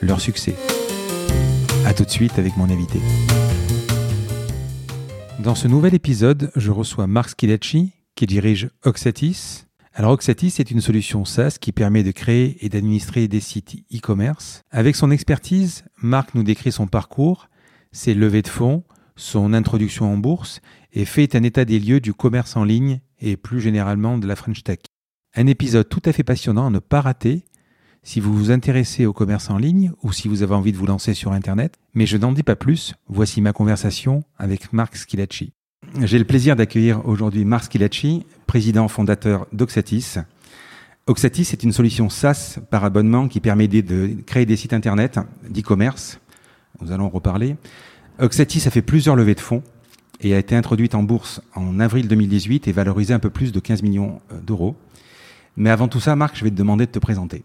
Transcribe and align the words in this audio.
leur 0.00 0.20
succès. 0.20 0.54
A 1.84 1.94
tout 1.94 2.04
de 2.04 2.10
suite 2.10 2.38
avec 2.38 2.56
mon 2.56 2.70
invité. 2.70 3.00
Dans 5.40 5.54
ce 5.54 5.68
nouvel 5.68 5.94
épisode, 5.94 6.50
je 6.56 6.70
reçois 6.70 7.06
Marc 7.06 7.38
Schilacci 7.38 7.92
qui 8.14 8.26
dirige 8.26 8.70
Oxatis. 8.84 9.64
Alors 9.94 10.12
Oxatis 10.12 10.54
est 10.58 10.70
une 10.70 10.80
solution 10.80 11.24
SaaS 11.24 11.56
qui 11.60 11.72
permet 11.72 12.02
de 12.02 12.10
créer 12.10 12.64
et 12.64 12.68
d'administrer 12.68 13.28
des 13.28 13.40
sites 13.40 13.76
e-commerce. 13.94 14.62
Avec 14.70 14.96
son 14.96 15.10
expertise, 15.10 15.84
Marc 15.96 16.34
nous 16.34 16.42
décrit 16.42 16.72
son 16.72 16.86
parcours, 16.86 17.48
ses 17.92 18.14
levées 18.14 18.42
de 18.42 18.48
fonds, 18.48 18.84
son 19.16 19.52
introduction 19.52 20.12
en 20.12 20.16
bourse 20.16 20.60
et 20.92 21.04
fait 21.04 21.34
un 21.34 21.42
état 21.42 21.64
des 21.64 21.80
lieux 21.80 22.00
du 22.00 22.14
commerce 22.14 22.56
en 22.56 22.64
ligne 22.64 23.00
et 23.20 23.36
plus 23.36 23.60
généralement 23.60 24.18
de 24.18 24.26
la 24.26 24.36
French 24.36 24.62
Tech. 24.62 24.78
Un 25.34 25.46
épisode 25.46 25.88
tout 25.88 26.02
à 26.04 26.12
fait 26.12 26.24
passionnant 26.24 26.66
à 26.66 26.70
ne 26.70 26.78
pas 26.78 27.00
rater 27.00 27.44
si 28.08 28.20
vous 28.20 28.32
vous 28.32 28.50
intéressez 28.50 29.04
au 29.04 29.12
commerce 29.12 29.50
en 29.50 29.58
ligne 29.58 29.92
ou 30.02 30.14
si 30.14 30.28
vous 30.28 30.42
avez 30.42 30.54
envie 30.54 30.72
de 30.72 30.78
vous 30.78 30.86
lancer 30.86 31.12
sur 31.12 31.32
Internet. 31.32 31.74
Mais 31.92 32.06
je 32.06 32.16
n'en 32.16 32.32
dis 32.32 32.42
pas 32.42 32.56
plus, 32.56 32.94
voici 33.06 33.42
ma 33.42 33.52
conversation 33.52 34.24
avec 34.38 34.72
Marc 34.72 34.96
Schilacci. 34.96 35.52
J'ai 36.00 36.18
le 36.18 36.24
plaisir 36.24 36.56
d'accueillir 36.56 37.04
aujourd'hui 37.04 37.44
Marc 37.44 37.70
Schilacci, 37.70 38.24
président 38.46 38.88
fondateur 38.88 39.46
d'Oxatis. 39.52 40.14
Oxatis 41.06 41.50
est 41.52 41.62
une 41.62 41.72
solution 41.72 42.08
SaaS 42.08 42.60
par 42.70 42.82
abonnement 42.82 43.28
qui 43.28 43.40
permet 43.40 43.68
de 43.68 44.16
créer 44.24 44.46
des 44.46 44.56
sites 44.56 44.72
Internet 44.72 45.20
d'e-commerce. 45.50 46.18
Nous 46.80 46.92
allons 46.92 47.04
en 47.04 47.10
reparler. 47.10 47.56
Oxatis 48.18 48.66
a 48.66 48.70
fait 48.70 48.80
plusieurs 48.80 49.16
levées 49.16 49.34
de 49.34 49.40
fonds 49.40 49.62
et 50.22 50.34
a 50.34 50.38
été 50.38 50.56
introduite 50.56 50.94
en 50.94 51.02
bourse 51.02 51.42
en 51.54 51.78
avril 51.78 52.08
2018 52.08 52.68
et 52.68 52.72
valorisée 52.72 53.12
un 53.12 53.18
peu 53.18 53.28
plus 53.28 53.52
de 53.52 53.60
15 53.60 53.82
millions 53.82 54.22
euh, 54.32 54.40
d'euros. 54.40 54.76
Mais 55.58 55.68
avant 55.68 55.88
tout 55.88 56.00
ça, 56.00 56.16
Marc, 56.16 56.38
je 56.38 56.44
vais 56.44 56.50
te 56.50 56.56
demander 56.56 56.86
de 56.86 56.90
te 56.90 56.98
présenter. 56.98 57.44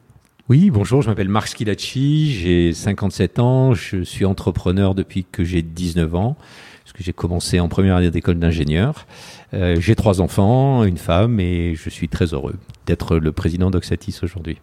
Oui, 0.49 0.71
bonjour, 0.71 1.01
je 1.01 1.07
m'appelle 1.07 1.29
Marc 1.29 1.55
Schilacci, 1.55 2.33
j'ai 2.33 2.73
57 2.73 3.39
ans, 3.39 3.73
je 3.73 4.03
suis 4.03 4.25
entrepreneur 4.25 4.93
depuis 4.93 5.23
que 5.23 5.45
j'ai 5.45 5.61
19 5.61 6.15
ans, 6.15 6.35
parce 6.83 6.91
que 6.91 7.01
j'ai 7.01 7.13
commencé 7.13 7.61
en 7.61 7.69
première 7.69 7.95
année 7.95 8.11
d'école 8.11 8.39
d'ingénieur. 8.39 9.07
Euh, 9.53 9.77
j'ai 9.79 9.95
trois 9.95 10.19
enfants, 10.19 10.83
une 10.83 10.97
femme, 10.97 11.39
et 11.39 11.75
je 11.75 11.89
suis 11.89 12.09
très 12.09 12.33
heureux 12.33 12.55
d'être 12.85 13.19
le 13.19 13.31
président 13.31 13.71
d'Oxatis 13.71 14.19
aujourd'hui. 14.21 14.57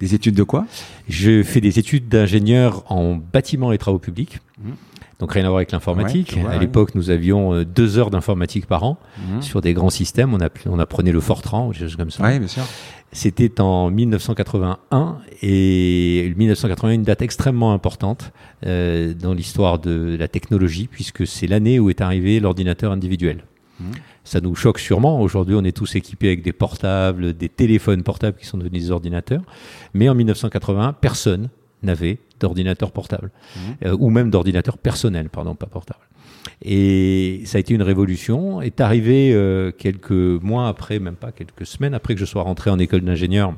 Des 0.00 0.14
études 0.14 0.34
de 0.34 0.42
quoi? 0.42 0.66
Je 1.08 1.42
fais 1.42 1.62
des 1.62 1.78
études 1.78 2.08
d'ingénieur 2.08 2.84
en 2.92 3.14
bâtiment 3.14 3.72
et 3.72 3.78
travaux 3.78 3.98
publics. 3.98 4.40
Mmh. 4.62 4.72
Donc 5.18 5.32
rien 5.32 5.46
à 5.46 5.48
voir 5.48 5.56
avec 5.56 5.72
l'informatique. 5.72 6.36
à 6.50 6.58
l'époque, 6.58 6.94
nous 6.94 7.08
avions 7.08 7.54
euh, 7.54 7.64
deux 7.64 7.96
heures 7.96 8.10
d'informatique 8.10 8.66
par 8.66 8.84
an 8.84 8.98
mmh. 9.16 9.40
sur 9.40 9.62
des 9.62 9.72
grands 9.72 9.88
systèmes. 9.88 10.34
On, 10.34 10.38
on 10.66 10.78
apprenait 10.78 11.12
le 11.12 11.20
Fortran 11.20 11.68
ou 11.68 11.72
des 11.72 11.78
choses 11.78 11.96
comme 11.96 12.10
ça. 12.10 12.22
Oui, 12.22 12.38
bien 12.38 12.48
sûr. 12.48 12.64
C'était 13.12 13.60
en 13.60 13.90
1981 13.90 15.18
et 15.42 16.34
1981 16.36 16.92
une 16.92 17.02
date 17.02 17.22
extrêmement 17.22 17.72
importante 17.72 18.32
euh, 18.66 19.14
dans 19.14 19.32
l'histoire 19.32 19.78
de 19.78 20.16
la 20.18 20.28
technologie 20.28 20.88
puisque 20.90 21.26
c'est 21.26 21.46
l'année 21.46 21.78
où 21.78 21.88
est 21.88 22.00
arrivé 22.00 22.40
l'ordinateur 22.40 22.92
individuel. 22.92 23.44
Mmh. 23.80 23.84
Ça 24.24 24.40
nous 24.40 24.54
choque 24.54 24.78
sûrement. 24.78 25.20
Aujourd'hui, 25.20 25.54
on 25.54 25.64
est 25.64 25.76
tous 25.76 25.94
équipés 25.94 26.28
avec 26.28 26.42
des 26.42 26.52
portables, 26.52 27.32
des 27.34 27.48
téléphones 27.48 28.02
portables 28.02 28.36
qui 28.36 28.46
sont 28.46 28.58
devenus 28.58 28.82
des 28.84 28.90
ordinateurs. 28.90 29.42
Mais 29.94 30.08
en 30.08 30.14
1981, 30.14 30.92
personne 30.94 31.48
n'avait 31.82 32.18
d'ordinateur 32.40 32.90
portable, 32.90 33.30
mmh. 33.30 33.60
euh, 33.86 33.96
ou 33.98 34.10
même 34.10 34.30
d'ordinateur 34.30 34.78
personnel, 34.78 35.28
pardon, 35.30 35.54
pas 35.54 35.66
portable. 35.66 36.00
Et 36.62 37.42
ça 37.44 37.58
a 37.58 37.60
été 37.60 37.74
une 37.74 37.82
révolution. 37.82 38.60
Est 38.62 38.80
arrivé 38.80 39.32
euh, 39.32 39.70
quelques 39.70 40.10
mois 40.10 40.68
après, 40.68 40.98
même 40.98 41.16
pas 41.16 41.32
quelques 41.32 41.66
semaines 41.66 41.94
après 41.94 42.14
que 42.14 42.20
je 42.20 42.24
sois 42.24 42.42
rentré 42.42 42.70
en 42.70 42.78
école 42.78 43.02
d'ingénieur, 43.02 43.54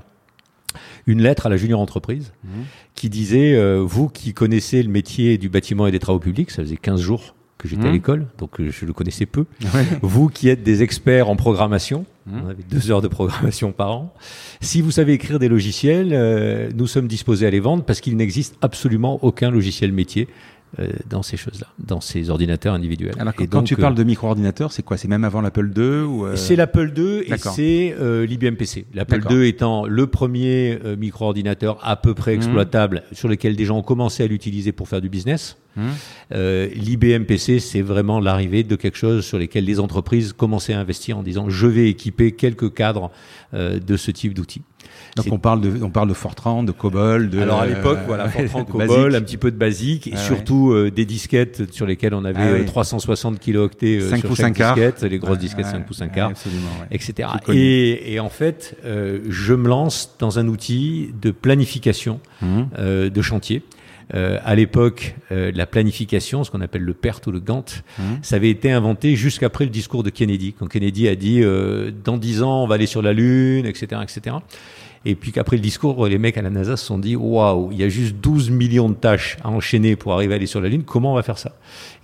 une 1.07 1.23
lettre 1.23 1.47
à 1.47 1.49
la 1.49 1.57
junior 1.57 1.81
entreprise 1.81 2.33
mmh. 2.45 2.49
qui 2.95 3.09
disait 3.09 3.55
euh, 3.55 3.83
vous 3.83 4.09
qui 4.09 4.35
connaissez 4.35 4.83
le 4.83 4.91
métier 4.91 5.39
du 5.39 5.49
bâtiment 5.49 5.87
et 5.87 5.91
des 5.91 5.99
travaux 5.99 6.19
publics, 6.19 6.51
ça 6.51 6.63
faisait 6.63 6.77
15 6.77 7.01
jours 7.01 7.35
que 7.59 7.67
j'étais 7.67 7.87
à 7.87 7.89
mmh. 7.89 7.93
l'école, 7.93 8.27
donc 8.39 8.63
je 8.63 8.87
le 8.87 8.93
connaissais 8.93 9.27
peu. 9.27 9.45
Vous 10.03 10.29
qui 10.29 10.49
êtes 10.49 10.63
des 10.63 10.85
experts 10.85 11.29
en 11.29 11.35
programmation, 11.35 12.07
on 12.31 12.49
avait 12.49 12.63
deux 12.63 12.93
heures 12.93 13.03
de 13.03 13.09
programmation 13.09 13.73
par 13.73 13.91
an. 13.91 14.15
Si 14.61 14.81
vous 14.81 14.93
savez 14.93 15.15
écrire 15.15 15.41
des 15.41 15.49
logiciels, 15.49 16.11
euh, 16.13 16.71
nous 16.77 16.87
sommes 16.87 17.09
disposés 17.09 17.47
à 17.47 17.51
les 17.51 17.59
vendre 17.59 17.83
parce 17.83 18.01
qu'il 18.01 18.17
n'existe 18.17 18.57
absolument 18.61 19.19
aucun 19.25 19.51
logiciel 19.51 19.91
métier 19.93 20.29
euh, 20.29 20.58
dans 21.09 21.23
ces 21.23 21.37
choses-là, 21.37 21.67
dans 21.79 22.01
ces 22.01 22.31
ordinateurs 22.31 22.75
individuels. 22.75 23.15
Alors 23.19 23.35
quand 23.35 23.63
tu 23.63 23.77
parles 23.77 23.95
euh, 23.95 23.97
de 23.97 24.05
micro-ordinateur, 24.05 24.73
c'est 24.73 24.83
quoi? 24.83 24.97
C'est 24.97 25.09
même 25.09 25.25
avant 25.25 25.41
l'Apple 25.41 25.73
II 25.77 26.03
ou 26.03 26.27
C'est 26.37 26.57
l'Apple 26.57 26.93
II 26.97 27.21
et 27.27 27.37
c'est 27.39 27.95
l'IBM 28.27 28.55
PC. 28.55 28.87
L'Apple 28.95 29.23
II 29.31 29.49
étant 29.49 29.87
le 29.87 30.07
premier 30.07 30.79
micro-ordinateur 30.99 31.79
à 31.83 31.97
peu 31.97 32.15
près 32.15 32.33
mmh. 32.33 32.37
exploitable 32.37 33.03
sur 33.13 33.29
lequel 33.29 33.57
des 33.57 33.65
gens 33.65 33.79
ont 33.79 33.83
commencé 33.83 34.23
à 34.23 34.27
l'utiliser 34.27 34.73
pour 34.73 34.89
faire 34.89 35.01
du 35.01 35.09
business. 35.09 35.57
Euh, 36.33 36.69
L'IBM 36.75 37.25
PC, 37.25 37.61
c'est 37.61 37.83
vraiment 37.83 38.21
l'arrivée 38.21 38.63
de 38.63 38.77
quelque 38.77 38.99
chose 38.99 39.25
sur 39.25 39.39
lequel 39.39 39.65
les 39.65 39.81
entreprises 39.81 40.33
commençaient 40.33 40.75
à 40.75 40.81
investir 40.81 41.19
en 41.19 41.23
disant 41.23 41.49
je 41.49 41.67
vais 41.67 41.89
équiper 41.89 42.33
quelques 42.33 42.73
cadres 42.75 43.11
euh, 43.55 43.79
de 43.79 43.97
ce 43.97 44.11
type 44.11 44.35
d'outils. 44.35 44.63
Donc 45.25 45.33
on 45.33 45.39
parle 45.39 45.61
de 45.61 45.83
on 45.83 45.91
parle 45.91 46.09
de 46.09 46.15
Fortran, 46.15 46.63
de 46.63 46.73
COBOL, 46.73 47.31
de 47.31 47.41
alors 47.41 47.61
à 47.61 47.67
l'époque 47.67 47.99
voilà 48.07 48.29
Fortran, 48.29 48.65
COBOL, 48.65 49.15
un 49.15 49.21
petit 49.21 49.37
peu 49.37 49.51
de 49.51 49.57
basique 49.57 50.07
et 50.07 50.17
surtout 50.17 50.73
euh, 50.73 50.91
des 50.91 51.05
disquettes 51.05 51.73
sur 51.73 51.87
lesquelles 51.87 52.15
on 52.15 52.25
avait 52.25 52.65
360 52.65 53.35
ah 53.37 53.43
kilooctets 53.43 54.01
5 54.01 54.21
sur 54.21 54.37
chaque 54.37 54.55
disquette, 54.55 55.03
les 55.03 55.19
grosses 55.19 55.39
disquettes 55.39 55.67
5 55.67 55.87
pouces 55.87 56.03
1 56.03 56.09
quart, 56.09 56.33
etc. 56.91 57.29
Et, 57.49 58.15
et, 58.15 58.21
en 58.21 58.29
fait, 58.29 58.77
je 58.85 59.55
me 59.55 59.69
lance 59.69 60.17
dans 60.19 60.39
un 60.39 60.49
outil 60.49 61.11
de 61.21 61.31
planification 61.31 62.21
mmh. 62.43 63.09
de 63.09 63.23
chantier 63.23 63.63
euh, 64.15 64.39
à 64.45 64.55
l'époque, 64.55 65.17
euh, 65.33 65.53
la 65.55 65.67
planification, 65.67 66.43
ce 66.43 66.51
qu'on 66.51 66.63
appelle 66.63 66.83
le 66.83 66.95
PERT 66.95 67.21
ou 67.27 67.31
le 67.31 67.41
Gantt, 67.41 67.85
mmh. 67.99 68.03
ça 68.23 68.37
avait 68.37 68.51
été 68.51 68.71
inventé 68.71 69.17
jusqu'après 69.17 69.65
le 69.65 69.71
discours 69.71 70.03
de 70.03 70.11
Kennedy, 70.11 70.55
quand 70.59 70.67
Kennedy 70.67 71.09
a 71.09 71.15
dit 71.15 71.43
euh, 71.43 71.91
dans 72.05 72.17
dix 72.17 72.43
ans 72.43 72.63
on 72.63 72.67
va 72.67 72.77
aller 72.77 72.87
sur 72.87 73.03
la 73.03 73.13
Lune, 73.13 73.67
etc., 73.67 74.01
etc. 74.03 74.37
Et 75.05 75.15
puis 75.15 75.33
qu'après 75.33 75.57
le 75.57 75.63
discours, 75.63 76.07
les 76.07 76.19
mecs 76.19 76.37
à 76.37 76.43
la 76.43 76.51
NASA 76.51 76.77
se 76.77 76.85
sont 76.85 76.99
dit 76.99 77.17
waouh, 77.17 77.71
il 77.73 77.79
y 77.79 77.85
a 77.85 77.89
juste 77.89 78.17
12 78.17 78.51
millions 78.51 78.89
de 78.89 78.95
tâches 78.95 79.37
à 79.43 79.49
enchaîner 79.49 79.97
pour 79.97 80.13
arriver 80.13 80.35
à 80.35 80.37
aller 80.37 80.47
sur 80.47 80.61
la 80.61 80.69
Lune. 80.69 80.83
Comment 80.85 81.13
on 81.13 81.15
va 81.15 81.23
faire 81.23 81.39
ça? 81.39 81.53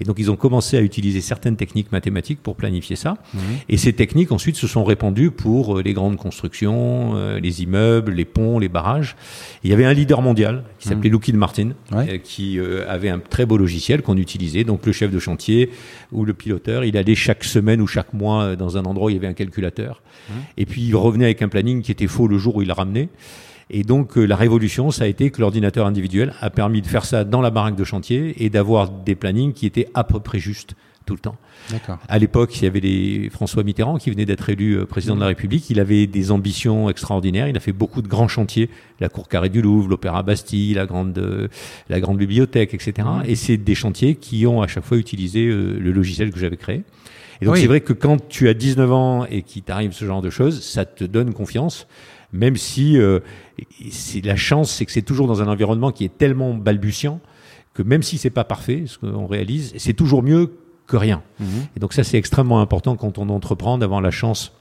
Et 0.01 0.05
donc 0.05 0.17
ils 0.19 0.31
ont 0.31 0.37
commencé 0.37 0.77
à 0.77 0.81
utiliser 0.81 1.21
certaines 1.21 1.57
techniques 1.57 1.93
mathématiques 1.93 2.41
pour 2.43 2.57
planifier 2.57 2.97
ça. 2.97 3.17
Mmh. 3.33 3.39
Et 3.69 3.77
ces 3.77 3.93
techniques 3.93 4.33
ensuite 4.33 4.57
se 4.57 4.67
sont 4.67 4.85
répandues 4.85 5.31
pour 5.31 5.79
euh, 5.79 5.83
les 5.83 5.93
grandes 5.93 6.17
constructions, 6.17 7.13
euh, 7.17 7.41
les 7.41 7.63
immeubles, 7.63 8.13
les 8.13 8.25
ponts, 8.25 8.59
les 8.59 8.69
barrages. 8.69 9.17
il 9.63 9.71
y 9.71 9.73
avait 9.73 9.85
un 9.85 9.93
leader 9.93 10.23
mondial 10.23 10.65
qui 10.79 10.89
s'appelait 10.89 11.09
mmh. 11.09 11.13
Lockheed 11.13 11.37
Martin, 11.37 11.71
euh, 11.93 12.19
qui 12.19 12.59
avait 12.89 13.09
un 13.09 13.19
très 13.19 13.47
beau 13.47 13.57
logiciel 13.57 14.03
qu'on 14.03 14.17
utilisait. 14.17 14.65
Donc 14.65 14.87
le 14.87 14.93
chef 14.93 15.11
de 15.11 15.19
chantier 15.19 15.71
ou 16.13 16.25
le 16.25 16.35
piloteur, 16.35 16.85
il 16.85 16.97
allait 16.97 17.15
chaque 17.15 17.45
semaine 17.45 17.81
ou 17.81 17.87
chaque 17.87 18.13
mois 18.13 18.57
dans 18.57 18.77
un 18.77 18.85
endroit 18.85 19.07
où 19.07 19.11
il 19.11 19.15
y 19.15 19.19
avait 19.19 19.27
un 19.27 19.35
calculateur. 19.35 20.03
Mmh. 20.29 20.33
Et 20.59 20.67
puis 20.67 20.83
il 20.83 20.95
revenait 20.95 21.25
avec 21.25 21.43
un 21.43 21.49
planning 21.49 21.83
qui 21.83 21.93
était 21.93 22.07
faux 22.07 22.29
le 22.29 22.39
jour 22.39 22.57
où 22.57 22.63
il 22.63 22.71
Et 23.71 23.83
donc 23.83 24.19
euh, 24.19 24.25
la 24.25 24.37
révolution, 24.37 24.91
ça 24.91 25.05
a 25.05 25.07
été 25.07 25.31
que 25.31 25.41
l'ordinateur 25.41 25.87
individuel 25.87 26.35
a 26.41 26.51
permis 26.51 26.83
de 26.83 26.87
faire 26.87 27.05
ça 27.05 27.25
dans 27.25 27.41
la 27.41 27.51
baraque 27.51 27.77
de 27.77 27.85
chantier 27.85 28.45
et 28.45 28.51
d'avoir 28.51 28.91
des 28.91 29.15
plannings 29.15 29.53
qui 29.53 29.67
étaient 29.67 29.89
à 29.95 30.05
peu 30.05 30.21
près 30.21 30.39
justes 30.39 30.75
tout 31.07 31.15
le 31.15 31.21
temps. 31.21 31.37
À 32.09 32.19
l'époque, 32.19 32.57
il 32.57 32.65
y 32.65 32.67
avait 32.67 32.81
les 32.81 33.29
François 33.29 33.63
Mitterrand 33.63 33.99
qui 33.99 34.11
venait 34.11 34.25
d'être 34.25 34.49
élu 34.49 34.73
euh, 34.73 34.87
président 34.87 35.15
de 35.15 35.21
la 35.21 35.27
République. 35.27 35.69
Il 35.69 35.79
avait 35.79 36.07
des 36.07 36.31
ambitions 36.31 36.89
extraordinaires. 36.89 37.47
Il 37.47 37.57
a 37.59 37.61
fait 37.61 37.73
beaucoup 37.73 38.01
de 38.01 38.09
grands 38.09 38.29
chantiers, 38.29 38.71
la 39.01 39.11
Cour 39.11 39.29
carrée 39.29 39.51
du 39.51 39.61
Louvre, 39.61 39.89
l'Opéra 39.89 40.23
Bastille, 40.23 40.73
la 40.73 40.87
grande, 40.87 41.19
euh, 41.19 41.49
la 41.91 42.01
grande 42.01 42.17
bibliothèque, 42.17 42.73
etc. 42.73 43.07
Mmh. 43.07 43.23
Et 43.27 43.35
c'est 43.35 43.59
des 43.59 43.75
chantiers 43.75 44.15
qui 44.15 44.47
ont 44.47 44.63
à 44.63 44.67
chaque 44.67 44.85
fois 44.85 44.97
utilisé 44.97 45.47
le 45.47 45.93
logiciel 45.93 46.31
que 46.31 46.39
j'avais 46.39 46.57
créé. 46.57 46.85
Et 47.41 47.47
donc 47.47 47.59
c'est 47.59 47.67
vrai 47.67 47.81
que 47.81 47.93
quand 47.93 48.29
tu 48.29 48.49
as 48.49 48.55
19 48.55 48.93
ans 48.93 49.27
et 49.27 49.43
qu'il 49.43 49.63
t'arrive 49.63 49.93
ce 49.93 50.05
genre 50.05 50.23
de 50.23 50.31
choses, 50.31 50.63
ça 50.63 50.85
te 50.85 51.05
donne 51.05 51.35
confiance 51.35 51.87
même 52.35 52.57
si 52.57 52.99
euh, 52.99 53.21
la 54.23 54.37
chance, 54.37 54.71
c'est 54.71 54.85
que 54.85 54.93
c'est 54.93 55.03
toujours 55.03 55.27
dans 55.27 55.41
un 55.41 55.49
environnement 55.49 55.93
qui 55.93 56.05
est 56.05 56.19
tellement 56.19 56.53
balbutiant 56.53 57.21
que 57.73 57.83
même 57.83 58.03
si 58.03 58.19
c'est 58.19 58.31
pas 58.31 58.45
parfait, 58.45 58.85
ce 58.87 58.99
qu'on 58.99 59.27
réalise, 59.27 59.73
c'est 59.79 59.95
toujours 59.95 60.23
mieux 60.23 60.53
que 60.87 60.97
rien. 60.97 61.23
Mhm. 61.41 61.47
Et 61.77 61.81
donc 61.81 61.93
ça, 61.93 62.05
c'est 62.05 62.19
extrêmement 62.19 62.61
important 62.61 62.97
quand 62.97 63.19
on 63.19 63.29
entreprend 63.29 63.79
d'avoir 63.79 64.01
la 64.01 64.11
chance 64.11 64.53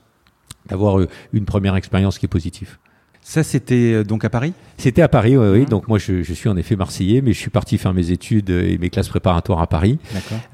d'avoir 0.67 0.99
euh, 0.99 1.09
une 1.33 1.45
première 1.45 1.75
expérience 1.75 2.17
qui 2.17 2.25
est 2.25 2.29
positive. 2.29 2.77
Ça, 3.23 3.41
c'était 3.43 3.93
euh, 3.93 4.03
donc 4.03 4.25
à 4.25 4.29
Paris? 4.29 4.53
C'était 4.77 5.01
à 5.01 5.07
Paris, 5.07 5.37
oui. 5.37 5.47
oui. 5.47 5.61
Mmh. 5.61 5.65
Donc 5.65 5.87
moi, 5.87 5.97
je, 5.97 6.23
je, 6.23 6.33
suis 6.33 6.49
en 6.49 6.57
effet 6.57 6.75
marseillais, 6.75 7.21
mais 7.21 7.31
je 7.31 7.39
suis 7.39 7.49
parti 7.49 7.77
faire 7.77 7.93
mes 7.93 8.11
études 8.11 8.49
et 8.49 8.77
mes 8.77 8.89
classes 8.89 9.07
préparatoires 9.07 9.61
à 9.61 9.67
Paris. 9.67 9.97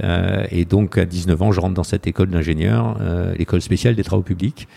Euh, 0.03 0.45
et 0.51 0.65
donc, 0.65 0.97
à 0.97 1.05
19 1.05 1.41
ans, 1.41 1.51
je 1.51 1.59
rentre 1.59 1.73
dans 1.73 1.83
cette 1.83 2.05
école 2.05 2.29
d'ingénieur, 2.29 2.97
euh, 3.01 3.33
l'école 3.37 3.61
spéciale 3.61 3.95
des 3.95 4.03
travaux 4.03 4.21
publics. 4.21 4.67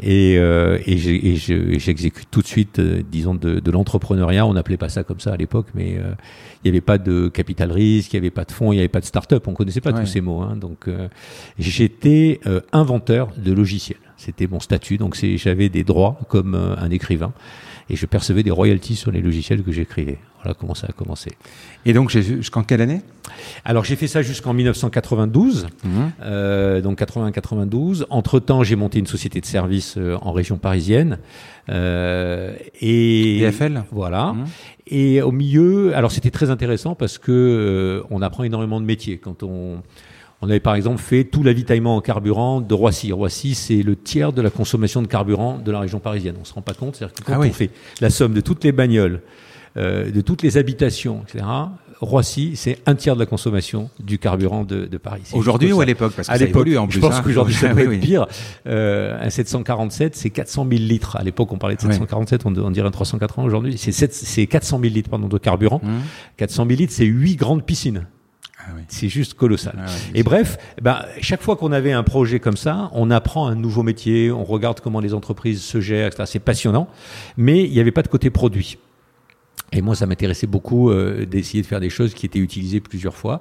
Et, 0.00 0.36
euh, 0.38 0.78
et 0.86 0.96
j'exécute 0.96 2.28
tout 2.30 2.42
de 2.42 2.46
suite, 2.46 2.78
euh, 2.78 3.02
disons, 3.10 3.34
de, 3.34 3.60
de 3.60 3.70
l'entrepreneuriat. 3.70 4.46
On 4.46 4.54
n'appelait 4.54 4.76
pas 4.76 4.88
ça 4.88 5.04
comme 5.04 5.20
ça 5.20 5.32
à 5.32 5.36
l'époque, 5.36 5.66
mais 5.74 5.96
euh, 5.98 6.12
il 6.62 6.70
n'y 6.70 6.76
avait 6.76 6.80
pas 6.80 6.98
de 6.98 7.28
capital 7.28 7.72
risque, 7.72 8.12
il 8.12 8.16
n'y 8.16 8.26
avait 8.26 8.30
pas 8.30 8.44
de 8.44 8.52
fonds, 8.52 8.72
il 8.72 8.76
n'y 8.76 8.80
avait 8.80 8.88
pas 8.88 9.00
de 9.00 9.06
start-up. 9.06 9.46
On 9.48 9.54
connaissait 9.54 9.80
pas 9.80 9.92
tous 9.92 10.06
ces 10.06 10.20
mots. 10.20 10.42
Hein. 10.42 10.56
Donc, 10.56 10.88
j'étais 11.58 12.40
inventeur 12.72 13.28
de 13.36 13.52
logiciels. 13.52 13.98
C'était 14.18 14.48
mon 14.48 14.58
statut, 14.58 14.98
donc 14.98 15.16
j'avais 15.36 15.68
des 15.68 15.84
droits 15.84 16.18
comme 16.28 16.56
euh, 16.56 16.74
un 16.76 16.90
écrivain 16.90 17.32
et 17.90 17.96
je 17.96 18.06
percevais 18.06 18.42
des 18.42 18.50
royalties 18.50 18.96
sur 18.96 19.10
les 19.10 19.20
logiciels 19.20 19.62
que 19.62 19.72
j'écrivais. 19.72 20.18
Voilà 20.42 20.54
comment 20.58 20.74
ça 20.74 20.86
a 20.88 20.92
commencé. 20.92 21.32
Et 21.84 21.92
donc 21.92 22.10
jusqu'en 22.10 22.62
quelle 22.62 22.80
année? 22.80 23.02
Alors 23.64 23.84
j'ai 23.84 23.96
fait 23.96 24.06
ça 24.06 24.22
jusqu'en 24.22 24.54
1992, 24.54 25.66
mmh. 25.66 25.88
euh, 26.22 26.80
donc 26.80 27.00
80-92. 27.00 28.04
Entre 28.10 28.38
temps, 28.38 28.62
j'ai 28.62 28.76
monté 28.76 28.98
une 28.98 29.06
société 29.06 29.40
de 29.40 29.46
services 29.46 29.96
euh, 29.98 30.16
en 30.22 30.32
région 30.32 30.56
parisienne. 30.58 31.18
Euh, 31.70 32.54
et 32.80 33.40
DFL. 33.40 33.84
Voilà. 33.90 34.32
Mmh. 34.32 34.44
Et 34.86 35.22
au 35.22 35.32
milieu, 35.32 35.94
alors 35.96 36.12
c'était 36.12 36.30
très 36.30 36.50
intéressant 36.50 36.94
parce 36.94 37.18
que 37.18 37.32
euh, 37.32 38.06
on 38.10 38.22
apprend 38.22 38.44
énormément 38.44 38.80
de 38.80 38.86
métiers 38.86 39.18
quand 39.18 39.42
on 39.42 39.82
on 40.40 40.48
avait 40.48 40.60
par 40.60 40.74
exemple 40.74 41.00
fait 41.00 41.24
tout 41.24 41.42
l'avitaillement 41.42 41.96
en 41.96 42.00
carburant 42.00 42.60
de 42.60 42.74
Roissy. 42.74 43.12
Roissy, 43.12 43.54
c'est 43.54 43.82
le 43.82 43.96
tiers 43.96 44.32
de 44.32 44.40
la 44.40 44.50
consommation 44.50 45.02
de 45.02 45.08
carburant 45.08 45.58
de 45.58 45.72
la 45.72 45.80
région 45.80 45.98
parisienne. 45.98 46.36
On 46.40 46.44
se 46.44 46.54
rend 46.54 46.62
pas 46.62 46.74
compte. 46.74 46.96
C'est-à-dire 46.96 47.14
que 47.14 47.24
quand 47.24 47.40
ah 47.40 47.40
on 47.40 47.52
fait 47.52 47.70
la 48.00 48.10
somme 48.10 48.34
de 48.34 48.40
toutes 48.40 48.62
les 48.62 48.72
bagnoles, 48.72 49.22
euh, 49.76 50.10
de 50.10 50.20
toutes 50.20 50.42
les 50.42 50.56
habitations, 50.56 51.22
etc., 51.26 51.44
Roissy, 52.00 52.52
c'est 52.54 52.78
un 52.86 52.94
tiers 52.94 53.16
de 53.16 53.20
la 53.20 53.26
consommation 53.26 53.90
du 53.98 54.20
carburant 54.20 54.62
de, 54.62 54.86
de 54.86 54.98
Paris. 54.98 55.22
Aujourd'hui 55.32 55.72
ou 55.72 55.80
à 55.80 55.84
l'époque 55.84 56.12
Parce 56.14 56.28
que 56.28 56.32
à 56.32 56.36
l'époque, 56.36 56.68
en 56.76 56.86
plus. 56.86 56.94
Je 56.94 57.00
pense 57.00 57.16
hein. 57.16 57.22
qu'aujourd'hui, 57.24 57.54
ça 57.54 57.68
peut 57.74 57.92
être 57.92 58.00
pire. 58.00 58.26
Euh, 58.68 59.18
un 59.20 59.30
747, 59.30 60.14
c'est 60.14 60.30
400 60.30 60.66
000 60.70 60.80
litres. 60.80 61.16
À 61.16 61.24
l'époque, 61.24 61.52
on 61.52 61.58
parlait 61.58 61.74
de 61.74 61.80
747, 61.80 62.42
on, 62.46 62.56
on, 62.56 62.70
dirait 62.70 62.86
un 62.86 62.92
380 62.92 63.44
aujourd'hui. 63.44 63.76
C'est 63.76 64.46
400 64.46 64.78
000 64.80 64.94
litres 64.94 65.10
pardon, 65.10 65.26
de 65.26 65.38
carburant. 65.38 65.80
400 66.36 66.64
mmh. 66.64 66.68
000 66.68 66.78
litres, 66.78 66.92
c'est 66.94 67.04
8 67.04 67.34
grandes 67.34 67.64
piscines. 67.64 68.06
Ah 68.68 68.72
c'est 68.88 69.08
juste 69.08 69.34
colossal. 69.34 69.74
Ah 69.78 69.90
et 70.14 70.22
bref, 70.22 70.58
ben, 70.82 71.00
chaque 71.20 71.42
fois 71.42 71.56
qu'on 71.56 71.72
avait 71.72 71.92
un 71.92 72.02
projet 72.02 72.40
comme 72.40 72.56
ça, 72.56 72.90
on 72.92 73.10
apprend 73.10 73.46
un 73.46 73.54
nouveau 73.54 73.82
métier, 73.82 74.30
on 74.30 74.44
regarde 74.44 74.80
comment 74.80 75.00
les 75.00 75.14
entreprises 75.14 75.62
se 75.62 75.80
gèrent, 75.80 76.08
etc. 76.08 76.24
C'est 76.26 76.38
passionnant, 76.38 76.88
mais 77.36 77.64
il 77.64 77.72
n'y 77.72 77.80
avait 77.80 77.92
pas 77.92 78.02
de 78.02 78.08
côté 78.08 78.30
produit. 78.30 78.78
Et 79.72 79.82
moi, 79.82 79.94
ça 79.94 80.06
m'intéressait 80.06 80.46
beaucoup 80.46 80.90
euh, 80.90 81.26
d'essayer 81.26 81.62
de 81.62 81.66
faire 81.66 81.80
des 81.80 81.90
choses 81.90 82.14
qui 82.14 82.24
étaient 82.24 82.38
utilisées 82.38 82.80
plusieurs 82.80 83.14
fois. 83.14 83.40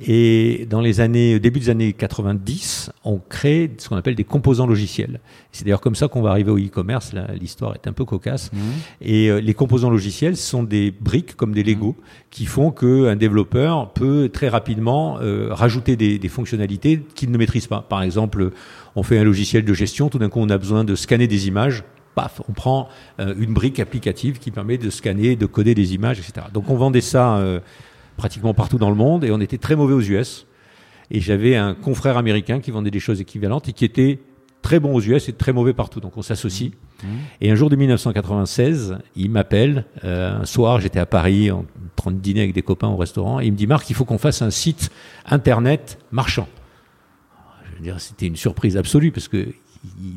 Et 0.00 0.64
dans 0.70 0.80
les 0.80 1.00
années, 1.00 1.40
début 1.40 1.58
des 1.58 1.70
années 1.70 1.92
90, 1.92 2.92
on 3.04 3.18
crée 3.18 3.72
ce 3.78 3.88
qu'on 3.88 3.96
appelle 3.96 4.14
des 4.14 4.24
composants 4.24 4.66
logiciels. 4.66 5.20
C'est 5.50 5.64
d'ailleurs 5.64 5.80
comme 5.80 5.96
ça 5.96 6.06
qu'on 6.06 6.22
va 6.22 6.30
arriver 6.30 6.52
au 6.52 6.58
e-commerce. 6.58 7.12
L'histoire 7.40 7.74
est 7.74 7.88
un 7.88 7.92
peu 7.92 8.04
cocasse. 8.04 8.52
Mmh. 8.52 8.58
Et 9.00 9.28
euh, 9.28 9.40
les 9.40 9.54
composants 9.54 9.90
logiciels 9.90 10.36
sont 10.36 10.62
des 10.62 10.92
briques 10.92 11.34
comme 11.34 11.52
des 11.52 11.64
Lego 11.64 11.96
mmh. 11.98 12.02
qui 12.30 12.46
font 12.46 12.70
qu'un 12.70 13.16
développeur 13.16 13.92
peut 13.92 14.30
très 14.32 14.48
rapidement 14.48 15.18
euh, 15.20 15.48
rajouter 15.50 15.96
des, 15.96 16.20
des 16.20 16.28
fonctionnalités 16.28 17.02
qu'il 17.16 17.32
ne 17.32 17.38
maîtrise 17.38 17.66
pas. 17.66 17.80
Par 17.80 18.02
exemple, 18.02 18.50
on 18.94 19.02
fait 19.02 19.18
un 19.18 19.24
logiciel 19.24 19.64
de 19.64 19.74
gestion. 19.74 20.10
Tout 20.10 20.18
d'un 20.18 20.28
coup, 20.28 20.38
on 20.40 20.48
a 20.48 20.58
besoin 20.58 20.84
de 20.84 20.94
scanner 20.94 21.26
des 21.26 21.48
images 21.48 21.82
paf, 22.16 22.40
on 22.48 22.52
prend 22.52 22.88
euh, 23.20 23.34
une 23.38 23.54
brique 23.54 23.78
applicative 23.78 24.40
qui 24.40 24.50
permet 24.50 24.78
de 24.78 24.90
scanner, 24.90 25.36
de 25.36 25.46
coder 25.46 25.74
des 25.74 25.94
images, 25.94 26.18
etc. 26.18 26.46
Donc 26.52 26.68
on 26.70 26.76
vendait 26.76 27.00
ça 27.00 27.36
euh, 27.36 27.60
pratiquement 28.16 28.54
partout 28.54 28.78
dans 28.78 28.90
le 28.90 28.96
monde 28.96 29.22
et 29.22 29.30
on 29.30 29.40
était 29.40 29.58
très 29.58 29.76
mauvais 29.76 29.94
aux 29.94 30.00
US. 30.00 30.46
Et 31.12 31.20
j'avais 31.20 31.54
un 31.54 31.74
confrère 31.74 32.16
américain 32.16 32.58
qui 32.58 32.72
vendait 32.72 32.90
des 32.90 32.98
choses 32.98 33.20
équivalentes 33.20 33.68
et 33.68 33.72
qui 33.72 33.84
était 33.84 34.18
très 34.62 34.80
bon 34.80 34.94
aux 34.94 35.00
US 35.00 35.28
et 35.28 35.32
très 35.32 35.52
mauvais 35.52 35.74
partout. 35.74 36.00
Donc 36.00 36.16
on 36.16 36.22
s'associe. 36.22 36.72
Mmh. 37.04 37.06
Et 37.42 37.50
un 37.52 37.54
jour 37.54 37.70
de 37.70 37.76
1996, 37.76 38.98
il 39.14 39.30
m'appelle. 39.30 39.84
Euh, 40.02 40.40
un 40.40 40.44
soir, 40.46 40.80
j'étais 40.80 40.98
à 40.98 41.06
Paris 41.06 41.52
en 41.52 41.64
train 41.94 42.10
de 42.10 42.18
dîner 42.18 42.40
avec 42.40 42.54
des 42.54 42.62
copains 42.62 42.88
au 42.88 42.96
restaurant. 42.96 43.38
Et 43.38 43.46
il 43.46 43.52
me 43.52 43.56
dit 43.56 43.68
Marc, 43.68 43.88
il 43.90 43.94
faut 43.94 44.04
qu'on 44.04 44.18
fasse 44.18 44.42
un 44.42 44.50
site 44.50 44.90
internet 45.26 45.98
marchand. 46.10 46.48
Je 47.70 47.76
veux 47.76 47.82
dire, 47.84 48.00
c'était 48.00 48.26
une 48.26 48.36
surprise 48.36 48.76
absolue 48.76 49.12
parce 49.12 49.28
que 49.28 49.48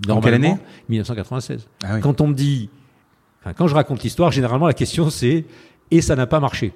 dans 0.07 0.21
quelle 0.21 0.35
année 0.35 0.55
1996. 0.89 1.67
Ah 1.83 1.99
quand 1.99 2.21
on 2.21 2.27
me 2.27 2.33
dit, 2.33 2.69
enfin, 3.41 3.53
quand 3.53 3.67
je 3.67 3.75
raconte 3.75 4.03
l'histoire, 4.03 4.31
généralement 4.31 4.67
la 4.67 4.73
question 4.73 5.09
c'est 5.09 5.45
et 5.91 6.01
ça 6.01 6.15
n'a 6.15 6.27
pas 6.27 6.39
marché? 6.39 6.73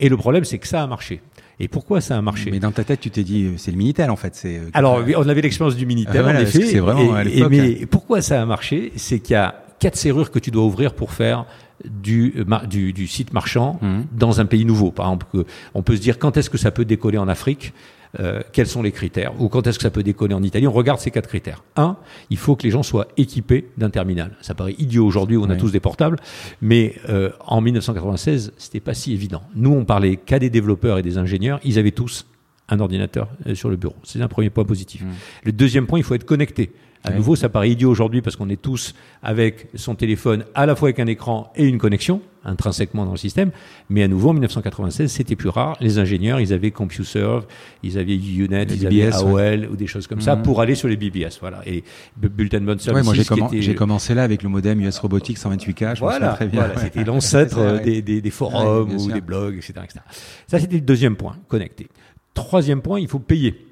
Et 0.00 0.08
le 0.08 0.16
problème 0.16 0.44
c'est 0.44 0.58
que 0.58 0.68
ça 0.68 0.82
a 0.82 0.86
marché. 0.86 1.20
Et 1.58 1.68
pourquoi 1.68 2.02
ça 2.02 2.18
a 2.18 2.20
marché? 2.20 2.50
Mais 2.50 2.60
dans 2.60 2.70
ta 2.70 2.84
tête, 2.84 3.00
tu 3.00 3.10
t'es 3.10 3.24
dit, 3.24 3.52
c'est 3.56 3.70
le 3.70 3.78
Minitel 3.78 4.10
en 4.10 4.16
fait. 4.16 4.34
C'est 4.34 4.58
euh, 4.58 4.70
alors 4.74 5.02
on 5.16 5.28
avait 5.28 5.40
l'expérience 5.40 5.74
du 5.74 5.86
Minitel 5.86 6.22
ah, 6.26 6.30
en 6.30 6.40
effet. 6.40 6.66
C'est 6.66 6.80
vraiment 6.80 7.18
et, 7.20 7.42
à 7.42 7.48
mais 7.48 7.80
hein. 7.82 7.86
pourquoi 7.90 8.20
ça 8.20 8.42
a 8.42 8.44
marché? 8.44 8.92
C'est 8.96 9.20
qu'il 9.20 9.32
y 9.32 9.36
a 9.36 9.62
quatre 9.78 9.96
serrures 9.96 10.30
que 10.30 10.38
tu 10.38 10.50
dois 10.50 10.64
ouvrir 10.64 10.94
pour 10.94 11.12
faire 11.12 11.46
du, 11.84 12.34
du, 12.68 12.92
du 12.92 13.06
site 13.06 13.32
marchand 13.32 13.78
mmh. 13.80 14.00
dans 14.12 14.40
un 14.40 14.46
pays 14.46 14.64
nouveau. 14.64 14.90
Par 14.90 15.06
exemple, 15.06 15.26
on 15.74 15.82
peut 15.82 15.96
se 15.96 16.00
dire 16.00 16.18
quand 16.18 16.36
est-ce 16.36 16.50
que 16.50 16.58
ça 16.58 16.70
peut 16.70 16.84
décoller 16.84 17.18
en 17.18 17.28
Afrique? 17.28 17.72
Euh, 18.20 18.42
quels 18.52 18.66
sont 18.66 18.82
les 18.82 18.92
critères 18.92 19.32
ou 19.40 19.48
quand 19.48 19.66
est-ce 19.66 19.78
que 19.78 19.82
ça 19.82 19.90
peut 19.90 20.02
décoller 20.02 20.34
en 20.34 20.42
Italie? 20.42 20.66
On 20.66 20.72
regarde 20.72 21.00
ces 21.00 21.10
quatre 21.10 21.28
critères. 21.28 21.62
Un, 21.76 21.96
il 22.30 22.36
faut 22.36 22.56
que 22.56 22.62
les 22.62 22.70
gens 22.70 22.82
soient 22.82 23.08
équipés 23.16 23.68
d'un 23.76 23.90
terminal. 23.90 24.32
Ça 24.40 24.54
paraît 24.54 24.74
idiot 24.78 25.06
aujourd'hui 25.06 25.36
on 25.36 25.50
a 25.50 25.56
tous 25.56 25.70
des 25.70 25.80
portables, 25.80 26.18
mais 26.60 26.94
euh, 27.08 27.30
en 27.46 27.60
1996, 27.60 28.52
c'était 28.56 28.80
pas 28.80 28.94
si 28.94 29.12
évident. 29.12 29.42
Nous, 29.54 29.72
on 29.72 29.84
parlait 29.84 30.16
qu'à 30.16 30.38
des 30.38 30.50
développeurs 30.50 30.98
et 30.98 31.02
des 31.02 31.18
ingénieurs. 31.18 31.60
Ils 31.64 31.78
avaient 31.78 31.92
tous 31.92 32.26
un 32.68 32.80
ordinateur 32.80 33.28
euh, 33.46 33.54
sur 33.54 33.68
le 33.68 33.76
bureau. 33.76 33.96
C'est 34.02 34.20
un 34.20 34.28
premier 34.28 34.50
point 34.50 34.64
positif. 34.64 35.02
Mmh. 35.02 35.06
Le 35.44 35.52
deuxième 35.52 35.86
point, 35.86 35.98
il 35.98 36.02
faut 36.02 36.14
être 36.14 36.24
connecté. 36.24 36.72
À 37.04 37.12
nouveau, 37.12 37.36
ça 37.36 37.48
paraît 37.48 37.70
idiot 37.70 37.88
aujourd'hui 37.88 38.20
parce 38.20 38.34
qu'on 38.34 38.48
est 38.48 38.60
tous 38.60 38.94
avec 39.22 39.68
son 39.76 39.94
téléphone 39.94 40.44
à 40.56 40.66
la 40.66 40.74
fois 40.74 40.88
avec 40.88 40.98
un 40.98 41.06
écran 41.06 41.52
et 41.54 41.64
une 41.64 41.78
connexion 41.78 42.20
intrinsèquement 42.46 43.04
dans 43.04 43.12
le 43.12 43.16
système. 43.16 43.50
Mais 43.90 44.02
à 44.02 44.08
nouveau, 44.08 44.30
en 44.30 44.32
1996, 44.32 45.10
c'était 45.10 45.36
plus 45.36 45.48
rare. 45.48 45.76
Les 45.80 45.98
ingénieurs, 45.98 46.40
ils 46.40 46.52
avaient 46.52 46.70
CompuServe, 46.70 47.46
ils 47.82 47.98
avaient 47.98 48.16
UNet, 48.16 48.66
ils 48.70 48.86
avaient 48.86 49.12
AOL 49.12 49.68
ou 49.70 49.76
des 49.76 49.86
choses 49.86 50.06
comme 50.06 50.20
ça 50.20 50.36
mhm. 50.36 50.42
pour 50.42 50.60
aller 50.60 50.74
sur 50.74 50.88
les 50.88 50.96
BBS. 50.96 51.38
Voilà. 51.40 51.60
Et 51.66 51.84
Bulletin 52.16 52.60
Bond 52.60 52.78
Services. 52.78 53.04
moi, 53.04 53.14
j'ai, 53.52 53.74
commencé 53.74 54.14
là 54.14 54.22
avec 54.22 54.42
le 54.42 54.48
modem 54.48 54.80
US 54.80 54.98
Robotics 54.98 55.38
128K. 55.38 55.98
voilà, 55.98 56.34
très 56.34 56.46
bien. 56.46 56.70
c'était 56.76 57.04
l'ancêtre 57.04 57.80
des, 57.84 58.02
des, 58.02 58.20
des, 58.20 58.30
forums 58.30 58.92
ou 58.92 59.10
des 59.10 59.20
blogs, 59.20 59.56
etc., 59.56 59.74
etc. 59.84 60.00
Ça, 60.46 60.58
c'était 60.58 60.76
le 60.76 60.80
deuxième 60.80 61.16
point, 61.16 61.36
connecté. 61.48 61.88
Troisième 62.34 62.82
point, 62.82 63.00
il 63.00 63.08
faut 63.08 63.18
payer. 63.18 63.66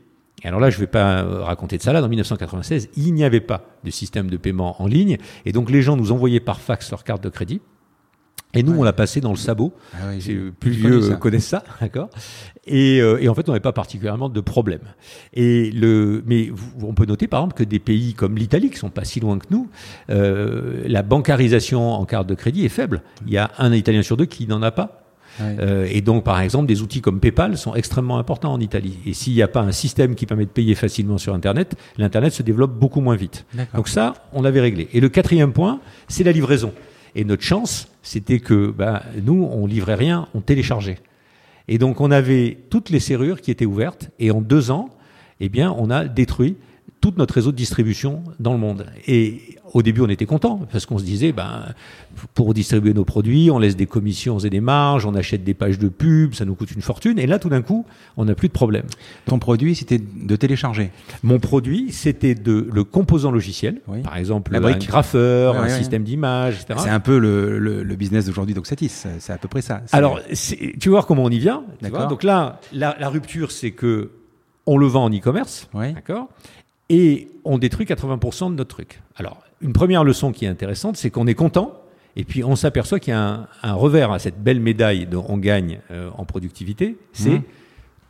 Et 0.45 0.49
alors 0.49 0.61
là, 0.61 0.71
je 0.71 0.77
ne 0.77 0.81
vais 0.81 0.87
pas 0.87 1.23
euh, 1.23 1.43
raconter 1.43 1.79
de 1.79 1.83
ça. 1.83 1.93
Là, 1.93 2.03
en 2.03 2.09
1996, 2.09 2.91
il 2.97 3.15
n'y 3.15 3.25
avait 3.25 3.41
pas 3.41 3.67
de 3.83 3.91
système 3.91 4.29
de 4.29 4.37
paiement 4.37 4.81
en 4.83 4.87
ligne. 4.87 5.17
Et 5.47 5.53
donc, 5.53 5.71
les 5.71 5.81
gens 5.83 5.97
nous 5.97 6.13
envoyaient 6.13 6.41
par 6.41 6.61
fax 6.61 6.91
leur 6.91 7.03
carte 7.03 7.25
de 7.25 7.31
crédit. 7.31 7.61
Et 8.55 8.63
nous, 8.63 8.75
on 8.79 8.83
l'a 8.83 8.93
passé 8.93 9.21
dans 9.21 9.31
le 9.31 9.37
sabot. 9.37 9.73
Ah 9.95 10.11
plus 10.61 10.71
vieux 10.71 11.17
connaissent 11.17 11.49
ça, 11.49 11.65
d'accord. 11.81 12.09
Et, 12.67 13.01
euh, 13.01 13.19
et, 13.21 13.29
en 13.29 13.35
fait, 13.35 13.49
on 13.49 13.53
n'avait 13.53 13.61
pas 13.61 13.73
particulièrement 13.73 14.29
de 14.29 14.41
problème. 14.41 14.81
Et 15.35 15.71
le, 15.71 16.23
mais 16.27 16.51
on 16.83 16.95
peut 16.95 17.07
noter, 17.07 17.27
par 17.27 17.41
exemple, 17.41 17.57
que 17.57 17.65
des 17.65 17.79
pays 17.79 18.15
comme 18.15 18.37
l'Italie, 18.37 18.71
qui 18.71 18.79
sont 18.79 18.91
pas 18.91 19.05
si 19.05 19.21
loin 19.21 19.39
que 19.39 19.47
nous, 19.51 19.69
euh, 20.11 20.83
la 20.87 21.03
bancarisation 21.03 21.93
en 21.93 22.05
carte 22.05 22.27
de 22.27 22.35
crédit 22.35 22.65
est 22.65 22.71
faible. 22.71 23.03
Il 23.27 23.33
y 23.33 23.39
a 23.39 23.51
un 23.59 23.73
Italien 23.73 24.03
sur 24.03 24.17
deux 24.17 24.27
qui 24.27 24.47
n'en 24.47 24.63
a 24.63 24.71
pas. 24.71 25.01
Euh, 25.41 25.87
et 25.91 26.01
donc, 26.01 26.25
par 26.25 26.41
exemple, 26.41 26.67
des 26.67 26.83
outils 26.83 27.01
comme 27.01 27.21
PayPal 27.21 27.57
sont 27.59 27.75
extrêmement 27.75 28.19
importants 28.19 28.53
en 28.53 28.61
Italie. 28.61 28.99
Et 29.07 29.13
s'il 29.13 29.35
n'y 29.35 29.43
a 29.43 29.49
pas 29.49 29.61
un 29.61 29.73
système 29.73 30.15
qui 30.15 30.27
permet 30.27 30.45
de 30.45 30.51
payer 30.51 30.75
facilement 30.75 31.19
sur 31.19 31.35
Internet, 31.35 31.75
l'Internet 31.99 32.33
se 32.33 32.43
développe 32.43 32.79
beaucoup 32.79 33.01
moins 33.01 33.17
vite. 33.17 33.45
Donc 33.75 33.89
ça, 33.89 34.15
on 34.33 34.43
l'avait 34.43 34.61
réglé. 34.61 34.89
Et 34.93 35.01
le 35.01 35.09
quatrième 35.09 35.53
point, 35.53 35.81
c'est 36.09 36.25
la 36.25 36.33
livraison. 36.33 36.73
Et 37.17 37.25
notre 37.25 37.43
chance, 37.43 37.89
c'était 38.05 38.39
que 38.39 38.71
bah, 38.71 39.03
nous, 39.25 39.49
on 39.51 39.67
livrait 39.67 39.97
rien, 39.97 40.29
on 40.35 40.41
téléchargeait. 40.41 40.99
Et 41.67 41.79
donc, 41.79 42.01
on 42.01 42.11
avait 42.11 42.59
toutes 42.71 42.91
les 42.91 43.01
serrures 43.01 43.41
qui 43.41 43.51
étaient 43.51 43.65
ouvertes. 43.65 44.11
Et 44.21 44.31
en 44.31 44.41
deux 44.41 44.71
ans, 44.71 44.91
eh 45.41 45.49
bien, 45.49 45.75
on 45.77 45.91
a 45.91 46.05
détruit 46.05 46.57
tout 47.05 47.13
notre 47.19 47.35
réseau 47.35 47.53
de 47.53 47.57
distribution 47.57 48.25
dans 48.41 48.55
le 48.55 48.59
monde. 48.59 48.87
Et 49.07 49.59
au 49.75 49.83
début, 49.83 50.01
on 50.01 50.09
était 50.09 50.25
content 50.25 50.61
parce 50.73 50.87
qu'on 50.87 50.97
se 50.97 51.05
disait, 51.05 51.33
ben, 51.33 51.67
pour 52.33 52.55
distribuer 52.55 52.95
nos 52.95 53.05
produits, 53.05 53.51
on 53.51 53.59
laisse 53.59 53.77
des 53.77 53.85
commissions 53.85 54.39
et 54.39 54.49
des 54.49 54.63
marges, 54.63 55.05
on 55.05 55.15
achète 55.15 55.45
des 55.45 55.53
pages 55.53 55.79
de 55.79 55.89
pub, 55.89 56.33
ça 56.33 56.47
nous 56.47 56.55
coûte 56.55 56.71
une 56.71 56.81
fortune. 56.81 57.19
Et 57.19 57.27
là, 57.27 57.39
tout 57.39 57.51
d'un 57.51 57.61
coup, 57.61 57.85
on 58.17 58.25
n'a 58.25 58.35
plus 58.35 58.49
de 58.49 58.55
problème. 58.55 58.87
Ton 59.27 59.39
produit, 59.39 59.75
c'était 59.75 59.99
de 59.99 60.37
télécharger 60.37 60.93
Mon 61.23 61.41
produit, 61.41 61.93
c'était 61.93 62.35
de 62.35 62.71
le 62.73 62.85
composant 62.85 63.31
logiciel, 63.31 63.83
par 64.03 64.17
exemple 64.17 64.57
un 64.57 64.79
graffeur, 64.79 65.61
un 65.61 65.69
système 65.69 66.05
d'image, 66.05 66.63
etc. 66.63 66.81
C'est 66.85 66.89
un 66.89 67.01
peu 67.01 67.19
le, 67.19 67.59
le, 67.59 67.97
business 67.97 68.25
d'aujourd'hui 68.25 68.55
d'Oxatis. 68.55 69.05
C'est 69.19 69.33
à 69.33 69.37
peu 69.37 69.49
près 69.49 69.61
ça. 69.61 69.83
Alors, 69.93 70.21
tu 70.81 70.89
vois 70.89 71.03
comment 71.03 71.25
on 71.25 71.31
y 71.31 71.39
vient. 71.39 71.65
Donc 72.09 72.23
là, 72.23 72.61
la, 72.73 72.97
la 72.99 73.11
rupture, 73.11 73.51
c'est 73.51 73.73
que 73.73 74.11
on 74.67 74.79
le 74.79 74.87
vend 74.87 75.05
en 75.05 75.11
e-commerce, 75.11 75.69
d'accord 75.75 76.31
et 76.89 77.29
on 77.45 77.59
détruit 77.59 77.87
80% 77.87 78.51
de 78.51 78.57
notre 78.57 78.75
truc. 78.75 79.03
Alors, 79.17 79.43
une 79.61 79.73
première 79.73 80.05
leçon 80.05 80.33
qui 80.33 80.45
est 80.45 80.49
intéressante, 80.49 80.97
c'est 80.97 81.11
qu'on 81.11 81.27
est 81.27 81.35
content, 81.35 81.81
Et 82.17 82.25
puis 82.25 82.45
on 82.45 82.55
s'aperçoit 82.55 83.01
qu'il 83.01 83.13
y 83.13 83.17
a 83.17 83.49
un, 83.63 83.73
revers 83.75 84.13
à 84.13 84.19
cette 84.21 84.41
belle 84.43 84.61
médaille 84.61 85.07
dont 85.07 85.25
on 85.29 85.37
gagne 85.37 85.81
euh, 85.91 86.11
en 86.17 86.25
productivité, 86.25 86.97
c'est 87.13 87.39
mmh. 87.39 87.43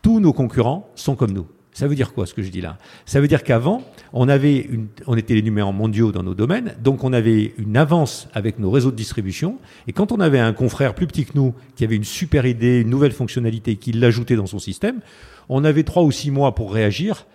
tous 0.03 0.21
nos 0.21 0.33
concurrents 0.33 0.91
sont 0.95 1.17
comme 1.17 1.33
nous. 1.33 1.47
Ça 1.75 1.89
veut 1.89 1.97
dire 1.97 2.13
quoi 2.13 2.25
ce 2.25 2.35
que 2.35 2.43
je 2.43 2.51
dis 2.51 2.61
là? 2.61 2.79
Ça 3.05 3.21
veut 3.21 3.27
dire 3.27 3.43
qu'avant, 3.43 3.83
on 4.13 4.29
avait 4.29 4.59
une, 4.59 4.87
on 5.09 5.17
était 5.17 5.35
les 5.35 5.43
numéros 5.43 5.73
mondiaux 5.73 6.13
dans 6.13 6.23
nos 6.23 6.35
domaines, 6.35 6.77
donc 6.81 7.03
on 7.03 7.13
avait 7.13 7.53
une 7.59 7.77
avance 7.77 8.29
avec 8.33 8.61
nos 8.61 8.71
réseaux 8.71 8.93
de 8.93 8.97
distribution. 8.97 9.59
Et 9.89 9.93
quand 9.93 10.13
on 10.13 10.21
avait 10.21 10.39
un 10.39 10.53
confrère 10.53 10.95
plus 10.95 11.09
petit 11.09 11.25
que 11.25 11.33
nous 11.35 11.53
qui 11.75 11.83
avait 11.83 11.97
une 11.97 12.05
super 12.05 12.47
idée, 12.47 12.83
une 12.83 12.91
nouvelle 12.91 13.11
fonctionnalité, 13.11 13.75
qui 13.75 13.91
l'ajoutait 13.91 14.37
dans 14.37 14.47
son 14.47 14.61
système, 14.61 15.01
on 15.49 15.65
avait 15.65 15.83
trois 15.83 16.05
ou 16.05 16.13
six 16.13 16.31
mois 16.31 16.55
pour 16.55 16.73
réagir, 16.73 17.27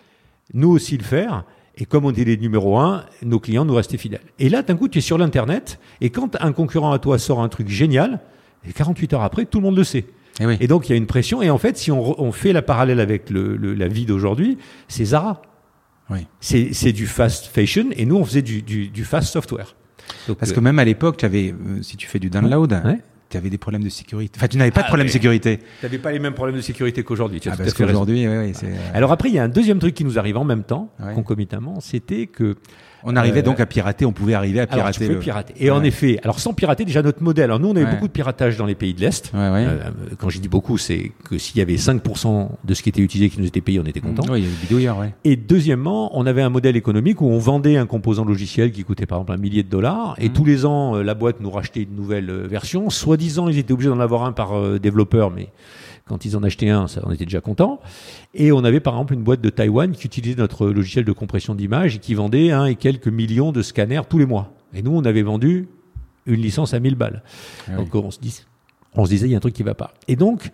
nous 0.53 0.69
aussi 0.69 0.97
le 0.97 1.03
faire. 1.03 1.43
Et 1.75 1.85
comme 1.85 2.05
on 2.05 2.11
était 2.11 2.25
les 2.25 2.37
numéros 2.37 2.77
un, 2.77 3.05
nos 3.23 3.39
clients 3.39 3.65
nous 3.65 3.75
restaient 3.75 3.97
fidèles. 3.97 4.21
Et 4.37 4.49
là, 4.49 4.63
d'un 4.63 4.75
coup, 4.75 4.87
tu 4.87 4.97
es 4.97 5.01
sur 5.01 5.17
l'Internet, 5.17 5.79
et 6.01 6.09
quand 6.09 6.35
un 6.41 6.51
concurrent 6.51 6.91
à 6.91 6.99
toi 6.99 7.17
sort 7.17 7.41
un 7.41 7.47
truc 7.47 7.69
génial, 7.69 8.19
et 8.67 8.73
48 8.73 9.13
heures 9.13 9.23
après, 9.23 9.45
tout 9.45 9.59
le 9.59 9.63
monde 9.63 9.77
le 9.77 9.85
sait. 9.85 10.05
Et, 10.41 10.43
eh 10.43 10.63
et, 10.63 10.67
donc 10.67 10.87
il 10.87 10.91
y 10.91 10.95
a 10.95 10.97
une 10.97 11.07
pression. 11.07 11.41
Et 11.41 11.49
en 11.49 11.57
fait, 11.57 11.77
si 11.77 11.91
on, 11.91 12.21
on 12.21 12.31
fait 12.31 12.53
la 12.53 12.61
parallèle 12.61 12.99
avec 12.99 13.29
le, 13.29 13.55
le, 13.55 13.73
la 13.73 13.87
vie 13.87 14.05
d'aujourd'hui, 14.05 14.57
c'est 14.87 15.05
Zara. 15.05 15.41
Oui. 16.09 16.27
C'est 16.39 16.91
du 16.91 17.07
fast 17.07 17.45
fashion 17.45 17.85
et 17.91 18.05
nous 18.05 18.15
on 18.15 18.25
faisait 18.25 18.41
du, 18.41 18.61
du, 18.61 18.89
du 18.89 19.03
fast 19.05 19.31
software. 19.31 19.75
Parce 20.39 20.51
que 20.53 20.59
même 20.59 20.79
à 20.79 20.85
l'époque, 20.85 21.17
tu 21.17 21.25
avais, 21.25 21.51
euh, 21.53 21.81
si 21.83 21.97
tu 21.97 22.07
fais 22.07 22.19
du 22.19 22.29
download, 22.29 22.71
ouais 22.83 22.99
tu 23.29 23.37
avais 23.37 23.49
des 23.49 23.57
problèmes 23.57 23.83
de 23.83 23.89
sécurité. 23.89 24.37
Enfin, 24.37 24.47
tu 24.47 24.57
n'avais 24.57 24.71
pas 24.71 24.81
de 24.81 24.85
ah, 24.85 24.89
problème 24.89 25.07
de 25.07 25.11
sécurité. 25.11 25.57
Tu 25.57 25.85
n'avais 25.85 25.99
pas 25.99 26.11
les 26.11 26.19
mêmes 26.19 26.33
problèmes 26.33 26.55
de 26.55 26.61
sécurité 26.61 27.03
qu'aujourd'hui. 27.03 27.39
Ah, 27.45 27.55
parce 27.57 27.73
qu'aujourd'hui, 27.73 28.27
oui, 28.27 28.37
oui, 28.37 28.51
c'est. 28.53 28.73
Alors 28.93 29.11
après, 29.11 29.29
il 29.29 29.35
y 29.35 29.39
a 29.39 29.43
un 29.43 29.49
deuxième 29.49 29.79
truc 29.79 29.93
qui 29.93 30.03
nous 30.03 30.17
arrive 30.17 30.37
en 30.37 30.45
même 30.45 30.63
temps, 30.63 30.89
concomitamment, 31.15 31.79
c'était 31.79 32.27
que 32.27 32.55
on 33.03 33.15
arrivait 33.15 33.41
donc 33.41 33.59
à 33.59 33.65
pirater, 33.65 34.05
on 34.05 34.11
pouvait 34.11 34.33
arriver 34.33 34.59
à 34.59 34.67
pirater. 34.67 35.05
Alors, 35.05 35.19
pirater. 35.19 35.53
Et 35.57 35.71
en 35.71 35.83
effet, 35.83 36.19
alors 36.23 36.39
sans 36.39 36.53
pirater 36.53 36.85
déjà 36.85 37.01
notre 37.01 37.23
modèle. 37.23 37.45
Alors 37.45 37.59
nous, 37.59 37.69
on 37.69 37.75
avait 37.75 37.91
beaucoup 37.91 38.07
de 38.07 38.13
piratage 38.13 38.57
dans 38.57 38.65
les 38.65 38.75
pays 38.75 38.93
de 38.93 39.01
l'Est. 39.01 39.31
Euh, 39.33 39.79
quand 40.17 40.29
j'ai 40.29 40.39
dit 40.39 40.47
beaucoup, 40.47 40.77
c'est 40.77 41.11
que 41.23 41.37
s'il 41.37 41.57
y 41.57 41.61
avait 41.61 41.75
5% 41.75 42.49
de 42.63 42.73
ce 42.73 42.83
qui 42.83 42.89
était 42.89 43.01
utilisé 43.01 43.29
qui 43.29 43.39
nous 43.39 43.47
était 43.47 43.61
payé, 43.61 43.79
on 43.79 43.85
était 43.85 44.01
content. 44.01 44.23
Oui, 44.29 44.45
il 44.69 44.81
y 44.81 44.87
avait 44.87 44.99
ouais. 44.99 45.13
Et 45.23 45.35
deuxièmement, 45.35 46.17
on 46.17 46.25
avait 46.25 46.41
un 46.41 46.49
modèle 46.49 46.75
économique 46.75 47.21
où 47.21 47.27
on 47.27 47.39
vendait 47.39 47.77
un 47.77 47.85
composant 47.85 48.25
logiciel 48.25 48.71
qui 48.71 48.83
coûtait 48.83 49.05
par 49.05 49.19
exemple 49.19 49.33
un 49.33 49.41
millier 49.41 49.63
de 49.63 49.69
dollars. 49.69 50.15
Et 50.17 50.29
mmh. 50.29 50.33
tous 50.33 50.45
les 50.45 50.65
ans, 50.65 50.95
euh, 50.95 51.03
la 51.03 51.13
boîte 51.13 51.39
nous 51.39 51.51
rachetait 51.51 51.83
une 51.83 51.95
nouvelle 51.95 52.29
euh, 52.29 52.47
version. 52.47 52.89
Soi-disant, 52.89 53.47
ils 53.47 53.57
étaient 53.57 53.73
obligés 53.73 53.89
d'en 53.89 53.99
avoir 53.99 54.23
un 54.23 54.31
par 54.31 54.79
développeur, 54.79 55.31
mais 55.31 55.49
quand 56.09 56.25
ils 56.25 56.35
en 56.35 56.43
achetaient 56.43 56.69
un, 56.69 56.87
ça, 56.87 57.01
on 57.05 57.11
était 57.11 57.25
déjà 57.25 57.39
content. 57.39 57.79
Et 58.33 58.51
on 58.51 58.63
avait 58.63 58.79
par 58.79 58.95
exemple 58.95 59.13
une 59.13 59.23
boîte 59.23 59.41
de 59.41 59.49
Taïwan 59.49 59.91
qui 59.91 60.07
utilisait 60.07 60.35
notre 60.35 60.67
logiciel 60.67 61.05
de 61.05 61.11
compression 61.11 61.53
d'image 61.53 61.95
et 61.95 61.99
qui 61.99 62.15
vendait 62.15 62.51
un 62.51 62.65
et 62.65 62.75
quelques 62.75 63.07
millions 63.07 63.51
de 63.51 63.61
scanners 63.61 64.01
tous 64.09 64.17
les 64.17 64.25
mois. 64.25 64.51
Et 64.73 64.81
nous, 64.81 64.91
on 64.91 65.05
avait 65.05 65.21
vendu 65.21 65.67
une 66.25 66.41
licence 66.41 66.73
à 66.73 66.79
1000 66.79 66.95
balles. 66.95 67.23
Ah 67.67 67.75
donc 67.75 67.93
on 67.93 68.11
se, 68.11 68.19
dit, 68.19 68.43
on 68.95 69.05
se 69.05 69.11
disait, 69.11 69.27
il 69.27 69.31
y 69.31 69.33
a 69.35 69.37
un 69.37 69.41
truc 69.41 69.53
qui 69.53 69.63
va 69.63 69.75
pas. 69.75 69.93
Et 70.07 70.15
donc, 70.15 70.51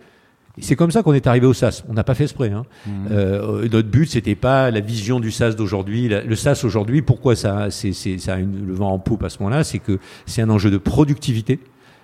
c'est 0.58 0.76
comme 0.76 0.90
ça 0.90 1.02
qu'on 1.02 1.14
est 1.14 1.26
arrivé 1.26 1.46
au 1.46 1.54
SaaS. 1.54 1.84
On 1.88 1.94
n'a 1.94 2.04
pas 2.04 2.14
fait 2.14 2.24
exprès. 2.24 2.50
Hein. 2.50 2.64
Mmh. 2.86 2.90
Euh, 3.10 3.68
notre 3.70 3.88
but, 3.88 4.06
c'était 4.10 4.34
pas 4.34 4.70
la 4.70 4.80
vision 4.80 5.20
du 5.20 5.30
SaaS 5.30 5.52
d'aujourd'hui. 5.52 6.08
Le 6.08 6.36
SaaS 6.36 6.62
aujourd'hui, 6.64 7.02
pourquoi 7.02 7.34
ça, 7.34 7.70
c'est, 7.70 7.92
ça 7.92 8.34
a 8.34 8.38
une, 8.38 8.66
le 8.66 8.74
vent 8.74 8.92
en 8.92 8.98
poupe 8.98 9.24
à 9.24 9.30
ce 9.30 9.38
moment-là, 9.40 9.64
c'est 9.64 9.78
que 9.78 9.98
c'est 10.26 10.42
un 10.42 10.50
enjeu 10.50 10.70
de 10.70 10.78
productivité. 10.78 11.60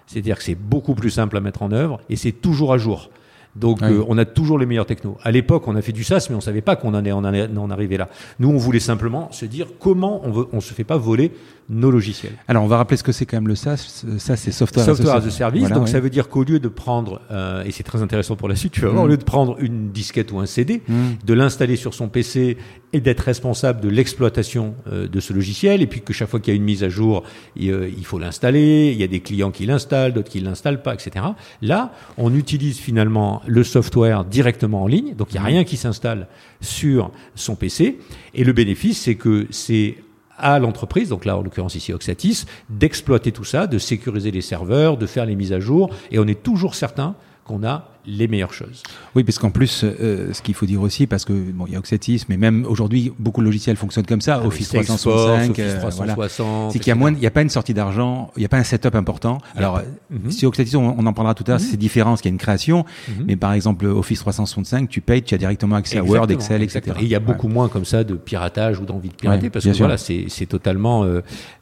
C'est-à-dire 0.07 0.37
que 0.37 0.43
c'est 0.43 0.55
beaucoup 0.55 0.95
plus 0.95 1.11
simple 1.11 1.37
à 1.37 1.41
mettre 1.41 1.63
en 1.63 1.73
œuvre 1.73 2.01
et 2.11 2.17
c'est 2.17 2.33
toujours 2.33 2.73
à 2.73 2.79
jour. 2.79 3.11
Donc 3.55 3.83
euh, 3.83 4.03
on 4.09 4.17
a 4.17 4.25
toujours 4.25 4.59
les 4.59 4.67
meilleurs 4.67 4.87
technos. 4.87 5.19
À 5.23 5.31
l'époque, 5.31 5.69
on 5.69 5.77
a 5.77 5.83
fait 5.83 5.93
du 5.93 6.05
SaaS, 6.05 6.29
mais 6.31 6.37
on 6.37 6.41
savait 6.41 6.63
pas 6.63 6.77
qu'on 6.77 6.95
en, 6.95 7.05
est, 7.05 7.13
en, 7.13 7.71
arrivait 7.71 7.99
là. 7.99 8.09
Nous, 8.39 8.49
on 8.49 8.57
voulait 8.57 8.81
simplement 8.81 9.31
se 9.31 9.45
dire 9.45 9.67
comment 9.79 10.23
on 10.25 10.29
ne 10.29 10.45
on 10.53 10.61
se 10.61 10.73
fait 10.73 10.85
pas 10.85 10.97
voler 10.97 11.33
nos 11.69 11.91
logiciels. 11.91 12.33
Alors, 12.49 12.65
on 12.65 12.67
va 12.67 12.77
rappeler 12.77 12.97
ce 12.97 13.03
que 13.03 13.13
c'est 13.13 13.25
quand 13.25 13.37
même 13.37 13.49
le 13.49 13.55
SaaS. 13.55 14.05
Ça, 14.19 14.37
c'est 14.37 14.53
software, 14.53 14.85
software 14.85 15.17
as 15.17 15.27
a 15.27 15.31
service. 15.31 15.69
donc, 15.69 15.89
ça 15.89 16.01
veut 16.01 16.11
dire 16.11 16.29
qu'au 16.29 16.45
lieu 16.45 16.61
de 16.61 16.69
prendre, 16.69 17.21
euh, 17.31 17.65
et 17.65 17.71
c'est 17.71 17.83
très 17.83 18.03
intéressant 18.03 18.37
pour 18.37 18.49
la 18.49 18.57
suite, 18.57 18.73
tu 18.73 18.81
vas 18.81 18.89
voir, 18.89 19.05
au 19.05 19.07
mm. 19.07 19.11
lieu 19.11 19.17
de 19.17 19.25
prendre 19.25 19.57
une 19.61 19.91
disquette 19.91 20.33
ou 20.33 20.39
un 20.39 20.47
CD, 20.47 20.83
mm. 20.87 20.95
de 21.25 21.35
l'installer 21.35 21.77
sur 21.77 21.95
son 21.95 22.09
PC 22.09 22.57
et 22.93 23.01
d'être 23.01 23.21
responsable 23.21 23.81
de 23.81 23.89
l'exploitation 23.89 24.75
euh, 24.91 25.09
de 25.09 25.21
ce 25.21 25.33
logiciel, 25.33 25.83
et 25.83 25.87
puis 25.87 26.03
que 26.03 26.13
chaque 26.13 26.29
fois 26.29 26.41
qu'il 26.41 26.53
y 26.53 26.57
a 26.57 26.59
une 26.59 26.65
mise 26.65 26.85
à 26.85 26.89
jour, 26.89 27.23
il, 27.57 27.71
euh, 27.71 27.89
il 27.89 28.05
faut 28.05 28.19
l'installer, 28.19 28.91
il 28.93 29.01
y 29.01 29.05
a 29.05 29.09
des 29.09 29.21
clients 29.21 29.51
qui 29.51 29.65
l'installent, 29.65 30.13
d'autres 30.13 30.31
qui 30.31 30.41
l'installent 30.41 30.83
pas, 30.83 30.95
etc. 30.95 31.25
Là, 31.63 31.93
on 32.19 32.35
utilise 32.35 32.79
finalement 32.79 33.42
le 33.47 33.65
software 33.65 34.25
directement 34.25 34.83
en 34.83 34.87
ligne, 34.87 35.15
donc 35.15 35.29
il 35.31 35.35
n'y 35.35 35.39
a 35.39 35.43
mm. 35.43 35.47
rien 35.47 35.65
qui 35.65 35.77
s'installe 35.77 36.29
sur 36.61 37.11
son 37.35 37.55
PC, 37.55 37.99
et 38.35 38.45
le 38.45 38.53
bénéfice, 38.53 39.01
c'est 39.01 39.17
que 39.17 39.47
c'est 39.51 39.97
à 40.39 40.59
l'entreprise, 40.59 41.09
donc 41.09 41.25
là 41.25 41.37
en 41.37 41.43
l'occurrence 41.43 41.75
ici 41.75 41.93
Oxatis, 41.93 42.45
d'exploiter 42.69 43.33
tout 43.33 43.45
ça, 43.45 43.67
de 43.67 43.79
sécuriser 43.79 44.31
les 44.31 44.41
serveurs, 44.41 44.97
de 44.97 45.07
faire 45.07 45.27
les 45.27 45.37
mises 45.37 45.53
à 45.53 45.61
jour, 45.61 45.91
et 46.11 46.19
on 46.19 46.27
est 46.27 46.43
toujours 46.43 46.75
certain 46.75 47.15
qu'on 47.45 47.65
a 47.65 47.89
les 48.07 48.29
meilleures 48.29 48.53
choses. 48.53 48.83
Oui, 49.15 49.23
parce 49.25 49.39
qu'en 49.39 49.51
plus, 49.51 49.85
euh, 49.85 50.33
ce 50.33 50.43
qu'il 50.43 50.55
faut 50.55 50.67
dire 50.67 50.81
aussi, 50.83 51.07
parce 51.07 51.25
que 51.25 51.33
bon, 51.33 51.67
il 51.67 51.73
y 51.73 51.77
a 51.77 51.79
Oxatis, 51.79 52.23
mais 52.29 52.37
même 52.37 52.65
aujourd'hui, 52.69 53.13
beaucoup 53.19 53.41
de 53.41 53.47
logiciels 53.47 53.77
fonctionnent 53.77 54.07
comme 54.07 54.21
ça. 54.21 54.41
Ah 54.43 54.47
Office 54.47 54.69
365, 54.69 55.51
Office 55.51 55.79
360, 55.79 56.73
C'est 56.73 56.79
qu'il 56.79 56.89
y 56.89 56.91
a 56.91 56.95
moins, 56.95 57.13
il 57.13 57.19
n'y 57.19 57.27
a 57.27 57.31
pas 57.31 57.43
une 57.43 57.49
sortie 57.49 57.75
d'argent, 57.75 58.31
il 58.37 58.41
n'y 58.41 58.47
a 58.47 58.49
pas 58.49 58.59
un 58.59 58.65
setup 58.65 58.95
important. 58.95 59.39
Alors, 59.55 59.83
mhm. 60.11 60.31
si 60.31 60.47
Oxatis, 60.47 60.77
on, 60.77 61.07
en 61.07 61.13
parlera 61.13 61.35
tout 61.35 61.45
à 61.47 61.53
l'heure, 61.53 61.61
mhm. 61.61 61.67
c'est 61.71 61.77
différent, 61.77 62.11
parce 62.11 62.23
qu'il 62.23 62.31
y 62.31 62.33
a 62.33 62.35
une 62.35 62.41
création. 62.41 62.85
Mhm. 63.09 63.25
Mais 63.27 63.37
par 63.37 63.53
exemple, 63.53 63.87
Office 63.87 64.21
365, 64.21 64.89
tu 64.89 65.01
payes, 65.01 65.23
tu 65.23 65.35
as 65.35 65.39
directement 65.39 65.77
accès 65.77 65.99
à 65.99 66.05
Word, 66.05 66.31
Excel, 66.31 66.63
etc. 66.63 66.97
Et 67.01 67.03
il 67.05 67.09
y 67.09 67.15
a 67.15 67.21
beaucoup 67.21 67.49
moins 67.49 67.69
comme 67.69 67.85
ça 67.85 68.05
de 68.05 68.15
piratage 68.15 68.81
ou 68.81 68.85
d'envie 68.85 69.11
de 69.11 69.15
pirater, 69.15 69.51
parce 69.51 69.65
que 69.65 69.71
voilà, 69.71 69.97
c'est 69.97 70.47
totalement 70.47 71.05
euh, 71.05 71.21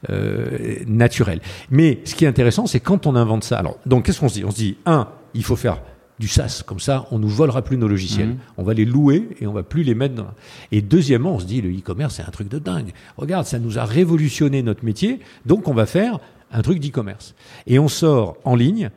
euh, 0.09 0.79
naturel. 0.87 1.39
Mais 1.69 1.99
ce 2.05 2.15
qui 2.15 2.25
est 2.25 2.27
intéressant, 2.27 2.65
c'est 2.65 2.79
quand 2.79 3.05
on 3.05 3.15
invente 3.15 3.43
ça. 3.43 3.57
Alors, 3.57 3.77
donc, 3.85 4.05
qu'est-ce 4.05 4.19
qu'on 4.19 4.29
se 4.29 4.35
dit? 4.35 4.45
On 4.45 4.51
se 4.51 4.55
dit, 4.55 4.77
un, 4.85 5.07
il 5.33 5.43
faut 5.43 5.55
faire 5.55 5.81
du 6.19 6.27
SaaS. 6.27 6.63
Comme 6.65 6.79
ça, 6.79 7.07
on 7.11 7.19
nous 7.19 7.27
volera 7.27 7.61
plus 7.63 7.77
nos 7.77 7.87
logiciels. 7.87 8.29
Mhm. 8.29 8.37
On 8.57 8.63
va 8.63 8.73
les 8.73 8.85
louer 8.85 9.29
et 9.41 9.47
on 9.47 9.53
va 9.53 9.63
plus 9.63 9.83
les 9.83 9.95
mettre. 9.95 10.15
Dans... 10.15 10.27
Et 10.71 10.81
deuxièmement, 10.81 11.33
on 11.35 11.39
se 11.39 11.45
dit, 11.45 11.61
le 11.61 11.69
e-commerce, 11.69 12.15
c'est 12.15 12.23
un 12.23 12.31
truc 12.31 12.47
de 12.47 12.59
dingue. 12.59 12.91
Regarde, 13.17 13.45
ça 13.45 13.59
nous 13.59 13.79
a 13.79 13.85
révolutionné 13.85 14.61
notre 14.61 14.85
métier. 14.85 15.19
Donc, 15.45 15.67
on 15.67 15.73
va 15.73 15.85
faire 15.85 16.19
un 16.51 16.61
truc 16.61 16.79
d'e-commerce. 16.79 17.33
Et 17.67 17.79
on 17.79 17.87
sort 17.87 18.37
en 18.43 18.55
ligne 18.55 18.91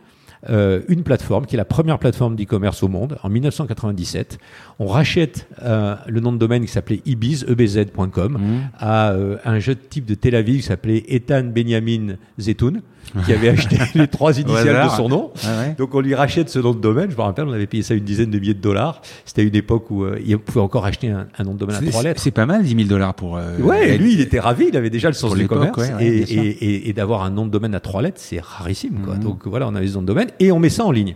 euh, 0.50 0.83
une 0.88 1.03
plateforme 1.03 1.47
qui 1.47 1.57
est 1.57 1.59
la 1.59 1.64
première 1.64 1.99
plateforme 1.99 2.37
d'e-commerce 2.37 2.83
au 2.83 2.88
monde 2.88 3.19
en 3.23 3.31
1997. 3.31 4.38
On 4.78 4.87
rachète 4.87 5.49
euh, 5.62 5.95
le 6.07 6.21
nom 6.21 6.33
de 6.33 6.38
domaine 6.38 6.64
qui 6.64 6.71
s'appelait 6.71 7.00
ibiz, 7.07 7.47
ebz.com, 7.49 8.33
mhm. 8.33 8.61
à 8.78 9.12
euh, 9.12 9.37
un 9.45 9.59
jeune 9.59 9.76
type 9.76 10.04
de 10.04 10.14
Tel 10.14 10.35
Aviv 10.35 10.57
qui 10.57 10.66
s'appelait 10.66 11.04
Ethan 11.09 11.45
Benjamin 11.45 12.16
Zetoun 12.40 12.83
qui 13.25 13.33
avait 13.33 13.49
acheté 13.50 13.76
les 13.95 14.09
trois 14.09 14.38
initiales 14.38 14.85
de 14.85 14.90
son 14.90 15.09
nom. 15.09 15.31
Ah 15.45 15.69
Donc 15.78 15.95
on 15.95 16.00
lui 16.00 16.14
rachète 16.14 16.49
ce 16.49 16.59
nom 16.59 16.73
de 16.73 16.81
domaine. 16.81 17.11
Je 17.11 17.16
me 17.16 17.23
rappelle, 17.23 17.47
on 17.47 17.52
avait 17.52 17.66
payé 17.66 17.83
ça 17.83 17.95
une 17.95 18.04
dizaine 18.04 18.31
de 18.31 18.38
milliers 18.38 18.54
de 18.54 18.61
dollars. 18.61 19.02
C'était 19.25 19.45
une 19.45 19.54
époque 19.54 19.90
où 19.90 20.04
euh, 20.04 20.19
il 20.25 20.38
pouvait 20.38 20.61
encore 20.61 20.87
acheter 20.87 21.11
un, 21.11 21.45
nom 21.45 21.54
de 21.54 21.59
domaine 21.59 21.76
à 21.76 21.90
trois 21.90 22.02
lettres. 22.02 22.21
C'est 22.21 22.31
pas 22.31 22.47
mal, 22.47 22.62
10 22.62 22.75
000 22.75 22.88
dollars 22.88 23.14
pour. 23.14 23.37
Euh, 23.37 23.59
ouais, 23.59 23.97
lui, 23.99 24.14
il 24.14 24.21
était 24.21 24.40
ravi. 24.40 24.66
Il 24.69 24.76
avait 24.76 24.90
déjà 24.90 25.09
le 25.09 25.14
sens 25.14 25.35
du 25.35 25.47
commerce. 25.47 25.78
et, 26.00 26.07
et, 26.07 26.88
et, 26.88 26.93
d'avoir 26.93 27.23
un 27.23 27.31
nom 27.31 27.47
de 27.47 27.50
domaine 27.50 27.75
à 27.75 27.81
trois 27.81 28.02
lettres, 28.02 28.21
c'est 28.21 28.40
rarissime. 28.40 29.00
Quoi. 29.04 29.14
Mhm. 29.14 29.23
Donc 29.23 29.47
voilà, 29.47 29.69
on 29.69 29.75
avait 29.75 29.87
ce 29.87 29.95
nom 29.95 30.02
de 30.02 30.07
domaine 30.07 30.28
et 30.40 30.52
on 30.52 30.59
met 30.59 30.69
ça 30.71 30.85
en 30.85 30.90
ligne. 30.90 31.14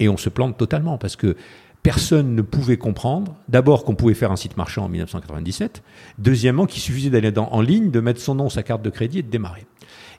Et 0.00 0.08
on 0.08 0.16
se 0.16 0.28
plante 0.28 0.56
totalement 0.58 0.98
parce 0.98 1.14
que 1.16 1.36
personne 1.84 2.34
ne 2.34 2.40
pouvait 2.42 2.78
comprendre, 2.78 3.36
d'abord 3.48 3.84
qu'on 3.84 3.94
pouvait 3.94 4.14
faire 4.14 4.32
un 4.32 4.36
site 4.36 4.56
marchand 4.56 4.86
en 4.86 4.88
1997, 4.88 5.82
deuxièmement 6.18 6.64
qu'il 6.64 6.80
suffisait 6.80 7.10
d'aller 7.10 7.30
en 7.36 7.60
ligne, 7.60 7.90
de 7.90 8.00
mettre 8.00 8.20
son 8.20 8.34
nom, 8.34 8.48
sa 8.48 8.62
carte 8.62 8.80
de 8.82 8.88
crédit 8.88 9.18
et 9.18 9.22
de 9.22 9.30
démarrer. 9.30 9.66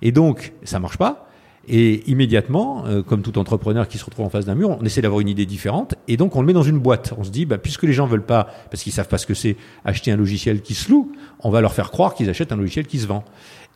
Et 0.03 0.11
donc, 0.11 0.53
ça 0.63 0.79
marche 0.79 0.97
pas. 0.97 1.27
Et 1.67 2.07
immédiatement, 2.07 2.85
euh, 2.85 3.01
comme 3.01 3.23
tout 3.23 3.39
entrepreneur 3.39 3.87
qui 3.87 3.97
se 3.97 4.05
retrouve 4.05 4.27
en 4.27 4.29
face 4.29 4.45
d'un 4.45 4.53
mur, 4.53 4.77
on 4.79 4.85
essaie 4.85 5.01
d'avoir 5.01 5.21
une 5.21 5.27
idée 5.27 5.47
différente. 5.47 5.95
Et 6.07 6.17
donc, 6.17 6.35
on 6.35 6.41
le 6.41 6.45
met 6.45 6.53
dans 6.53 6.61
une 6.61 6.77
boîte. 6.77 7.15
On 7.17 7.23
se 7.23 7.31
dit, 7.31 7.47
bah, 7.47 7.57
puisque 7.57 7.81
les 7.81 7.93
gens 7.93 8.05
veulent 8.05 8.21
pas, 8.21 8.47
parce 8.69 8.83
qu'ils 8.83 8.93
savent 8.93 9.07
pas 9.07 9.17
ce 9.17 9.25
que 9.25 9.33
c'est, 9.33 9.57
acheter 9.83 10.11
un 10.11 10.17
logiciel 10.17 10.61
qui 10.61 10.75
se 10.75 10.91
loue, 10.91 11.11
on 11.39 11.49
va 11.49 11.61
leur 11.61 11.73
faire 11.73 11.89
croire 11.89 12.13
qu'ils 12.13 12.29
achètent 12.29 12.51
un 12.51 12.57
logiciel 12.57 12.85
qui 12.85 12.99
se 12.99 13.07
vend. 13.07 13.23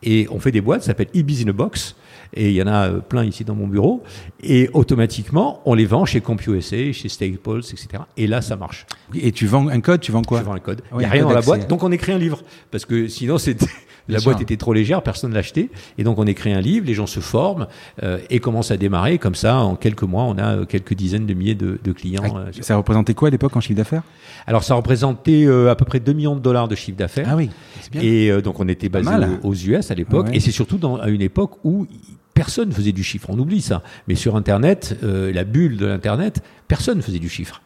Et 0.02 0.26
on 0.30 0.40
fait 0.40 0.52
des 0.52 0.60
boîtes, 0.60 0.82
ça 0.82 0.88
s'appelle 0.88 1.08
e 1.14 1.20
in 1.20 1.48
a 1.48 1.52
Box. 1.52 1.96
Et 2.32 2.50
il 2.50 2.54
y 2.54 2.62
en 2.62 2.66
a 2.66 2.88
euh, 2.88 3.00
plein 3.00 3.24
ici 3.24 3.44
dans 3.44 3.54
mon 3.54 3.66
bureau. 3.66 4.02
Et 4.42 4.70
automatiquement, 4.72 5.60
on 5.64 5.74
les 5.74 5.84
vend 5.84 6.04
chez 6.04 6.20
CompuSA, 6.20 6.92
chez 6.92 7.08
Staples, 7.08 7.58
etc. 7.58 8.04
Et 8.16 8.26
là, 8.26 8.40
ça 8.40 8.56
marche. 8.56 8.86
Et 9.14 9.32
tu 9.32 9.46
vends 9.46 9.68
un 9.68 9.80
code, 9.80 10.00
tu 10.00 10.12
vends 10.12 10.22
quoi? 10.22 10.40
Je 10.40 10.44
vends 10.44 10.54
un 10.54 10.60
code. 10.60 10.82
Il 10.92 10.98
n'y 10.98 11.04
a 11.04 11.10
rien 11.10 11.24
dans 11.24 11.32
la 11.32 11.40
boîte. 11.40 11.68
Donc 11.68 11.82
on 11.82 11.90
écrit 11.90 12.12
un 12.12 12.18
livre. 12.18 12.42
Parce 12.70 12.84
que 12.84 13.08
sinon, 13.08 13.38
c'était 13.38 13.66
la 14.10 14.20
boîte 14.20 14.40
était 14.40 14.56
trop 14.56 14.72
légère, 14.72 15.02
personne 15.02 15.30
ne 15.30 15.34
l'achetait. 15.34 15.70
Et 15.98 16.04
donc 16.04 16.18
on 16.18 16.26
écrit 16.26 16.52
un 16.52 16.60
livre, 16.60 16.86
les 16.86 16.94
gens 16.94 17.06
se 17.06 17.20
forment 17.20 17.66
euh, 18.02 18.18
et 18.30 18.40
commencent 18.40 18.70
à 18.70 18.76
démarrer. 18.76 19.18
Comme 19.18 19.34
ça, 19.34 19.58
en 19.58 19.76
quelques 19.76 20.02
mois, 20.02 20.24
on 20.24 20.38
a 20.38 20.56
euh, 20.56 20.64
quelques 20.64 20.94
dizaines 20.94 21.26
de 21.26 21.34
milliers 21.34 21.54
de, 21.54 21.92
clients. 21.92 22.22
Ah, 22.24 22.38
euh, 22.38 22.52
ça 22.60 22.76
représentait 22.76 23.14
quoi 23.14 23.28
à 23.28 23.30
l'époque 23.30 23.56
en 23.56 23.60
chiffre 23.60 23.76
d'affaires? 23.76 24.02
Alors 24.46 24.64
ça 24.64 24.74
représentait 24.74 25.46
à 25.68 25.74
peu 25.74 25.84
près 25.84 26.00
2 26.00 26.12
millions 26.12 26.36
de 26.36 26.40
dollars 26.40 26.68
de 26.68 26.74
chiffre 26.74 26.96
d'affaires. 26.96 27.28
Ah 27.30 27.36
oui, 27.36 27.50
bien. 27.90 28.02
Et 28.02 28.42
donc 28.42 28.60
on 28.60 28.68
était 28.68 28.88
basé 28.88 29.10
aux, 29.42 29.54
US 29.54 29.90
à 29.90 29.94
l'époque. 29.94 30.28
Et 30.32 30.40
c'est 30.40 30.50
surtout 30.50 30.78
dans, 30.78 30.96
à 30.96 31.08
une 31.08 31.22
époque 31.22 31.58
où 31.64 31.86
personne 32.34 32.72
faisait 32.72 32.92
du 32.92 33.02
chiffre. 33.02 33.28
On 33.30 33.38
oublie 33.38 33.60
ça. 33.60 33.82
Mais 34.08 34.14
sur 34.14 34.36
Internet, 34.36 34.96
la 35.02 35.44
bulle 35.44 35.76
de 35.76 35.86
l'Internet, 35.86 36.42
personne 36.68 37.02
faisait 37.02 37.18
du 37.18 37.28
chiffre. 37.28 37.60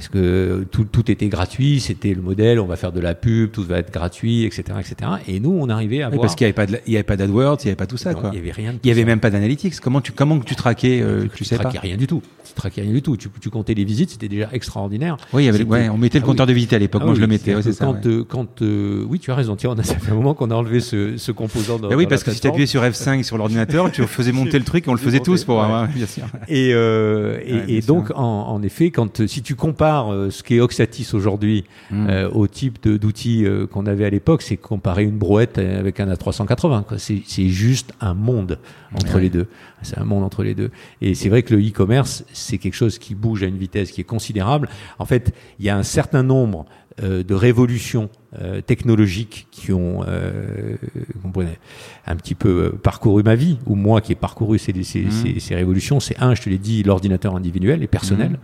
Parce 0.00 0.08
que 0.08 0.66
tout, 0.70 0.84
tout 0.84 1.10
était 1.10 1.28
gratuit, 1.28 1.78
c'était 1.78 2.14
le 2.14 2.22
modèle, 2.22 2.58
on 2.58 2.64
va 2.64 2.76
faire 2.76 2.90
de 2.90 3.00
la 3.00 3.14
pub, 3.14 3.50
tout 3.50 3.62
va 3.62 3.76
être 3.80 3.92
gratuit, 3.92 4.44
etc., 4.44 4.62
etc. 4.80 5.10
Et 5.28 5.40
nous, 5.40 5.50
on 5.50 5.68
arrivait 5.68 6.00
à 6.00 6.08
oui, 6.08 6.14
voir... 6.14 6.22
parce 6.22 6.36
qu'il 6.36 6.46
n'y 6.46 6.54
avait 6.54 6.66
pas, 7.04 7.12
avait 7.12 7.16
d'AdWords, 7.18 7.58
il 7.60 7.66
n'y 7.66 7.68
avait 7.68 7.76
pas 7.76 7.86
tout 7.86 7.98
ça, 7.98 8.14
quoi. 8.14 8.30
Il 8.32 8.36
y 8.36 8.40
avait 8.40 8.50
rien. 8.50 8.76
il 8.82 8.88
y 8.88 8.90
avait 8.90 9.04
même 9.04 9.20
pas 9.20 9.28
d'analytics. 9.28 9.78
Comment 9.78 10.00
tu, 10.00 10.12
comment 10.12 10.38
tu 10.38 10.56
traquais, 10.56 11.02
euh, 11.02 11.24
tu, 11.24 11.28
tu 11.28 11.44
sais 11.44 11.56
traquais 11.56 11.80
rien 11.80 11.98
du 11.98 12.06
tout. 12.06 12.22
Tu 12.46 12.54
traquais 12.54 12.80
rien 12.80 12.92
du 12.92 13.02
tout. 13.02 13.18
Tu, 13.18 13.28
tu 13.42 13.50
comptais 13.50 13.74
les 13.74 13.84
visites, 13.84 14.08
c'était 14.08 14.28
déjà 14.28 14.48
extraordinaire. 14.54 15.18
Oui, 15.34 15.42
il 15.42 15.46
y 15.46 15.48
avait, 15.50 15.64
ouais, 15.64 15.90
on 15.90 15.98
mettait 15.98 16.18
le 16.18 16.24
ah 16.24 16.28
compteur 16.28 16.46
de 16.46 16.54
visite 16.54 16.72
à 16.72 16.78
l'époque. 16.78 17.02
Ah 17.04 17.06
moi, 17.06 17.14
je 17.14 17.20
le 17.20 17.26
mettais. 17.26 17.54
Ouais, 17.54 17.60
c'est 17.60 17.74
ça. 17.74 17.84
Quand, 17.84 18.06
euh, 18.06 18.24
quand 18.24 18.62
euh, 18.62 19.04
oui, 19.06 19.18
tu 19.18 19.30
as 19.30 19.34
raison. 19.34 19.54
Tiens, 19.54 19.74
on 19.76 19.78
a, 19.78 19.82
ça 19.82 19.98
fait 19.98 20.12
un 20.12 20.14
moment 20.14 20.32
qu'on 20.32 20.50
a 20.50 20.54
enlevé 20.54 20.80
ce, 20.80 21.18
ce 21.18 21.30
composant. 21.30 21.78
Dans, 21.78 21.90
bah 21.90 21.96
oui, 21.96 22.06
parce 22.06 22.24
que 22.24 22.30
si 22.30 22.40
tu 22.40 22.48
appuyais 22.48 22.66
sur 22.66 22.82
F5 22.82 23.22
sur 23.22 23.36
l'ordinateur, 23.36 23.92
tu 23.92 24.02
faisais 24.04 24.32
monter 24.32 24.58
le 24.58 24.64
truc, 24.64 24.84
on 24.88 24.92
le 24.92 24.98
faisait 24.98 25.20
tous 25.20 25.44
pour. 25.44 25.62
bien 25.94 26.06
sûr. 26.06 26.24
Et, 26.48 26.70
et, 26.70 27.82
donc, 27.82 28.10
en, 28.14 28.24
en, 28.24 28.62
effet, 28.62 28.90
quand 28.90 29.26
si 29.26 29.42
tu 29.42 29.56
compares 29.56 29.89
ce 30.30 30.42
qu'est 30.42 30.60
Oxatis 30.60 31.08
aujourd'hui 31.12 31.64
hmm. 31.90 32.08
au 32.32 32.46
type 32.46 32.88
d'outils 32.88 33.46
qu'on 33.70 33.86
avait 33.86 34.04
à 34.04 34.10
l'époque, 34.10 34.42
c'est 34.42 34.56
comparer 34.56 35.04
une 35.04 35.18
brouette 35.18 35.58
avec 35.58 36.00
un 36.00 36.12
A380. 36.12 36.98
C'est 36.98 37.48
juste 37.48 37.92
un 38.00 38.14
monde 38.14 38.58
entre 38.94 39.18
les 39.18 39.30
deux. 39.30 39.48
C'est 39.82 39.98
un 39.98 40.04
monde 40.04 40.24
entre 40.24 40.42
les 40.42 40.54
deux. 40.54 40.70
Et 41.00 41.14
c'est 41.14 41.28
vrai 41.28 41.42
que 41.42 41.54
le 41.54 41.60
e-commerce, 41.60 42.24
c'est 42.32 42.58
quelque 42.58 42.74
chose 42.74 42.98
qui 42.98 43.14
bouge 43.14 43.42
à 43.42 43.46
une 43.46 43.56
vitesse 43.56 43.90
qui 43.90 44.00
est 44.00 44.04
considérable. 44.04 44.68
En 44.98 45.04
fait, 45.04 45.34
il 45.58 45.66
y 45.66 45.70
a 45.70 45.76
un 45.76 45.82
certain 45.82 46.22
nombre 46.22 46.66
euh, 46.68 46.79
de 47.00 47.34
révolutions 47.34 48.10
euh, 48.38 48.60
technologiques 48.60 49.48
qui 49.50 49.72
ont 49.72 50.04
euh, 50.06 50.76
un 52.06 52.14
petit 52.14 52.36
peu 52.36 52.48
euh, 52.48 52.70
parcouru 52.70 53.24
ma 53.24 53.34
vie, 53.34 53.58
ou 53.66 53.74
moi 53.74 54.00
qui 54.00 54.12
ai 54.12 54.14
parcouru 54.14 54.56
ces, 54.56 54.72
ces, 54.84 55.02
mmh. 55.02 55.10
ces, 55.10 55.40
ces 55.40 55.54
révolutions. 55.56 55.98
C'est 55.98 56.16
un, 56.20 56.36
je 56.36 56.42
te 56.42 56.48
l'ai 56.48 56.58
dit, 56.58 56.84
l'ordinateur 56.84 57.34
individuel 57.34 57.82
et 57.82 57.88
personnel. 57.88 58.30
Mmh. 58.30 58.36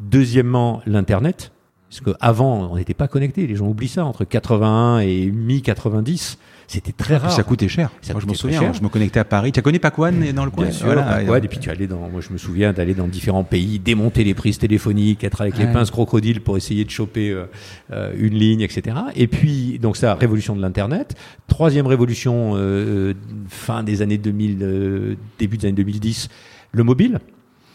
Deuxièmement, 0.00 0.82
l'Internet. 0.84 1.50
Parce 1.88 2.00
qu'avant, 2.02 2.72
on 2.72 2.76
n'était 2.76 2.92
pas 2.92 3.08
connectés. 3.08 3.46
Les 3.46 3.56
gens 3.56 3.68
oublient 3.68 3.88
ça. 3.88 4.04
Entre 4.04 4.24
81 4.26 4.98
et 4.98 5.30
mi-90, 5.30 6.36
c'était 6.66 6.92
très 6.92 7.16
rare. 7.16 7.32
Ça 7.32 7.42
coûtait 7.42 7.68
cher. 7.68 7.90
moi, 8.10 8.20
je 8.20 8.26
me 8.26 8.34
souviens, 8.34 8.72
je 8.72 8.80
me 8.82 8.88
connectais 8.88 9.20
à 9.20 9.24
Paris. 9.24 9.52
Tu 9.52 9.60
as 9.60 9.62
connu 9.62 9.78
Pacoane 9.78 10.32
dans 10.32 10.44
le 10.44 10.50
coin 10.50 10.64
Bien 10.64 10.72
sûr, 10.72 10.86
voilà, 10.86 11.38
et, 11.38 11.48
puis 11.48 11.58
tu 11.58 11.70
allais 11.70 11.86
dans. 11.86 12.08
Moi, 12.08 12.20
je 12.20 12.32
me 12.32 12.38
souviens 12.38 12.72
d'aller 12.72 12.94
dans 12.94 13.08
différents 13.08 13.44
pays, 13.44 13.78
démonter 13.78 14.24
les 14.24 14.34
prises 14.34 14.58
téléphoniques, 14.58 15.24
être 15.24 15.40
avec 15.40 15.58
les 15.58 15.66
pinces 15.66 15.90
crocodiles 15.90 16.40
pour 16.40 16.56
essayer 16.56 16.84
de 16.84 16.90
choper 16.90 17.30
euh, 17.30 17.44
euh, 17.92 18.12
une 18.18 18.34
ligne, 18.34 18.60
etc. 18.60 18.96
Et 19.16 19.26
puis, 19.26 19.78
donc 19.78 19.96
ça, 19.96 20.14
révolution 20.14 20.56
de 20.56 20.62
l'internet. 20.62 21.14
Troisième 21.46 21.86
révolution, 21.86 22.52
euh, 22.54 23.14
fin 23.48 23.82
des 23.82 24.02
années 24.02 24.18
2000, 24.18 25.16
début 25.38 25.56
des 25.56 25.66
années 25.66 25.76
2010, 25.76 26.28
le 26.72 26.84
mobile. 26.84 27.18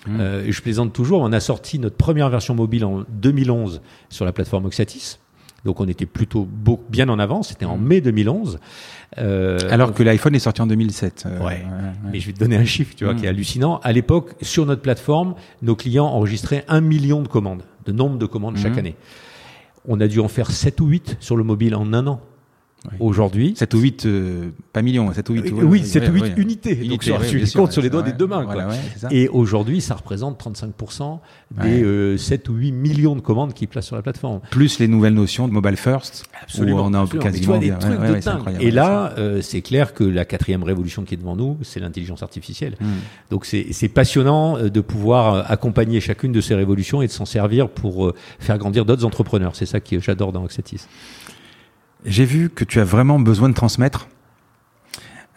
Mmh. 0.06 0.22
et 0.46 0.52
je 0.54 0.62
plaisante 0.62 0.94
toujours. 0.94 1.20
On 1.20 1.34
a 1.34 1.42
sorti 1.42 1.80
notre 1.80 1.98
première 1.98 2.30
version 2.30 2.56
mobile 2.56 2.86
en 2.86 3.04
2011 3.10 3.82
sur 4.10 4.24
la 4.24 4.32
plateforme 4.32 4.66
Oxatis. 4.66 5.18
Donc 5.68 5.82
on 5.82 5.88
était 5.90 6.06
plutôt 6.06 6.48
bien 6.90 7.10
en 7.10 7.20
avance, 7.20 7.50
c'était 7.50 7.66
en 7.66 7.78
mm. 7.78 7.86
mai 7.86 8.00
2011. 8.00 8.58
Euh, 9.18 9.60
Alors 9.70 9.94
que 9.94 10.02
l'iPhone 10.02 10.34
est 10.34 10.40
sorti 10.40 10.62
en 10.62 10.68
2007. 10.68 11.26
Euh, 11.26 11.46
ouais. 11.46 11.62
Mais 12.10 12.22
je 12.22 12.28
vais 12.28 12.32
te 12.32 12.40
donner 12.40 12.56
un 12.56 12.64
chiffre, 12.64 12.96
tu 12.96 13.04
vois, 13.04 13.14
qui 13.14 13.26
est 13.26 13.28
mm. 13.28 13.36
hallucinant. 13.36 13.80
À 13.84 13.92
l'époque, 13.92 14.36
sur 14.42 14.66
notre 14.66 14.82
plateforme, 14.82 15.36
nos 15.62 15.76
clients 15.76 16.06
enregistraient 16.06 16.64
un 16.70 16.80
million 16.80 17.22
de 17.22 17.28
commandes, 17.28 17.64
de 17.86 17.92
nombre 17.92 18.18
de 18.18 18.26
commandes 18.26 18.56
chaque 18.56 18.76
mm. 18.76 18.80
année. 18.80 18.96
On 19.86 20.00
a 20.00 20.08
dû 20.08 20.22
en 20.22 20.30
faire 20.30 20.52
7 20.52 20.80
ou 20.80 20.88
8 20.88 21.18
sur 21.20 21.36
le 21.36 21.44
mobile 21.44 21.76
en 21.76 21.92
un 21.92 22.08
an. 22.08 22.22
Aujourd'hui. 23.00 23.54
7 23.56 23.74
ou 23.74 23.80
8, 23.80 24.06
euh, 24.06 24.50
pas 24.72 24.82
millions, 24.82 25.12
7 25.12 25.30
ou 25.30 25.34
8. 25.34 25.46
Euh, 25.48 25.64
oui, 25.64 25.84
7 25.86 26.10
ou 26.10 26.14
8 26.14 26.34
unités. 26.38 26.76
Donc, 26.76 27.04
sur, 27.04 27.20
tu 27.26 27.38
les 27.38 27.52
comptes 27.52 27.72
sur 27.72 27.82
les 27.82 27.90
doigts 27.90 28.02
des 28.02 28.14
deux 28.14 28.28
mains. 28.28 28.46
Quoi. 28.46 28.68
Et 29.12 29.28
aujourd'hui, 29.28 29.82
ça 29.82 29.96
représente 29.96 30.42
35% 30.42 31.20
des 31.64 31.84
euh, 31.84 32.18
7 32.18 32.48
ou 32.50 32.54
8 32.54 32.72
millions 32.72 33.16
de 33.16 33.22
commandes 33.22 33.54
qui 33.54 33.68
placent 33.68 33.88
sur 33.88 33.96
la 33.96 34.02
plateforme. 34.02 34.40
Plus 34.52 34.80
les 34.80 34.88
nouvelles 34.88 35.14
notions 35.14 35.48
de 35.48 35.54
mobile 35.54 35.76
first. 35.76 36.26
Absolument. 36.42 36.86
on 36.86 36.94
a 36.94 37.02
absolument. 37.02 37.24
quasiment 37.24 37.58
des 37.58 37.70
trucs 37.72 38.00
de 38.00 38.20
dingue. 38.20 38.58
Et 38.62 38.72
là, 38.72 39.14
euh, 39.18 39.42
c'est 39.42 39.62
clair 39.62 39.94
que 39.94 40.04
la 40.04 40.26
quatrième 40.26 40.64
révolution 40.64 41.04
qui 41.04 41.16
est 41.16 41.18
devant 41.18 41.36
nous, 41.36 41.58
c'est 41.64 41.80
l'intelligence 41.80 42.24
artificielle. 42.24 42.76
Hmm. 42.80 43.32
Donc, 43.32 43.46
c'est 43.46 43.90
passionnant 43.90 44.58
de 44.58 44.82
pouvoir 44.82 45.50
accompagner 45.52 46.00
chacune 46.00 46.32
de 46.32 46.42
ces 46.42 46.56
révolutions 46.56 47.02
et 47.02 47.08
de 47.08 47.12
s'en 47.12 47.26
servir 47.26 47.70
pour 47.70 48.14
faire 48.40 48.58
grandir 48.58 48.86
d'autres 48.86 49.06
entrepreneurs. 49.06 49.56
C'est 49.56 49.66
ça 49.66 49.80
que 49.80 50.00
j'adore 50.00 50.32
dans 50.32 50.44
Oxatis. 50.44 50.82
J'ai 52.08 52.26
vu 52.26 52.50
que 52.50 52.64
tu 52.64 52.80
as 52.80 52.86
vraiment 52.86 53.20
besoin 53.20 53.50
de 53.50 53.54
transmettre. 53.54 54.08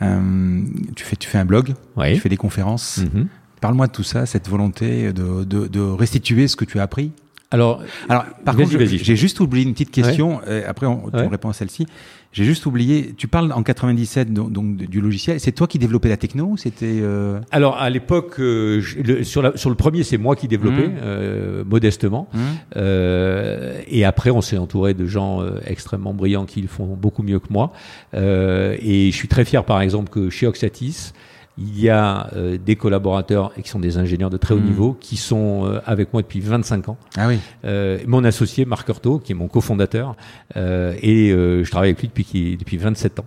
Euh, 0.02 0.62
tu, 0.96 1.04
fais, 1.04 1.16
tu 1.16 1.28
fais 1.28 1.37
un 1.37 1.44
blog, 1.44 1.74
tu 2.02 2.16
fais 2.16 2.28
des 2.28 2.37
conférences. 2.37 3.00
Mm-hmm. 3.00 3.26
Parle-moi 3.61 3.88
de 3.88 3.92
tout 3.92 4.04
ça, 4.04 4.24
cette 4.24 4.48
volonté 4.48 5.12
de, 5.12 5.44
de, 5.44 5.66
de, 5.66 5.80
restituer 5.80 6.48
ce 6.48 6.56
que 6.56 6.64
tu 6.64 6.78
as 6.78 6.83
appris. 6.83 7.12
Alors, 7.50 7.82
alors 8.08 8.24
par 8.44 8.56
contre, 8.56 8.70
j'ai 8.78 9.16
juste 9.16 9.40
oublié 9.40 9.66
une 9.66 9.72
petite 9.72 9.90
question. 9.90 10.40
Ouais. 10.46 10.64
après, 10.64 10.86
on, 10.86 11.10
on 11.12 11.28
répond 11.28 11.48
à 11.48 11.52
celle-ci. 11.52 11.86
J'ai 12.32 12.44
juste 12.44 12.64
oublié. 12.66 13.12
Tu 13.16 13.26
parles 13.26 13.52
en 13.52 13.64
97 13.64 14.32
donc, 14.32 14.52
donc 14.52 14.76
du 14.76 15.00
logiciel. 15.00 15.40
C'est 15.40 15.50
toi 15.50 15.66
qui 15.66 15.80
développais 15.80 16.08
la 16.08 16.16
techno 16.16 16.56
C'était 16.56 17.00
euh... 17.02 17.40
alors 17.50 17.78
à 17.78 17.90
l'époque 17.90 18.38
euh, 18.38 18.80
sur, 19.24 19.42
la, 19.42 19.56
sur 19.56 19.68
le 19.68 19.74
premier 19.74 20.04
c'est 20.04 20.16
moi 20.16 20.36
qui 20.36 20.46
développais 20.46 20.88
mmh. 20.88 20.98
euh, 21.02 21.64
modestement. 21.64 22.28
Mmh. 22.32 22.38
Euh, 22.76 23.80
et 23.88 24.04
après 24.04 24.30
on 24.30 24.40
s'est 24.42 24.58
entouré 24.58 24.94
de 24.94 25.06
gens 25.06 25.42
euh, 25.42 25.58
extrêmement 25.66 26.14
brillants 26.14 26.46
qui 26.46 26.62
le 26.62 26.68
font 26.68 26.86
beaucoup 26.86 27.24
mieux 27.24 27.40
que 27.40 27.48
moi. 27.52 27.72
Euh, 28.14 28.76
et 28.80 29.10
je 29.10 29.16
suis 29.16 29.28
très 29.28 29.44
fier 29.44 29.64
par 29.64 29.80
exemple 29.80 30.08
que 30.08 30.30
chez 30.30 30.46
Oxatis 30.46 31.12
il 31.58 31.80
y 31.80 31.90
a 31.90 32.30
euh, 32.34 32.58
des 32.58 32.76
collaborateurs 32.76 33.52
qui 33.54 33.68
sont 33.68 33.80
des 33.80 33.98
ingénieurs 33.98 34.30
de 34.30 34.36
très 34.36 34.54
haut 34.54 34.58
mmh. 34.58 34.64
niveau 34.64 34.96
qui 34.98 35.16
sont 35.16 35.66
euh, 35.66 35.80
avec 35.84 36.12
moi 36.12 36.22
depuis 36.22 36.40
25 36.40 36.88
ans. 36.88 36.96
Ah 37.16 37.28
oui. 37.28 37.38
Euh, 37.64 37.98
mon 38.06 38.24
associé 38.24 38.64
Marc 38.64 38.88
Hurtaud, 38.88 39.18
qui 39.18 39.32
est 39.32 39.34
mon 39.34 39.48
cofondateur, 39.48 40.16
euh, 40.56 40.94
et 41.02 41.30
euh, 41.30 41.64
je 41.64 41.70
travaille 41.70 41.90
avec 41.90 42.00
lui 42.00 42.08
depuis 42.08 42.56
depuis 42.56 42.76
27 42.76 43.20
ans. 43.20 43.26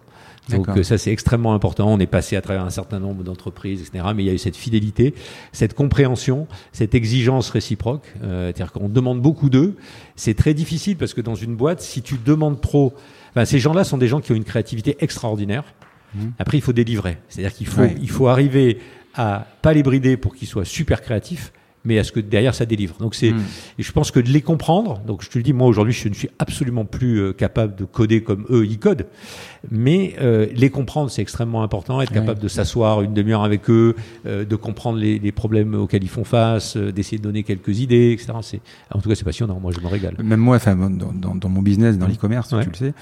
Donc 0.50 0.68
ça 0.84 0.98
c'est 0.98 1.12
extrêmement 1.12 1.54
important. 1.54 1.88
On 1.88 2.00
est 2.00 2.06
passé 2.06 2.36
à 2.36 2.42
travers 2.42 2.66
un 2.66 2.70
certain 2.70 3.00
nombre 3.00 3.24
d'entreprises, 3.24 3.82
etc. 3.82 4.04
Mais 4.14 4.24
il 4.24 4.26
y 4.26 4.30
a 4.30 4.34
eu 4.34 4.38
cette 4.38 4.58
fidélité, 4.58 5.14
cette 5.54 5.74
compréhension, 5.74 6.48
cette 6.74 6.96
exigence 6.96 7.50
réciproque. 7.50 8.14
C'est-à-dire 8.20 8.74
qu'on 8.74 8.90
demande 8.90 9.22
beaucoup 9.22 9.50
d'eux. 9.50 9.78
C'est 10.18 10.34
très 10.34 10.54
difficile 10.54 10.98
parce 10.98 11.14
que 11.14 11.22
dans 11.22 11.36
une 11.36 11.56
boîte, 11.56 11.80
si 11.80 12.02
tu 12.02 12.18
demandes 12.18 12.60
trop, 12.60 12.94
enfin, 13.30 13.46
ces 13.46 13.58
gens-là 13.58 13.86
sont 13.86 13.98
des 13.98 14.10
gens 14.10 14.20
qui 14.20 14.34
ont 14.34 14.36
une 14.36 14.44
créativité 14.44 14.98
extraordinaire. 15.00 15.64
Mmh. 16.16 16.20
Après, 16.40 16.58
il 16.58 16.62
faut 16.62 16.74
délivrer. 16.74 17.18
C'est-à-dire 17.30 17.54
qu'il 17.54 17.68
faut, 17.68 17.82
ouais. 17.82 17.96
il 18.02 18.10
faut 18.10 18.28
arriver 18.28 18.80
à 19.16 19.46
pas 19.62 19.74
les 19.74 19.84
brider 19.84 20.18
pour 20.18 20.36
qu'ils 20.36 20.48
soient 20.48 20.66
super 20.66 21.02
créatifs, 21.02 21.52
mais 21.86 22.00
à 22.00 22.04
ce 22.04 22.12
que 22.12 22.20
derrière 22.20 22.56
ça 22.56 22.66
délivre. 22.66 22.96
Donc 23.00 23.16
c'est, 23.16 23.32
mmh. 23.32 23.42
et 23.80 23.84
je 23.84 23.92
pense 23.92 24.12
que 24.12 24.20
de 24.20 24.30
les 24.30 24.42
comprendre. 24.42 25.00
Donc 25.06 25.24
je 25.24 25.30
te 25.30 25.38
le 25.38 25.44
dis, 25.44 25.54
moi 25.54 25.68
aujourd'hui, 25.68 25.94
je 25.94 26.08
ne 26.08 26.14
suis 26.14 26.30
absolument 26.40 26.86
plus 26.86 27.20
euh, 27.20 27.34
capable 27.34 27.76
de 27.76 27.86
coder 27.86 28.24
comme 28.24 28.46
eux 28.50 28.66
ils 28.66 28.80
codent, 28.80 29.06
mais 29.70 30.16
euh, 30.22 30.48
les 30.54 30.70
comprendre 30.70 31.10
c'est 31.12 31.22
extrêmement 31.22 31.64
important. 31.64 32.02
Être 32.02 32.14
capable 32.14 32.40
ouais. 32.40 32.44
de 32.44 32.48
s'asseoir 32.48 33.02
une 33.02 33.14
demi-heure 33.14 33.44
avec 33.44 33.70
eux, 33.70 33.96
euh, 34.26 34.46
de 34.46 34.56
comprendre 34.56 34.98
les, 34.98 35.20
les, 35.20 35.32
problèmes 35.32 35.76
auxquels 35.76 36.04
ils 36.04 36.10
font 36.10 36.24
face, 36.24 36.78
euh, 36.78 36.92
d'essayer 36.92 37.18
de 37.18 37.24
donner 37.24 37.44
quelques 37.44 37.80
idées, 37.80 38.12
etc. 38.14 38.34
C'est, 38.42 38.62
en 38.92 39.00
tout 39.00 39.10
cas, 39.10 39.16
c'est 39.16 39.26
passionnant. 39.26 39.60
Moi, 39.60 39.72
je 39.76 39.82
me 39.82 39.88
régale. 39.88 40.16
Même 40.24 40.40
moi, 40.40 40.56
enfin, 40.56 40.76
dans, 40.76 41.12
dans, 41.12 41.36
dans 41.36 41.50
mon 41.50 41.62
business, 41.62 41.98
dans 41.98 42.08
mmh. 42.08 42.12
l'e-commerce, 42.12 42.52
ouais. 42.54 42.64
tu 42.64 42.70
le 42.70 42.76
sais 42.76 42.94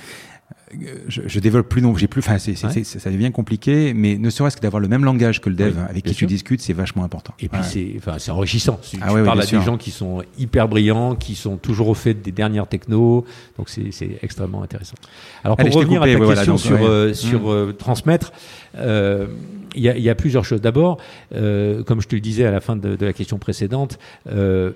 je, 1.07 1.21
je, 1.25 1.39
développe 1.39 1.67
plus 1.67 1.81
non, 1.81 1.95
j'ai 1.95 2.07
plus, 2.07 2.19
enfin, 2.19 2.37
ouais. 2.37 2.83
ça 2.83 3.11
devient 3.11 3.31
compliqué, 3.31 3.93
mais 3.93 4.17
ne 4.17 4.29
serait-ce 4.29 4.57
que 4.57 4.61
d'avoir 4.61 4.79
le 4.79 4.87
même 4.87 5.03
langage 5.03 5.41
que 5.41 5.49
le 5.49 5.55
dev 5.55 5.73
oui, 5.75 5.83
avec 5.89 6.03
qui 6.03 6.13
sûr. 6.13 6.27
tu 6.27 6.33
discutes, 6.33 6.61
c'est 6.61 6.73
vachement 6.73 7.03
important. 7.03 7.33
Et 7.39 7.49
puis 7.49 7.59
ouais. 7.59 7.65
c'est, 7.67 7.93
enfin, 7.97 8.17
c'est 8.19 8.31
enrichissant. 8.31 8.79
Tu, 8.81 8.97
ah, 9.01 9.07
tu 9.07 9.13
ouais, 9.15 9.23
parles 9.23 9.41
à 9.41 9.45
sûr. 9.45 9.59
des 9.59 9.65
gens 9.65 9.77
qui 9.77 9.91
sont 9.91 10.23
hyper 10.37 10.67
brillants, 10.67 11.15
qui 11.15 11.35
sont 11.35 11.57
toujours 11.57 11.89
au 11.89 11.93
fait 11.93 12.13
des 12.13 12.31
dernières 12.31 12.67
technos, 12.67 13.25
donc 13.57 13.69
c'est, 13.69 13.91
extrêmement 14.21 14.63
intéressant. 14.63 14.95
Alors 15.43 15.57
pour 15.57 15.65
Allez, 15.65 15.75
revenir 15.75 16.01
coupé, 16.01 16.11
à 16.11 16.17
ta 16.17 16.25
question 16.25 16.25
voilà, 16.25 16.45
donc, 16.45 16.59
sur, 16.59 16.85
euh, 16.85 17.13
sur 17.13 17.41
mmh. 17.41 17.49
euh, 17.49 17.71
transmettre, 17.73 18.31
euh, 18.77 19.27
il 19.75 19.83
y, 19.83 19.89
a, 19.89 19.97
y, 19.97 20.09
a, 20.09 20.15
plusieurs 20.15 20.45
choses. 20.45 20.61
D'abord, 20.61 20.97
euh, 21.33 21.83
comme 21.83 22.01
je 22.01 22.07
te 22.07 22.15
le 22.15 22.21
disais 22.21 22.45
à 22.45 22.51
la 22.51 22.59
fin 22.59 22.75
de, 22.75 22.95
de 22.95 23.05
la 23.05 23.13
question 23.13 23.37
précédente, 23.37 23.99
euh, 24.29 24.71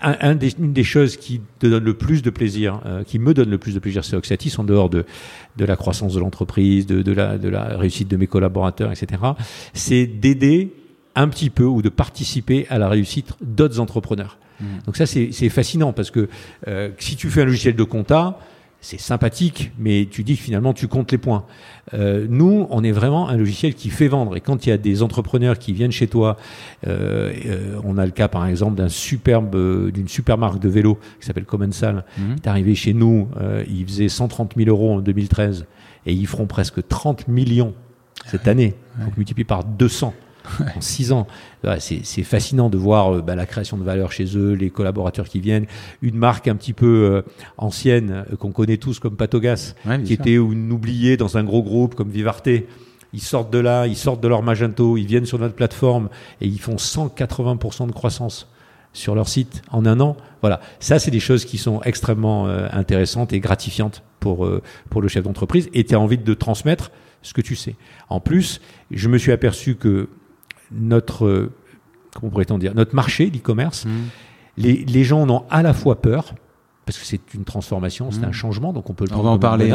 un, 0.00 0.16
un 0.20 0.34
des, 0.34 0.52
une 0.58 0.72
des 0.72 0.84
choses 0.84 1.16
qui 1.16 1.40
te 1.58 1.66
donne 1.66 1.84
le 1.84 1.94
plus 1.94 2.22
de 2.22 2.30
plaisir, 2.30 2.80
euh, 2.86 3.04
qui 3.04 3.18
me 3.18 3.34
donne 3.34 3.50
le 3.50 3.58
plus 3.58 3.74
de 3.74 3.78
plaisir 3.80 4.02
chez 4.02 4.16
Oxatis, 4.16 4.54
en 4.58 4.64
dehors 4.64 4.90
de, 4.90 5.04
de 5.56 5.64
la 5.64 5.76
croissance 5.76 6.14
de 6.14 6.20
l'entreprise, 6.20 6.86
de, 6.86 7.02
de, 7.02 7.12
la, 7.12 7.38
de 7.38 7.48
la 7.48 7.76
réussite 7.76 8.08
de 8.08 8.16
mes 8.16 8.26
collaborateurs, 8.26 8.92
etc., 8.92 9.22
c'est 9.74 10.06
d'aider 10.06 10.72
un 11.14 11.28
petit 11.28 11.50
peu 11.50 11.64
ou 11.64 11.82
de 11.82 11.88
participer 11.88 12.66
à 12.70 12.78
la 12.78 12.88
réussite 12.88 13.32
d'autres 13.40 13.80
entrepreneurs. 13.80 14.38
Mmh. 14.60 14.64
Donc 14.86 14.96
ça, 14.96 15.06
c'est 15.06 15.48
fascinant 15.48 15.92
parce 15.92 16.10
que 16.10 16.28
euh, 16.68 16.90
si 16.98 17.16
tu 17.16 17.28
fais 17.28 17.42
un 17.42 17.46
logiciel 17.46 17.74
de 17.74 17.84
compta, 17.84 18.38
c'est 18.80 19.00
sympathique, 19.00 19.72
mais 19.78 20.06
tu 20.08 20.22
dis 20.22 20.36
que 20.36 20.42
finalement 20.42 20.72
tu 20.72 20.86
comptes 20.86 21.10
les 21.10 21.18
points. 21.18 21.44
Euh, 21.94 22.26
nous, 22.28 22.66
on 22.70 22.84
est 22.84 22.92
vraiment 22.92 23.28
un 23.28 23.36
logiciel 23.36 23.74
qui 23.74 23.90
fait 23.90 24.06
vendre. 24.06 24.36
Et 24.36 24.40
quand 24.40 24.66
il 24.66 24.68
y 24.68 24.72
a 24.72 24.78
des 24.78 25.02
entrepreneurs 25.02 25.58
qui 25.58 25.72
viennent 25.72 25.90
chez 25.90 26.06
toi, 26.06 26.36
euh, 26.86 27.32
euh, 27.46 27.80
on 27.82 27.98
a 27.98 28.06
le 28.06 28.12
cas 28.12 28.28
par 28.28 28.46
exemple 28.46 28.76
d'un 28.76 28.88
superbe, 28.88 29.90
d'une 29.90 30.06
super 30.06 30.38
marque 30.38 30.60
de 30.60 30.68
vélo 30.68 30.98
qui 31.20 31.26
s'appelle 31.26 31.44
Commensal. 31.44 32.04
Mmh. 32.16 32.22
Il 32.22 32.36
est 32.36 32.48
arrivé 32.48 32.74
chez 32.76 32.94
nous, 32.94 33.28
euh, 33.40 33.64
il 33.68 33.84
faisait 33.84 34.08
130 34.08 34.54
000 34.56 34.70
euros 34.70 34.94
en 34.94 35.00
2013 35.00 35.66
et 36.06 36.12
ils 36.12 36.26
feront 36.26 36.46
presque 36.46 36.86
30 36.86 37.26
millions 37.26 37.74
cette 38.26 38.46
année. 38.46 38.74
Donc 39.04 39.16
multiplié 39.16 39.44
par 39.44 39.64
200 39.64 40.14
en 40.76 40.80
six 40.80 41.12
ans. 41.12 41.26
C'est 41.78 42.22
fascinant 42.22 42.70
de 42.70 42.78
voir 42.78 43.14
euh, 43.14 43.22
bah, 43.22 43.34
la 43.34 43.46
création 43.46 43.76
de 43.76 43.84
valeur 43.84 44.12
chez 44.12 44.36
eux, 44.36 44.52
les 44.52 44.70
collaborateurs 44.70 45.28
qui 45.28 45.40
viennent, 45.40 45.66
une 46.02 46.16
marque 46.16 46.48
un 46.48 46.56
petit 46.56 46.72
peu 46.72 46.86
euh, 46.86 47.22
ancienne 47.56 48.24
euh, 48.30 48.36
qu'on 48.36 48.52
connaît 48.52 48.76
tous 48.76 48.98
comme 48.98 49.16
Patogas, 49.16 49.74
qui 50.04 50.12
était 50.12 50.34
une 50.34 50.72
oubliée 50.72 51.16
dans 51.16 51.36
un 51.36 51.44
gros 51.44 51.62
groupe 51.62 51.94
comme 51.94 52.10
Vivarte. 52.10 52.48
Ils 53.14 53.22
sortent 53.22 53.52
de 53.52 53.58
là, 53.58 53.86
ils 53.86 53.96
sortent 53.96 54.20
de 54.20 54.28
leur 54.28 54.42
Magento, 54.42 54.96
ils 54.96 55.06
viennent 55.06 55.24
sur 55.26 55.38
notre 55.38 55.54
plateforme 55.54 56.10
et 56.40 56.46
ils 56.46 56.60
font 56.60 56.76
180% 56.76 57.86
de 57.86 57.92
croissance 57.92 58.48
sur 58.92 59.14
leur 59.14 59.28
site 59.28 59.62
en 59.70 59.86
un 59.86 59.98
an. 60.00 60.16
Voilà, 60.42 60.60
ça 60.78 60.98
c'est 60.98 61.10
des 61.10 61.20
choses 61.20 61.44
qui 61.46 61.56
sont 61.56 61.80
extrêmement 61.82 62.46
intéressantes 62.46 63.32
et 63.32 63.40
gratifiantes 63.40 64.02
pour 64.20 64.48
pour 64.90 65.00
le 65.00 65.08
chef 65.08 65.24
d'entreprise. 65.24 65.70
Et 65.72 65.84
tu 65.84 65.94
as 65.94 66.00
envie 66.00 66.18
de 66.18 66.34
transmettre 66.34 66.90
ce 67.22 67.32
que 67.32 67.40
tu 67.40 67.56
sais. 67.56 67.76
En 68.08 68.20
plus, 68.20 68.60
je 68.90 69.08
me 69.08 69.18
suis 69.18 69.32
aperçu 69.32 69.76
que 69.76 70.08
notre, 70.72 71.50
comment 72.14 72.30
pourrait-on 72.30 72.58
dire, 72.58 72.74
notre 72.74 72.94
marché 72.94 73.30
d'e-commerce, 73.30 73.86
mmh. 73.86 73.90
les, 74.58 74.84
les, 74.84 75.04
gens 75.04 75.22
en 75.22 75.30
ont 75.30 75.44
à 75.50 75.62
la 75.62 75.72
fois 75.72 76.00
peur, 76.00 76.34
parce 76.84 76.98
que 76.98 77.04
c'est 77.04 77.34
une 77.34 77.44
transformation, 77.44 78.10
c'est 78.10 78.24
un 78.24 78.28
mmh. 78.28 78.32
changement, 78.32 78.72
donc 78.72 78.88
on 78.90 78.94
peut 78.94 79.04
le 79.08 79.14
on 79.14 79.22
va 79.22 79.30
en 79.30 79.38
parler, 79.38 79.72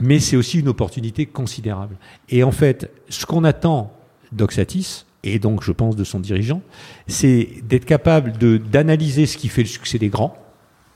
mais 0.00 0.20
c'est 0.20 0.36
aussi 0.36 0.60
une 0.60 0.68
opportunité 0.68 1.26
considérable. 1.26 1.96
Et 2.28 2.44
en 2.44 2.52
fait, 2.52 2.90
ce 3.08 3.26
qu'on 3.26 3.44
attend 3.44 3.92
d'Oxatis, 4.32 5.06
et 5.22 5.38
donc 5.38 5.62
je 5.62 5.72
pense 5.72 5.96
de 5.96 6.04
son 6.04 6.20
dirigeant, 6.20 6.62
c'est 7.06 7.48
d'être 7.68 7.84
capable 7.84 8.32
d'analyser 8.70 9.26
ce 9.26 9.36
qui 9.36 9.48
fait 9.48 9.62
le 9.62 9.68
succès 9.68 9.98
des 9.98 10.08
grands, 10.08 10.36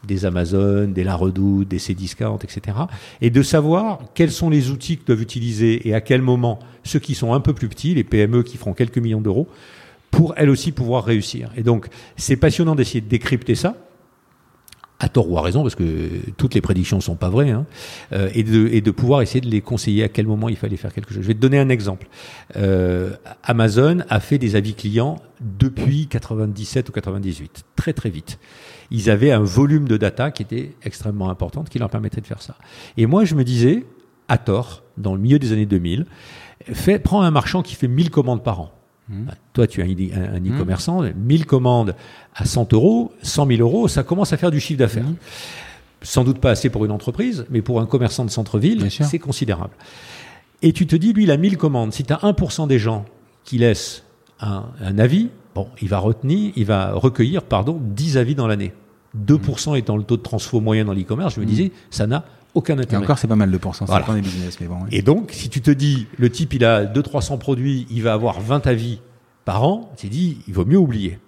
des 0.07 0.25
Amazon, 0.25 0.89
des 0.89 1.05
La 1.05 1.17
Redoute, 1.17 1.69
des 1.69 1.79
Cdiscount, 1.79 2.39
etc. 2.43 2.77
Et 3.21 3.31
de 3.31 3.43
savoir 3.43 4.01
quels 4.15 4.31
sont 4.31 4.51
les 4.51 4.71
outils 4.71 4.99
que 4.99 5.05
doivent 5.05 5.23
utiliser 5.23 5.89
et 5.89 5.95
à 5.95 6.01
quel 6.01 6.23
moment 6.23 6.59
ceux 6.83 6.99
qui 6.99 7.15
sont 7.15 7.33
un 7.33 7.41
peu 7.41 7.53
plus 7.53 7.69
petits, 7.69 7.95
les 7.95 8.05
PME 8.05 8.43
qui 8.43 8.57
feront 8.57 8.75
quelques 8.75 8.99
millions 8.99 9.21
d'euros, 9.21 9.49
pour 10.11 10.35
elles 10.37 10.51
aussi 10.51 10.73
pouvoir 10.73 11.05
réussir. 11.05 11.51
Et 11.57 11.63
donc, 11.63 11.89
c'est 12.17 12.37
passionnant 12.37 12.75
d'essayer 12.75 13.01
de 13.01 13.09
décrypter 13.09 13.55
ça 13.55 13.77
à 15.01 15.09
tort 15.09 15.31
ou 15.31 15.37
à 15.39 15.43
raison, 15.43 15.63
parce 15.63 15.75
que 15.75 15.85
toutes 16.37 16.55
les 16.55 16.61
prédictions 16.61 16.99
ne 16.99 17.03
sont 17.03 17.17
pas 17.17 17.29
vraies, 17.29 17.51
hein, 17.51 17.67
euh, 18.13 18.31
et, 18.35 18.43
de, 18.43 18.69
et 18.69 18.81
de 18.81 18.91
pouvoir 18.91 19.23
essayer 19.23 19.41
de 19.41 19.49
les 19.49 19.61
conseiller 19.61 20.05
à 20.05 20.09
quel 20.09 20.27
moment 20.27 20.49
il 20.49 20.57
fallait 20.57 20.77
faire 20.77 20.93
quelque 20.93 21.13
chose. 21.13 21.23
Je 21.23 21.29
vais 21.29 21.35
te 21.35 21.41
donner 21.41 21.59
un 21.59 21.69
exemple. 21.69 22.07
Euh, 22.57 23.11
Amazon 23.43 23.99
a 24.09 24.21
fait 24.21 24.39
des 24.39 24.57
avis 24.57 24.75
clients 24.75 25.17
depuis 25.41 26.07
97 26.07 26.89
ou 26.89 26.93
98, 26.93 27.65
très 27.77 27.93
très 27.93 28.09
vite. 28.09 28.39
Ils 28.91 29.11
avaient 29.11 29.33
un 29.33 29.43
volume 29.43 29.89
de 29.89 29.97
data 29.97 30.31
qui 30.31 30.43
était 30.43 30.75
extrêmement 30.85 31.29
important, 31.29 31.65
qui 31.65 31.79
leur 31.79 31.91
permettait 31.91 32.21
de 32.21 32.27
faire 32.27 32.43
ça. 32.43 32.57
Et 32.97 33.07
moi, 33.07 33.25
je 33.25 33.35
me 33.35 33.43
disais, 33.43 33.85
à 34.29 34.39
tort, 34.39 34.85
dans 34.97 35.15
le 35.15 35.21
milieu 35.21 35.41
des 35.41 35.53
années 35.53 35.67
2000, 35.67 36.07
fait, 36.73 36.99
prends 36.99 37.23
un 37.23 37.31
marchand 37.31 37.63
qui 37.63 37.75
fait 37.75 37.89
1000 37.89 38.11
commandes 38.11 38.45
par 38.45 38.61
an. 38.61 38.74
Mmh. 39.09 39.27
Toi, 39.53 39.67
tu 39.67 39.81
es 39.81 39.85
un, 39.85 40.41
mmh. 40.41 40.55
e-commerçant, 40.55 41.03
1000 41.03 41.47
commandes 41.47 41.95
à 42.35 42.45
100 42.45 42.73
euros, 42.73 43.13
100 43.23 43.47
000 43.47 43.61
euros, 43.61 43.89
ça 43.89 44.03
commence 44.03 44.33
à 44.33 44.37
faire 44.37 44.51
du 44.51 44.61
chiffre 44.61 44.79
d'affaires. 44.79 45.05
Mmh. 45.05 45.17
Sans 46.03 46.25
doute 46.25 46.39
pas 46.39 46.51
assez 46.51 46.71
pour 46.71 46.85
une 46.85 46.91
entreprise, 46.91 47.47
mais 47.51 47.63
pour 47.63 47.81
un 47.81 47.87
commerçant 47.87 48.25
de 48.25 48.31
centre-ville, 48.31 48.91
c'est 48.91 49.19
considérable. 49.19 49.75
Et 50.63 50.73
tu 50.73 50.87
te 50.87 50.97
dis, 50.97 51.13
lui, 51.13 51.25
il 51.25 51.31
a 51.31 51.37
1000 51.37 51.57
commandes. 51.57 51.93
Si 51.93 52.05
tu 52.05 52.13
as 52.13 52.17
1% 52.17 52.67
des 52.67 52.79
gens 52.79 53.05
qui 53.45 53.59
laissent 53.59 54.05
un, 54.41 54.99
avis, 54.99 55.31
bon, 55.55 55.69
il 55.81 55.89
va 55.89 55.99
retenir, 55.99 56.53
il 56.57 56.65
va 56.65 56.93
recueillir, 56.93 57.43
pardon, 57.43 57.81
10 57.81 58.19
avis 58.19 58.35
dans 58.35 58.47
l'année. 58.47 58.73
2% 59.27 59.79
étant 59.79 59.97
le 59.97 60.03
taux 60.03 60.17
de 60.17 60.23
transfo 60.23 60.61
moyen 60.61 60.85
dans 60.85 60.93
l'e-commerce, 60.93 61.35
je 61.37 61.41
me 61.41 61.47
disais, 61.47 61.73
ça 61.91 62.07
n'a 62.07 62.25
aucun 62.55 62.79
intérêt. 62.79 63.03
Et 63.03 63.05
encore, 63.05 63.19
c'est 63.19 63.29
pas 63.29 63.37
mal 63.37 63.51
2%, 63.51 63.87
ça 63.87 64.15
des 64.15 64.21
business, 64.21 64.59
mais 64.61 64.67
bon. 64.67 64.79
Et 64.91 65.03
donc, 65.03 65.31
si 65.33 65.49
tu 65.49 65.61
te 65.61 65.71
dis, 65.71 66.07
le 66.17 66.31
type, 66.31 66.55
il 66.55 66.65
a 66.65 66.85
200-300 66.85 67.39
produits, 67.39 67.87
il 67.91 68.03
va 68.03 68.13
avoir 68.13 68.41
20 68.41 68.67
avis 68.67 69.01
par 69.45 69.65
an, 69.65 69.93
tu 69.97 70.09
dis, 70.09 70.39
il 70.47 70.55
vaut 70.55 70.65
mieux 70.65 70.79
oublier. 70.79 71.19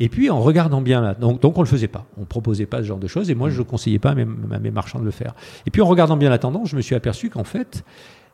Et 0.00 0.08
puis, 0.08 0.30
en 0.30 0.40
regardant 0.40 0.80
bien 0.80 1.00
là, 1.00 1.14
donc, 1.14 1.40
donc 1.40 1.58
on 1.58 1.62
le 1.62 1.66
faisait 1.66 1.88
pas. 1.88 2.06
On 2.20 2.24
proposait 2.24 2.66
pas 2.66 2.78
ce 2.78 2.84
genre 2.84 2.98
de 2.98 3.08
choses, 3.08 3.30
et 3.30 3.34
moi, 3.34 3.50
je 3.50 3.58
ne 3.58 3.64
conseillais 3.64 3.98
pas 3.98 4.10
à 4.10 4.14
mes, 4.14 4.26
à 4.52 4.58
mes 4.58 4.70
marchands 4.70 5.00
de 5.00 5.04
le 5.04 5.10
faire. 5.10 5.34
Et 5.66 5.70
puis, 5.70 5.82
en 5.82 5.86
regardant 5.86 6.16
bien 6.16 6.30
la 6.30 6.38
tendance, 6.38 6.70
je 6.70 6.76
me 6.76 6.82
suis 6.82 6.94
aperçu 6.94 7.30
qu'en 7.30 7.44
fait, 7.44 7.84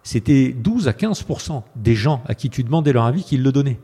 c'était 0.03 0.53
12 0.53 0.89
à 0.89 0.93
15% 0.93 1.63
des 1.77 1.95
gens 1.95 2.23
à 2.27 2.35
qui 2.35 2.51
tu 2.51 2.63
demandais 2.63 2.93
leur 2.93 3.05
avis 3.05 3.25
qui 3.25 3.37
le 3.37 3.53
donnaient. 3.53 3.81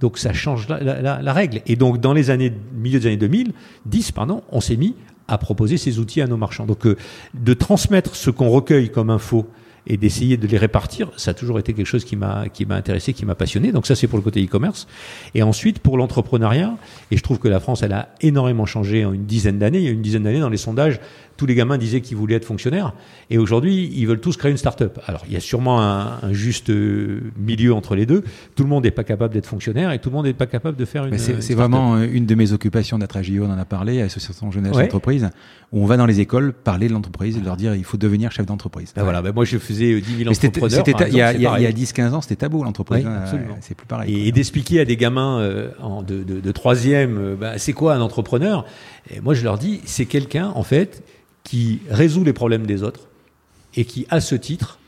Donc 0.00 0.16
ça 0.16 0.32
change 0.32 0.68
la, 0.68 0.80
la, 0.80 1.20
la, 1.20 1.32
règle. 1.32 1.60
Et 1.66 1.74
donc 1.74 1.98
dans 1.98 2.12
les 2.12 2.30
années 2.30 2.52
milieu 2.72 3.00
des 3.00 3.06
années 3.06 3.16
2000, 3.16 3.52
10 3.86 4.12
pardon, 4.12 4.42
on 4.50 4.60
s'est 4.60 4.76
mis 4.76 4.94
à 5.28 5.38
proposer 5.38 5.76
ces 5.76 5.98
outils 5.98 6.20
à 6.20 6.26
nos 6.26 6.36
marchands. 6.36 6.66
Donc 6.66 6.86
euh, 6.86 6.96
de 7.34 7.54
transmettre 7.54 8.16
ce 8.16 8.30
qu'on 8.30 8.48
recueille 8.48 8.90
comme 8.90 9.10
info 9.10 9.46
et 9.86 9.96
d'essayer 9.96 10.36
de 10.36 10.46
les 10.46 10.58
répartir, 10.58 11.10
ça 11.16 11.30
a 11.30 11.34
toujours 11.34 11.58
été 11.58 11.72
quelque 11.72 11.86
chose 11.86 12.04
qui 12.04 12.16
m'a 12.16 12.48
qui 12.48 12.66
m'a 12.66 12.74
intéressé, 12.74 13.14
qui 13.14 13.24
m'a 13.24 13.34
passionné. 13.34 13.72
Donc 13.72 13.86
ça 13.86 13.94
c'est 13.94 14.06
pour 14.06 14.18
le 14.18 14.24
côté 14.24 14.44
e-commerce. 14.44 14.86
Et 15.34 15.42
ensuite 15.42 15.78
pour 15.78 15.96
l'entrepreneuriat, 15.96 16.76
et 17.10 17.16
je 17.16 17.22
trouve 17.22 17.38
que 17.38 17.48
la 17.48 17.60
France 17.60 17.82
elle 17.82 17.92
a 17.92 18.10
énormément 18.20 18.66
changé 18.66 19.04
en 19.04 19.12
une 19.12 19.24
dizaine 19.24 19.58
d'années. 19.58 19.78
Il 19.78 19.84
y 19.84 19.88
a 19.88 19.92
une 19.92 20.02
dizaine 20.02 20.24
d'années 20.24 20.40
dans 20.40 20.50
les 20.50 20.58
sondages, 20.58 21.00
tous 21.38 21.46
les 21.46 21.54
gamins 21.54 21.78
disaient 21.78 22.00
qu'ils 22.00 22.16
voulaient 22.16 22.34
être 22.34 22.44
fonctionnaires, 22.44 22.92
et 23.30 23.38
aujourd'hui, 23.38 23.90
ils 23.94 24.06
veulent 24.06 24.20
tous 24.20 24.36
créer 24.36 24.50
une 24.50 24.58
start-up. 24.58 24.98
Alors, 25.06 25.22
il 25.26 25.32
y 25.32 25.36
a 25.36 25.40
sûrement 25.40 25.80
un, 25.80 26.32
juste 26.32 26.68
euh, 26.68 27.20
milieu 27.38 27.72
entre 27.72 27.94
les 27.94 28.06
deux. 28.06 28.24
Tout 28.56 28.64
le 28.64 28.68
monde 28.68 28.84
n'est 28.84 28.90
pas 28.90 29.04
capable 29.04 29.32
d'être 29.32 29.46
fonctionnaire, 29.46 29.92
et 29.92 30.00
tout 30.00 30.10
le 30.10 30.16
monde 30.16 30.26
n'est 30.26 30.32
pas 30.34 30.46
capable 30.46 30.76
de 30.76 30.84
faire 30.84 31.06
une. 31.06 31.16
C'est 31.16 31.54
vraiment 31.54 31.94
euh, 31.94 32.08
une 32.10 32.26
de 32.26 32.34
mes 32.34 32.52
occupations 32.52 32.98
d'être 32.98 33.16
à 33.16 33.22
JO, 33.22 33.44
on 33.44 33.50
en 33.50 33.58
a 33.58 33.64
parlé, 33.64 34.02
Association 34.02 34.50
Jeunesse 34.50 34.76
d'entreprise, 34.76 35.30
où 35.70 35.82
on 35.82 35.86
va 35.86 35.96
dans 35.96 36.06
les 36.06 36.18
écoles 36.18 36.52
parler 36.52 36.88
de 36.88 36.92
l'entreprise 36.92 37.36
et 37.36 37.40
leur 37.40 37.56
dire 37.56 37.74
il 37.76 37.84
faut 37.84 37.96
devenir 37.96 38.32
chef 38.32 38.46
d'entreprise. 38.46 38.92
Ben 38.96 39.04
voilà, 39.04 39.22
ben 39.22 39.32
moi 39.32 39.44
je 39.44 39.58
faisais 39.58 40.00
10 40.00 40.16
000 40.24 40.30
entrepreneurs. 40.30 40.84
il 41.08 41.14
y 41.14 41.20
a, 41.22 41.28
a 41.28 41.70
10-15 41.70 42.10
ans, 42.14 42.20
c'était 42.20 42.36
tabou 42.36 42.64
l'entreprise. 42.64 43.06
Hein, 43.06 43.24
c'est 43.60 43.76
plus 43.76 43.86
pareil. 43.86 44.26
Et, 44.28 44.32
d'expliquer 44.32 44.80
à 44.80 44.84
des 44.84 44.96
gamins 44.96 45.38
euh, 45.38 45.70
en, 45.80 46.02
de, 46.02 46.24
de, 46.24 46.40
de, 46.40 46.52
troisième, 46.52 47.36
ben, 47.38 47.58
c'est 47.58 47.72
quoi 47.72 47.94
un 47.94 48.00
entrepreneur? 48.00 48.64
Et 49.14 49.20
Moi 49.20 49.34
je 49.34 49.44
leur 49.44 49.56
dis, 49.58 49.80
c'est 49.84 50.06
quelqu'un 50.06 50.52
en 50.54 50.64
fait 50.64 51.02
qui 51.48 51.80
résout 51.88 52.24
les 52.24 52.34
problèmes 52.34 52.66
des 52.66 52.82
autres 52.82 53.08
et 53.74 53.86
qui, 53.86 54.06
à 54.10 54.20
ce 54.20 54.34
titre, 54.34 54.78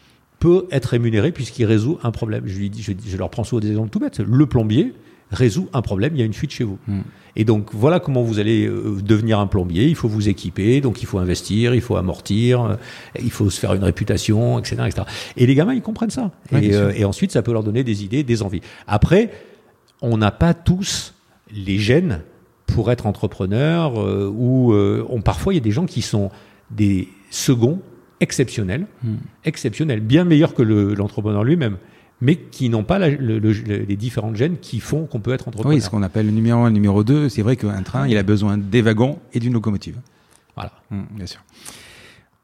peut 0.41 0.67
être 0.71 0.87
rémunéré 0.87 1.33
puisqu'il 1.33 1.65
résout 1.65 1.99
un 2.03 2.11
problème. 2.11 2.43
Je, 2.45 2.59
lui 2.59 2.69
dis, 2.69 2.83
je, 2.83 3.17
leur 3.17 3.31
prends 3.31 3.45
souvent 3.45 3.61
des 3.61 3.71
exemples 3.71 3.89
tout 3.89 3.99
bêtes. 3.99 4.21
Le 4.21 4.45
plombier 4.45 4.93
résout 5.31 5.71
un 5.73 5.81
problème, 5.81 6.13
il 6.15 6.19
y 6.19 6.23
a 6.23 6.27
une 6.27 6.35
fuite 6.35 6.51
chez 6.51 6.65
vous. 6.65 6.79
Hmm. 6.87 7.01
Et 7.35 7.45
donc 7.45 7.71
voilà 7.73 7.99
comment 7.99 8.23
vous 8.23 8.41
allez 8.41 8.67
euh, 8.67 9.01
devenir 9.03 9.39
un 9.39 9.47
plombier. 9.47 9.87
Il 9.87 9.95
faut 9.95 10.09
vous 10.09 10.29
équiper, 10.29 10.83
donc 10.83 11.01
il 11.01 11.07
faut 11.07 11.19
investir, 11.19 11.75
il 11.75 11.81
faut 11.81 11.97
amortir, 11.97 12.63
euh, 12.63 12.75
il 13.23 13.31
faut 13.31 13.49
se 13.49 13.59
faire 13.59 13.73
une 13.73 13.85
réputation, 13.85 14.59
etc., 14.59 14.83
etc. 14.87 15.03
Et 15.39 15.47
les 15.47 15.55
gamins, 15.55 15.73
ils 15.73 15.81
comprennent 15.81 16.11
ça. 16.11 16.31
et, 16.53 16.75
euh, 16.75 16.93
et, 16.95 17.07
ensuite, 17.07 17.33
ça 17.33 17.41
peut 17.41 17.53
leur 17.53 17.65
donner 17.65 17.85
des 17.85 18.05
idées, 18.05 18.23
des 18.23 18.43
envies. 18.43 18.61
Après, 18.87 19.31
on 20.03 20.19
n'a 20.19 20.31
pas 20.31 20.53
tous 20.53 21.15
les 21.55 21.79
gènes 21.79 22.21
pour 22.67 22.91
être 22.91 23.07
entrepreneur, 23.07 23.95
ou 24.35 24.75
on, 24.75 25.23
parfois 25.23 25.53
il 25.53 25.57
y 25.57 25.61
a 25.61 25.63
des 25.63 25.73
gens 25.73 25.87
qui 25.87 26.03
sont 26.03 26.31
des 26.71 27.09
seconds 27.31 27.81
exceptionnels, 28.21 28.87
hmm. 29.03 29.17
exceptionnels, 29.45 30.01
bien 30.01 30.25
meilleurs 30.25 30.55
que 30.55 30.63
l'entrepreneur 30.63 31.45
lui-même, 31.45 31.79
mais 32.21 32.37
qui 32.37 32.69
n'ont 32.69 32.85
pas 32.85 32.99
les 32.99 33.97
différentes 33.97 34.37
gènes 34.37 34.59
qui 34.59 34.81
font 34.81 35.07
qu'on 35.07 35.21
peut 35.21 35.33
être 35.33 35.49
entrepreneur. 35.49 35.77
Oui, 35.77 35.83
ce 35.83 35.89
qu'on 35.89 36.03
appelle 36.03 36.27
le 36.27 36.33
numéro 36.33 36.61
1 36.61 36.69
le 36.69 36.75
numéro 36.75 37.03
2, 37.03 37.29
c'est 37.29 37.43
vrai 37.43 37.57
qu'un 37.57 37.83
train, 37.83 38.07
il 38.07 38.17
a 38.19 38.23
besoin 38.23 38.59
des 38.59 38.83
wagons 38.83 39.19
et 39.33 39.41
d'une 39.41 39.55
locomotive. 39.55 39.97
Voilà. 40.55 40.73
Hmm, 40.91 41.05
bien 41.17 41.27
sûr. 41.27 41.41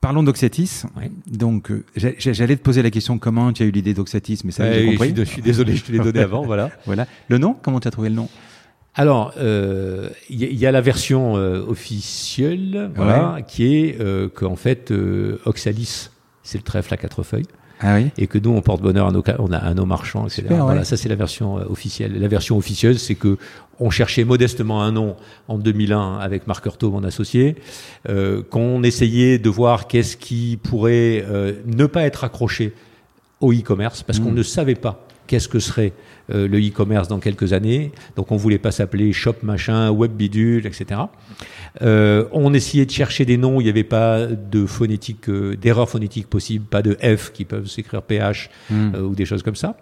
Parlons 0.00 0.22
d'Oxatis. 0.22 0.84
Donc, 1.26 1.70
euh, 1.70 1.84
j'allais 1.96 2.56
te 2.56 2.62
poser 2.62 2.82
la 2.82 2.90
question 2.90 3.18
comment 3.18 3.52
tu 3.52 3.64
as 3.64 3.66
eu 3.66 3.70
l'idée 3.70 3.92
d'Oxatis, 3.92 4.40
mais 4.44 4.52
ça, 4.52 4.72
j'ai 4.72 4.86
compris. 4.86 5.12
Je 5.16 5.24
suis, 5.24 5.42
désolé, 5.42 5.74
je 5.74 5.84
te 5.84 5.92
l'ai 5.92 5.98
donné 5.98 6.20
avant, 6.20 6.42
voilà. 6.44 6.70
voilà. 6.86 7.06
Le 7.28 7.38
nom, 7.38 7.56
comment 7.60 7.80
tu 7.80 7.88
as 7.88 7.90
trouvé 7.90 8.08
le 8.08 8.14
nom? 8.14 8.28
Alors, 8.98 9.32
il 9.36 9.42
euh, 9.42 10.08
y, 10.30 10.64
a 10.64 10.72
la 10.72 10.80
version 10.80 11.36
euh, 11.36 11.62
officielle, 11.68 12.90
voilà, 12.96 13.42
qui 13.46 13.76
est 13.76 14.00
euh, 14.00 14.28
qu'en 14.28 14.56
fait, 14.56 14.90
euh, 14.90 15.38
Oxalis, 15.44 16.08
c'est 16.42 16.56
le 16.56 16.64
trèfle 16.64 16.94
à 16.94 16.96
quatre 16.96 17.22
feuilles. 17.22 17.46
Ah 17.80 17.96
oui. 17.96 18.08
Et 18.16 18.26
que 18.26 18.38
nous, 18.38 18.52
on 18.52 18.62
porte 18.62 18.80
bonheur 18.80 19.06
à 19.06 19.12
nos, 19.12 19.22
on 19.38 19.52
a, 19.52 19.58
à 19.58 19.74
nos 19.74 19.84
marchands, 19.84 20.24
etc. 20.26 20.46
voilà, 20.48 20.82
ça 20.84 20.96
c'est 20.96 21.10
la 21.10 21.14
version 21.14 21.56
officielle. 21.56 22.18
La 22.18 22.26
version 22.26 22.56
officieuse, 22.56 22.96
c'est 22.96 23.16
que 23.16 23.36
on 23.80 23.90
cherchait 23.90 24.24
modestement 24.24 24.82
un 24.82 24.92
nom 24.92 25.14
en 25.48 25.58
2001 25.58 26.16
avec 26.16 26.46
Marc 26.46 26.66
Heurtaud, 26.66 26.90
mon 26.90 27.04
associé, 27.04 27.56
qu'on 28.48 28.82
essayait 28.82 29.38
de 29.38 29.50
voir 29.50 29.88
qu'est-ce 29.88 30.16
qui 30.16 30.58
pourrait 30.62 31.22
ne 31.66 31.84
pas 31.84 32.04
être 32.04 32.24
accroché 32.24 32.72
au 33.42 33.52
e-commerce, 33.52 34.02
parce 34.02 34.20
qu'on 34.20 34.30
mmh. 34.30 34.36
ne 34.36 34.42
savait 34.42 34.74
pas 34.74 35.05
qu'est-ce 35.26 35.48
que 35.48 35.58
serait 35.58 35.92
euh, 36.32 36.48
le 36.48 36.58
e-commerce 36.58 37.06
dans 37.06 37.20
quelques 37.20 37.52
années. 37.52 37.92
Donc 38.16 38.32
on 38.32 38.36
voulait 38.36 38.58
pas 38.58 38.72
s'appeler 38.72 39.12
shop 39.12 39.36
machin, 39.42 39.90
web 39.90 40.12
bidule, 40.12 40.66
etc. 40.66 41.02
Euh, 41.82 42.24
on 42.32 42.52
essayait 42.52 42.86
de 42.86 42.90
chercher 42.90 43.24
des 43.24 43.36
noms, 43.36 43.60
il 43.60 43.64
n'y 43.64 43.70
avait 43.70 43.84
pas 43.84 44.26
de 44.26 44.66
phonétique, 44.66 45.28
euh, 45.28 45.56
d'erreur 45.56 45.88
phonétique 45.88 46.26
possible, 46.28 46.64
pas 46.64 46.82
de 46.82 46.94
F 46.94 47.32
qui 47.32 47.44
peuvent 47.44 47.68
s'écrire 47.68 48.02
PH 48.02 48.50
hmm. 48.70 48.94
ou 48.96 49.14
des 49.14 49.24
choses 49.24 49.42
comme 49.42 49.56
ça. 49.56 49.76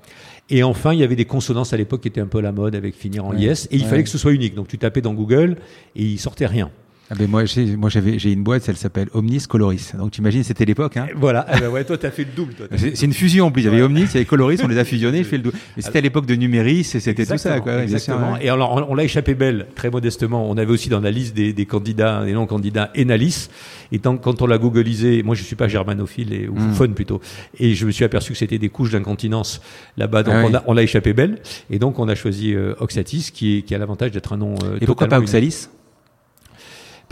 Et 0.50 0.62
enfin, 0.62 0.92
il 0.92 1.00
y 1.00 1.02
avait 1.02 1.16
des 1.16 1.24
consonances 1.24 1.72
à 1.72 1.78
l'époque 1.78 2.02
qui 2.02 2.08
étaient 2.08 2.20
un 2.20 2.26
peu 2.26 2.42
la 2.42 2.52
mode 2.52 2.74
avec 2.74 2.94
finir 2.94 3.24
en 3.24 3.34
IS, 3.34 3.66
et 3.70 3.76
il 3.76 3.86
fallait 3.86 4.02
que 4.02 4.10
ce 4.10 4.18
soit 4.18 4.32
unique. 4.32 4.54
Donc 4.54 4.68
tu 4.68 4.76
tapais 4.76 5.00
dans 5.00 5.14
Google 5.14 5.56
et 5.96 6.02
il 6.02 6.18
sortait 6.18 6.46
rien. 6.46 6.70
Ah 7.10 7.14
ben 7.18 7.28
moi, 7.28 7.44
j'ai, 7.44 7.76
moi 7.76 7.90
j'avais, 7.90 8.18
j'ai 8.18 8.32
une 8.32 8.42
boîte, 8.42 8.66
elle 8.66 8.76
s'appelle 8.76 9.08
Omnis 9.12 9.44
Coloris. 9.46 9.92
Donc 9.98 10.12
tu 10.12 10.20
imagines, 10.20 10.42
c'était 10.42 10.64
l'époque. 10.64 10.96
Hein 10.96 11.08
voilà. 11.14 11.44
Ah 11.48 11.60
ben 11.60 11.68
ouais, 11.68 11.84
toi, 11.84 11.98
t'as 11.98 12.10
fait 12.10 12.24
le 12.24 12.30
double. 12.34 12.54
Toi, 12.54 12.66
c'est, 12.76 13.02
une 13.02 13.12
fusion 13.12 13.46
en 13.46 13.50
plus. 13.50 13.62
Il 13.62 13.66
y 13.66 13.68
avait 13.68 13.82
Omnis, 13.82 14.04
il 14.04 14.14
y 14.14 14.16
avait 14.16 14.24
Coloris, 14.24 14.60
on 14.64 14.68
les 14.68 14.78
a 14.78 14.84
fusionnés, 14.84 15.22
je 15.22 15.28
fais 15.28 15.36
le 15.36 15.42
double. 15.42 15.58
Mais 15.76 15.82
c'était 15.82 15.98
à 15.98 16.02
l'époque 16.02 16.24
de 16.24 16.34
Numéris, 16.34 16.84
c'était 16.84 17.26
tout 17.26 17.36
ça. 17.36 17.60
Quoi, 17.60 17.82
exactement. 17.82 18.38
Et 18.40 18.48
alors, 18.48 18.86
on, 18.88 18.94
l'a 18.94 19.04
échappé 19.04 19.34
belle, 19.34 19.66
très 19.74 19.90
modestement. 19.90 20.48
On 20.48 20.56
avait 20.56 20.72
aussi 20.72 20.88
dans 20.88 21.00
la 21.00 21.10
liste 21.10 21.34
des, 21.34 21.52
des 21.52 21.66
candidats, 21.66 22.24
des 22.24 22.32
non-candidats, 22.32 22.90
Enalis. 22.96 23.48
Et 23.92 23.98
tant, 23.98 24.16
quand 24.16 24.40
on 24.42 24.46
l'a 24.46 24.58
googlisé, 24.58 25.22
moi 25.22 25.34
je 25.34 25.42
suis 25.42 25.56
pas 25.56 25.68
germanophile 25.68 26.32
et, 26.32 26.48
ou 26.48 26.56
mm. 26.56 26.94
plutôt, 26.94 27.20
et 27.60 27.74
je 27.74 27.86
me 27.86 27.90
suis 27.90 28.04
aperçu 28.04 28.32
que 28.32 28.38
c'était 28.38 28.58
des 28.58 28.68
couches 28.68 28.90
d'incontinence 28.90 29.60
là-bas. 29.96 30.22
Donc 30.22 30.34
ah 30.54 30.62
on, 30.66 30.72
l'a 30.72 30.82
échappé 30.82 31.12
belle. 31.12 31.38
Et 31.70 31.78
donc 31.78 31.98
on 31.98 32.08
a 32.08 32.14
choisi 32.14 32.54
euh, 32.54 32.74
Oxatis, 32.80 33.30
qui, 33.32 33.62
qui 33.62 33.74
a 33.74 33.78
l'avantage 33.78 34.10
d'être 34.10 34.32
un 34.32 34.38
nom. 34.38 34.54
Euh, 34.64 34.78
et 34.80 34.86
pourquoi 34.86 35.06
pas 35.06 35.18
Oxalis? 35.18 35.68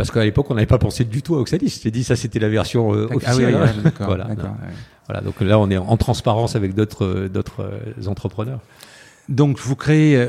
Parce 0.02 0.10
qu'à 0.10 0.24
l'époque, 0.24 0.50
on 0.50 0.54
n'avait 0.54 0.66
pas 0.66 0.78
pensé 0.78 1.04
du 1.04 1.22
tout 1.22 1.36
à 1.36 1.38
Oxalis. 1.38 1.80
J'ai 1.80 1.92
dit 1.92 2.02
ça, 2.02 2.16
c'était 2.16 2.40
la 2.40 2.48
version 2.48 2.92
euh, 2.92 3.06
officielle. 3.14 3.56
Ah 3.56 3.66
oui, 3.84 3.90
voilà. 4.00 4.26
voilà. 5.06 5.20
Donc 5.20 5.40
là, 5.40 5.60
on 5.60 5.70
est 5.70 5.76
en 5.76 5.96
transparence 5.96 6.56
avec 6.56 6.74
d'autres 6.74 7.04
euh, 7.04 7.28
d'autres 7.28 7.60
euh, 7.60 8.08
entrepreneurs. 8.08 8.58
Donc, 9.28 9.60
vous 9.60 9.76
créez. 9.76 10.26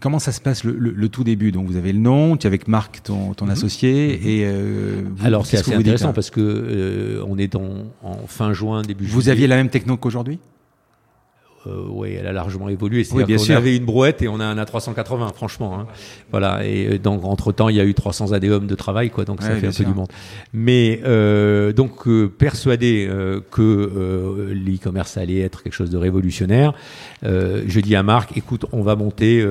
comment 0.00 0.20
ça 0.20 0.30
se 0.30 0.40
passe 0.40 0.62
le, 0.62 1.08
tout 1.08 1.24
début? 1.24 1.50
Donc, 1.50 1.66
vous 1.66 1.76
avez 1.76 1.92
le 1.92 1.98
nom, 1.98 2.36
tu 2.36 2.46
es 2.46 2.46
avec 2.46 2.68
Marc, 2.68 3.02
ton, 3.02 3.34
ton 3.34 3.46
mhm. 3.46 3.50
associé, 3.50 4.20
mhm. 4.22 4.28
et 4.28 5.26
alors 5.26 5.44
c'est 5.44 5.58
assez 5.58 5.74
intéressant 5.74 6.12
parce 6.12 6.30
que 6.30 7.20
on 7.26 7.36
est 7.36 7.56
en, 7.56 7.86
en 8.04 8.26
fin 8.28 8.52
juin, 8.52 8.82
début 8.82 9.04
juillet. 9.04 9.16
Vous 9.16 9.28
aviez 9.28 9.48
la 9.48 9.56
même 9.56 9.68
techno 9.68 9.96
qu'aujourd'hui? 9.96 10.38
Euh, 11.66 11.84
oui, 11.88 12.16
elle 12.18 12.26
a 12.26 12.32
largement 12.32 12.68
évolué. 12.68 13.06
Oui, 13.12 13.24
bien 13.24 13.38
sûr. 13.38 13.54
On 13.54 13.58
avait 13.58 13.76
une 13.76 13.84
brouette 13.84 14.22
et 14.22 14.28
on 14.28 14.40
a 14.40 14.44
un 14.44 14.56
A380, 14.56 15.34
franchement. 15.34 15.78
Hein. 15.78 15.86
Voilà. 16.30 16.64
Et 16.64 16.86
euh, 16.86 16.98
donc 16.98 17.24
entre 17.24 17.52
temps, 17.52 17.68
il 17.68 17.76
y 17.76 17.80
a 17.80 17.84
eu 17.84 17.94
300 17.94 18.32
ADOM 18.32 18.66
de 18.66 18.74
travail, 18.74 19.10
quoi. 19.10 19.24
Donc 19.24 19.42
ça 19.42 19.54
fait 19.56 19.66
un 19.66 19.72
peu 19.72 19.84
du 19.84 19.94
monde. 19.94 20.08
Mais 20.52 21.00
euh, 21.04 21.72
donc 21.72 22.06
euh, 22.06 22.28
persuadé 22.28 23.06
euh, 23.08 23.40
que 23.50 24.52
l'e-commerce 24.52 25.16
allait 25.16 25.40
être 25.40 25.62
quelque 25.62 25.72
chose 25.72 25.90
de 25.90 25.96
révolutionnaire, 25.96 26.74
je 27.22 27.80
dis 27.80 27.96
à 27.96 28.02
Marc, 28.02 28.36
écoute, 28.36 28.66
on 28.72 28.82
va 28.82 28.94
monter 28.94 29.44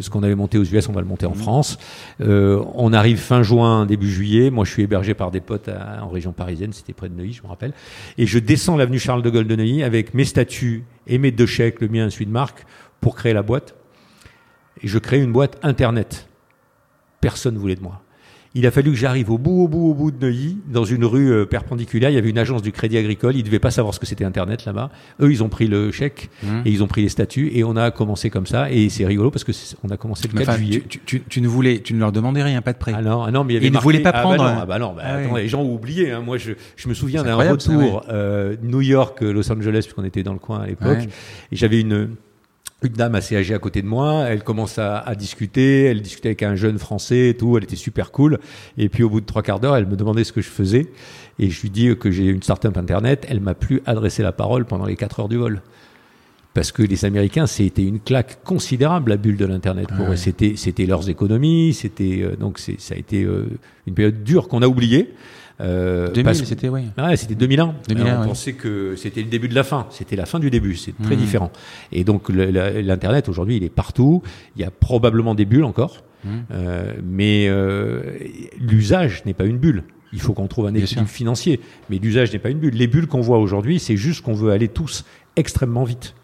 ce 0.00 0.10
qu'on 0.10 0.22
avait 0.22 0.34
monté 0.34 0.58
aux 0.58 0.64
US, 0.64 0.88
on 0.88 0.92
va 0.92 1.00
le 1.00 1.06
monter 1.06 1.26
en 1.26 1.32
mmh. 1.32 1.34
France. 1.34 1.78
on 2.20 2.92
arrive 2.92 3.18
fin 3.18 3.42
juin, 3.42 3.86
début 3.86 4.10
juillet. 4.10 4.50
Moi, 4.50 4.64
je 4.64 4.72
suis 4.72 4.82
hébergé 4.82 5.14
par 5.14 5.30
des 5.30 5.40
potes 5.40 5.70
en 6.00 6.08
région 6.08 6.32
parisienne. 6.32 6.72
C'était 6.72 6.92
près 6.92 7.08
de 7.08 7.14
Neuilly, 7.14 7.34
je 7.34 7.42
me 7.42 7.48
rappelle. 7.48 7.72
Et 8.18 8.26
je 8.26 8.38
descends 8.38 8.76
l'avenue 8.76 8.98
Charles 8.98 9.22
de 9.22 9.30
Gaulle 9.30 9.46
de 9.46 9.56
Neuilly 9.56 9.82
avec 9.82 10.14
mes 10.14 10.24
statuts 10.24 10.84
et 11.10 11.18
mes 11.18 11.32
deux 11.32 11.46
chèques, 11.46 11.80
le 11.80 11.88
mien 11.88 12.06
et 12.06 12.10
celui 12.10 12.26
de 12.26 12.30
Marc, 12.30 12.64
pour 13.00 13.16
créer 13.16 13.34
la 13.34 13.42
boîte. 13.42 13.74
Et 14.80 14.88
je 14.88 14.98
crée 14.98 15.20
une 15.20 15.32
boîte 15.32 15.58
Internet. 15.62 16.28
Personne 17.20 17.54
ne 17.54 17.58
voulait 17.58 17.74
de 17.74 17.82
moi. 17.82 18.00
Il 18.56 18.66
a 18.66 18.72
fallu 18.72 18.90
que 18.90 18.96
j'arrive 18.96 19.30
au 19.30 19.38
bout, 19.38 19.62
au 19.62 19.68
bout, 19.68 19.90
au 19.90 19.94
bout 19.94 20.10
de 20.10 20.26
Neuilly, 20.26 20.58
dans 20.66 20.84
une 20.84 21.04
rue 21.04 21.30
euh, 21.30 21.46
perpendiculaire. 21.46 22.10
Il 22.10 22.14
y 22.14 22.18
avait 22.18 22.30
une 22.30 22.38
agence 22.38 22.62
du 22.62 22.72
Crédit 22.72 22.98
Agricole. 22.98 23.36
Ils 23.36 23.40
ne 23.40 23.44
devaient 23.44 23.60
pas 23.60 23.70
savoir 23.70 23.94
ce 23.94 24.00
que 24.00 24.06
c'était 24.06 24.24
Internet 24.24 24.64
là-bas. 24.64 24.90
Eux, 25.20 25.30
ils 25.30 25.44
ont 25.44 25.48
pris 25.48 25.68
le 25.68 25.92
chèque 25.92 26.30
mmh. 26.42 26.62
et 26.64 26.70
ils 26.70 26.82
ont 26.82 26.88
pris 26.88 27.02
les 27.02 27.08
statuts 27.08 27.52
et 27.54 27.62
on 27.62 27.76
a 27.76 27.92
commencé 27.92 28.28
comme 28.28 28.46
ça. 28.46 28.68
Et 28.68 28.88
c'est 28.88 29.06
rigolo 29.06 29.30
parce 29.30 29.44
que 29.44 29.52
on 29.84 29.90
a 29.90 29.96
commencé 29.96 30.26
le 30.26 30.36
4 30.36 30.56
juillet. 30.56 30.82
Tu, 31.06 31.40
ne 31.40 31.46
voulais, 31.46 31.78
tu 31.78 31.94
ne 31.94 32.00
leur 32.00 32.10
demandais 32.10 32.42
rien, 32.42 32.60
pas 32.60 32.72
de 32.72 32.78
prêt. 32.78 32.92
Ah 32.92 33.02
non, 33.02 33.22
ah 33.22 33.30
non 33.30 33.44
mais 33.44 33.52
il 33.52 33.54
y 33.54 33.58
avait 33.58 33.66
ils 33.68 33.72
ne 33.72 33.78
voulaient 33.78 34.00
pas 34.00 34.12
prendre. 34.12 34.42
Ah 34.42 34.66
bah 34.66 34.78
non, 34.80 34.94
bah 34.94 35.04
non 35.04 35.20
bah, 35.20 35.32
ah 35.32 35.38
les 35.38 35.48
gens 35.48 35.62
ont 35.62 35.72
oublié. 35.72 36.10
Hein. 36.10 36.20
Moi, 36.20 36.36
je, 36.36 36.52
je 36.74 36.88
me 36.88 36.94
souviens 36.94 37.22
d'un 37.22 37.36
retour 37.36 38.04
euh, 38.08 38.56
New 38.64 38.80
York, 38.80 39.20
Los 39.20 39.52
Angeles, 39.52 39.82
puisqu'on 39.82 40.04
était 40.04 40.24
dans 40.24 40.32
le 40.32 40.40
coin 40.40 40.60
à 40.62 40.66
l'époque. 40.66 41.08
Et 41.52 41.56
j'avais 41.56 41.80
une 41.80 42.16
une 42.82 42.92
dame 42.92 43.14
assez 43.14 43.36
âgée 43.36 43.54
à 43.54 43.58
côté 43.58 43.82
de 43.82 43.86
moi, 43.86 44.24
elle 44.28 44.42
commence 44.42 44.78
à, 44.78 44.98
à, 44.98 45.14
discuter, 45.14 45.84
elle 45.84 46.00
discutait 46.00 46.30
avec 46.30 46.42
un 46.42 46.56
jeune 46.56 46.78
français 46.78 47.28
et 47.28 47.36
tout, 47.36 47.56
elle 47.56 47.64
était 47.64 47.76
super 47.76 48.10
cool. 48.10 48.38
Et 48.78 48.88
puis 48.88 49.02
au 49.02 49.10
bout 49.10 49.20
de 49.20 49.26
trois 49.26 49.42
quarts 49.42 49.60
d'heure, 49.60 49.76
elle 49.76 49.86
me 49.86 49.96
demandait 49.96 50.24
ce 50.24 50.32
que 50.32 50.40
je 50.40 50.48
faisais. 50.48 50.86
Et 51.38 51.50
je 51.50 51.60
lui 51.62 51.70
dis 51.70 51.96
que 51.96 52.10
j'ai 52.10 52.26
une 52.26 52.42
startup 52.42 52.76
internet, 52.76 53.26
elle 53.28 53.40
m'a 53.40 53.54
plus 53.54 53.82
adressé 53.86 54.22
la 54.22 54.32
parole 54.32 54.64
pendant 54.64 54.84
les 54.84 54.96
quatre 54.96 55.20
heures 55.20 55.28
du 55.28 55.36
vol. 55.36 55.62
Parce 56.52 56.72
que 56.72 56.82
les 56.82 57.04
Américains, 57.04 57.46
c'était 57.46 57.84
une 57.84 58.00
claque 58.00 58.42
considérable, 58.42 59.10
la 59.10 59.16
bulle 59.16 59.36
de 59.36 59.46
l'Internet 59.46 59.88
pour 59.96 60.10
eux. 60.10 60.16
C'était, 60.16 60.54
c'était 60.56 60.84
leurs 60.84 61.08
économies, 61.08 61.72
c'était, 61.74 62.22
euh, 62.22 62.34
donc 62.34 62.58
c'est, 62.58 62.80
ça 62.80 62.94
a 62.94 62.98
été 62.98 63.22
euh, 63.22 63.46
une 63.86 63.94
période 63.94 64.24
dure 64.24 64.48
qu'on 64.48 64.60
a 64.62 64.66
oubliée. 64.66 65.14
Euh, 65.60 66.10
2000, 66.12 66.34
c'était 66.46 66.68
oui. 66.68 66.82
Ouais, 66.96 67.16
c'était 67.16 67.34
2001. 67.34 67.74
2001 67.88 68.22
on 68.22 68.24
pensait 68.28 68.54
que 68.54 68.94
c'était 68.96 69.22
le 69.22 69.28
début 69.28 69.48
de 69.48 69.54
la 69.54 69.64
fin. 69.64 69.86
C'était 69.90 70.16
la 70.16 70.26
fin 70.26 70.38
du 70.38 70.50
début. 70.50 70.76
C'est 70.76 70.96
très 71.02 71.16
mmh. 71.16 71.18
différent. 71.18 71.52
Et 71.92 72.04
donc 72.04 72.28
l'internet 72.28 73.28
aujourd'hui, 73.28 73.56
il 73.56 73.64
est 73.64 73.70
partout. 73.70 74.22
Il 74.56 74.62
y 74.62 74.64
a 74.64 74.70
probablement 74.70 75.34
des 75.34 75.44
bulles 75.44 75.64
encore, 75.64 76.02
mmh. 76.24 76.28
euh, 76.52 76.94
mais 77.04 77.46
euh, 77.48 78.18
l'usage 78.58 79.24
n'est 79.26 79.34
pas 79.34 79.44
une 79.44 79.58
bulle. 79.58 79.84
Il 80.12 80.20
faut 80.20 80.32
qu'on 80.32 80.48
trouve 80.48 80.66
un 80.66 80.74
équilibre 80.74 81.08
financier, 81.08 81.60
mais 81.88 81.98
l'usage 81.98 82.32
n'est 82.32 82.40
pas 82.40 82.50
une 82.50 82.58
bulle. 82.58 82.74
Les 82.74 82.88
bulles 82.88 83.06
qu'on 83.06 83.20
voit 83.20 83.38
aujourd'hui, 83.38 83.78
c'est 83.78 83.96
juste 83.96 84.22
qu'on 84.22 84.32
veut 84.32 84.50
aller 84.50 84.66
tous 84.66 85.04
extrêmement 85.36 85.84
vite. 85.84 86.14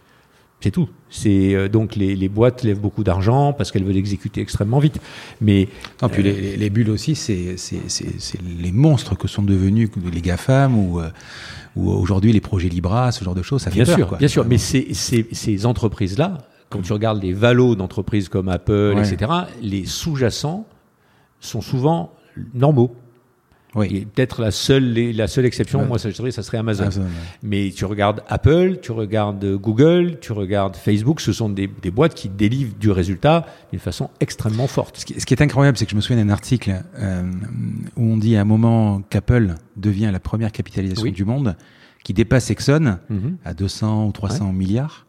C'est 0.61 0.71
tout. 0.71 0.88
C'est 1.11 1.55
euh, 1.55 1.69
donc 1.69 1.97
les, 1.97 2.16
les, 2.16 2.29
boîtes 2.29 2.62
lèvent 2.62 2.81
beaucoup 2.81 3.05
d'argent 3.05 3.53
parce 3.53 3.71
qu'elles 3.71 3.85
veulent 3.85 3.97
exécuter 3.97 4.40
extrêmement 4.40 4.79
vite. 4.79 5.01
Mais 5.40 5.69
non, 6.03 6.09
puis 6.09 6.23
les, 6.23 6.57
les, 6.57 6.71
bulles 6.71 6.90
aussi, 6.90 7.14
c'est 7.14 7.57
les 8.59 8.73
monstres 8.73 9.16
que 9.16 9.29
sont 9.29 9.42
devenus 9.42 9.90
les 10.12 10.21
GAFAM 10.23 10.77
ou, 10.77 11.01
euh, 11.01 11.11
ou 11.77 11.90
aujourd'hui 11.90 12.33
les 12.33 12.40
projets 12.40 12.69
Libra, 12.69 13.12
ce 13.12 13.23
genre 13.23 13.35
de 13.35 13.42
choses. 13.42 13.62
Ça 13.62 13.71
fait 13.71 13.77
bien 13.77 13.85
peur, 13.85 13.97
sûr, 13.97 14.09
quoi. 14.09 14.19
bien 14.19 14.29
sûr. 14.29 14.47
Mais 14.47 14.59
ces, 14.59 14.95
ces, 14.95 15.27
ces 15.31 15.66
entreprises-là, 15.66 16.38
quand 16.71 16.81
tu 16.81 16.92
regardes 16.92 17.23
les 17.23 17.33
valos 17.33 17.77
d'entreprises 17.77 18.29
comme 18.29 18.49
Apple, 18.49 18.97
etc., 18.99 19.31
les 19.61 19.85
sous-jacents 19.85 20.66
sont 21.40 21.61
souvent 21.61 22.14
normaux. 22.55 22.97
Oui. 23.77 24.07
Peut-être 24.15 24.41
la 24.41 24.51
seule, 24.51 24.95
la 24.95 25.29
seule 25.29 25.45
exception, 25.45 25.85
moi, 25.85 25.99
ça, 25.99 26.09
ça 26.12 26.43
serait 26.43 26.59
Amazon. 26.59 26.89
Mais 27.43 27.71
tu 27.75 27.85
regardes 27.85 28.23
Apple, 28.29 28.79
tu 28.81 28.93
regardes 28.93 29.45
Google, 29.57 30.19
tu 30.21 30.33
regardes 30.33 30.77
Facebook, 30.77 31.21
ce 31.21 31.33
sont 31.33 31.49
des, 31.49 31.69
des 31.83 31.91
boîtes 31.91 32.15
qui 32.15 32.29
délivrent 32.29 32.75
du 32.77 32.91
résultat 32.91 33.47
d'une 33.71 33.81
façon 33.81 34.11
extrêmement 34.21 34.67
forte. 34.67 34.99
Ce 34.99 35.05
qui, 35.05 35.21
ce 35.21 35.27
qui 35.27 35.35
est 35.35 35.43
incroyable, 35.43 35.77
c'est 35.77 35.85
que 35.85 35.91
je 35.91 35.97
me 35.97 36.01
souviens 36.01 36.25
d'un 36.25 36.33
article 36.33 36.83
euh, 36.99 37.23
où 37.97 38.03
on 38.03 38.17
dit 38.17 38.37
à 38.37 38.41
un 38.41 38.45
moment 38.45 39.03
qu'Apple 39.11 39.55
devient 39.77 40.11
la 40.12 40.21
première 40.21 40.53
capitalisation 40.53 41.11
du 41.11 41.25
monde, 41.25 41.57
qui 42.03 42.15
dépasse 42.15 42.51
Exxon 42.51 42.99
mhm. 43.11 43.37
à 43.45 43.53
200 43.53 44.07
ou 44.07 44.12
300 44.12 44.53
milliards. 44.53 45.07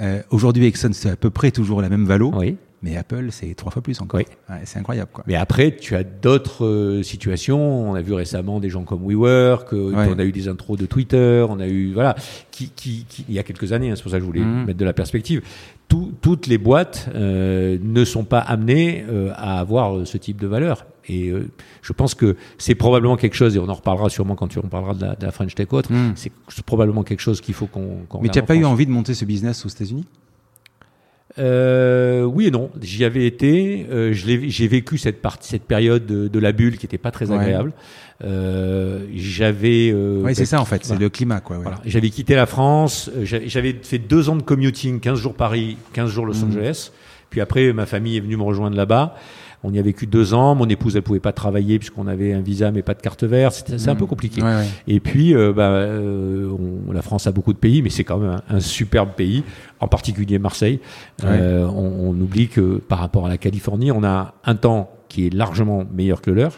Euh, 0.00 0.22
Aujourd'hui, 0.30 0.66
Exxon, 0.66 0.90
c'est 0.92 1.10
à 1.10 1.16
peu 1.16 1.30
près 1.30 1.50
toujours 1.50 1.82
la 1.82 1.88
même 1.88 2.06
valo. 2.06 2.32
Oui. 2.34 2.56
Mais 2.82 2.96
Apple, 2.96 3.28
c'est 3.30 3.54
trois 3.54 3.72
fois 3.72 3.82
plus 3.82 4.00
encore. 4.00 4.20
Oui. 4.20 4.26
c'est 4.64 4.78
incroyable. 4.78 5.10
Quoi. 5.12 5.24
Mais 5.26 5.34
après, 5.34 5.74
tu 5.74 5.96
as 5.96 6.04
d'autres 6.04 6.64
euh, 6.64 7.02
situations. 7.02 7.90
On 7.90 7.94
a 7.94 8.00
vu 8.00 8.12
récemment 8.12 8.60
des 8.60 8.70
gens 8.70 8.84
comme 8.84 9.04
WeWork. 9.04 9.72
Euh, 9.72 9.92
on 9.94 10.18
a 10.18 10.24
eu 10.24 10.30
des 10.30 10.46
intros 10.46 10.78
de 10.78 10.86
Twitter. 10.86 11.44
On 11.48 11.58
a 11.58 11.66
eu 11.66 11.92
voilà, 11.92 12.14
qui, 12.52 12.70
qui, 12.70 13.04
qui 13.08 13.24
il 13.28 13.34
y 13.34 13.38
a 13.38 13.42
quelques 13.42 13.72
années. 13.72 13.90
Hein, 13.90 13.94
c'est 13.96 14.02
pour 14.02 14.12
ça 14.12 14.18
que 14.18 14.22
je 14.22 14.26
voulais 14.26 14.44
mmh. 14.44 14.66
mettre 14.66 14.78
de 14.78 14.84
la 14.84 14.92
perspective. 14.92 15.42
Tout, 15.88 16.12
toutes 16.20 16.46
les 16.46 16.58
boîtes 16.58 17.08
euh, 17.14 17.78
ne 17.82 18.04
sont 18.04 18.24
pas 18.24 18.40
amenées 18.40 19.04
euh, 19.08 19.32
à 19.34 19.58
avoir 19.58 20.06
ce 20.06 20.18
type 20.18 20.40
de 20.40 20.46
valeur. 20.46 20.86
Et 21.10 21.32
je 21.80 21.92
pense 21.94 22.14
que 22.14 22.36
c'est 22.58 22.74
probablement 22.74 23.16
quelque 23.16 23.34
chose, 23.34 23.56
et 23.56 23.58
on 23.58 23.70
en 23.70 23.74
reparlera 23.74 24.10
sûrement 24.10 24.34
quand 24.34 24.54
on 24.58 24.68
parlera 24.68 24.92
de 24.92 25.00
la, 25.00 25.14
de 25.14 25.24
la 25.24 25.32
French 25.32 25.54
Tech 25.54 25.68
autre, 25.70 25.90
mmh. 25.90 26.12
c'est 26.16 26.64
probablement 26.66 27.02
quelque 27.02 27.20
chose 27.22 27.40
qu'il 27.40 27.54
faut 27.54 27.66
qu'on. 27.66 28.00
Qu 28.10 28.18
Mais 28.20 28.28
tu 28.28 28.38
n'as 28.38 28.44
pas 28.44 28.56
eu 28.56 28.66
envie 28.66 28.84
de 28.84 28.90
monter 28.90 29.14
ce 29.14 29.24
business 29.24 29.64
aux 29.64 29.70
États-Unis? 29.70 30.04
Euh, 31.38 32.24
oui 32.24 32.46
et 32.46 32.50
non. 32.50 32.70
J'y 32.80 33.04
avais 33.04 33.26
été. 33.26 33.86
Euh, 33.90 34.12
j'ai 34.12 34.68
vécu 34.68 34.98
cette 34.98 35.22
partie, 35.22 35.48
cette 35.48 35.64
période 35.64 36.06
de, 36.06 36.28
de 36.28 36.38
la 36.38 36.52
bulle 36.52 36.78
qui 36.78 36.86
était 36.86 36.98
pas 36.98 37.10
très 37.10 37.30
agréable. 37.30 37.72
Euh, 38.24 39.06
j'avais. 39.14 39.90
Euh, 39.92 40.22
oui, 40.24 40.34
c'est 40.34 40.46
ça 40.46 40.60
en 40.60 40.64
fait. 40.64 40.84
C'est 40.84 40.98
le 40.98 41.08
climat, 41.08 41.40
quoi. 41.40 41.58
Voilà. 41.58 41.80
J'avais 41.84 42.10
quitté 42.10 42.34
la 42.34 42.46
France. 42.46 43.10
Euh, 43.14 43.24
j'avais 43.24 43.76
fait 43.82 43.98
deux 43.98 44.28
ans 44.28 44.36
de 44.36 44.42
commuting, 44.42 45.00
15 45.00 45.18
jours 45.18 45.34
Paris, 45.34 45.76
15 45.92 46.10
jours 46.10 46.26
Los 46.26 46.34
mmh. 46.34 46.48
Angeles. 46.48 46.90
Puis 47.30 47.40
après, 47.40 47.72
ma 47.72 47.86
famille 47.86 48.16
est 48.16 48.20
venue 48.20 48.36
me 48.36 48.42
rejoindre 48.42 48.76
là-bas. 48.76 49.14
On 49.64 49.72
y 49.72 49.78
a 49.78 49.82
vécu 49.82 50.06
deux 50.06 50.34
ans. 50.34 50.54
Mon 50.54 50.68
épouse, 50.68 50.94
elle 50.94 51.02
pouvait 51.02 51.18
pas 51.18 51.32
travailler 51.32 51.78
puisqu'on 51.78 52.06
avait 52.06 52.32
un 52.32 52.40
visa 52.40 52.70
mais 52.70 52.82
pas 52.82 52.94
de 52.94 53.02
carte 53.02 53.24
verte. 53.24 53.72
C'est 53.76 53.88
un 53.88 53.96
peu 53.96 54.04
mmh. 54.04 54.08
compliqué. 54.08 54.42
Et 54.86 55.00
puis, 55.00 55.34
euh, 55.34 55.52
bah, 55.52 55.70
euh, 55.70 56.56
la 56.92 57.02
France 57.02 57.26
a 57.26 57.32
beaucoup 57.32 57.52
de 57.52 57.58
pays, 57.58 57.82
mais 57.82 57.90
c'est 57.90 58.04
quand 58.04 58.18
même 58.18 58.40
un, 58.48 58.60
superbe 58.60 59.10
pays, 59.16 59.42
en 59.80 59.88
particulier 59.88 60.38
Marseille. 60.38 60.80
Euh, 61.24 61.66
on, 61.66 62.10
on, 62.10 62.20
oublie 62.20 62.48
que 62.48 62.78
par 62.78 62.98
rapport 62.98 63.26
à 63.26 63.28
la 63.28 63.38
Californie, 63.38 63.90
on 63.90 64.04
a 64.04 64.34
un 64.44 64.54
temps 64.54 64.90
qui 65.08 65.26
est 65.26 65.34
largement 65.34 65.84
meilleur 65.92 66.22
que 66.22 66.30
le 66.30 66.36
leur. 66.36 66.52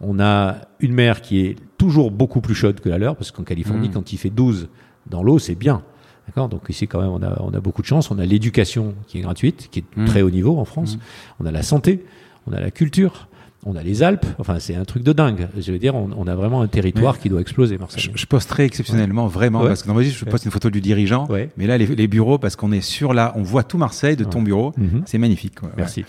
On 0.00 0.20
a 0.20 0.56
une 0.80 0.92
mer 0.92 1.22
qui 1.22 1.40
est 1.40 1.56
toujours 1.78 2.10
beaucoup 2.10 2.40
plus 2.42 2.54
chaude 2.54 2.80
que 2.80 2.88
la 2.90 2.98
leur, 2.98 3.16
parce 3.16 3.30
qu'en 3.30 3.44
Californie, 3.44 3.88
mmh. 3.88 3.92
quand 3.92 4.12
il 4.12 4.18
fait 4.18 4.30
12 4.30 4.68
dans 5.08 5.22
l'eau, 5.22 5.38
c'est 5.38 5.54
bien. 5.54 5.82
D'accord? 6.26 6.48
Donc 6.48 6.62
ici, 6.68 6.86
quand 6.88 7.00
même, 7.00 7.10
on 7.10 7.22
a, 7.22 7.40
on 7.42 7.54
a 7.54 7.60
beaucoup 7.60 7.80
de 7.80 7.86
chance. 7.86 8.10
On 8.10 8.18
a 8.18 8.26
l'éducation 8.26 8.94
qui 9.06 9.18
est 9.18 9.20
gratuite, 9.22 9.68
qui 9.70 9.80
est 9.80 9.96
mmh. 9.96 10.04
très 10.04 10.20
haut 10.20 10.30
niveau 10.30 10.58
en 10.58 10.64
France. 10.64 10.98
On 11.40 11.46
a 11.46 11.50
la 11.50 11.62
santé 11.62 12.04
on 12.46 12.52
a 12.52 12.60
la 12.60 12.70
culture, 12.70 13.28
on 13.66 13.76
a 13.76 13.82
les 13.82 14.02
Alpes, 14.02 14.26
enfin 14.38 14.58
c'est 14.58 14.74
un 14.74 14.84
truc 14.84 15.02
de 15.02 15.12
dingue. 15.12 15.48
Je 15.58 15.72
veux 15.72 15.78
dire, 15.78 15.94
on, 15.94 16.26
a 16.26 16.34
vraiment 16.34 16.60
un 16.60 16.68
territoire 16.68 17.18
qui 17.18 17.28
doit 17.28 17.40
exploser, 17.40 17.78
Marseille. 17.78 18.10
Je, 18.14 18.26
poste 18.26 18.48
très 18.48 18.64
exceptionnellement, 18.64 19.26
vraiment, 19.26 19.60
parce 19.60 19.82
que 19.82 19.88
dans 19.88 20.00
je 20.00 20.24
poste 20.24 20.44
une 20.44 20.50
photo 20.50 20.70
du 20.70 20.80
dirigeant, 20.80 21.26
mais 21.56 21.66
là 21.66 21.78
les, 21.78 22.08
bureaux, 22.08 22.38
parce 22.38 22.56
qu'on 22.56 22.72
est 22.72 22.82
sur 22.82 23.14
là, 23.14 23.32
on 23.36 23.42
voit 23.42 23.64
tout 23.64 23.78
Marseille 23.78 24.16
de 24.16 24.24
ton 24.24 24.42
bureau, 24.42 24.72
mhm. 24.76 25.02
c'est 25.06 25.18
magnifique. 25.18 25.54
Merci. 25.76 26.04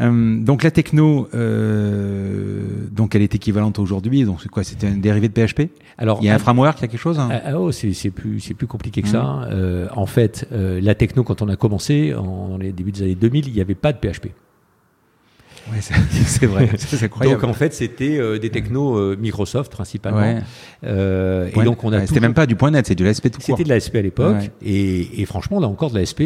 Euh, 0.00 0.38
donc 0.40 0.62
la 0.62 0.70
techno, 0.70 1.28
euh, 1.34 2.86
donc 2.90 3.14
elle 3.14 3.22
est 3.22 3.34
équivalente 3.34 3.78
aujourd'hui. 3.78 4.24
Donc 4.24 4.42
c'est 4.42 4.48
quoi 4.50 4.62
C'était 4.62 4.86
un 4.86 4.96
dérivé 4.96 5.28
de 5.28 5.32
PHP 5.32 5.70
Alors 5.96 6.18
il 6.20 6.26
y 6.26 6.28
a 6.28 6.34
un 6.34 6.38
framework, 6.38 6.78
il 6.78 6.82
y 6.82 6.84
a 6.84 6.88
quelque 6.88 7.00
chose 7.00 7.18
hein? 7.18 7.30
Ah, 7.32 7.58
oh, 7.58 7.72
c'est 7.72 8.10
plus 8.10 8.40
c'est 8.40 8.54
plus 8.54 8.66
compliqué 8.66 9.00
que 9.00 9.08
ça. 9.08 9.22
Mmh. 9.22 9.48
Euh, 9.50 9.88
en 9.96 10.06
fait, 10.06 10.46
la 10.52 10.94
techno 10.94 11.24
quand 11.24 11.42
on 11.42 11.48
a 11.48 11.56
commencé 11.56 12.14
en 12.14 12.58
les 12.58 12.72
débuts 12.72 12.92
des 12.92 13.02
années 13.02 13.14
2000, 13.14 13.48
il 13.48 13.54
n'y 13.54 13.60
avait 13.60 13.74
pas 13.74 13.92
de 13.92 13.98
PHP. 13.98 14.28
Oui, 15.72 15.78
c'est 16.26 16.46
vrai, 16.46 16.70
c'est 16.76 17.02
incroyable. 17.02 17.40
Donc 17.40 17.50
en 17.50 17.54
fait, 17.54 17.74
c'était 17.74 18.18
euh, 18.18 18.38
des 18.38 18.50
technos 18.50 18.96
euh, 18.96 19.16
Microsoft 19.18 19.72
principalement. 19.72 20.20
Ouais. 20.20 20.42
Euh, 20.84 21.50
et 21.54 21.64
donc 21.64 21.84
on 21.84 21.92
a. 21.92 22.06
C'était 22.06 22.20
même 22.20 22.34
pas 22.34 22.46
du 22.46 22.56
point 22.56 22.70
net, 22.70 22.86
c'est 22.86 22.94
de 22.94 23.04
l'ASP 23.04 23.30
tout 23.30 23.38
court. 23.38 23.42
C'était 23.44 23.64
de 23.64 23.68
l'ASP 23.68 23.96
à 23.96 24.02
l'époque, 24.02 24.50
et, 24.62 25.20
et, 25.20 25.24
franchement, 25.26 25.58
on 25.58 25.62
a 25.62 25.66
encore 25.66 25.90
de 25.90 25.98
l'ASP. 25.98 26.22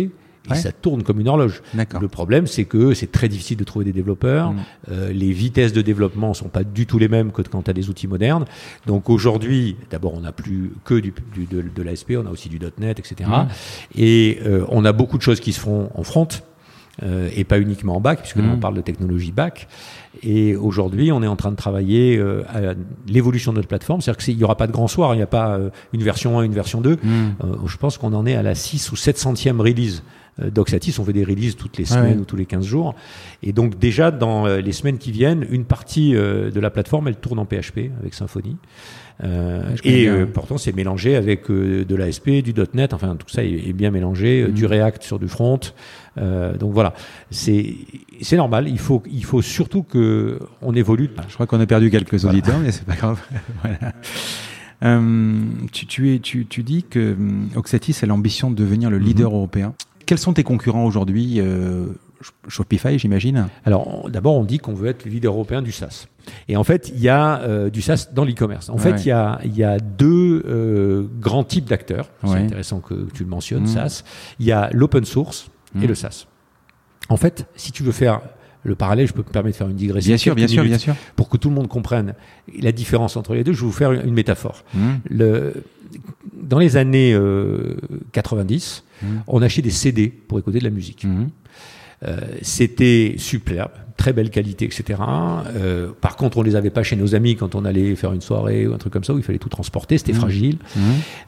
Et 0.50 0.54
ça 0.54 0.72
tourne 0.72 1.02
comme 1.02 1.20
une 1.20 1.28
horloge. 1.28 1.62
Le 2.00 2.08
problème, 2.08 2.46
c'est 2.46 2.64
que 2.64 2.94
c'est 2.94 3.12
très 3.12 3.28
difficile 3.28 3.56
de 3.56 3.64
trouver 3.64 3.84
des 3.84 3.92
développeurs. 3.92 4.52
Mm. 4.52 4.58
Euh, 4.90 5.12
les 5.12 5.32
vitesses 5.32 5.72
de 5.72 5.82
développement 5.82 6.34
sont 6.34 6.48
pas 6.48 6.64
du 6.64 6.86
tout 6.86 6.98
les 6.98 7.08
mêmes 7.08 7.30
que 7.30 7.42
quand 7.42 7.62
tu 7.62 7.70
as 7.70 7.74
des 7.74 7.88
outils 7.90 8.08
modernes. 8.08 8.46
Donc 8.86 9.10
aujourd'hui, 9.10 9.76
d'abord, 9.90 10.14
on 10.14 10.20
n'a 10.20 10.32
plus 10.32 10.72
que 10.84 10.94
du, 10.94 11.12
du 11.34 11.44
de, 11.44 11.62
de 11.62 11.82
l'ASP, 11.82 12.14
on 12.16 12.26
a 12.26 12.30
aussi 12.30 12.48
du 12.48 12.58
.NET, 12.78 12.98
etc. 12.98 13.30
Mm. 13.30 13.46
Et 13.96 14.40
euh, 14.44 14.64
on 14.68 14.84
a 14.84 14.92
beaucoup 14.92 15.18
de 15.18 15.22
choses 15.22 15.40
qui 15.40 15.52
se 15.52 15.60
font 15.60 15.90
en 15.94 16.02
front. 16.02 16.28
Euh, 17.02 17.30
et 17.34 17.44
pas 17.44 17.58
uniquement 17.58 17.96
en 17.96 18.00
bac, 18.00 18.20
puisque 18.20 18.36
là 18.36 18.44
on 18.52 18.56
mm. 18.56 18.60
parle 18.60 18.74
de 18.74 18.82
technologie 18.82 19.32
bac. 19.32 19.68
Et 20.22 20.54
aujourd'hui, 20.54 21.12
on 21.12 21.22
est 21.22 21.26
en 21.26 21.36
train 21.36 21.50
de 21.50 21.56
travailler 21.56 22.18
euh, 22.18 22.42
à 22.48 22.74
l'évolution 23.08 23.52
de 23.52 23.56
notre 23.56 23.68
plateforme. 23.68 24.02
C'est-à-dire 24.02 24.22
qu'il 24.22 24.36
n'y 24.36 24.44
aura 24.44 24.56
pas 24.56 24.66
de 24.66 24.72
grand 24.72 24.88
soir, 24.88 25.14
il 25.14 25.16
n'y 25.16 25.22
a 25.22 25.26
pas 25.26 25.56
euh, 25.56 25.70
une 25.94 26.02
version 26.02 26.38
1, 26.38 26.42
une 26.42 26.52
version 26.52 26.82
2. 26.82 26.98
je 27.64 27.76
pense 27.78 27.96
qu'on 27.96 28.12
en 28.12 28.26
est 28.26 28.34
à 28.34 28.42
la 28.42 28.54
6 28.54 28.92
ou 28.92 28.96
700e 28.96 29.58
release 29.60 30.02
d'Oxatis, 30.38 30.96
on 30.98 31.04
fait 31.04 31.12
des 31.12 31.24
releases 31.24 31.56
toutes 31.56 31.76
les 31.76 31.84
semaines 31.84 32.20
ou 32.20 32.24
tous 32.24 32.36
les 32.36 32.46
15 32.46 32.64
jours. 32.64 32.94
Et 33.42 33.52
donc 33.52 33.78
déjà, 33.78 34.10
dans 34.10 34.46
les 34.46 34.72
semaines 34.72 34.96
qui 34.96 35.12
viennent, 35.12 35.46
une 35.50 35.64
partie 35.64 36.12
de 36.12 36.60
la 36.60 36.70
plateforme, 36.70 37.08
elle 37.08 37.16
tourne 37.16 37.38
en 37.38 37.44
PHP 37.44 37.90
avec 38.00 38.14
Symfony. 38.14 38.56
Euh, 39.22 39.76
et 39.84 40.08
euh, 40.08 40.26
pourtant, 40.26 40.58
c'est 40.58 40.74
mélangé 40.74 41.16
avec 41.16 41.50
euh, 41.50 41.84
de 41.84 41.94
l'ASP, 41.94 42.30
du 42.42 42.54
.NET, 42.74 42.94
enfin 42.94 43.16
tout 43.16 43.28
ça 43.28 43.44
est, 43.44 43.72
bien 43.72 43.90
mélangé, 43.90 44.44
mm. 44.44 44.52
du 44.52 44.66
React 44.66 45.02
sur 45.02 45.18
du 45.18 45.28
front. 45.28 45.60
Donc 46.16 46.72
voilà, 46.72 46.94
c'est 47.30 47.76
normal. 48.32 48.68
Il 48.68 48.78
faut 48.78 49.02
il 49.10 49.24
faut 49.24 49.42
surtout 49.42 49.82
que 49.82 50.38
on 50.62 50.74
évolue. 50.74 51.10
Je 51.28 51.34
crois 51.34 51.46
qu'on 51.46 51.60
a 51.60 51.66
perdu 51.66 51.90
quelques 51.90 52.24
auditeurs, 52.24 52.58
mais 52.58 52.72
c'est 52.72 52.84
pas 52.84 52.96
grave. 52.96 53.20
voilà. 53.62 53.92
tu, 55.72 55.86
tu, 55.86 56.14
es, 56.14 56.18
tu, 56.18 56.46
tu 56.46 56.62
dis 56.62 56.82
que 56.82 57.16
Oxatis 57.54 57.96
a 58.02 58.06
l'ambition 58.06 58.50
de 58.50 58.56
devenir 58.56 58.90
le 58.90 58.98
leader 58.98 59.30
mm-hmm. 59.30 59.34
européen. 59.34 59.74
Quels 60.06 60.18
sont 60.18 60.32
tes 60.32 60.42
concurrents 60.42 60.84
aujourd'hui 60.84 61.40
Shopify, 62.48 62.98
j'imagine? 62.98 63.48
Alors, 63.64 64.08
d'abord, 64.10 64.36
on 64.36 64.44
dit 64.44 64.58
qu'on 64.58 64.74
veut 64.74 64.88
être 64.88 65.04
le 65.04 65.10
leader 65.10 65.32
européen 65.32 65.62
du 65.62 65.72
SaaS. 65.72 66.06
Et 66.48 66.56
en 66.56 66.64
fait, 66.64 66.90
il 66.94 67.00
y 67.00 67.08
a 67.08 67.40
euh, 67.40 67.70
du 67.70 67.80
SaaS 67.80 68.08
dans 68.12 68.24
l'e-commerce. 68.24 68.68
En 68.68 68.76
fait, 68.76 69.04
il 69.04 69.08
y, 69.08 69.10
a, 69.10 69.40
y 69.44 69.64
a 69.64 69.78
deux 69.78 70.42
euh, 70.46 71.06
grands 71.18 71.44
types 71.44 71.64
d'acteurs. 71.64 72.10
C'est 72.24 72.34
intéressant 72.34 72.80
que 72.80 73.08
tu 73.14 73.24
le 73.24 73.30
mentionnes, 73.30 73.64
mmh. 73.64 73.68
SaaS. 73.68 74.04
Il 74.38 74.46
y 74.46 74.52
a 74.52 74.68
l'open 74.72 75.04
source 75.04 75.50
et 75.74 75.78
mmh. 75.78 75.86
le 75.86 75.94
SaaS. 75.94 76.26
En 77.08 77.16
fait, 77.16 77.46
si 77.56 77.72
tu 77.72 77.82
veux 77.82 77.92
faire 77.92 78.20
le 78.62 78.74
parallèle, 78.74 79.06
je 79.06 79.12
peux 79.12 79.22
me 79.22 79.32
permettre 79.32 79.54
de 79.54 79.58
faire 79.58 79.68
une 79.68 79.76
digression. 79.76 80.10
Bien 80.10 80.18
sûr, 80.18 80.34
bien 80.34 80.48
sûr, 80.48 80.64
bien 80.64 80.78
sûr. 80.78 80.94
Pour 81.16 81.28
que 81.28 81.36
tout 81.36 81.48
le 81.48 81.54
monde 81.54 81.68
comprenne 81.68 82.14
la 82.58 82.72
différence 82.72 83.16
entre 83.16 83.34
les 83.34 83.42
deux, 83.42 83.52
je 83.52 83.60
vais 83.60 83.66
vous 83.66 83.72
faire 83.72 83.92
une 83.92 84.12
métaphore. 84.12 84.64
Mmh. 84.74 84.88
Le, 85.08 85.64
dans 86.34 86.58
les 86.58 86.76
années 86.76 87.18
90, 88.12 88.84
euh, 89.02 89.06
on 89.26 89.42
achetait 89.42 89.62
des 89.62 89.70
CD 89.70 90.08
pour 90.08 90.38
écouter 90.38 90.58
de 90.58 90.64
la 90.64 90.70
musique. 90.70 91.06
Euh, 92.06 92.18
c'était 92.40 93.14
superbe, 93.18 93.72
très 93.96 94.12
belle 94.12 94.30
qualité, 94.30 94.64
etc. 94.64 95.00
Euh, 95.54 95.90
par 96.00 96.16
contre, 96.16 96.38
on 96.38 96.42
les 96.42 96.56
avait 96.56 96.70
pas 96.70 96.82
chez 96.82 96.96
nos 96.96 97.14
amis 97.14 97.36
quand 97.36 97.54
on 97.54 97.64
allait 97.64 97.94
faire 97.94 98.12
une 98.12 98.22
soirée 98.22 98.66
ou 98.66 98.72
un 98.72 98.78
truc 98.78 98.92
comme 98.92 99.04
ça 99.04 99.12
où 99.12 99.18
il 99.18 99.24
fallait 99.24 99.38
tout 99.38 99.50
transporter, 99.50 99.98
c'était 99.98 100.12
mmh. 100.12 100.16
fragile, 100.16 100.56
mmh. 100.56 100.80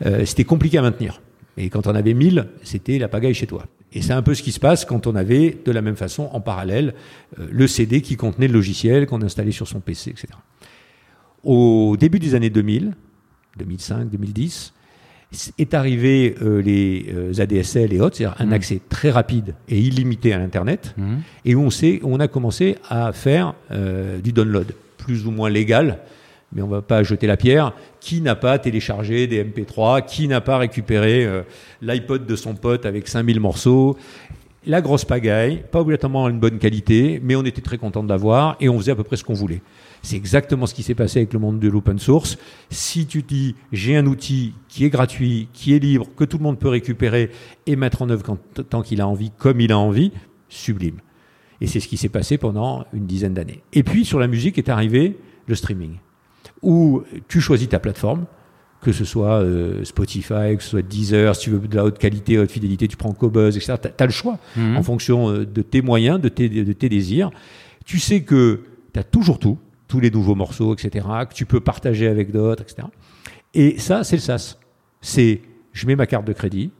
Euh, 0.06 0.24
c'était 0.24 0.44
compliqué 0.44 0.78
à 0.78 0.82
maintenir. 0.82 1.20
Et 1.58 1.68
quand 1.68 1.86
on 1.86 1.94
avait 1.94 2.14
1000, 2.14 2.48
c'était 2.62 2.98
la 2.98 3.08
pagaille 3.08 3.34
chez 3.34 3.46
toi. 3.46 3.66
Et 3.94 4.02
c'est 4.02 4.12
un 4.12 4.22
peu 4.22 4.34
ce 4.34 4.42
qui 4.42 4.52
se 4.52 4.60
passe 4.60 4.84
quand 4.84 5.06
on 5.06 5.14
avait 5.14 5.58
de 5.64 5.70
la 5.72 5.82
même 5.82 5.96
façon 5.96 6.30
en 6.32 6.40
parallèle 6.40 6.94
le 7.36 7.66
CD 7.66 8.00
qui 8.00 8.16
contenait 8.16 8.48
le 8.48 8.54
logiciel 8.54 9.06
qu'on 9.06 9.22
installait 9.22 9.52
sur 9.52 9.68
son 9.68 9.80
PC, 9.80 10.10
etc. 10.10 10.28
Au 11.44 11.96
début 11.98 12.18
des 12.18 12.34
années 12.34 12.50
2000, 12.50 12.94
2005, 13.58 14.08
2010, 14.08 14.72
est 15.58 15.74
arrivé 15.74 16.34
euh, 16.42 16.60
les 16.60 17.06
euh, 17.14 17.40
ADSL 17.40 17.92
et 17.92 18.00
autres, 18.00 18.16
c'est-à-dire 18.16 18.40
un 18.40 18.46
mmh. 18.46 18.52
accès 18.52 18.80
très 18.88 19.10
rapide 19.10 19.54
et 19.68 19.78
illimité 19.80 20.32
à 20.32 20.38
l'Internet, 20.38 20.94
mmh. 20.96 21.14
et 21.44 21.54
où 21.54 21.62
on, 21.62 21.70
sait, 21.70 22.00
on 22.02 22.20
a 22.20 22.28
commencé 22.28 22.76
à 22.88 23.12
faire 23.12 23.54
euh, 23.70 24.18
du 24.20 24.32
download, 24.32 24.74
plus 24.98 25.26
ou 25.26 25.30
moins 25.30 25.50
légal, 25.50 25.98
mais 26.52 26.62
on 26.62 26.68
va 26.68 26.82
pas 26.82 27.02
jeter 27.02 27.26
la 27.26 27.36
pierre. 27.36 27.72
Qui 28.00 28.20
n'a 28.20 28.34
pas 28.34 28.58
téléchargé 28.58 29.26
des 29.26 29.44
MP3 29.44 30.04
Qui 30.06 30.28
n'a 30.28 30.40
pas 30.40 30.58
récupéré 30.58 31.26
l'iPod 31.80 32.26
de 32.26 32.36
son 32.36 32.54
pote 32.54 32.86
avec 32.86 33.08
5000 33.08 33.40
morceaux? 33.40 33.96
La 34.64 34.80
grosse 34.80 35.04
pagaille, 35.04 35.64
pas 35.72 35.80
obligatoirement 35.80 36.28
une 36.28 36.38
bonne 36.38 36.60
qualité, 36.60 37.20
mais 37.20 37.34
on 37.34 37.42
était 37.44 37.60
très 37.60 37.78
content 37.78 38.04
de 38.04 38.08
l'avoir 38.08 38.56
et 38.60 38.68
on 38.68 38.78
faisait 38.78 38.92
à 38.92 38.94
peu 38.94 39.02
près 39.02 39.16
ce 39.16 39.24
qu'on 39.24 39.34
voulait. 39.34 39.60
C'est 40.02 40.14
exactement 40.14 40.66
ce 40.66 40.74
qui 40.74 40.84
s'est 40.84 40.94
passé 40.94 41.18
avec 41.18 41.32
le 41.32 41.40
monde 41.40 41.58
de 41.58 41.68
l'open 41.68 41.98
source. 41.98 42.38
Si 42.70 43.06
tu 43.06 43.22
dis 43.22 43.56
j'ai 43.72 43.96
un 43.96 44.06
outil 44.06 44.54
qui 44.68 44.84
est 44.84 44.88
gratuit, 44.88 45.48
qui 45.52 45.74
est 45.74 45.80
libre, 45.80 46.06
que 46.16 46.22
tout 46.22 46.38
le 46.38 46.44
monde 46.44 46.60
peut 46.60 46.68
récupérer 46.68 47.30
et 47.66 47.74
mettre 47.74 48.02
en 48.02 48.10
œuvre 48.10 48.38
tant 48.70 48.82
qu'il 48.82 49.00
a 49.00 49.08
envie, 49.08 49.32
comme 49.36 49.60
il 49.60 49.72
a 49.72 49.78
envie, 49.78 50.12
sublime. 50.48 51.00
Et 51.60 51.66
c'est 51.66 51.80
ce 51.80 51.88
qui 51.88 51.96
s'est 51.96 52.08
passé 52.08 52.38
pendant 52.38 52.84
une 52.92 53.06
dizaine 53.06 53.34
d'années. 53.34 53.64
Et 53.72 53.82
puis 53.82 54.04
sur 54.04 54.20
la 54.20 54.28
musique 54.28 54.58
est 54.58 54.68
arrivé 54.68 55.18
le 55.48 55.56
streaming, 55.56 55.96
où 56.62 57.02
tu 57.28 57.40
choisis 57.40 57.68
ta 57.68 57.78
plateforme, 57.78 58.26
que 58.82 58.92
ce 58.92 59.04
soit 59.04 59.42
euh, 59.42 59.84
Spotify, 59.84 60.56
que 60.56 60.62
ce 60.62 60.70
soit 60.70 60.82
Deezer, 60.82 61.34
si 61.36 61.42
tu 61.42 61.50
veux 61.50 61.60
de 61.60 61.76
la 61.76 61.84
haute 61.84 61.98
qualité, 61.98 62.38
haute 62.38 62.50
fidélité, 62.50 62.88
tu 62.88 62.96
prends 62.96 63.12
Cobuzz, 63.12 63.56
etc. 63.56 63.74
Tu 63.80 64.02
as, 64.02 64.06
le 64.06 64.12
choix 64.12 64.38
mhm. 64.56 64.76
en 64.76 64.82
fonction 64.82 65.30
euh, 65.30 65.46
de 65.46 65.62
tes 65.62 65.82
moyens, 65.82 66.20
de 66.20 66.28
tes, 66.28 66.48
de 66.48 66.72
tes 66.72 66.88
désirs. 66.88 67.30
Tu 67.84 67.98
sais 67.98 68.22
que 68.22 68.62
tu 68.92 68.98
as 68.98 69.04
toujours 69.04 69.38
tout, 69.38 69.58
tous 69.86 70.00
les 70.00 70.10
nouveaux 70.10 70.34
morceaux, 70.34 70.74
etc., 70.74 71.06
que 71.28 71.34
tu 71.34 71.46
peux 71.46 71.60
partager 71.60 72.08
avec 72.08 72.32
d'autres, 72.32 72.62
etc. 72.62 72.88
Et 73.54 73.78
ça, 73.78 74.04
c'est 74.04 74.16
le 74.16 74.22
SaaS. 74.22 74.56
C'est, 75.00 75.42
je 75.72 75.86
mets 75.86 75.96
ma 75.96 76.06
carte 76.06 76.26
de 76.26 76.32
crédit, 76.32 76.70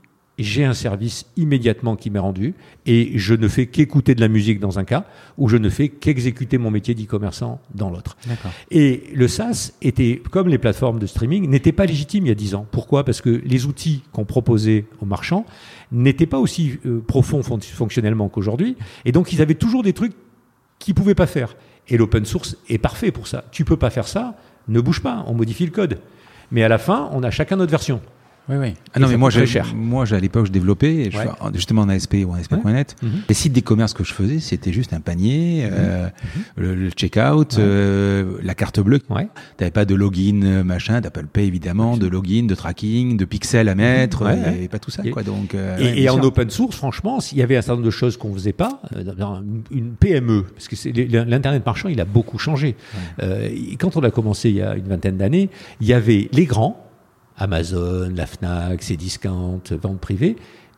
j'ai 0.43 0.65
un 0.65 0.75
service 0.75 1.27
immédiatement 1.37 1.97
qui 1.97 2.11
m'est 2.11 2.19
rendu, 2.19 2.55
et 2.87 3.19
je 3.19 3.35
ne 3.35 3.49
fais 3.49 3.67
qu'écouter 3.67 4.15
de 4.15 4.21
la 4.21 4.29
musique 4.29 4.61
dans 4.61 4.79
un 4.79 4.85
cas, 4.85 5.05
ou 5.39 5.49
je 5.49 5.57
ne 5.57 5.69
fais 5.69 5.89
qu'exécuter 5.89 6.59
mon 6.59 6.71
métier 6.71 6.95
d'e-commerçant 6.95 7.61
dans 7.75 7.91
l'autre. 7.91 8.17
Et 8.71 9.05
le 9.15 9.29
SaaS 9.29 9.73
était, 9.83 10.23
comme 10.31 10.49
les 10.49 10.59
plateformes 10.59 10.99
de 10.99 11.07
streaming, 11.07 11.49
n'était 11.49 11.73
pas 11.73 11.87
légitime 11.87 12.27
il 12.27 12.29
y 12.29 12.33
a 12.33 12.37
10 12.37 12.55
ans. 12.55 12.67
Pourquoi? 12.71 13.05
Parce 13.05 13.21
que 13.21 13.31
les 13.45 13.67
outils 13.67 14.03
qu'on 14.13 14.25
proposait 14.25 14.85
aux 15.01 15.07
marchands 15.07 15.47
n'étaient 15.91 16.27
pas 16.27 16.39
aussi 16.39 16.79
euh, 16.87 17.01
profonds 17.07 17.43
fonctionnellement 17.43 18.29
qu'aujourd'hui, 18.29 18.77
et 19.05 19.13
donc 19.13 19.33
ils 19.33 19.43
avaient 19.43 19.55
toujours 19.55 19.83
des 19.83 19.93
trucs 19.93 20.15
qu'ils 20.79 20.95
pouvaient 20.95 21.15
pas 21.15 21.27
faire. 21.27 21.55
Et 21.89 21.97
l'open 21.97 22.25
source 22.25 22.57
est 22.69 22.79
parfait 22.79 23.11
pour 23.11 23.27
ça. 23.27 23.45
Tu 23.51 23.65
peux 23.65 23.77
pas 23.77 23.91
faire 23.91 24.09
ça, 24.09 24.37
ne 24.69 24.81
bouge 24.81 25.01
pas, 25.01 25.25
on 25.27 25.35
modifie 25.35 25.65
le 25.65 25.73
code. 25.73 25.99
Mais 26.51 26.63
à 26.63 26.69
la 26.69 26.79
fin, 26.79 27.09
on 27.13 27.23
a 27.23 27.31
chacun 27.31 27.57
notre 27.57 27.71
version. 27.71 28.01
Oui, 28.49 28.57
oui. 28.57 28.75
Ah 28.93 28.99
non, 28.99 29.09
mais 29.09 29.17
moi, 29.17 29.31
cher. 29.31 29.73
moi, 29.75 30.05
à 30.11 30.19
l'époque, 30.19 30.47
je 30.47 30.53
développais, 30.53 31.11
justement 31.55 31.83
en 31.83 31.89
ASP 31.89 32.17
ou 32.27 32.33
en 32.33 32.35
ASP.net. 32.35 32.97
Mhm. 33.03 33.11
Les 33.29 33.35
sites 33.35 33.53
d'e-commerce 33.53 33.95
que 33.95 34.03
je 34.03 34.13
faisais, 34.13 34.41
c'était 34.41 34.73
juste 34.73 34.93
un 34.93 35.01
panier, 35.01 35.65
mhm. 35.65 35.71
euh, 35.73 36.09
mhm. 36.57 36.75
le, 36.75 36.91
checkout, 36.91 37.59
euh, 37.59 38.39
la 38.43 38.55
carte 38.55 38.81
bleue. 38.81 39.01
Ouais. 39.11 39.29
T'avais 39.57 39.71
pas 39.71 39.85
de 39.85 39.95
login, 39.95 40.43
euh, 40.43 40.65
machin, 40.65 41.01
d'Apple 41.01 41.27
Pay 41.27 41.47
évidemment, 41.47 41.97
de 41.97 42.09
login, 42.09 42.45
de 42.45 42.55
tracking, 42.55 43.17
de 43.17 43.25
pixels 43.25 43.69
à 43.69 43.75
mettre, 43.75 44.29
et 44.61 44.69
pas 44.69 44.79
tout 44.79 44.91
ça, 44.91 45.03
quoi. 45.05 45.23
Donc, 45.23 45.55
et, 45.79 46.09
en 46.09 46.21
open 46.21 46.51
source, 46.51 46.77
franchement, 46.77 47.21
s'il 47.21 47.39
y 47.39 47.43
avait 47.43 47.57
un 47.57 47.63
certain 47.63 47.75
nombre 47.75 47.87
de 47.87 47.91
choses 47.91 48.17
qu'on 48.17 48.33
faisait 48.35 48.53
pas, 48.53 48.83
une 49.71 49.95
PME, 49.99 50.47
parce 50.55 50.69
que 50.69 51.27
l'internet 51.27 51.65
marchand, 51.65 51.89
il 51.89 52.01
a 52.01 52.05
beaucoup 52.05 52.39
changé. 52.39 52.75
quand 53.79 53.97
on 53.97 54.03
a 54.03 54.11
commencé 54.11 54.51
il 54.51 54.57
y 54.57 54.63
a 54.63 54.75
une 54.75 54.89
vingtaine 54.89 55.17
d'années, 55.17 55.49
il 55.81 55.87
y 55.87 55.93
avait 55.93 56.29
les 56.33 56.45
grands 56.45 56.92
Amazon, 57.43 58.13
la 58.15 58.27
Fnac, 58.27 58.83
ses 58.83 58.97
discounts, 58.97 59.61
vente 59.71 60.01
privée, 60.01 60.37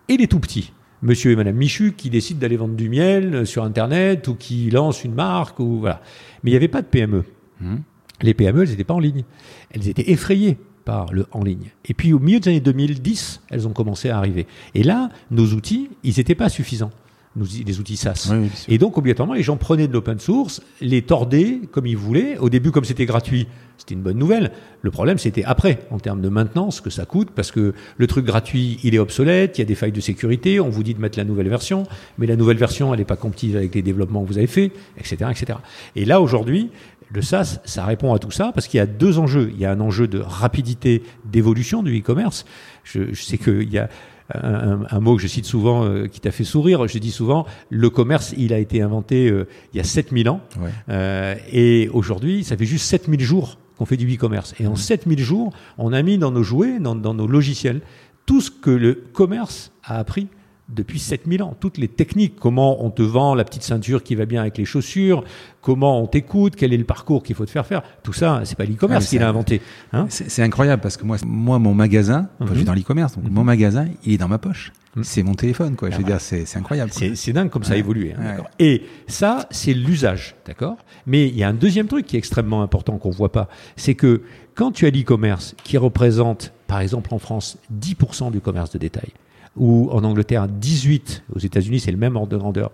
et 0.09 0.16
les 0.16 0.27
tout 0.27 0.40
petits. 0.40 0.72
Monsieur 1.03 1.33
et 1.33 1.37
Madame 1.37 1.57
Michu 1.57 1.92
qui 1.92 2.09
décident 2.09 2.40
d'aller 2.40 2.57
vendre 2.57 2.74
du 2.74 2.88
miel 2.88 3.46
sur 3.46 3.64
Internet 3.64 4.27
ou 4.29 4.35
qui 4.35 4.70
lancent 4.70 5.05
une 5.05 5.14
marque 5.14 5.61
ou 5.61 5.81
voilà. 5.81 6.00
Mais 6.42 6.50
il 6.50 6.55
n'y 6.55 6.57
avait 6.57 6.68
pas 6.68 6.81
de 6.81 6.87
PME. 6.87 7.24
Hmm. 7.61 7.77
Les 8.22 8.33
PME, 8.33 8.62
elles 8.62 8.70
n'étaient 8.70 8.85
pas 8.85 8.95
en 8.95 9.01
ligne. 9.01 9.24
Elles 9.72 9.88
étaient 9.88 10.11
effrayées 10.11 10.57
par 10.86 11.12
le 11.12 11.26
en 11.32 11.43
ligne. 11.43 11.72
Et 11.84 11.93
puis 11.93 12.14
au 12.14 12.18
milieu 12.18 12.41
des 12.41 12.49
années 12.49 12.61
2010, 12.61 13.43
elles 13.51 13.68
ont 13.68 13.72
commencé 13.72 14.09
à 14.09 14.16
arriver. 14.16 14.47
Et 14.74 14.82
là, 14.82 15.11
nos 15.30 15.47
outils, 15.49 15.91
ils 16.03 16.14
n'étaient 16.16 16.34
pas 16.34 16.49
suffisants. 16.49 16.91
Les 17.37 17.80
outils 17.80 17.97
SaaS. 17.97 18.32
et 18.68 18.78
donc, 18.78 18.97
obligatoirement, 18.97 19.35
les 19.35 19.43
gens 19.43 19.57
prenaient 19.57 19.89
de 19.89 19.93
l'open 19.93 20.18
source, 20.18 20.62
les 20.80 21.03
tordaient 21.03 21.61
comme 21.72 21.87
ils 21.87 21.97
voulaient. 21.97 22.39
Au 22.39 22.49
début, 22.49 22.70
comme 22.70 22.85
c'était 22.85 23.07
gratuit, 23.07 23.49
c'était 23.76 23.95
une 23.95 24.03
bonne 24.03 24.18
nouvelle. 24.18 24.53
Le 24.82 24.91
problème, 24.91 25.18
c'était 25.18 25.45
après, 25.45 25.80
en 25.91 25.99
termes 25.99 26.20
de 26.20 26.28
maintenance, 26.28 26.80
que 26.80 26.91
ça 26.91 27.05
coûte, 27.07 27.30
parce 27.35 27.51
que 27.51 27.74
le 27.97 28.07
truc 28.07 28.24
gratuit, 28.24 28.78
il 28.85 28.95
est 28.95 28.99
obsolète, 28.99 29.59
il 29.59 29.62
y 29.62 29.62
a 29.62 29.66
des 29.66 29.74
failles 29.74 29.93
de 29.93 30.01
sécurité, 30.01 30.61
on 30.61 30.68
vous 30.68 30.82
dit 30.82 30.95
de 30.95 31.01
mettre 31.01 31.18
la 31.18 31.24
nouvelle 31.24 31.49
version, 31.49 31.85
mais 32.18 32.26
la 32.26 32.37
nouvelle 32.37 32.57
version, 32.57 32.93
elle 32.93 33.01
n'est 33.01 33.05
pas 33.05 33.16
compatible 33.16 33.57
avec 33.57 33.74
les 33.74 33.82
développements 33.82 34.22
que 34.22 34.28
vous 34.28 34.39
avez 34.39 34.47
faits, 34.47 34.72
etc., 34.97 35.30
etc. 35.30 35.59
Et 35.97 36.05
là, 36.05 36.20
aujourd'hui, 36.20 36.70
le 37.11 37.22
SaaS, 37.22 37.61
ça 37.64 37.85
répond 37.85 38.14
à 38.14 38.18
tout 38.18 38.30
ça, 38.30 38.53
parce 38.55 38.68
qu'il 38.68 38.78
y 38.78 38.80
a 38.80 38.87
deux 38.87 39.18
enjeux. 39.18 39.51
Il 39.55 39.61
y 39.61 39.66
a 39.66 39.72
un 39.72 39.80
enjeu 39.80 40.09
de 40.09 40.18
rapidité 40.18 41.03
d'évolution 41.24 41.82
du 41.82 41.99
e-commerce. 41.99 42.45
Je, 42.82 43.12
je 43.12 43.22
sais 43.22 43.39
qu'il 43.39 43.70
y 43.70 43.78
a 43.78 43.89
un, 44.33 45.01
mot 45.01 45.16
que 45.16 45.22
je 45.22 45.29
cite 45.29 45.45
souvent 45.45 45.85
euh, 45.85 46.07
qui 46.07 46.20
t'a 46.20 46.31
fait 46.31 46.45
sourire. 46.45 46.87
Je 46.89 46.99
dis 46.99 47.11
souvent, 47.11 47.47
le 47.68 47.91
commerce, 47.91 48.35
il 48.37 48.53
a 48.53 48.59
été 48.59 48.81
inventé 48.81 49.29
euh, 49.29 49.47
il 49.72 49.77
y 49.77 49.81
a 49.81 49.85
7000 49.85 50.29
ans. 50.29 50.41
Euh, 50.89 51.35
et 51.53 51.89
aujourd'hui, 51.93 52.45
ça 52.45 52.57
fait 52.57 52.64
juste 52.64 52.87
7000 52.87 53.20
jours 53.20 53.59
qu'on 53.77 53.87
fait 53.87 53.97
du 53.97 54.12
e-commerce. 54.12 54.55
Et 54.61 54.66
en 54.66 54.77
7000 54.77 55.20
jours, 55.20 55.53
on 55.79 55.93
a 55.93 56.03
mis 56.03 56.18
dans 56.18 56.31
nos 56.31 56.43
jouets, 56.43 56.79
dans, 56.79 56.95
dans 56.95 57.14
nos 57.14 57.27
logiciels, 57.27 57.81
tout 58.27 58.41
ce 58.41 58.51
que 58.51 58.70
le 58.70 58.95
commerce 59.12 59.72
a 59.83 59.99
appris 59.99 60.29
depuis 60.68 60.98
7000 60.98 61.42
ans. 61.42 61.56
Toutes 61.58 61.78
les 61.78 61.88
techniques, 61.88 62.36
comment 62.36 62.84
on 62.84 62.90
te 62.90 63.02
vend 63.02 63.34
la 63.34 63.44
petite 63.44 63.62
ceinture 63.62 64.02
qui 64.02 64.14
va 64.14 64.24
bien 64.24 64.40
avec 64.40 64.56
les 64.56 64.64
chaussures, 64.64 65.24
comment 65.60 66.00
on 66.00 66.06
t'écoute, 66.06 66.54
quel 66.56 66.72
est 66.72 66.78
le 66.78 66.84
parcours 66.84 67.22
qu'il 67.22 67.36
faut 67.36 67.44
te 67.44 67.50
faire 67.50 67.66
faire, 67.66 67.82
tout 68.02 68.12
ça, 68.12 68.40
c'est 68.44 68.56
pas 68.56 68.64
l'e-commerce 68.64 69.04
ah, 69.06 69.10
qui 69.10 69.18
l'a 69.18 69.28
inventé. 69.28 69.60
Hein 69.92 70.06
c'est 70.08 70.42
incroyable 70.42 70.82
parce 70.82 70.96
que 70.96 71.04
moi, 71.04 71.16
moi 71.26 71.58
mon 71.58 71.74
magasin, 71.74 72.28
je 72.40 72.46
suis 72.46 72.58
mhm. 72.58 72.64
dans 72.64 72.74
l'e-commerce, 72.74 73.16
donc 73.16 73.24
mon 73.30 73.40
mhm. 73.40 73.46
magasin, 73.46 73.86
il 74.04 74.14
est 74.14 74.18
dans 74.18 74.28
ma 74.28 74.38
poche. 74.38 74.72
Mhm. 74.96 75.04
C'est 75.04 75.22
mon 75.22 75.34
téléphone, 75.34 75.76
quoi. 75.76 75.90
je 75.90 75.98
veux 75.98 76.04
dire, 76.04 76.20
c'est 76.20 76.56
incroyable. 76.56 76.92
C'est 76.92 77.32
dingue 77.32 77.50
comme 77.50 77.64
ça 77.64 77.74
a 77.74 77.76
évolué. 77.76 78.14
Hein, 78.14 78.36
Et 78.58 78.84
ça, 79.06 79.46
c'est 79.50 79.74
l'usage, 79.74 80.34
d'accord 80.46 80.76
Mais 81.06 81.28
il 81.28 81.36
y 81.36 81.42
a 81.42 81.48
un 81.48 81.54
deuxième 81.54 81.88
truc 81.88 82.06
qui 82.06 82.16
est 82.16 82.18
extrêmement 82.18 82.62
important 82.62 82.96
qu'on 82.98 83.10
voit 83.10 83.32
pas, 83.32 83.48
c'est 83.76 83.94
que 83.94 84.22
quand 84.54 84.70
tu 84.70 84.86
as 84.86 84.90
l'e-commerce 84.90 85.56
qui 85.64 85.76
représente, 85.78 86.52
par 86.68 86.80
exemple 86.80 87.12
en 87.12 87.18
France, 87.18 87.58
10% 87.78 88.30
du 88.30 88.40
commerce 88.40 88.70
de 88.70 88.78
détail, 88.78 89.12
ou 89.57 89.90
en 89.92 90.02
Angleterre 90.05 90.48
18, 90.48 91.24
aux 91.34 91.38
États-Unis 91.38 91.80
c'est 91.80 91.92
le 91.92 91.96
même 91.96 92.16
ordre 92.16 92.28
de 92.28 92.36
grandeur, 92.36 92.70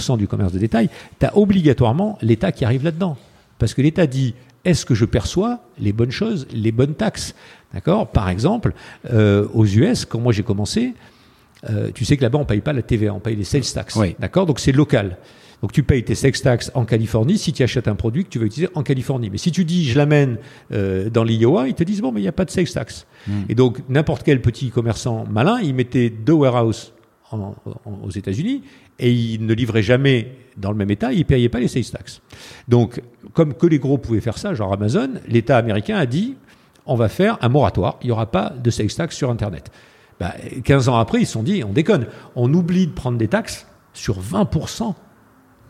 cent 0.00 0.16
du 0.16 0.26
commerce 0.26 0.52
de 0.52 0.58
détail, 0.58 0.90
tu 1.20 1.26
as 1.26 1.36
obligatoirement 1.36 2.18
l'État 2.22 2.52
qui 2.52 2.64
arrive 2.64 2.84
là-dedans. 2.84 3.16
Parce 3.58 3.74
que 3.74 3.82
l'État 3.82 4.06
dit 4.06 4.34
est-ce 4.64 4.84
que 4.84 4.94
je 4.94 5.04
perçois 5.04 5.60
les 5.78 5.92
bonnes 5.92 6.10
choses, 6.10 6.46
les 6.52 6.72
bonnes 6.72 6.94
taxes? 6.94 7.34
D'accord? 7.72 8.08
Par 8.08 8.28
exemple, 8.28 8.72
euh, 9.12 9.46
aux 9.54 9.64
US, 9.64 10.04
quand 10.04 10.18
moi 10.18 10.32
j'ai 10.32 10.42
commencé, 10.42 10.94
euh, 11.70 11.90
tu 11.94 12.04
sais 12.04 12.16
que 12.16 12.22
là-bas 12.22 12.38
on 12.38 12.44
paye 12.44 12.60
pas 12.60 12.72
la 12.72 12.82
TVA, 12.82 13.14
on 13.14 13.20
paye 13.20 13.36
les 13.36 13.44
sales 13.44 13.62
tax. 13.62 13.96
D'accord? 14.18 14.46
Donc 14.46 14.58
c'est 14.58 14.72
local. 14.72 15.18
Donc 15.62 15.72
tu 15.72 15.82
payes 15.82 16.04
tes 16.04 16.14
sex 16.14 16.42
tax 16.42 16.70
en 16.74 16.84
Californie 16.84 17.38
si 17.38 17.52
tu 17.52 17.62
achètes 17.62 17.88
un 17.88 17.94
produit 17.94 18.24
que 18.24 18.28
tu 18.28 18.38
veux 18.38 18.46
utiliser 18.46 18.70
en 18.74 18.82
Californie. 18.82 19.30
Mais 19.30 19.38
si 19.38 19.50
tu 19.50 19.64
dis 19.64 19.84
je 19.84 19.96
l'amène 19.96 20.38
euh, 20.72 21.08
dans 21.10 21.24
l'Iowa, 21.24 21.68
ils 21.68 21.74
te 21.74 21.84
disent 21.84 22.00
bon 22.00 22.12
mais 22.12 22.20
il 22.20 22.24
n'y 22.24 22.28
a 22.28 22.32
pas 22.32 22.44
de 22.44 22.50
sex 22.50 22.72
tax. 22.72 23.06
Hmm. 23.26 23.42
Et 23.48 23.54
donc 23.54 23.82
n'importe 23.88 24.22
quel 24.22 24.40
petit 24.40 24.70
commerçant 24.70 25.24
malin, 25.30 25.60
il 25.62 25.74
mettait 25.74 26.10
deux 26.10 26.34
warehouses 26.34 26.92
aux 27.32 28.10
États-Unis 28.10 28.62
et 28.98 29.12
il 29.12 29.44
ne 29.46 29.52
livrait 29.52 29.82
jamais 29.82 30.32
dans 30.56 30.70
le 30.70 30.76
même 30.76 30.90
État, 30.90 31.12
il 31.12 31.18
ne 31.18 31.24
payait 31.24 31.48
pas 31.48 31.58
les 31.58 31.68
sales 31.68 31.84
tax. 31.84 32.22
Donc 32.68 33.02
comme 33.32 33.54
que 33.54 33.66
les 33.66 33.78
gros 33.78 33.98
pouvaient 33.98 34.20
faire 34.20 34.38
ça, 34.38 34.54
genre 34.54 34.72
Amazon, 34.72 35.10
l'État 35.28 35.56
américain 35.58 35.96
a 35.96 36.06
dit 36.06 36.36
on 36.86 36.94
va 36.94 37.08
faire 37.08 37.36
un 37.42 37.48
moratoire, 37.48 37.98
il 38.02 38.06
n'y 38.06 38.12
aura 38.12 38.30
pas 38.30 38.50
de 38.50 38.70
sales 38.70 38.92
tax 38.92 39.16
sur 39.16 39.30
Internet. 39.30 39.70
Bah, 40.18 40.34
15 40.64 40.88
ans 40.88 40.96
après, 40.96 41.20
ils 41.20 41.26
se 41.26 41.32
sont 41.32 41.42
dit, 41.42 41.62
on 41.64 41.72
déconne, 41.72 42.06
on 42.36 42.52
oublie 42.54 42.86
de 42.86 42.92
prendre 42.92 43.18
des 43.18 43.28
taxes 43.28 43.66
sur 43.92 44.20
20% 44.20 44.94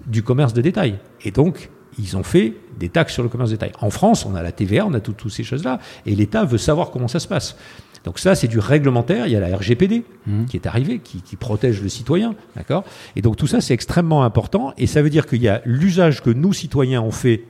du 0.06 0.22
commerce 0.22 0.52
de 0.52 0.62
détail. 0.62 0.98
Et 1.24 1.30
donc, 1.30 1.70
ils 1.98 2.16
ont 2.16 2.22
fait 2.22 2.54
des 2.78 2.88
taxes 2.88 3.14
sur 3.14 3.22
le 3.22 3.28
commerce 3.28 3.50
de 3.50 3.56
détail. 3.56 3.72
En 3.80 3.90
France, 3.90 4.26
on 4.26 4.34
a 4.34 4.42
la 4.42 4.52
TVA, 4.52 4.86
on 4.86 4.94
a 4.94 5.00
toutes 5.00 5.28
ces 5.30 5.44
choses-là, 5.44 5.78
et 6.04 6.14
l'État 6.14 6.44
veut 6.44 6.58
savoir 6.58 6.90
comment 6.90 7.08
ça 7.08 7.20
se 7.20 7.28
passe. 7.28 7.56
Donc 8.04 8.20
ça, 8.20 8.36
c'est 8.36 8.46
du 8.46 8.60
réglementaire. 8.60 9.26
Il 9.26 9.32
y 9.32 9.36
a 9.36 9.40
la 9.40 9.56
RGPD 9.56 10.04
mmh. 10.26 10.44
qui 10.44 10.56
est 10.56 10.66
arrivée, 10.66 11.00
qui, 11.00 11.22
qui 11.22 11.34
protège 11.34 11.82
le 11.82 11.88
citoyen, 11.88 12.36
d'accord? 12.54 12.84
Et 13.16 13.22
donc 13.22 13.36
tout 13.36 13.48
ça, 13.48 13.60
c'est 13.60 13.74
extrêmement 13.74 14.22
important, 14.22 14.72
et 14.78 14.86
ça 14.86 15.02
veut 15.02 15.10
dire 15.10 15.26
qu'il 15.26 15.42
y 15.42 15.48
a 15.48 15.60
l'usage 15.64 16.22
que 16.22 16.30
nous, 16.30 16.52
citoyens, 16.52 17.02
on 17.02 17.10
fait 17.10 17.44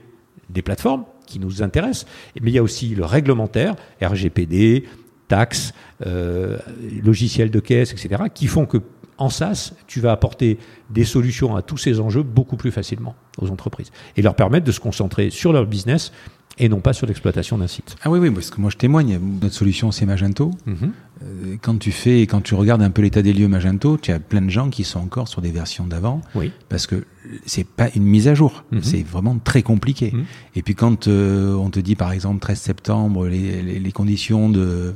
des 0.49 0.61
plateformes 0.61 1.03
qui 1.27 1.39
nous 1.39 1.61
intéressent, 1.61 2.07
mais 2.41 2.49
il 2.49 2.55
y 2.55 2.57
a 2.57 2.63
aussi 2.63 2.95
le 2.95 3.05
réglementaire, 3.05 3.75
RGPD, 4.01 4.85
taxes, 5.27 5.73
euh, 6.05 6.57
logiciels 7.03 7.51
de 7.51 7.59
caisse, 7.59 7.91
etc., 7.91 8.23
qui 8.33 8.47
font 8.47 8.65
que 8.65 8.77
en 9.17 9.29
SaaS, 9.29 9.73
tu 9.87 9.99
vas 9.99 10.11
apporter 10.11 10.57
des 10.89 11.05
solutions 11.05 11.55
à 11.55 11.61
tous 11.61 11.77
ces 11.77 11.99
enjeux 11.99 12.23
beaucoup 12.23 12.57
plus 12.57 12.71
facilement 12.71 13.15
aux 13.39 13.49
entreprises 13.49 13.91
et 14.15 14.21
leur 14.21 14.35
permettre 14.35 14.65
de 14.65 14.71
se 14.71 14.79
concentrer 14.79 15.29
sur 15.29 15.53
leur 15.53 15.65
business 15.65 16.11
et 16.59 16.69
non 16.69 16.79
pas 16.79 16.93
sur 16.93 17.05
l'exploitation 17.05 17.57
d'un 17.57 17.67
site. 17.67 17.95
Ah 18.03 18.09
oui, 18.09 18.19
oui, 18.19 18.31
parce 18.31 18.49
que 18.49 18.59
moi 18.59 18.69
je 18.69 18.77
témoigne, 18.77 19.19
notre 19.41 19.53
solution 19.53 19.91
c'est 19.91 20.05
Magento. 20.05 20.51
Mhm. 20.65 20.91
Euh, 21.23 21.55
quand 21.61 21.77
tu 21.77 21.91
fais, 21.91 22.21
quand 22.21 22.41
tu 22.41 22.55
regardes 22.55 22.81
un 22.81 22.89
peu 22.89 23.01
l'état 23.01 23.21
des 23.21 23.33
lieux 23.33 23.47
Magento, 23.47 23.97
tu 23.97 24.11
as 24.11 24.19
plein 24.19 24.41
de 24.41 24.49
gens 24.49 24.69
qui 24.69 24.83
sont 24.83 24.99
encore 24.99 25.27
sur 25.27 25.41
des 25.41 25.51
versions 25.51 25.85
d'avant, 25.85 26.21
oui. 26.35 26.51
parce 26.69 26.87
que 26.87 27.05
c'est 27.45 27.67
pas 27.67 27.89
une 27.95 28.03
mise 28.03 28.27
à 28.27 28.33
jour, 28.33 28.63
mhm. 28.71 28.81
c'est 28.83 29.03
vraiment 29.03 29.37
très 29.37 29.61
compliqué. 29.61 30.11
Mhm. 30.13 30.25
Et 30.55 30.61
puis 30.63 30.75
quand 30.75 31.07
euh, 31.07 31.53
on 31.55 31.69
te 31.69 31.79
dit 31.79 31.95
par 31.95 32.11
exemple 32.11 32.39
13 32.39 32.59
septembre, 32.59 33.27
les, 33.27 33.61
les, 33.61 33.79
les 33.79 33.91
conditions 33.91 34.49
de 34.49 34.95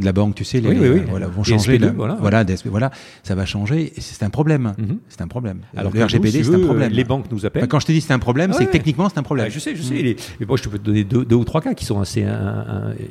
de 0.00 0.04
la 0.04 0.12
banque, 0.12 0.34
tu 0.34 0.44
sais, 0.44 0.60
les, 0.60 0.68
oui, 0.68 1.02
voilà, 1.08 1.28
vont 1.28 1.44
changer. 1.44 1.78
voilà, 1.78 2.16
voilà, 2.20 2.44
voilà, 2.64 2.90
ça 3.22 3.34
va 3.34 3.46
changer. 3.46 3.92
C'est 3.98 4.22
un 4.24 4.30
problème. 4.30 4.74
Mhm. 4.78 4.98
C'est 5.08 5.22
un 5.22 5.28
problème. 5.28 5.60
Alors 5.76 5.92
le 5.92 6.04
RGPD, 6.04 6.44
c'est 6.44 6.54
un 6.54 6.60
problème. 6.60 6.92
Les 6.92 7.04
banques 7.04 7.26
nous 7.30 7.46
appellent. 7.46 7.68
Quand 7.68 7.80
je 7.80 7.86
te 7.86 7.92
dis 7.92 8.00
c'est 8.00 8.12
un 8.12 8.18
problème, 8.18 8.52
c'est 8.52 8.66
que 8.66 8.72
techniquement 8.72 9.08
c'est 9.08 9.18
un 9.18 9.22
problème. 9.22 9.50
je 9.50 9.58
sais, 9.58 9.76
je 9.76 9.82
sais. 9.82 9.94
Mhm. 9.94 10.14
mais 10.40 10.46
moi, 10.46 10.56
je 10.56 10.68
peux 10.68 10.78
te 10.78 10.84
donner 10.84 11.04
deux, 11.04 11.36
ou 11.36 11.44
trois 11.44 11.60
cas 11.60 11.74
qui 11.74 11.84
sont 11.84 12.00
assez 12.00 12.24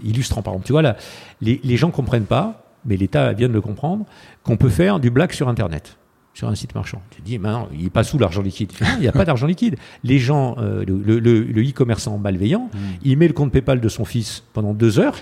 illustrants. 0.04 0.42
Par 0.42 0.54
exemple, 0.54 0.68
tu 0.68 0.74
vois 0.74 0.82
là, 0.82 0.98
les, 1.42 1.60
les 1.64 1.78
gens 1.78 1.92
comprennent 1.92 2.26
pas, 2.26 2.66
mais 2.86 2.98
l'État 2.98 3.34
vient 3.34 3.48
de 3.48 3.54
le 3.54 3.62
comprendre, 3.62 4.06
qu'on 4.44 4.58
peut 4.58 4.70
faire 4.70 5.00
du 5.00 5.10
black 5.10 5.34
sur 5.34 5.48
Internet 5.50 5.98
sur 6.40 6.48
un 6.48 6.56
site 6.56 6.74
marchand. 6.74 7.02
Tu 7.10 7.22
te 7.22 7.26
dis, 7.26 7.38
maintenant, 7.38 7.68
il 7.74 7.84
n'est 7.84 7.90
pas 7.90 8.04
sous 8.04 8.18
l'argent 8.18 8.42
liquide. 8.42 8.72
il 8.96 9.02
n'y 9.02 9.08
a 9.08 9.12
pas 9.12 9.26
d'argent 9.26 9.46
liquide. 9.46 9.76
Les 10.04 10.20
gens, 10.20 10.56
euh, 10.58 10.86
le 10.86 11.70
e-commerçant 11.70 12.18
malveillant, 12.18 12.70
mhm. 12.74 12.80
il 13.04 13.18
met 13.18 13.28
le 13.28 13.34
compte 13.34 13.52
PayPal 13.52 13.82
de 13.82 13.90
son 13.90 14.06
fils 14.06 14.44
pendant 14.54 14.74
deux 14.74 15.00
heures, 15.00 15.18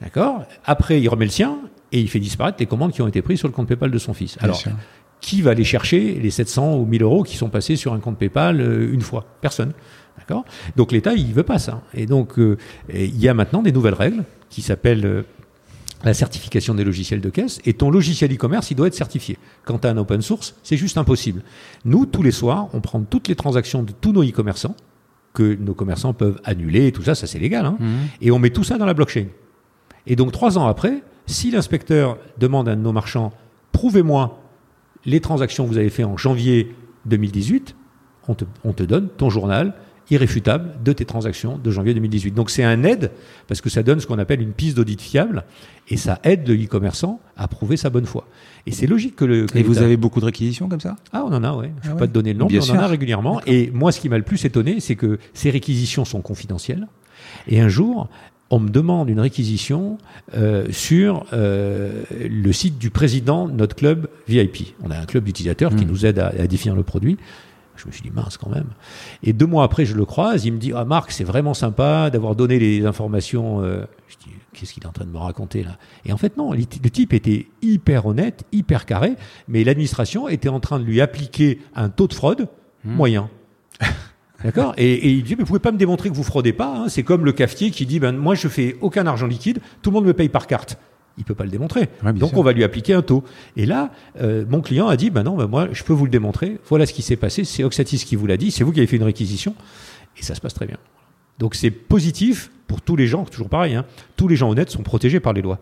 D'accord? 0.00 0.44
Après, 0.64 1.00
il 1.00 1.08
remet 1.08 1.26
le 1.26 1.30
sien 1.30 1.58
et 1.92 2.00
il 2.00 2.08
fait 2.08 2.20
disparaître 2.20 2.58
les 2.60 2.66
commandes 2.66 2.92
qui 2.92 3.02
ont 3.02 3.08
été 3.08 3.22
prises 3.22 3.38
sur 3.38 3.48
le 3.48 3.54
compte 3.54 3.68
PayPal 3.68 3.90
de 3.90 3.98
son 3.98 4.14
fils. 4.14 4.38
Alors, 4.40 4.62
qui 5.20 5.42
va 5.42 5.50
aller 5.50 5.64
chercher 5.64 6.14
les 6.14 6.30
700 6.30 6.76
ou 6.76 6.86
1000 6.86 7.02
euros 7.02 7.22
qui 7.22 7.36
sont 7.36 7.50
passés 7.50 7.76
sur 7.76 7.92
un 7.92 7.98
compte 7.98 8.18
PayPal 8.18 8.60
euh, 8.60 8.92
une 8.92 9.02
fois? 9.02 9.26
Personne. 9.40 9.72
D'accord? 10.18 10.44
Donc 10.76 10.92
l'État, 10.92 11.12
il 11.12 11.32
veut 11.32 11.42
pas 11.42 11.58
ça. 11.58 11.82
Et 11.94 12.06
donc, 12.06 12.38
euh, 12.38 12.56
il 12.92 13.20
y 13.20 13.28
a 13.28 13.34
maintenant 13.34 13.62
des 13.62 13.72
nouvelles 13.72 13.94
règles 13.94 14.24
qui 14.48 14.62
s'appellent 14.62 15.04
euh, 15.04 15.22
la 16.04 16.14
certification 16.14 16.74
des 16.74 16.84
logiciels 16.84 17.20
de 17.20 17.28
caisse. 17.28 17.60
Et 17.66 17.74
ton 17.74 17.90
logiciel 17.90 18.32
e-commerce, 18.32 18.70
il 18.70 18.76
doit 18.76 18.86
être 18.86 18.94
certifié. 18.94 19.36
Quand 19.64 19.80
tu 19.80 19.86
as 19.86 19.90
un 19.90 19.96
open 19.98 20.22
source, 20.22 20.54
c'est 20.62 20.76
juste 20.76 20.96
impossible. 20.96 21.42
Nous, 21.84 22.06
tous 22.06 22.22
les 22.22 22.30
soirs, 22.30 22.68
on 22.72 22.80
prend 22.80 23.00
toutes 23.02 23.28
les 23.28 23.36
transactions 23.36 23.82
de 23.82 23.92
tous 23.92 24.12
nos 24.12 24.22
e-commerçants 24.22 24.76
que 25.34 25.54
nos 25.54 25.74
commerçants 25.74 26.12
peuvent 26.12 26.40
annuler, 26.44 26.88
et 26.88 26.92
tout 26.92 27.02
ça, 27.02 27.14
ça 27.14 27.28
c'est 27.28 27.38
légal, 27.38 27.64
hein, 27.64 27.76
mmh. 27.78 27.86
et 28.22 28.30
on 28.32 28.40
met 28.40 28.50
tout 28.50 28.64
ça 28.64 28.78
dans 28.78 28.86
la 28.86 28.94
blockchain. 28.94 29.26
Et 30.06 30.16
donc 30.16 30.32
trois 30.32 30.58
ans 30.58 30.66
après, 30.66 31.02
si 31.26 31.50
l'inspecteur 31.50 32.18
demande 32.38 32.68
à 32.68 32.72
un 32.72 32.76
de 32.76 32.82
nos 32.82 32.92
marchands, 32.92 33.32
prouvez-moi 33.72 34.40
les 35.04 35.20
transactions 35.20 35.64
que 35.64 35.70
vous 35.70 35.78
avez 35.78 35.90
faites 35.90 36.06
en 36.06 36.16
janvier 36.16 36.74
2018, 37.06 37.76
on 38.28 38.34
te, 38.34 38.44
on 38.64 38.72
te 38.72 38.82
donne 38.82 39.08
ton 39.08 39.30
journal 39.30 39.74
irréfutable 40.10 40.74
de 40.84 40.92
tes 40.92 41.04
transactions 41.04 41.58
de 41.58 41.70
janvier 41.70 41.94
2018. 41.94 42.32
Donc 42.32 42.50
c'est 42.50 42.64
un 42.64 42.82
aide, 42.82 43.12
parce 43.46 43.60
que 43.60 43.70
ça 43.70 43.82
donne 43.82 44.00
ce 44.00 44.06
qu'on 44.06 44.18
appelle 44.18 44.40
une 44.40 44.52
piste 44.52 44.76
d'audit 44.76 45.00
fiable, 45.00 45.44
et 45.88 45.96
ça 45.96 46.18
aide 46.24 46.48
le 46.48 46.54
e-commerçant 46.54 47.20
à 47.36 47.46
prouver 47.48 47.76
sa 47.76 47.90
bonne 47.90 48.06
foi. 48.06 48.26
Et 48.66 48.72
c'est 48.72 48.86
logique 48.86 49.16
que 49.16 49.24
le... 49.24 49.46
et 49.54 49.62
vous 49.62 49.78
avez 49.78 49.96
beaucoup 49.96 50.20
de 50.20 50.24
réquisitions 50.24 50.68
comme 50.68 50.80
ça? 50.80 50.96
Ah, 51.12 51.24
on 51.24 51.32
en 51.32 51.44
a, 51.44 51.54
ouais. 51.54 51.72
Je 51.82 51.88
ne 51.88 51.92
vais 51.92 51.96
ah 51.96 52.00
pas 52.00 52.06
te 52.08 52.12
donner 52.12 52.32
le 52.32 52.40
nom, 52.40 52.48
mais 52.50 52.58
on 52.70 52.74
en 52.74 52.78
a 52.78 52.86
régulièrement. 52.86 53.40
Et 53.46 53.70
moi, 53.70 53.92
ce 53.92 54.00
qui 54.00 54.08
m'a 54.08 54.18
le 54.18 54.24
plus 54.24 54.44
étonné, 54.44 54.80
c'est 54.80 54.96
que 54.96 55.18
ces 55.32 55.50
réquisitions 55.50 56.04
sont 56.04 56.22
confidentielles. 56.22 56.88
Et 57.46 57.60
un 57.60 57.68
jour, 57.68 58.08
on 58.50 58.58
me 58.58 58.68
demande 58.68 59.08
une 59.08 59.20
réquisition 59.20 59.98
euh, 60.34 60.66
sur 60.70 61.24
euh, 61.32 62.02
le 62.10 62.52
site 62.52 62.78
du 62.78 62.90
président 62.90 63.48
de 63.48 63.52
notre 63.52 63.76
club 63.76 64.08
VIP. 64.28 64.74
On 64.82 64.90
a 64.90 64.98
un 64.98 65.06
club 65.06 65.24
d'utilisateurs 65.24 65.74
qui 65.74 65.84
hmm. 65.84 65.88
nous 65.88 66.06
aide 66.06 66.18
à, 66.18 66.46
définir 66.46 66.74
le 66.74 66.82
produit. 66.82 67.16
Je 67.76 67.86
me 67.86 67.92
suis 67.92 68.02
dit, 68.02 68.10
mince 68.10 68.36
quand 68.36 68.50
même. 68.50 68.66
Et 69.22 69.32
deux 69.32 69.46
mois 69.46 69.64
après, 69.64 69.86
je 69.86 69.94
le 69.94 70.04
croise, 70.04 70.44
il 70.44 70.52
me 70.52 70.58
dit, 70.58 70.72
ah 70.74 70.84
Marc, 70.84 71.12
c'est 71.12 71.24
vraiment 71.24 71.54
sympa 71.54 72.10
d'avoir 72.10 72.34
donné 72.34 72.58
les 72.58 72.84
informations. 72.84 73.62
Euh. 73.62 73.84
Je 74.08 74.16
dis, 74.16 74.34
qu'est-ce 74.52 74.74
qu'il 74.74 74.82
est 74.82 74.86
en 74.86 74.92
train 74.92 75.06
de 75.06 75.10
me 75.10 75.18
raconter 75.18 75.62
là? 75.62 75.78
Et 76.04 76.12
en 76.12 76.18
fait, 76.18 76.36
non, 76.36 76.52
le 76.52 76.64
type 76.66 77.14
était 77.14 77.46
hyper 77.62 78.04
honnête, 78.04 78.44
hyper 78.52 78.84
carré, 78.84 79.14
mais 79.48 79.64
l'administration 79.64 80.28
était 80.28 80.50
en 80.50 80.60
train 80.60 80.78
de 80.78 80.84
lui 80.84 81.00
appliquer 81.00 81.60
un 81.74 81.88
taux 81.88 82.08
de 82.08 82.14
fraude 82.14 82.48
hmm. 82.84 82.92
moyen. 82.92 83.30
D'accord 84.44 84.74
et, 84.78 85.10
il 85.10 85.22
dit, 85.22 85.36
mais 85.36 85.42
vous 85.42 85.48
pouvez 85.48 85.58
pas 85.58 85.72
me 85.72 85.78
démontrer 85.78 86.08
que 86.08 86.14
vous 86.14 86.22
fraudez 86.22 86.52
pas. 86.52 86.74
Hein. 86.74 86.88
C'est 86.88 87.02
comme 87.02 87.24
le 87.24 87.32
cafetier 87.32 87.70
qui 87.70 87.86
dit, 87.86 88.00
ben 88.00 88.12
moi 88.12 88.34
je 88.34 88.48
fais 88.48 88.76
aucun 88.80 89.06
argent 89.06 89.26
liquide, 89.26 89.60
tout 89.82 89.90
le 89.90 89.94
monde 89.94 90.06
me 90.06 90.14
paye 90.14 90.28
par 90.28 90.46
carte. 90.46 90.78
il 91.18 91.24
peut 91.24 91.34
pas 91.34 91.44
le 91.44 91.50
démontrer. 91.50 91.88
Donc 92.14 92.36
on 92.36 92.42
va 92.42 92.52
lui 92.52 92.64
appliquer 92.64 92.94
un 92.94 93.02
taux. 93.02 93.24
Et 93.56 93.66
là, 93.66 93.90
euh, 94.20 94.44
mon 94.48 94.60
client 94.60 94.88
a 94.88 94.96
dit, 94.96 95.10
bah 95.10 95.22
non, 95.22 95.36
bah 95.36 95.46
moi, 95.46 95.68
je 95.72 95.84
peux 95.84 95.92
vous 95.92 96.04
le 96.04 96.10
démontrer. 96.10 96.58
Voilà 96.68 96.86
ce 96.86 96.92
qui 96.92 97.02
s'est 97.02 97.16
passé. 97.16 97.44
C'est 97.44 97.64
Oxatis 97.64 97.98
qui 97.98 98.16
vous 98.16 98.26
l'a 98.26 98.36
dit. 98.36 98.50
C'est 98.50 98.64
vous 98.64 98.72
qui 98.72 98.80
avez 98.80 98.86
fait 98.86 98.96
une 98.96 99.02
réquisition. 99.02 99.54
Et 100.18 100.22
ça 100.22 100.34
se 100.34 100.40
passe 100.40 100.54
très 100.54 100.66
bien. 100.66 100.78
Donc 101.38 101.54
c'est 101.54 101.70
positif 101.70 102.50
pour 102.66 102.82
tous 102.82 102.96
les 102.96 103.06
gens, 103.06 103.24
toujours 103.24 103.48
pareil. 103.48 103.74
Hein. 103.74 103.84
tous 104.16 104.28
les 104.28 104.36
gens 104.36 104.50
honnêtes 104.50 104.70
sont 104.70 104.82
protégés 104.82 105.20
par 105.20 105.32
les 105.32 105.42
lois. 105.42 105.58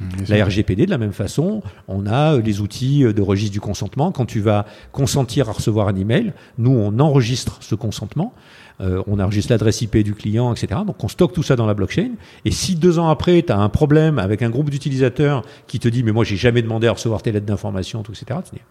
Mmh, 0.00 0.06
la 0.28 0.44
RGPD, 0.44 0.86
de 0.86 0.90
la 0.90 0.98
même 0.98 1.12
façon, 1.12 1.62
on 1.88 2.06
a 2.06 2.34
euh, 2.34 2.42
les 2.42 2.60
outils 2.60 3.04
euh, 3.04 3.12
de 3.12 3.22
registre 3.22 3.52
du 3.52 3.60
consentement. 3.60 4.10
Quand 4.10 4.26
tu 4.26 4.40
vas 4.40 4.66
consentir 4.90 5.48
à 5.48 5.52
recevoir 5.52 5.88
un 5.88 5.94
email, 5.94 6.32
nous, 6.58 6.70
on 6.70 6.98
enregistre 6.98 7.58
ce 7.60 7.74
consentement. 7.74 8.34
Euh, 8.80 9.02
on 9.06 9.20
enregistre 9.20 9.52
l'adresse 9.52 9.82
IP 9.82 9.98
du 9.98 10.14
client, 10.14 10.52
etc. 10.52 10.80
Donc 10.86 11.02
on 11.04 11.08
stocke 11.08 11.32
tout 11.32 11.42
ça 11.42 11.56
dans 11.56 11.66
la 11.66 11.74
blockchain. 11.74 12.12
Et 12.44 12.50
si 12.50 12.74
deux 12.74 12.98
ans 12.98 13.08
après, 13.10 13.42
tu 13.42 13.52
as 13.52 13.58
un 13.58 13.68
problème 13.68 14.18
avec 14.18 14.42
un 14.42 14.50
groupe 14.50 14.70
d'utilisateurs 14.70 15.44
qui 15.66 15.78
te 15.78 15.88
dit 15.88 16.02
mais 16.02 16.12
moi 16.12 16.24
j'ai 16.24 16.36
jamais 16.36 16.62
demandé 16.62 16.86
à 16.86 16.92
recevoir 16.92 17.22
tes 17.22 17.30
lettres 17.32 17.46
d'information, 17.46 18.02
etc. 18.02 18.40
Tu 18.44 18.56
dis, 18.56 18.62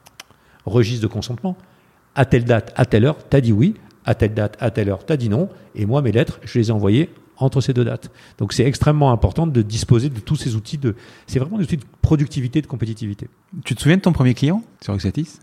registre 0.65 1.03
de 1.03 1.07
consentement. 1.07 1.55
À 2.15 2.25
telle 2.25 2.43
date, 2.43 2.73
à 2.75 2.85
telle 2.85 3.05
heure, 3.05 3.17
tu 3.29 3.37
as 3.37 3.41
dit 3.41 3.53
oui. 3.53 3.75
À 4.03 4.15
telle 4.15 4.33
date, 4.33 4.57
à 4.59 4.71
telle 4.71 4.89
heure, 4.89 5.05
tu 5.05 5.13
as 5.13 5.17
dit 5.17 5.29
non. 5.29 5.47
Et 5.75 5.85
moi, 5.85 6.01
mes 6.01 6.11
lettres, 6.11 6.39
je 6.43 6.57
les 6.57 6.69
ai 6.69 6.71
envoyées 6.71 7.09
entre 7.43 7.61
ces 7.61 7.73
deux 7.73 7.85
dates. 7.85 8.11
Donc 8.37 8.53
c'est 8.53 8.65
extrêmement 8.65 9.11
important 9.11 9.47
de 9.47 9.61
disposer 9.61 10.09
de 10.09 10.19
tous 10.19 10.35
ces 10.35 10.55
outils. 10.55 10.77
De, 10.77 10.95
c'est 11.27 11.39
vraiment 11.39 11.57
des 11.57 11.63
outils 11.63 11.77
de 11.77 11.85
productivité, 12.01 12.61
de 12.61 12.67
compétitivité. 12.67 13.27
Tu 13.65 13.75
te 13.75 13.81
souviens 13.81 13.97
de 13.97 14.01
ton 14.01 14.13
premier 14.13 14.33
client 14.33 14.63
sur 14.81 14.93
Exatis 14.93 15.39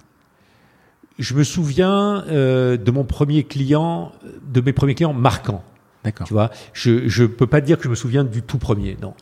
je 1.19 1.35
me 1.35 1.43
souviens 1.43 2.25
euh, 2.29 2.77
de 2.77 2.91
mon 2.91 3.05
premier 3.05 3.45
client, 3.45 4.13
de 4.53 4.61
mes 4.61 4.73
premiers 4.73 4.95
clients 4.95 5.13
marquants. 5.13 5.65
D'accord. 6.05 6.27
Tu 6.27 6.33
vois, 6.33 6.51
je 6.73 7.09
je 7.09 7.25
peux 7.25 7.47
pas 7.47 7.61
dire 7.61 7.77
que 7.77 7.85
je 7.85 7.89
me 7.89 7.95
souviens 7.95 8.25
du 8.25 8.43
tout 8.43 8.59
premier, 8.59 8.97
non. 9.03 9.15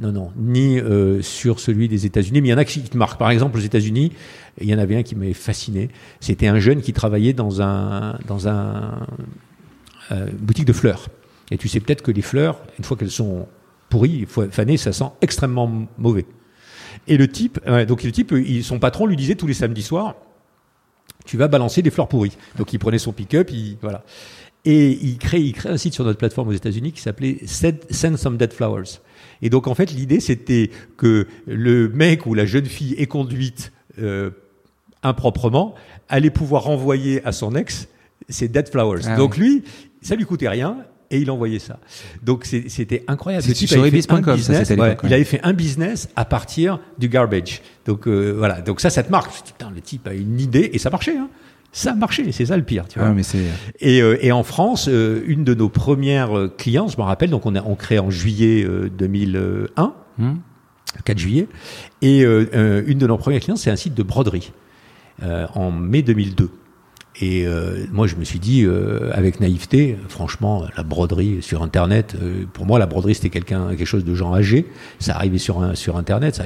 Non, 0.00 0.10
non, 0.10 0.32
ni 0.36 0.80
euh, 0.80 1.22
sur 1.22 1.60
celui 1.60 1.86
des 1.86 2.04
États-Unis, 2.04 2.40
mais 2.40 2.48
il 2.48 2.50
y 2.50 2.54
en 2.54 2.58
a 2.58 2.64
qui 2.64 2.82
te 2.82 2.96
marquent. 2.96 3.16
Par 3.16 3.30
exemple, 3.30 3.56
aux 3.58 3.60
États-Unis, 3.60 4.10
il 4.60 4.68
y 4.68 4.74
en 4.74 4.78
avait 4.78 4.96
un 4.96 5.04
qui 5.04 5.14
m'avait 5.14 5.34
fasciné. 5.34 5.88
C'était 6.18 6.48
un 6.48 6.58
jeune 6.58 6.82
qui 6.82 6.92
travaillait 6.92 7.32
dans 7.32 7.62
un 7.62 8.18
dans 8.26 8.48
un 8.48 9.06
euh, 10.10 10.26
boutique 10.40 10.64
de 10.64 10.72
fleurs. 10.72 11.06
Et 11.50 11.58
tu 11.58 11.68
sais 11.68 11.80
peut-être 11.80 12.02
que 12.02 12.10
les 12.10 12.22
fleurs, 12.22 12.62
une 12.78 12.84
fois 12.84 12.96
qu'elles 12.96 13.10
sont 13.10 13.46
pourries, 13.88 14.26
fanées, 14.26 14.76
ça 14.76 14.92
sent 14.92 15.10
extrêmement 15.20 15.86
mauvais. 15.98 16.26
Et 17.06 17.16
le 17.16 17.28
type, 17.28 17.60
donc 17.86 18.02
le 18.02 18.12
type, 18.12 18.34
son 18.62 18.78
patron 18.78 19.06
lui 19.06 19.16
disait 19.16 19.34
tous 19.34 19.46
les 19.46 19.54
samedis 19.54 19.82
soirs, 19.82 20.16
tu 21.24 21.36
vas 21.36 21.48
balancer 21.48 21.82
des 21.82 21.90
fleurs 21.90 22.08
pourries. 22.08 22.36
Donc 22.56 22.72
il 22.72 22.78
prenait 22.78 22.98
son 22.98 23.12
pick-up, 23.12 23.50
il, 23.50 23.76
voilà. 23.80 24.04
Et 24.64 24.92
il 24.92 25.18
crée, 25.18 25.40
il 25.40 25.52
crée 25.52 25.68
un 25.68 25.76
site 25.76 25.92
sur 25.92 26.04
notre 26.04 26.18
plateforme 26.18 26.48
aux 26.48 26.52
États-Unis 26.52 26.92
qui 26.92 27.00
s'appelait 27.00 27.40
Send 27.46 28.16
Some 28.16 28.38
Dead 28.38 28.52
Flowers. 28.52 29.00
Et 29.42 29.50
donc 29.50 29.66
en 29.66 29.74
fait 29.74 29.90
l'idée 29.90 30.20
c'était 30.20 30.70
que 30.96 31.26
le 31.46 31.88
mec 31.90 32.24
ou 32.24 32.34
la 32.34 32.46
jeune 32.46 32.64
fille 32.64 32.94
est 32.94 33.06
conduite 33.06 33.72
euh, 33.98 34.30
improprement 35.02 35.74
allait 36.08 36.30
pouvoir 36.30 36.64
renvoyer 36.64 37.24
à 37.26 37.32
son 37.32 37.54
ex 37.54 37.88
ses 38.28 38.48
dead 38.48 38.68
flowers. 38.68 39.02
Ah 39.04 39.16
donc 39.16 39.36
lui, 39.36 39.64
ça 40.00 40.14
lui 40.14 40.24
coûtait 40.24 40.48
rien 40.48 40.78
et 41.10 41.18
il 41.18 41.30
envoyait 41.30 41.58
ça. 41.58 41.78
Donc 42.22 42.44
c'était 42.44 43.04
incroyable. 43.08 43.44
C'est 43.44 43.66
sur 43.66 43.86
ibis.com, 43.86 44.22
ouais, 44.26 44.96
Il 45.04 45.14
avait 45.14 45.24
fait 45.24 45.40
un 45.42 45.52
business 45.52 46.08
à 46.16 46.24
partir 46.24 46.80
du 46.98 47.08
garbage. 47.08 47.62
Donc 47.86 48.06
euh, 48.06 48.32
voilà, 48.36 48.60
donc 48.60 48.80
ça, 48.80 48.90
ça 48.90 49.02
te 49.02 49.10
marque. 49.10 49.32
Putain, 49.44 49.70
le 49.74 49.80
type 49.80 50.06
a 50.08 50.14
une 50.14 50.40
idée 50.40 50.70
et 50.72 50.78
ça 50.78 50.90
marchait. 50.90 51.16
Hein. 51.16 51.28
Ça 51.72 51.94
marchait, 51.94 52.30
c'est 52.30 52.46
ça 52.46 52.56
le 52.56 52.62
pire. 52.62 52.86
Tu 52.88 53.00
vois. 53.00 53.10
mais 53.10 53.24
c'est... 53.24 53.42
Et, 53.80 54.00
euh, 54.00 54.16
et, 54.20 54.30
en 54.30 54.44
France, 54.44 54.88
euh, 54.88 55.24
une 55.26 55.42
de 55.42 55.54
nos 55.54 55.68
premières 55.68 56.48
clients, 56.56 56.86
je 56.86 56.96
me 56.96 57.02
rappelle, 57.02 57.30
donc 57.30 57.46
on 57.46 57.56
a 57.56 57.62
on 57.62 57.74
crée 57.74 57.98
en 57.98 58.10
juillet 58.10 58.64
2001, 58.96 59.92
4 61.04 61.16
hmm. 61.16 61.18
juillet, 61.18 61.48
et 62.00 62.20
une 62.20 62.98
de 62.98 63.06
nos 63.06 63.18
premières 63.18 63.40
clients, 63.40 63.56
c'est 63.56 63.70
un 63.70 63.76
site 63.76 63.94
de 63.94 64.02
broderie 64.04 64.52
en 65.20 65.72
mai 65.72 66.02
2002. 66.02 66.50
Et 67.20 67.46
euh, 67.46 67.86
moi, 67.92 68.06
je 68.06 68.16
me 68.16 68.24
suis 68.24 68.40
dit, 68.40 68.64
euh, 68.64 69.10
avec 69.12 69.40
naïveté, 69.40 69.96
franchement, 70.08 70.64
la 70.76 70.82
broderie 70.82 71.42
sur 71.42 71.62
Internet, 71.62 72.16
euh, 72.20 72.44
pour 72.52 72.66
moi, 72.66 72.78
la 72.78 72.86
broderie, 72.86 73.14
c'était 73.14 73.30
quelqu'un, 73.30 73.68
quelque 73.76 73.84
chose 73.84 74.04
de 74.04 74.14
gens 74.14 74.34
âgés. 74.34 74.66
Ça 74.98 75.14
arrivait 75.14 75.38
sur, 75.38 75.62
un, 75.62 75.76
sur 75.76 75.96
Internet. 75.96 76.34
Ça, 76.34 76.44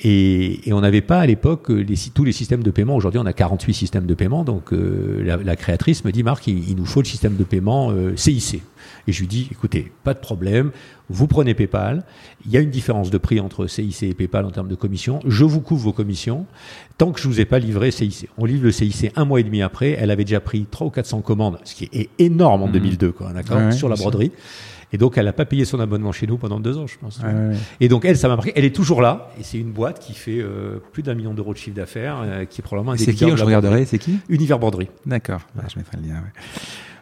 et, 0.00 0.68
et, 0.68 0.72
on 0.72 0.80
n'avait 0.80 1.00
pas 1.00 1.20
à 1.20 1.26
l'époque 1.26 1.68
les, 1.68 1.96
tous 2.12 2.24
les 2.24 2.32
systèmes 2.32 2.62
de 2.62 2.70
paiement. 2.70 2.96
Aujourd'hui, 2.96 3.20
on 3.22 3.26
a 3.26 3.32
48 3.32 3.74
systèmes 3.74 4.06
de 4.06 4.14
paiement. 4.14 4.44
Donc, 4.44 4.72
la, 4.72 5.36
la, 5.36 5.56
créatrice 5.56 6.04
me 6.04 6.12
dit, 6.12 6.22
Marc, 6.22 6.46
il, 6.46 6.68
il, 6.68 6.76
nous 6.76 6.84
faut 6.84 7.00
le 7.00 7.06
système 7.06 7.36
de 7.36 7.44
paiement 7.44 7.92
CIC. 8.14 8.62
Et 9.08 9.12
je 9.12 9.20
lui 9.20 9.26
dis, 9.26 9.48
écoutez, 9.50 9.92
pas 10.04 10.14
de 10.14 10.18
problème, 10.18 10.72
vous 11.08 11.26
prenez 11.26 11.54
PayPal, 11.54 12.04
il 12.44 12.50
y 12.50 12.56
a 12.56 12.60
une 12.60 12.70
différence 12.70 13.10
de 13.10 13.18
prix 13.18 13.38
entre 13.38 13.66
CIC 13.66 14.02
et 14.02 14.14
PayPal 14.14 14.44
en 14.44 14.50
termes 14.50 14.68
de 14.68 14.74
commission, 14.74 15.20
je 15.26 15.44
vous 15.44 15.60
couvre 15.60 15.84
vos 15.84 15.92
commissions, 15.92 16.46
tant 16.98 17.12
que 17.12 17.20
je 17.20 17.28
vous 17.28 17.40
ai 17.40 17.44
pas 17.44 17.58
livré 17.58 17.90
CIC. 17.90 18.28
On 18.38 18.44
livre 18.44 18.64
le 18.64 18.72
CIC 18.72 19.12
un 19.14 19.24
mois 19.24 19.40
et 19.40 19.44
demi 19.44 19.62
après, 19.62 19.90
elle 19.90 20.10
avait 20.10 20.24
déjà 20.24 20.40
pris 20.40 20.66
300 20.70 20.86
ou 20.86 20.90
400 20.90 21.20
commandes, 21.20 21.58
ce 21.64 21.74
qui 21.74 21.88
est 21.92 22.10
énorme 22.18 22.62
en 22.62 22.68
2002, 22.68 23.08
mmh. 23.08 23.12
quoi, 23.12 23.32
d'accord, 23.32 23.72
sur 23.72 23.88
la 23.88 23.96
broderie. 23.96 24.32
Et 24.92 24.98
donc, 24.98 25.18
elle 25.18 25.24
n'a 25.24 25.32
pas 25.32 25.44
payé 25.44 25.64
son 25.64 25.80
abonnement 25.80 26.12
chez 26.12 26.26
nous 26.26 26.36
pendant 26.36 26.60
deux 26.60 26.78
ans, 26.78 26.86
je 26.86 26.96
pense. 26.98 27.20
Et 27.80 27.88
donc, 27.88 28.04
elle, 28.04 28.16
ça 28.16 28.28
m'a 28.28 28.36
marqué. 28.36 28.52
Elle 28.54 28.64
est 28.64 28.74
toujours 28.74 29.02
là. 29.02 29.30
Et 29.38 29.42
c'est 29.42 29.58
une 29.58 29.72
boîte 29.72 29.98
qui 29.98 30.14
fait 30.14 30.38
euh, 30.38 30.78
plus 30.92 31.02
d'un 31.02 31.14
million 31.14 31.34
d'euros 31.34 31.52
de 31.52 31.58
chiffre 31.58 31.76
d'affaires, 31.76 32.20
euh, 32.22 32.44
qui 32.44 32.60
est 32.60 32.62
probablement 32.62 32.92
un 32.92 32.96
des 32.96 33.04
C'est 33.04 33.14
qui, 33.14 33.36
je 33.36 33.44
regarderai, 33.44 33.84
c'est 33.84 33.98
qui? 33.98 34.18
Univers 34.28 34.58
Broderie. 34.58 34.88
D'accord. 35.04 35.40
Bah, 35.54 35.64
je 35.72 35.78
mettrai 35.78 35.98
le 35.98 36.08
lien. 36.08 36.22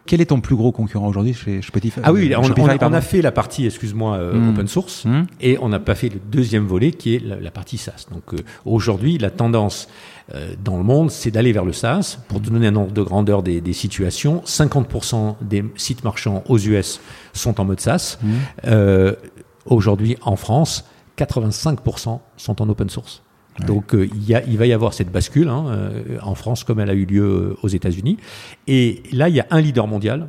Quel 0.07 0.21
est 0.21 0.27
ton 0.27 0.41
plus 0.41 0.55
gros 0.55 0.71
concurrent 0.71 1.09
aujourd'hui 1.09 1.33
chez 1.33 1.63
Spotify 1.63 2.01
Ah 2.03 2.13
oui, 2.13 2.35
on, 2.37 2.43
on, 2.43 2.93
a 2.93 3.01
fait 3.01 3.23
la 3.23 3.33
partie, 3.33 3.65
excuse-moi, 3.65 4.17
euh, 4.17 4.35
hmm. 4.35 4.51
open 4.51 4.69
source, 4.69 5.07
hmm. 5.07 5.23
et 5.41 5.57
on 5.63 5.71
n'a 5.71 5.79
pas 5.79 5.95
fait 5.95 6.11
le 6.11 6.21
deuxième 6.31 6.67
volet 6.67 6.93
qui 6.93 7.15
est 7.15 7.23
la, 7.25 7.51
partie 7.51 7.79
SaaS. 7.79 8.07
Donc 8.13 8.35
euh, 8.35 8.39
aujourd'hui, 8.67 9.17
la 9.17 9.31
tendance 9.31 9.89
euh, 10.35 10.55
dans 10.63 10.77
le 10.77 10.83
monde, 10.83 11.11
c'est 11.11 11.31
d'aller 11.31 11.53
vers 11.53 11.65
le 11.65 11.73
SaaS. 11.73 12.19
Pour 12.29 12.43
te 12.43 12.51
donner 12.51 12.67
un 12.67 12.77
ordre 12.77 12.93
de 12.93 13.03
grandeur 13.03 13.43
des, 13.43 13.63
des 13.63 13.73
situations, 13.73 14.43
50% 14.45 15.37
des 15.41 15.65
sites 15.77 16.05
marchands 16.05 16.45
aux 16.51 16.59
US 16.59 17.01
sont 17.33 17.59
en 17.59 17.65
mode 17.65 17.81
SaaS. 17.81 18.19
Hmm. 18.23 19.13
aujourd'hui, 19.65 20.19
en 20.23 20.37
France, 20.37 20.85
85% 21.17 22.21
sont 22.37 22.63
en 22.63 22.69
open 22.69 22.91
source. 22.91 23.24
Donc 23.61 23.95
euh, 23.95 24.09
il, 24.13 24.25
y 24.25 24.35
a, 24.35 24.45
il, 24.45 24.59
va 24.59 24.67
y 24.67 24.73
avoir 24.73 24.95
cette 24.95 25.13
bascule 25.13 25.49
hein, 25.49 25.67
euh, 25.69 26.19
en 26.23 26.35
France 26.35 26.65
comme 26.65 26.81
elle 26.81 26.91
a 26.91 26.95
eu 26.95 27.05
lieu 27.05 27.23
euh, 27.23 27.57
aux 27.63 27.69
États-Unis. 27.69 28.19
Et 28.67 29.03
là, 29.13 29.29
il 29.29 29.35
y 29.35 29.41
a 29.41 29.47
un 29.51 29.61
leader 29.61 29.87
mondial 29.87 30.29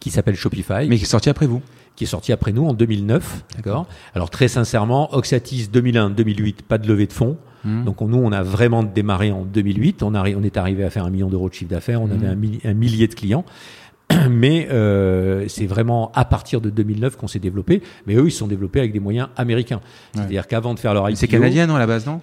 qui 0.00 0.10
s'appelle 0.10 0.34
Shopify. 0.34 0.88
Mais 0.88 0.96
qui 0.96 1.04
est 1.04 1.06
sorti 1.06 1.30
après 1.30 1.46
vous 1.46 1.62
qui 1.96 2.02
est 2.02 2.08
sorti 2.08 2.32
après 2.32 2.52
nous 2.52 2.66
en 2.66 2.72
2009, 2.74 3.44
d'accord. 3.54 3.86
Alors 4.16 4.28
très 4.28 4.48
sincèrement, 4.48 5.14
Oxatis 5.14 5.68
2001-2008, 5.72 6.62
pas 6.66 6.76
de 6.76 6.88
levée 6.88 7.06
de 7.06 7.12
fonds. 7.12 7.36
Hmm. 7.64 7.84
Donc 7.84 8.00
nous, 8.00 8.18
on 8.18 8.32
a 8.32 8.42
vraiment 8.42 8.82
démarré 8.82 9.30
en 9.30 9.44
2008. 9.44 10.02
On, 10.02 10.14
on 10.14 10.42
est 10.42 10.56
arrivé 10.56 10.82
à 10.82 10.90
faire 10.90 11.04
un 11.04 11.10
million 11.10 11.28
d'euros 11.28 11.48
de 11.48 11.54
chiffre 11.54 11.70
d'affaires. 11.70 12.02
On 12.02 12.10
avait 12.10 12.34
hmm. 12.34 12.60
un, 12.64 12.70
un, 12.70 12.74
millier 12.74 13.06
de 13.06 13.14
clients. 13.14 13.44
mais 14.30 14.68
euh, 14.70 15.46
c'est 15.48 15.66
vraiment 15.66 16.10
à 16.14 16.24
partir 16.24 16.60
de 16.60 16.70
2009 16.70 17.16
qu'on 17.16 17.28
s'est 17.28 17.38
développé. 17.38 17.82
Mais 18.06 18.14
eux, 18.14 18.26
ils 18.26 18.32
se 18.32 18.38
sont 18.38 18.46
développés 18.46 18.80
avec 18.80 18.92
des 18.92 19.00
moyens 19.00 19.28
américains. 19.36 19.80
C'est-à-dire 20.14 20.46
qu'avant 20.46 20.74
de 20.74 20.78
faire 20.78 20.94
leur 20.94 21.08
IPO... 21.08 21.16
C'est 21.16 21.28
canadien, 21.28 21.66
non, 21.66 21.76
à 21.76 21.78
la 21.78 21.86
base, 21.86 22.06
non? 22.06 22.20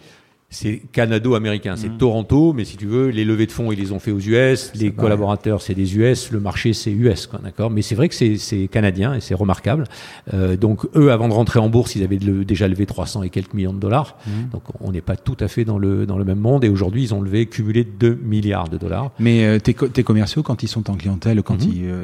C'est 0.52 0.82
canado-américain, 0.91 1.76
c'est 1.78 1.88
mmh. 1.88 1.97
Toronto, 1.97 2.52
mais 2.52 2.66
si 2.66 2.76
tu 2.76 2.86
veux, 2.86 3.08
les 3.08 3.24
levées 3.24 3.45
de 3.45 3.54
fonds, 3.54 3.72
ils 3.72 3.80
les 3.80 3.93
ont 3.93 3.99
fait 3.99 4.12
aux 4.12 4.20
US, 4.20 4.74
les 4.76 4.91
collaborateurs, 4.91 5.62
c'est 5.62 5.74
des 5.74 5.95
US, 5.95 6.30
le 6.30 6.41
marché, 6.41 6.74
c'est 6.74 6.91
US, 6.91 7.30
d'accord? 7.41 7.72
Mais 7.72 7.82
c'est 7.82 7.95
vrai 7.95 8.10
que 8.10 8.16
c'est 8.16 8.68
canadien 8.68 9.14
et 9.14 9.22
c'est 9.22 9.34
remarquable. 9.34 9.86
Euh, 10.34 10.58
donc, 10.58 10.86
eux, 10.93 11.10
avant 11.14 11.30
de 11.30 11.34
rentrer 11.34 11.60
en 11.60 11.70
bourse, 11.70 11.95
ils 11.95 12.04
avaient 12.04 12.18
déjà 12.18 12.68
levé 12.68 12.86
300 12.86 13.24
et 13.24 13.30
quelques 13.30 13.54
millions 13.54 13.74
de 13.74 13.80
dollars. 13.80 14.18
Mmh. 14.28 14.32
Donc, 14.52 14.64
on 14.82 14.91
n'est 14.91 15.02
pas 15.02 15.16
tout 15.16 15.38
à 15.39 15.47
fait 15.47 15.64
dans 15.64 15.80
le, 15.80 16.06
dans 16.06 16.18
le 16.18 16.26
même 16.26 16.39
monde. 16.39 16.66
Et 16.66 16.70
aujourd'hui, 16.70 17.04
ils 17.04 17.14
ont 17.14 17.22
levé, 17.22 17.45
cumulé 17.45 17.86
2 17.86 18.20
milliards 18.22 18.68
de 18.68 18.78
dollars. 18.78 19.12
Mais 19.20 19.45
euh, 19.45 19.58
tes, 19.58 19.74
tes, 19.74 20.04
commerciaux, 20.04 20.43
quand 20.43 20.64
ils 20.64 20.68
sont 20.68 20.89
en 20.89 20.95
clientèle, 20.95 21.41
quand 21.43 21.66
mmh. 21.66 21.72
ils, 21.74 21.86
euh, 21.86 22.04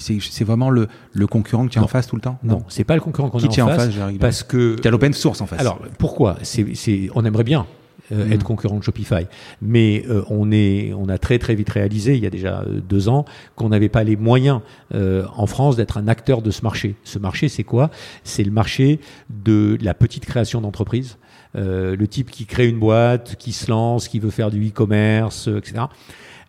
c'est 0.00 0.44
vraiment 0.44 0.70
le, 0.70 0.88
le, 1.12 1.26
concurrent 1.26 1.66
que 1.66 1.72
tu 1.72 1.78
as 1.78 1.82
en 1.82 1.86
face 1.86 2.06
tout 2.06 2.16
le 2.16 2.22
temps? 2.22 2.38
Non, 2.42 2.62
c'est 2.68 2.84
pas 2.84 2.94
le 2.94 3.00
concurrent 3.00 3.30
qu'on 3.30 3.38
a 3.38 3.42
en, 3.42 3.68
en 3.68 3.74
face. 3.74 3.90
parce 4.18 4.42
que 4.42 4.76
tu 4.80 4.88
as 4.88 4.90
l'open 4.90 5.12
source 5.12 5.40
en 5.40 5.46
face. 5.46 5.60
Alors 5.60 5.80
pourquoi? 5.98 6.38
C'est 6.42 7.10
on 7.14 7.24
aimerait 7.24 7.44
bien 7.44 7.66
euh, 8.12 8.26
hmm. 8.26 8.32
être 8.32 8.44
concurrent 8.44 8.78
de 8.78 8.82
Shopify. 8.82 9.26
Mais 9.62 10.04
euh, 10.08 10.22
on 10.30 10.50
est, 10.50 10.92
on 10.94 11.08
a 11.08 11.18
très 11.18 11.38
très 11.38 11.54
vite 11.54 11.70
réalisé 11.70 12.16
il 12.16 12.22
y 12.22 12.26
a 12.26 12.30
déjà 12.30 12.60
euh, 12.60 12.80
deux 12.80 13.08
ans 13.08 13.24
qu'on 13.54 13.68
n'avait 13.68 13.88
pas 13.88 14.02
les 14.02 14.16
moyens 14.16 14.60
en 14.92 15.46
France 15.46 15.76
d'être 15.76 15.98
un 15.98 16.08
acteur 16.08 16.42
de 16.42 16.50
ce 16.50 16.62
marché. 16.62 16.96
Ce 17.04 17.18
marché, 17.18 17.48
c'est 17.48 17.62
quoi? 17.62 17.90
C'est 18.24 18.42
le 18.42 18.50
marché 18.50 19.00
de 19.28 19.78
la 19.80 19.94
petite 19.94 20.26
création 20.26 20.60
d'entreprise. 20.60 21.18
le 21.54 22.04
type 22.06 22.30
qui 22.30 22.46
crée 22.46 22.68
une 22.68 22.78
boîte, 22.78 23.36
qui 23.36 23.52
se 23.52 23.70
lance, 23.70 24.08
qui 24.08 24.18
veut 24.18 24.30
faire 24.30 24.50
du 24.50 24.68
e-commerce, 24.68 25.48
etc. 25.48 25.84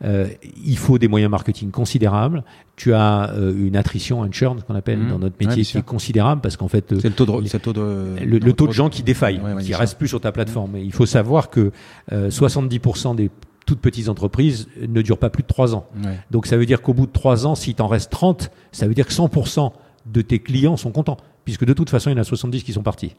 Euh, 0.04 0.28
il 0.64 0.78
faut 0.78 0.98
des 0.98 1.08
moyens 1.08 1.30
marketing 1.30 1.72
considérables. 1.72 2.44
Tu 2.76 2.94
as 2.94 3.32
euh, 3.32 3.54
une 3.56 3.76
attrition, 3.76 4.24
un 4.24 4.32
churn 4.32 4.62
qu'on 4.62 4.76
appelle 4.76 5.00
mmh. 5.00 5.10
dans 5.10 5.20
notre 5.20 5.36
métier 5.40 5.64
qui 5.64 5.78
est 5.78 5.86
considérable 5.86 6.42
parce 6.42 6.58
qu'en 6.58 6.68
fait, 6.68 6.86
c'est 7.00 7.10
le 7.10 7.16
taux 7.16 7.26
de, 7.26 7.32
le, 7.32 7.60
taux 7.60 7.74
de, 7.74 8.16
le, 8.24 8.54
taux 8.54 8.68
de 8.68 8.72
gens 8.72 8.90
qui 8.90 9.04
défaillent, 9.04 9.42
qui 9.62 9.76
restent 9.76 9.98
plus 9.98 10.08
sur 10.08 10.22
ta 10.22 10.32
plateforme. 10.32 10.78
il 10.78 10.94
faut 10.94 11.06
savoir 11.06 11.50
que 11.50 11.72
70% 12.12 13.12
euh, 13.12 13.16
des 13.16 13.32
toutes 13.68 13.80
petites 13.80 14.10
entreprises 14.10 14.68
ne 14.86 15.02
durent 15.02 15.20
pas 15.20 15.30
plus 15.30 15.44
de 15.44 15.48
3 15.48 15.76
ans. 15.76 15.88
Donc 16.32 16.48
ça 16.48 16.58
veut 16.58 16.66
dire 16.66 16.82
qu'au 16.82 16.94
bout 16.94 17.06
de 17.06 17.12
3 17.12 17.46
ans, 17.46 17.56
si 17.56 17.76
t'en 17.76 17.88
restes 17.88 18.12
30, 18.12 18.52
ça 18.72 18.88
veut 18.88 18.94
dire 18.94 19.06
que 19.06 19.14
100% 19.14 19.72
de 20.08 20.22
tes 20.22 20.40
clients 20.40 20.78
sont 20.78 20.92
contents 20.92 21.18
puisque 21.46 21.66
de 21.66 21.74
toute 21.74 21.90
façon, 21.90 22.10
il 22.10 22.14
y 22.14 22.16
en 22.16 22.22
a 22.22 22.24
70 22.24 22.64
qui 22.64 22.74
sont 22.74 22.84
partis. 22.84 23.16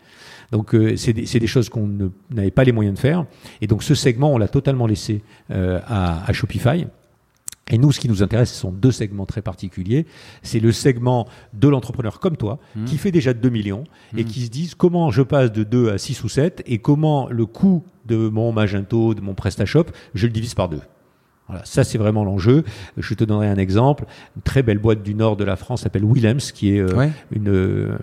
Donc, 0.52 0.74
euh, 0.74 0.96
c'est 0.96 1.12
des, 1.14 1.46
choses 1.46 1.70
qu'on 1.70 2.12
n'avait 2.30 2.50
pas 2.50 2.62
les 2.62 2.72
moyens 2.72 2.94
de 2.94 3.00
faire. 3.00 3.24
Et 3.62 3.66
donc, 3.66 3.82
ce 3.82 3.94
segment, 3.94 4.32
on 4.32 4.38
l'a 4.38 4.48
totalement 4.48 4.86
laissé 4.86 5.22
euh, 5.50 5.80
à, 5.86 6.24
à 6.28 6.32
Shopify. 6.34 6.86
Et 7.70 7.78
nous, 7.78 7.90
ce 7.90 7.98
qui 7.98 8.08
nous 8.08 8.22
intéresse, 8.22 8.52
ce 8.52 8.60
sont 8.60 8.70
deux 8.70 8.90
segments 8.90 9.24
très 9.24 9.40
particuliers. 9.40 10.04
C'est 10.42 10.60
le 10.60 10.70
segment 10.72 11.26
de 11.54 11.68
l'entrepreneur 11.68 12.20
comme 12.20 12.36
toi, 12.36 12.58
mmh. 12.76 12.84
qui 12.84 12.98
fait 12.98 13.10
déjà 13.12 13.32
2 13.32 13.48
millions 13.48 13.84
et 14.14 14.24
mmh. 14.24 14.26
qui 14.26 14.40
se 14.42 14.50
disent 14.50 14.74
comment 14.74 15.10
je 15.10 15.22
passe 15.22 15.50
de 15.52 15.62
2 15.62 15.90
à 15.90 15.96
6 15.96 16.22
ou 16.22 16.28
7 16.28 16.62
et 16.66 16.78
comment 16.78 17.28
le 17.30 17.46
coût 17.46 17.82
de 18.04 18.28
mon 18.28 18.52
Magento, 18.52 19.14
de 19.14 19.22
mon 19.22 19.34
PrestaShop, 19.34 19.86
je 20.14 20.26
le 20.26 20.32
divise 20.32 20.54
par 20.54 20.68
deux. 20.68 20.82
Voilà, 21.52 21.66
ça 21.66 21.84
c'est 21.84 21.98
vraiment 21.98 22.24
l'enjeu. 22.24 22.64
Je 22.96 23.12
te 23.12 23.24
donnerai 23.24 23.46
un 23.46 23.56
exemple. 23.56 24.06
Une 24.36 24.42
très 24.42 24.62
belle 24.62 24.78
boîte 24.78 25.02
du 25.02 25.14
nord 25.14 25.36
de 25.36 25.44
la 25.44 25.56
France 25.56 25.82
s'appelle 25.82 26.02
Willems, 26.02 26.40
qui 26.54 26.74
est 26.74 26.80
euh, 26.80 27.08
une 27.30 27.48
euh, 27.48 27.98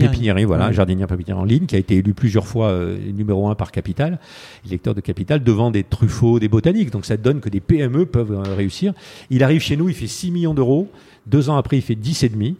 pépinière, 0.00 0.36
voilà, 0.44 0.72
jardinière 0.72 1.06
pépinière 1.06 1.38
en 1.38 1.44
ligne, 1.44 1.66
qui 1.66 1.76
a 1.76 1.78
été 1.78 1.98
élu 1.98 2.14
plusieurs 2.14 2.48
fois 2.48 2.70
euh, 2.70 2.98
numéro 3.12 3.48
un 3.48 3.54
par 3.54 3.70
Capital, 3.70 4.18
électeur 4.66 4.92
de 4.92 5.00
Capital, 5.00 5.44
devant 5.44 5.70
des 5.70 5.84
Truffauts, 5.84 6.40
des 6.40 6.48
botaniques. 6.48 6.90
Donc 6.90 7.04
ça 7.04 7.16
donne 7.16 7.38
que 7.38 7.48
des 7.48 7.60
PME 7.60 8.06
peuvent 8.06 8.36
réussir. 8.56 8.92
Il 9.30 9.44
arrive 9.44 9.60
chez 9.60 9.76
nous, 9.76 9.88
il 9.88 9.94
fait 9.94 10.08
6 10.08 10.32
millions 10.32 10.54
d'euros. 10.54 10.90
Deux 11.26 11.50
ans 11.50 11.56
après, 11.56 11.76
il 11.76 11.82
fait 11.82 11.94
10 11.94 12.24
et 12.24 12.28
demi. 12.28 12.56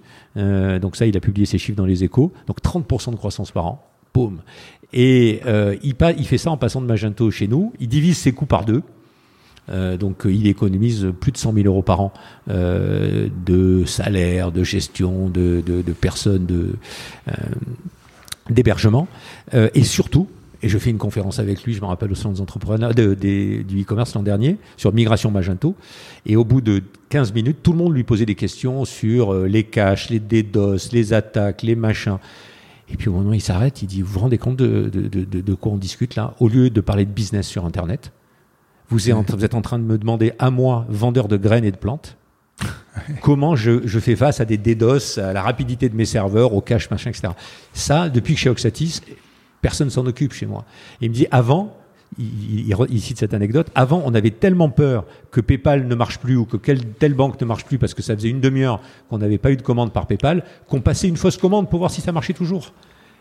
donc 0.80 0.94
ça, 0.94 1.06
il 1.06 1.16
a 1.16 1.20
publié 1.20 1.44
ses 1.44 1.58
chiffres 1.58 1.76
dans 1.76 1.86
les 1.86 2.04
échos. 2.04 2.32
Donc 2.46 2.62
30% 2.62 3.10
de 3.10 3.16
croissance 3.16 3.50
par 3.50 3.66
an. 3.66 3.84
Boum. 4.14 4.42
Et 4.92 5.40
il, 5.82 5.94
il 6.18 6.26
fait 6.26 6.38
ça 6.38 6.52
en 6.52 6.56
passant 6.56 6.80
de 6.80 6.86
Magento 6.86 7.32
chez 7.32 7.48
nous. 7.48 7.72
Il 7.80 7.88
divise 7.88 8.16
ses 8.16 8.30
coûts 8.30 8.46
par 8.46 8.64
deux. 8.64 8.84
Euh, 9.70 9.96
donc 9.96 10.26
euh, 10.26 10.32
il 10.32 10.46
économise 10.46 11.08
plus 11.20 11.32
de 11.32 11.38
100 11.38 11.54
000 11.54 11.66
euros 11.66 11.82
par 11.82 12.00
an 12.00 12.12
euh, 12.50 13.28
de 13.46 13.84
salaire, 13.84 14.52
de 14.52 14.62
gestion, 14.62 15.28
de, 15.28 15.62
de, 15.64 15.82
de 15.82 15.92
personnes, 15.92 16.46
de 16.46 16.74
d'hébergement, 18.50 19.08
et 19.52 19.84
surtout. 19.84 20.28
Et 20.62 20.68
je 20.68 20.76
fais 20.76 20.90
une 20.90 20.98
conférence 20.98 21.38
avec 21.38 21.62
lui, 21.64 21.72
je 21.72 21.80
me 21.80 21.86
rappelle 21.86 22.12
au 22.12 22.14
salon 22.14 22.34
des 22.34 22.40
entrepreneurs 22.42 22.94
du 22.94 23.82
e-commerce 23.82 24.14
l'an 24.14 24.22
dernier 24.22 24.58
sur 24.76 24.92
migration 24.92 25.30
Magento. 25.30 25.74
Et 26.26 26.36
au 26.36 26.44
bout 26.44 26.60
de 26.60 26.82
15 27.08 27.32
minutes, 27.32 27.58
tout 27.62 27.72
le 27.72 27.78
monde 27.78 27.94
lui 27.94 28.04
posait 28.04 28.26
des 28.26 28.34
questions 28.34 28.84
sur 28.84 29.32
les 29.34 29.64
caches, 29.64 30.10
les 30.10 30.20
DDoS, 30.20 30.90
les 30.92 31.14
attaques, 31.14 31.62
les 31.62 31.74
machins. 31.74 32.18
Et 32.90 32.96
puis 32.96 33.08
au 33.08 33.12
moment 33.12 33.30
où 33.30 33.34
il 33.34 33.40
s'arrête, 33.40 33.80
il 33.80 33.86
dit 33.86 34.02
Vous 34.02 34.12
vous 34.12 34.20
rendez 34.20 34.38
compte 34.38 34.56
de, 34.56 34.90
de, 34.90 35.54
quoi 35.54 35.72
on 35.72 35.78
discute 35.78 36.16
là? 36.16 36.34
Au 36.38 36.48
lieu 36.48 36.68
de 36.68 36.80
parler 36.82 37.06
de 37.06 37.10
business 37.10 37.46
sur 37.46 37.64
Internet, 37.64 38.12
vous 38.88 39.10
êtes, 39.10 39.54
en, 39.54 39.62
train 39.62 39.78
de 39.78 39.84
me 39.84 39.98
demander 39.98 40.32
à 40.38 40.50
moi, 40.50 40.86
vendeur 40.88 41.28
de 41.28 41.36
graines 41.36 41.64
et 41.64 41.72
de 41.72 41.76
plantes, 41.76 42.16
comment 43.22 43.56
je, 43.56 43.80
fais 43.98 44.16
face 44.16 44.40
à 44.40 44.44
des 44.44 44.58
DDoS, 44.58 45.18
à 45.18 45.32
la 45.32 45.42
rapidité 45.42 45.88
de 45.88 45.96
mes 45.96 46.04
serveurs, 46.04 46.54
au 46.54 46.60
cache, 46.60 46.90
machin, 46.90 47.10
etc. 47.10 47.32
Ça, 47.72 48.08
depuis 48.08 48.34
que 48.34 48.38
je 48.38 48.42
suis 48.42 48.50
Oxatis, 48.50 49.00
personne 49.62 49.90
s'en 49.90 50.06
occupe 50.06 50.32
chez 50.32 50.46
moi. 50.46 50.64
il 51.00 51.10
me 51.10 51.14
dit, 51.14 51.26
avant, 51.30 51.74
il, 52.18 53.00
cite 53.00 53.18
cette 53.18 53.34
anecdote, 53.34 53.68
avant, 53.74 54.02
on 54.04 54.14
avait 54.14 54.30
tellement 54.30 54.68
peur 54.68 55.04
que 55.30 55.40
PayPal 55.40 55.86
ne 55.88 55.94
marche 55.94 56.18
plus 56.18 56.36
ou 56.36 56.44
que 56.44 56.56
telle 56.56 57.14
banque 57.14 57.40
ne 57.40 57.46
marche 57.46 57.64
plus 57.64 57.78
parce 57.78 57.94
que 57.94 58.02
ça 58.02 58.14
faisait 58.14 58.28
une 58.28 58.40
demi-heure 58.40 58.80
qu'on 59.08 59.18
n'avait 59.18 59.38
pas 59.38 59.50
eu 59.50 59.56
de 59.56 59.62
commande 59.62 59.92
par 59.92 60.06
PayPal, 60.06 60.44
qu'on 60.68 60.80
passait 60.80 61.08
une 61.08 61.16
fausse 61.16 61.36
commande 61.36 61.68
pour 61.68 61.80
voir 61.80 61.90
si 61.90 62.00
ça 62.00 62.12
marchait 62.12 62.34
toujours 62.34 62.72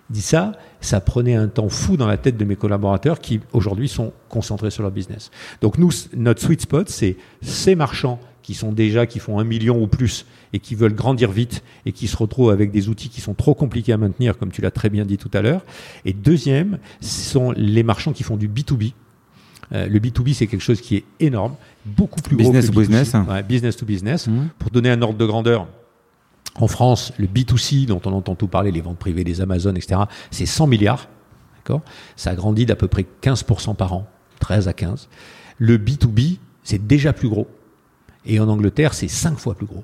dit 0.10 0.22
ça, 0.22 0.54
ça 0.82 1.00
prenait 1.02 1.36
un 1.36 1.48
temps 1.48 1.70
fou 1.70 1.98
dans 1.98 2.08
la 2.08 2.18
tête 2.18 2.38
de 2.38 2.46
mes 2.46 2.56
collaborateurs 2.56 3.20
qui 3.20 3.40
aujourd'hui 3.54 3.88
sont 3.88 4.14
concentrés 4.30 4.72
sur 4.72 4.84
leur 4.84 4.92
business. 4.92 5.32
Donc 5.62 5.78
nous, 5.78 5.90
notre 6.16 6.42
sweet 6.42 6.62
spot, 6.62 6.90
c'est 6.90 7.18
ces 7.42 7.76
marchands 7.76 8.20
qui 8.42 8.54
sont 8.54 8.72
déjà, 8.72 9.06
qui 9.06 9.20
font 9.20 9.40
un 9.40 9.44
million 9.44 9.82
ou 9.82 9.88
plus 9.88 10.26
et 10.52 10.60
qui 10.60 10.76
veulent 10.76 10.94
grandir 10.94 11.32
vite 11.32 11.64
et 11.86 11.94
qui 11.94 12.08
se 12.08 12.18
retrouvent 12.18 12.52
avec 12.52 12.72
des 12.72 12.90
outils 12.90 13.10
qui 13.10 13.22
sont 13.22 13.34
trop 13.34 13.56
compliqués 13.56 13.94
à 13.94 13.98
maintenir, 13.98 14.38
comme 14.38 14.52
tu 14.52 14.62
l'as 14.62 14.72
très 14.72 14.90
bien 14.90 15.06
dit 15.06 15.18
tout 15.18 15.32
à 15.34 15.42
l'heure. 15.42 15.64
Et 16.06 16.14
deuxième, 16.14 16.78
ce 17.02 17.32
sont 17.32 17.52
les 17.52 17.84
marchands 17.84 18.12
qui 18.12 18.24
font 18.24 18.38
du 18.38 18.50
B2B. 18.50 18.92
Euh, 19.72 19.88
le 19.88 20.00
B2B, 20.00 20.34
c'est 20.34 20.48
quelque 20.48 20.62
chose 20.62 20.82
qui 20.82 20.98
est 20.98 21.04
énorme, 21.20 21.56
beaucoup 21.86 22.22
plus 22.22 22.36
business 22.36 22.66
gros 22.66 22.82
que 22.82 22.88
business. 22.88 23.16
business 23.48 23.78
to 23.78 23.86
business. 23.86 24.28
Mmh. 24.28 24.50
Pour 24.60 24.70
donner 24.72 24.92
un 24.92 25.02
ordre 25.02 25.18
de 25.18 25.26
grandeur, 25.26 25.68
en 26.60 26.68
France, 26.68 27.14
le 27.18 27.28
B2C, 27.28 27.86
dont 27.86 28.02
on 28.06 28.14
entend 28.14 28.36
tout 28.36 28.48
parler, 28.48 28.72
les 28.72 28.82
ventes 28.82 29.00
privées, 29.00 29.24
les 29.24 29.42
Amazon, 29.42 29.74
etc., 29.76 30.02
c'est 30.32 30.46
100 30.46 30.68
milliards. 30.68 31.08
D'accord? 31.58 31.82
Ça 32.16 32.32
a 32.32 32.36
grandi 32.36 32.66
d'à 32.66 32.76
peu 32.76 32.88
près 32.88 33.06
15% 33.22 33.76
par 33.76 33.94
an, 33.94 34.08
13 34.40 34.68
à 34.68 34.74
15. 34.74 35.10
Le 35.58 35.78
B2B, 35.78 36.38
c'est 36.64 36.86
déjà 36.86 37.14
plus 37.14 37.30
gros. 37.30 37.48
Et 38.26 38.40
en 38.40 38.48
Angleterre, 38.48 38.94
c'est 38.94 39.08
5 39.08 39.38
fois 39.40 39.56
plus 39.56 39.66
gros. 39.66 39.84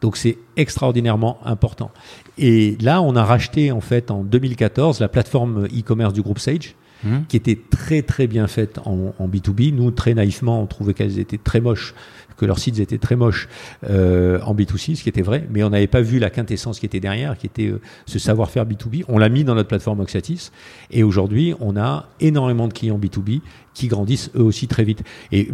Donc 0.00 0.16
c'est 0.16 0.38
extraordinairement 0.56 1.38
important. 1.44 1.90
Et 2.36 2.76
là, 2.80 3.00
on 3.00 3.16
a 3.16 3.24
racheté 3.24 3.72
en 3.72 3.80
fait 3.80 4.10
en 4.10 4.22
2014 4.22 5.00
la 5.00 5.08
plateforme 5.08 5.66
e-commerce 5.66 6.12
du 6.12 6.20
groupe 6.20 6.38
Sage, 6.38 6.74
mmh. 7.02 7.20
qui 7.28 7.36
était 7.36 7.58
très 7.70 8.02
très 8.02 8.26
bien 8.26 8.46
faite 8.46 8.78
en, 8.84 9.14
en, 9.18 9.28
B2B. 9.28 9.74
Nous, 9.74 9.90
très 9.90 10.12
naïvement, 10.12 10.60
on 10.60 10.66
trouvait 10.66 10.92
qu'elles 10.92 11.18
étaient 11.18 11.38
très 11.38 11.60
moches 11.60 11.94
que 12.36 12.44
leurs 12.44 12.58
sites 12.58 12.78
étaient 12.78 12.98
très 12.98 13.16
moches 13.16 13.48
euh, 13.88 14.40
en 14.42 14.54
B2C, 14.54 14.96
ce 14.96 15.02
qui 15.02 15.08
était 15.08 15.22
vrai, 15.22 15.46
mais 15.50 15.62
on 15.62 15.70
n'avait 15.70 15.86
pas 15.86 16.00
vu 16.00 16.18
la 16.18 16.30
quintessence 16.30 16.78
qui 16.78 16.86
était 16.86 17.00
derrière, 17.00 17.36
qui 17.36 17.46
était 17.46 17.68
euh, 17.68 17.80
ce 18.06 18.18
savoir-faire 18.18 18.66
B2B. 18.66 19.04
On 19.08 19.18
l'a 19.18 19.28
mis 19.28 19.44
dans 19.44 19.54
notre 19.54 19.68
plateforme 19.68 20.00
Oxatis, 20.00 20.50
et 20.90 21.02
aujourd'hui, 21.02 21.54
on 21.60 21.76
a 21.76 22.08
énormément 22.20 22.68
de 22.68 22.72
clients 22.72 22.98
B2B 22.98 23.40
qui 23.74 23.88
grandissent 23.88 24.30
eux 24.36 24.42
aussi 24.42 24.68
très 24.68 24.84
vite. 24.84 25.02
Et 25.32 25.50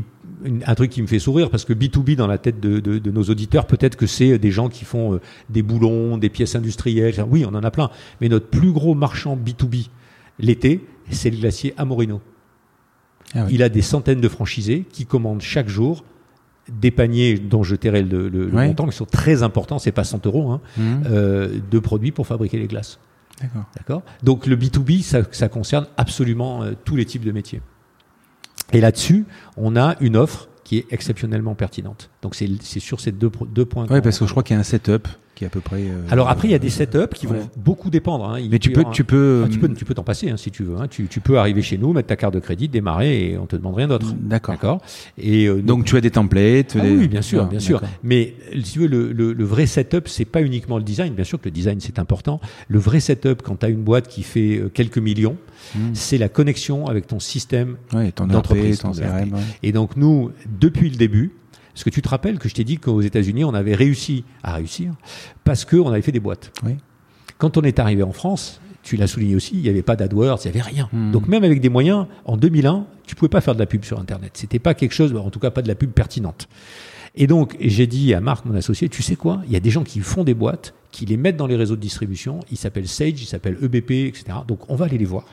un 0.67 0.75
truc 0.75 0.91
qui 0.91 1.03
me 1.03 1.07
fait 1.07 1.19
sourire 1.19 1.51
parce 1.51 1.65
que 1.65 1.73
B2B 1.73 2.17
dans 2.17 2.27
la 2.27 2.39
tête 2.39 2.61
de, 2.61 2.81
de, 2.81 2.99
de 2.99 3.11
nos 3.11 3.23
auditeurs, 3.25 3.67
peut-être 3.67 3.97
que 3.97 4.07
c'est 4.07 4.39
des 4.39 4.51
gens 4.51 4.69
qui 4.69 4.85
font 4.85 5.15
euh, 5.15 5.21
des 5.51 5.63
boulons, 5.63 6.19
des 6.19 6.31
pièces 6.31 6.55
industrielles. 6.55 7.25
Oui, 7.29 7.45
on 7.47 7.55
en 7.55 7.63
a 7.63 7.71
plein. 7.71 7.91
Mais 8.21 8.29
notre 8.29 8.47
plus 8.47 8.73
gros 8.73 8.95
marchand 8.95 9.37
B2B 9.37 9.89
l'été, 10.39 10.85
c'est 11.11 11.31
le 11.31 11.37
glacier 11.37 11.75
Amorino. 11.77 12.21
Ah 13.35 13.47
Il 13.51 13.63
a 13.63 13.69
des 13.69 13.83
centaines 13.83 14.21
de 14.21 14.29
franchisés 14.29 14.85
qui 14.91 15.07
commandent 15.07 15.41
chaque 15.41 15.69
jour 15.69 16.05
des 16.69 16.91
paniers 16.91 17.39
dont 17.39 17.63
je 17.63 17.75
tairai 17.75 18.03
le, 18.03 18.29
le, 18.29 18.49
montant, 18.49 18.87
qui 18.87 18.97
sont 18.97 19.05
très 19.05 19.43
importants, 19.43 19.79
c'est 19.79 19.93
pas 19.93 20.05
100 20.05 20.27
euros, 20.27 20.51
hein, 20.51 20.61
mmh. 20.77 20.83
euh, 21.07 21.59
de 21.71 21.79
produits 21.79 22.13
pour 22.13 22.27
fabriquer 22.27 22.59
les 22.59 22.67
glaces. 22.67 22.99
D'accord. 23.77 24.03
Donc 24.23 24.47
le 24.47 24.57
B2B, 24.57 25.03
ça, 25.03 25.23
ça 25.33 25.49
concerne 25.49 25.87
absolument 25.97 26.63
euh, 26.63 26.73
tous 26.85 26.95
les 26.95 27.05
types 27.05 27.25
de 27.25 27.33
métiers. 27.33 27.61
Et 28.73 28.81
là-dessus, 28.81 29.25
on 29.57 29.77
a 29.77 29.97
une 30.01 30.17
offre 30.17 30.49
qui 30.65 30.79
est 30.79 30.87
exceptionnellement 30.91 31.55
pertinente. 31.55 32.11
Donc 32.23 32.35
c'est 32.35 32.81
sur 32.81 33.01
ces 33.01 33.13
deux, 33.13 33.31
deux 33.49 33.65
points. 33.65 33.87
Oui, 33.91 34.01
parce 34.01 34.19
que 34.19 34.27
je 34.27 34.31
crois 34.31 34.43
qu'il 34.43 34.55
y 34.55 34.57
a 34.57 34.61
un 34.61 34.65
setup 34.65 35.09
qui 35.35 35.45
est 35.45 35.47
à 35.47 35.51
peu 35.51 35.61
près. 35.61 35.83
Euh, 35.83 36.03
Alors 36.11 36.29
après, 36.29 36.49
il 36.49 36.51
y 36.51 36.55
a 36.55 36.59
des 36.59 36.71
setups 36.71 37.15
qui 37.15 37.27
vont 37.27 37.49
beaucoup 37.57 37.91
dépendre. 37.91 38.31
Hein. 38.31 38.39
Mais 38.51 38.59
tu 38.59 38.71
peux, 38.71 38.85
tu 38.93 39.05
peux, 39.05 39.45
ah, 39.47 39.49
tu 39.51 39.59
peux, 39.59 39.73
tu 39.73 39.85
peux 39.85 39.95
t'en 39.95 40.03
passer 40.03 40.31
hein, 40.31 40.37
si 40.37 40.51
tu 40.51 40.63
veux. 40.63 40.77
Hein. 40.79 40.89
Tu, 40.89 41.07
tu, 41.07 41.21
peux 41.21 41.39
arriver 41.39 41.63
chez 41.63 41.79
nous, 41.79 41.93
mettre 41.93 42.09
ta 42.09 42.17
carte 42.17 42.35
de 42.35 42.41
crédit, 42.41 42.69
démarrer 42.69 43.31
et 43.31 43.39
on 43.39 43.47
te 43.47 43.57
demande 43.57 43.77
rien 43.77 43.89
d'autre. 43.89 44.07
D'accord. 44.21 44.55
D'accord. 44.55 44.81
Et 45.19 45.47
euh, 45.47 45.63
donc, 45.63 45.85
tu 45.85 45.97
as 45.97 46.01
des 46.01 46.11
templates. 46.11 46.77
Ah 46.79 46.85
oui, 46.85 47.09
bien 47.09 47.23
sûr, 47.23 47.47
bien 47.47 47.61
sûr. 47.61 47.81
Mais 48.03 48.35
si 48.63 48.73
tu 48.75 48.79
veux, 48.81 48.87
le, 48.87 49.13
le, 49.13 49.33
le 49.33 49.45
vrai 49.45 49.67
setup, 49.67 50.09
c'est 50.09 50.25
pas 50.25 50.43
uniquement 50.43 50.79
le 50.79 50.85
design. 50.85 51.15
Bien 51.15 51.25
sûr 51.25 51.41
que 51.41 51.47
le 51.47 51.51
design 51.53 51.81
c'est 51.81 51.99
important. 51.99 52.41
Le 52.69 52.79
vrai 52.79 53.01
setup, 53.01 53.43
quand 53.43 53.57
tu 53.61 53.67
as 53.67 53.69
une 53.69 53.83
boîte 53.83 54.09
qui 54.09 54.23
fait 54.23 54.59
euh, 54.59 54.69
quelques 54.69 54.99
millions, 54.99 55.37
hmm. 55.75 55.95
c'est 55.95 56.19
la 56.19 56.29
connexion 56.29 56.87
avec 56.87 57.07
ton 57.07 57.21
système 57.21 57.77
ouais, 57.93 58.13
d'entreprise, 58.17 58.81
ton 58.81 58.93
CRM. 58.93 59.37
Et 59.63 59.73
donc 59.73 59.97
nous, 59.97 60.31
depuis 60.61 60.91
le 60.91 60.97
début, 60.97 61.33
est-ce 61.75 61.85
que 61.85 61.91
tu 61.91 62.03
te 62.03 62.09
rappelles 62.09 62.39
que 62.39 62.49
je 62.49 62.55
t'ai 62.55 62.65
dit 62.65 62.79
qu'aux 62.79 63.01
États-Unis, 63.01 63.45
on 63.45 63.55
avait 63.55 63.75
réussi 63.75 64.25
à 64.43 64.55
réussir 64.55 64.93
parce 65.45 65.65
qu'on 65.65 65.91
avait 65.91 66.03
fait 66.03 66.13
des 66.13 66.21
boîtes. 66.21 66.53
Oui. 66.65 66.77
Quand 67.39 67.57
on 67.57 67.63
est 67.63 67.79
arrivé 67.79 68.03
en 68.03 68.13
France, 68.13 68.61
tu 68.83 68.97
l'as 68.97 69.07
souligné 69.07 69.35
aussi, 69.35 69.55
il 69.55 69.63
n'y 69.63 69.69
avait 69.69 69.83
pas 69.83 69.97
d'AdWords, 69.97 70.41
il 70.45 70.51
n'y 70.51 70.61
avait 70.61 70.71
rien. 70.71 70.89
Hmm. 70.93 71.13
Donc 71.13 71.29
même 71.29 71.45
avec 71.45 71.61
des 71.61 71.69
moyens, 71.69 72.07
en 72.25 72.37
2001, 72.37 72.87
tu 73.07 73.15
pouvais 73.15 73.29
pas 73.29 73.41
faire 73.41 73.55
de 73.55 73.61
la 73.61 73.67
pub 73.67 73.85
sur 73.85 73.99
Internet. 73.99 74.33
C'était 74.35 74.59
pas 74.59 74.75
quelque 74.75 74.93
chose, 74.93 75.15
en 75.15 75.31
tout 75.31 75.41
cas 75.41 75.51
pas 75.51 75.63
de 75.63 75.69
la 75.69 75.75
pub 75.75 75.91
pertinente. 75.93 76.49
Et 77.15 77.27
donc 77.27 77.57
j'ai 77.61 77.87
dit 77.87 78.15
à 78.15 78.21
Marc, 78.21 78.45
mon 78.45 78.55
associé, 78.55 78.89
tu 78.89 79.03
sais 79.03 79.17
quoi? 79.17 79.43
Il 79.47 79.53
y 79.53 79.57
a 79.57 79.61
des 79.61 79.71
gens 79.71 79.85
qui 79.85 80.01
font 80.01 80.25
des 80.25 80.35
boîtes, 80.35 80.75
qui 80.91 81.07
les 81.07 81.17
mettent 81.17 81.37
dans 81.37 81.47
les 81.47 81.57
réseaux 81.57 81.77
de 81.77 81.81
distribution. 81.81 82.41
Ils 82.51 82.57
s'appellent 82.57 82.89
Sage, 82.89 83.21
ils 83.23 83.27
s'appellent 83.27 83.59
EBP, 83.63 83.91
etc. 83.91 84.25
Donc 84.47 84.71
on 84.71 84.77
va 84.77 84.87
aller 84.87 84.99
les 84.99 85.05
voir. 85.05 85.25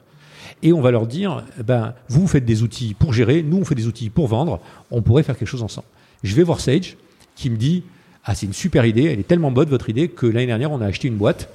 Et 0.61 0.73
on 0.73 0.81
va 0.81 0.91
leur 0.91 1.07
dire, 1.07 1.43
ben, 1.65 1.93
vous 2.09 2.27
faites 2.27 2.45
des 2.45 2.63
outils 2.63 2.93
pour 2.93 3.13
gérer, 3.13 3.43
nous, 3.43 3.57
on 3.57 3.65
fait 3.65 3.75
des 3.75 3.87
outils 3.87 4.09
pour 4.09 4.27
vendre, 4.27 4.59
on 4.91 5.01
pourrait 5.01 5.23
faire 5.23 5.37
quelque 5.37 5.47
chose 5.47 5.63
ensemble. 5.63 5.87
Je 6.23 6.35
vais 6.35 6.43
voir 6.43 6.59
Sage 6.59 6.97
qui 7.35 7.49
me 7.49 7.55
dit 7.55 7.83
Ah, 8.23 8.35
c'est 8.35 8.45
une 8.45 8.53
super 8.53 8.85
idée, 8.85 9.05
elle 9.05 9.19
est 9.19 9.27
tellement 9.27 9.51
bonne 9.51 9.69
votre 9.69 9.89
idée 9.89 10.09
que 10.09 10.25
l'année 10.25 10.47
dernière, 10.47 10.71
on 10.71 10.81
a 10.81 10.85
acheté 10.85 11.07
une 11.07 11.17
boîte 11.17 11.49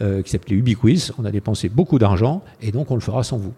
euh, 0.00 0.22
qui 0.22 0.30
s'appelait 0.30 0.56
Ubiquiz. 0.56 1.12
On 1.18 1.24
a 1.24 1.30
dépensé 1.30 1.68
beaucoup 1.68 1.98
d'argent 1.98 2.42
et 2.60 2.72
donc 2.72 2.90
on 2.90 2.94
le 2.94 3.00
fera 3.00 3.22
sans 3.22 3.38
vous. 3.38 3.54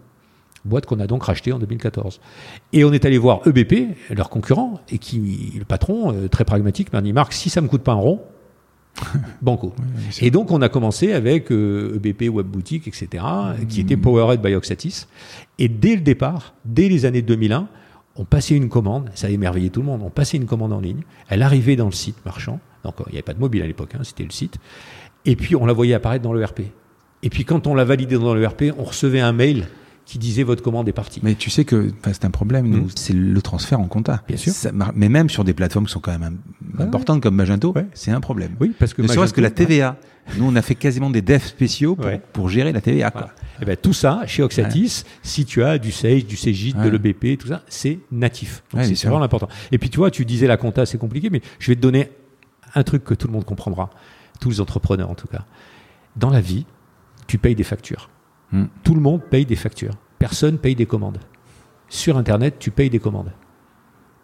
Boîte 0.65 0.85
qu'on 0.85 0.99
a 0.99 1.07
donc 1.07 1.23
rachetée 1.23 1.51
en 1.51 1.59
2014. 1.59 2.21
Et 2.71 2.85
on 2.85 2.93
est 2.93 3.03
allé 3.05 3.17
voir 3.17 3.41
EBP, 3.45 3.97
leur 4.11 4.29
concurrent, 4.29 4.79
et 4.89 4.97
qui, 4.97 5.53
le 5.57 5.65
patron, 5.65 6.13
euh, 6.13 6.27
très 6.29 6.45
pragmatique, 6.45 6.93
m'a 6.93 7.01
dit 7.01 7.11
Marc, 7.11 7.33
si 7.33 7.49
ça 7.49 7.59
me 7.59 7.67
coûte 7.67 7.83
pas 7.83 7.91
un 7.91 7.95
rond, 7.95 8.21
Banco. 9.41 9.73
et 10.21 10.29
donc 10.29 10.51
on 10.51 10.61
a 10.61 10.69
commencé 10.69 11.13
avec 11.13 11.49
EBP 11.49 12.21
e 12.23 12.29
Web 12.29 12.45
Boutique, 12.45 12.87
etc., 12.87 13.23
qui 13.67 13.81
était 13.81 13.97
Powered 13.97 14.39
by 14.39 14.53
Oxatis. 14.53 15.07
Et 15.57 15.67
dès 15.67 15.95
le 15.95 16.01
départ, 16.01 16.53
dès 16.63 16.87
les 16.89 17.05
années 17.05 17.23
2001, 17.23 17.67
on 18.15 18.25
passait 18.25 18.55
une 18.55 18.69
commande, 18.69 19.09
ça 19.15 19.27
a 19.27 19.29
émerveillé 19.29 19.69
tout 19.69 19.81
le 19.81 19.87
monde, 19.87 20.01
on 20.03 20.09
passait 20.09 20.37
une 20.37 20.45
commande 20.45 20.73
en 20.73 20.79
ligne, 20.79 21.01
elle 21.29 21.41
arrivait 21.41 21.75
dans 21.75 21.85
le 21.85 21.91
site 21.91 22.23
marchand, 22.25 22.59
donc 22.83 22.95
il 23.07 23.11
n'y 23.11 23.15
avait 23.15 23.23
pas 23.23 23.33
de 23.33 23.39
mobile 23.39 23.61
à 23.63 23.67
l'époque, 23.67 23.95
hein, 23.95 24.03
c'était 24.03 24.23
le 24.23 24.31
site, 24.31 24.57
et 25.25 25.35
puis 25.35 25.55
on 25.55 25.65
la 25.65 25.73
voyait 25.73 25.93
apparaître 25.93 26.23
dans 26.23 26.33
l'ERP. 26.33 26.61
Et 27.23 27.29
puis 27.29 27.45
quand 27.45 27.67
on 27.67 27.73
l'a 27.73 27.85
validé 27.85 28.17
dans 28.17 28.35
l'ERP, 28.35 28.73
on 28.77 28.83
recevait 28.83 29.21
un 29.21 29.31
mail 29.31 29.65
qui 30.05 30.17
disait 30.17 30.43
votre 30.43 30.61
commande 30.61 30.87
est 30.89 30.93
partie. 30.93 31.21
Mais 31.23 31.35
tu 31.35 31.49
sais 31.49 31.63
que 31.63 31.91
c'est 32.05 32.25
un 32.25 32.29
problème, 32.29 32.67
hmm. 32.67 32.87
c'est 32.95 33.13
le 33.13 33.41
transfert 33.41 33.79
en 33.79 33.87
compta. 33.87 34.21
Bien 34.27 34.37
sûr. 34.37 34.53
mais 34.95 35.09
même 35.09 35.29
sur 35.29 35.43
des 35.43 35.53
plateformes 35.53 35.85
qui 35.85 35.93
sont 35.93 36.01
quand 36.01 36.17
même 36.17 36.39
importantes 36.77 37.21
comme 37.21 37.35
Magento, 37.35 37.73
c'est 37.93 38.11
un 38.11 38.19
problème. 38.19 38.55
Oui, 38.59 38.73
parce 38.77 38.93
que 38.93 39.01
ne 39.01 39.07
serait-ce 39.07 39.33
que 39.33 39.41
la 39.41 39.51
TVA. 39.51 39.97
Nous, 40.37 40.45
on 40.45 40.55
a 40.55 40.61
fait 40.61 40.75
quasiment 40.75 41.09
des 41.09 41.21
devs 41.21 41.43
spéciaux 41.43 41.97
pour, 42.33 42.49
gérer 42.49 42.71
la 42.71 42.81
TVA. 42.81 43.11
Quoi. 43.11 43.23
Et 43.23 43.61
eh 43.61 43.65
ben, 43.65 43.77
tout 43.77 43.93
ça, 43.93 44.21
chez 44.25 44.41
Oxatis, 44.41 45.03
si 45.21 45.45
tu 45.45 45.63
as 45.63 45.77
du 45.77 45.91
Sage, 45.91 46.25
du 46.25 46.37
Cegit, 46.37 46.73
de 46.73 46.89
l'EBP, 46.89 47.37
tout 47.39 47.47
ça, 47.47 47.63
c'est 47.67 47.99
natif. 48.11 48.63
c'est 48.81 49.03
vraiment 49.03 49.23
important. 49.23 49.49
Et 49.71 49.77
puis, 49.77 49.89
tu 49.89 49.97
vois, 49.97 50.11
tu 50.11 50.25
disais 50.25 50.47
la 50.47 50.57
compta, 50.57 50.85
c'est 50.85 50.97
compliqué, 50.97 51.29
mais 51.29 51.41
je 51.59 51.71
vais 51.71 51.75
te 51.75 51.81
donner 51.81 52.09
un 52.75 52.83
truc 52.83 53.03
que 53.03 53.13
tout 53.13 53.27
le 53.27 53.33
monde 53.33 53.45
comprendra, 53.45 53.89
tous 54.39 54.49
les 54.49 54.61
entrepreneurs 54.61 55.09
en 55.09 55.15
tout 55.15 55.27
cas. 55.27 55.45
Dans 56.15 56.29
la 56.29 56.41
vie, 56.41 56.65
tu 57.27 57.37
payes 57.37 57.55
des 57.55 57.63
factures. 57.63 58.09
Hmm. 58.51 58.65
Tout 58.83 58.95
le 58.95 59.01
monde 59.01 59.21
paye 59.23 59.45
des 59.45 59.55
factures. 59.55 59.93
Personne 60.19 60.57
paye 60.57 60.75
des 60.75 60.85
commandes. 60.85 61.19
Sur 61.89 62.17
Internet, 62.17 62.55
tu 62.59 62.71
payes 62.71 62.89
des 62.89 62.99
commandes. 62.99 63.31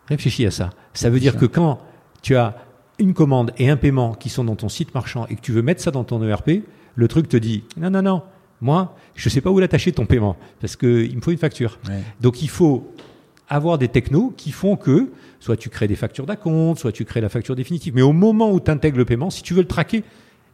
Réfléchis 0.08 0.46
à 0.46 0.52
ça. 0.52 0.72
Ça 0.94 1.10
veut 1.10 1.20
dire 1.20 1.38
que 1.38 1.46
quand 1.46 1.80
tu 2.22 2.36
as 2.36 2.56
une 3.00 3.14
commande 3.14 3.52
et 3.58 3.70
un 3.70 3.78
paiement 3.78 4.14
qui 4.14 4.30
sont 4.30 4.44
dans 4.44 4.56
ton 4.56 4.70
site 4.70 4.94
marchand 4.94 5.26
et 5.30 5.36
que 5.36 5.42
tu 5.42 5.52
veux 5.52 5.62
mettre 5.62 5.82
ça 5.82 5.92
dans 5.92 6.04
ton 6.04 6.22
ERP, 6.24 6.64
le 6.96 7.08
truc 7.08 7.30
te 7.30 7.38
dit 7.38 7.64
non, 7.78 7.90
non, 7.90 8.02
non, 8.02 8.24
moi, 8.62 8.96
je 9.16 9.28
ne 9.28 9.32
sais 9.32 9.42
pas 9.42 9.50
où 9.50 9.60
l'attacher 9.60 9.92
ton 9.92 10.06
paiement 10.06 10.36
parce 10.60 10.76
qu'il 10.76 11.16
me 11.16 11.22
faut 11.22 11.32
une 11.32 11.38
facture. 11.38 11.80
Donc 12.22 12.42
il 12.42 12.50
faut 12.50 12.94
avoir 13.48 13.78
des 13.78 13.88
technos 13.88 14.34
qui 14.38 14.52
font 14.52 14.76
que 14.76 15.10
soit 15.40 15.58
tu 15.58 15.70
crées 15.70 15.88
des 15.88 15.96
factures 15.96 16.26
d'acompte, 16.26 16.80
soit 16.80 16.92
tu 16.92 17.06
crées 17.06 17.22
la 17.22 17.30
facture 17.30 17.56
définitive. 17.56 17.96
Mais 17.96 18.02
au 18.02 18.14
moment 18.14 18.52
où 18.52 18.60
tu 18.60 18.70
intègres 18.70 18.98
le 18.98 19.06
paiement, 19.06 19.30
si 19.30 19.42
tu 19.44 19.54
veux 19.54 19.62
le 19.62 19.68
traquer, 19.68 20.04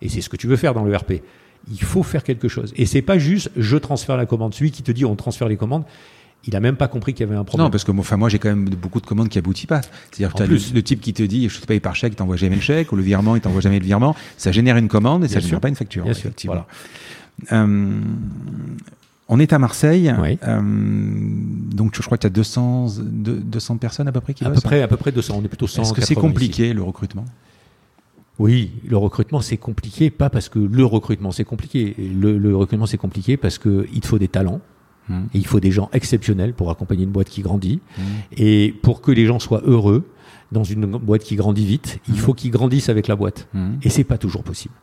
et 0.01 0.09
c'est 0.09 0.21
ce 0.21 0.29
que 0.29 0.37
tu 0.37 0.47
veux 0.47 0.55
faire 0.55 0.73
dans 0.73 0.85
l'ERP, 0.85 1.21
il 1.71 1.81
faut 1.81 2.03
faire 2.03 2.23
quelque 2.23 2.47
chose. 2.47 2.73
Et 2.75 2.85
c'est 2.85 3.01
pas 3.01 3.17
juste 3.17 3.49
je 3.55 3.77
transfère 3.77 4.17
la 4.17 4.25
commande. 4.25 4.53
Celui 4.53 4.71
qui 4.71 4.83
te 4.83 4.91
dit 4.91 5.03
on 5.05 5.15
transfère 5.15 5.47
les 5.47 5.57
commandes, 5.57 5.83
il 6.47 6.55
a 6.55 6.59
même 6.59 6.75
pas 6.75 6.87
compris 6.87 7.13
qu'il 7.13 7.25
y 7.25 7.29
avait 7.29 7.37
un 7.37 7.43
problème. 7.43 7.65
Non, 7.65 7.71
parce 7.71 7.83
que 7.83 7.91
enfin, 7.91 8.17
moi 8.17 8.29
j'ai 8.29 8.39
quand 8.39 8.49
même 8.49 8.65
beaucoup 8.69 9.01
de 9.01 9.05
commandes 9.05 9.29
qui 9.29 9.37
aboutissent 9.37 9.65
pas. 9.65 9.81
C'est-à-dire 10.11 10.33
que 10.33 10.43
le, 10.43 10.57
le, 10.73 10.83
type 10.83 11.01
qui 11.01 11.13
te 11.13 11.23
dit 11.23 11.49
je 11.49 11.59
te 11.59 11.65
paye 11.65 11.79
par 11.79 11.95
chèque, 11.95 12.13
il 12.13 12.15
t'envoie 12.15 12.35
jamais 12.35 12.55
le 12.55 12.61
chèque, 12.61 12.91
ou 12.91 12.95
le 12.95 13.03
virement, 13.03 13.35
il 13.35 13.41
t'envoie 13.41 13.61
jamais 13.61 13.79
le 13.79 13.85
virement. 13.85 14.15
Ça 14.37 14.51
génère 14.51 14.77
une 14.77 14.87
commande 14.87 15.23
et 15.23 15.27
ça 15.27 15.37
ne 15.37 15.41
génère 15.41 15.59
pas 15.59 15.69
une 15.69 15.75
facture. 15.75 16.03
Bien 16.03 16.11
effectivement. 16.11 16.53
Sûr, 16.53 16.65
voilà. 17.49 17.63
euh, 17.63 17.99
on 19.27 19.39
est 19.39 19.53
à 19.53 19.59
Marseille. 19.59 20.13
Euh, 20.47 20.61
donc 20.61 21.95
je 21.95 22.01
crois 22.01 22.17
que 22.17 22.21
tu 22.21 22.27
as 22.27 22.31
200, 22.31 22.87
200 22.99 23.77
personnes 23.77 24.07
à 24.07 24.11
peu 24.11 24.21
près 24.21 24.33
qui 24.33 24.45
à 24.45 24.49
peu 24.49 24.61
près, 24.61 24.81
à 24.81 24.87
peu 24.87 24.97
près 24.97 25.11
200. 25.11 25.35
On 25.37 25.43
est 25.43 25.47
plutôt 25.47 25.67
100. 25.67 25.81
Est-ce 25.81 25.93
que 25.93 26.01
c'est 26.01 26.15
compliqué 26.15 26.73
le 26.73 26.83
recrutement? 26.83 27.25
Oui, 28.37 28.71
le 28.85 28.97
recrutement 28.97 29.39
c'est 29.39 29.57
compliqué, 29.57 30.09
pas 30.09 30.29
parce 30.29 30.49
que 30.49 30.59
le 30.59 30.85
recrutement 30.85 31.31
c'est 31.31 31.45
compliqué. 31.45 31.95
Le, 31.97 32.37
le 32.37 32.55
recrutement 32.55 32.85
c'est 32.85 32.97
compliqué 32.97 33.37
parce 33.37 33.57
que 33.57 33.87
il 33.93 34.05
faut 34.05 34.19
des 34.19 34.27
talents, 34.27 34.59
Mmh. 35.10 35.24
Et 35.34 35.38
il 35.38 35.45
faut 35.45 35.60
des 35.60 35.72
gens 35.72 35.89
exceptionnels 35.93 36.53
pour 36.53 36.72
accompagner 36.72 37.03
une 37.03 37.12
boîte 37.12 37.30
qui 37.30 37.41
grandit. 37.41 37.80
Mmh. 37.97 38.01
Et 38.38 38.76
pour 38.82 39.01
que 39.01 39.12
les 39.12 39.26
gens 39.26 39.39
soient 39.39 39.62
heureux 39.66 40.08
dans 40.51 40.64
une 40.64 40.86
boîte 40.86 41.24
qui 41.24 41.36
grandit 41.36 41.66
vite, 41.66 41.99
il 42.08 42.16
mmh. 42.16 42.18
faut 42.18 42.34
qu'ils 42.34 42.51
grandissent 42.51 42.89
avec 42.89 43.08
la 43.08 43.16
boîte. 43.16 43.47
Et 43.84 43.89
c'est 43.89 44.03
pas 44.03 44.18
toujours 44.18 44.43
possible. 44.43 44.74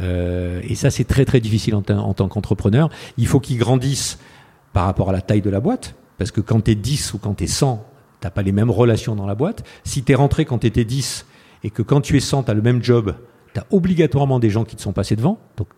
Euh, 0.00 0.60
et 0.64 0.74
ça, 0.74 0.90
c'est 0.90 1.04
très 1.04 1.24
très 1.24 1.40
difficile 1.40 1.74
en, 1.74 1.82
en 1.88 2.14
tant 2.14 2.28
qu'entrepreneur. 2.28 2.90
Il 3.16 3.26
faut 3.26 3.40
qu'ils 3.40 3.58
grandissent 3.58 4.18
par 4.72 4.84
rapport 4.84 5.10
à 5.10 5.12
la 5.12 5.20
taille 5.20 5.42
de 5.42 5.50
la 5.50 5.60
boîte. 5.60 5.94
Parce 6.18 6.30
que 6.30 6.40
quand 6.40 6.60
tu 6.62 6.72
es 6.72 6.74
10 6.74 7.14
ou 7.14 7.18
quand 7.18 7.34
tu 7.34 7.44
es 7.44 7.46
100, 7.46 7.84
t'as 8.20 8.30
pas 8.30 8.42
les 8.42 8.52
mêmes 8.52 8.70
relations 8.70 9.16
dans 9.16 9.26
la 9.26 9.34
boîte. 9.34 9.64
Si 9.84 10.02
tu 10.02 10.12
es 10.12 10.14
rentré 10.14 10.44
quand 10.44 10.58
tu 10.58 10.66
étais 10.66 10.84
10 10.84 11.26
et 11.64 11.70
que 11.70 11.82
quand 11.82 12.00
tu 12.00 12.16
es 12.16 12.20
100, 12.20 12.44
tu 12.44 12.50
as 12.50 12.54
le 12.54 12.62
même 12.62 12.82
job, 12.82 13.14
tu 13.54 13.60
as 13.60 13.66
obligatoirement 13.70 14.38
des 14.38 14.50
gens 14.50 14.64
qui 14.64 14.76
te 14.76 14.82
sont 14.82 14.92
passés 14.92 15.16
devant. 15.16 15.38
Donc 15.56 15.68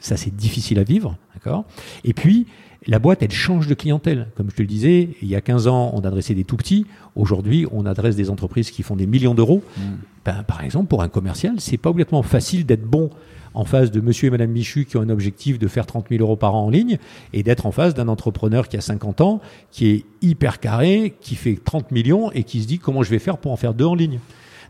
ça, 0.00 0.16
c'est 0.16 0.34
difficile 0.34 0.78
à 0.78 0.82
vivre. 0.82 1.16
d'accord? 1.34 1.64
Et 2.04 2.14
puis, 2.14 2.46
la 2.86 2.98
boîte, 2.98 3.22
elle 3.22 3.30
change 3.30 3.66
de 3.66 3.74
clientèle. 3.74 4.28
Comme 4.36 4.50
je 4.50 4.56
te 4.56 4.62
le 4.62 4.68
disais, 4.68 5.10
il 5.22 5.28
y 5.28 5.36
a 5.36 5.40
15 5.40 5.66
ans, 5.68 5.92
on 5.94 6.00
adressait 6.00 6.34
des 6.34 6.44
tout 6.44 6.56
petits. 6.56 6.86
Aujourd'hui, 7.14 7.66
on 7.70 7.86
adresse 7.86 8.16
des 8.16 8.30
entreprises 8.30 8.70
qui 8.70 8.82
font 8.82 8.96
des 8.96 9.06
millions 9.06 9.34
d'euros. 9.34 9.62
Mm. 9.76 9.80
Ben, 10.24 10.42
par 10.44 10.64
exemple, 10.64 10.88
pour 10.88 11.02
un 11.02 11.08
commercial, 11.08 11.54
c'est 11.58 11.76
pas 11.76 11.90
obligatoirement 11.90 12.26
facile 12.26 12.66
d'être 12.66 12.84
bon 12.84 13.10
en 13.54 13.64
face 13.64 13.90
de 13.90 14.00
monsieur 14.00 14.28
et 14.28 14.30
madame 14.30 14.50
Michu 14.50 14.84
qui 14.84 14.96
ont 14.96 15.02
un 15.02 15.10
objectif 15.10 15.58
de 15.58 15.68
faire 15.68 15.86
30 15.86 16.06
000 16.10 16.22
euros 16.22 16.36
par 16.36 16.54
an 16.54 16.66
en 16.66 16.70
ligne 16.70 16.98
et 17.32 17.42
d'être 17.42 17.66
en 17.66 17.72
face 17.72 17.94
d'un 17.94 18.08
entrepreneur 18.08 18.68
qui 18.68 18.76
a 18.76 18.80
50 18.80 19.20
ans, 19.20 19.40
qui 19.70 19.88
est 19.90 20.04
hyper 20.22 20.60
carré, 20.60 21.14
qui 21.20 21.34
fait 21.34 21.58
30 21.62 21.90
millions 21.90 22.30
et 22.32 22.44
qui 22.44 22.62
se 22.62 22.66
dit 22.66 22.78
comment 22.78 23.02
je 23.02 23.10
vais 23.10 23.18
faire 23.18 23.38
pour 23.38 23.52
en 23.52 23.56
faire 23.56 23.74
deux 23.74 23.84
en 23.84 23.94
ligne. 23.94 24.20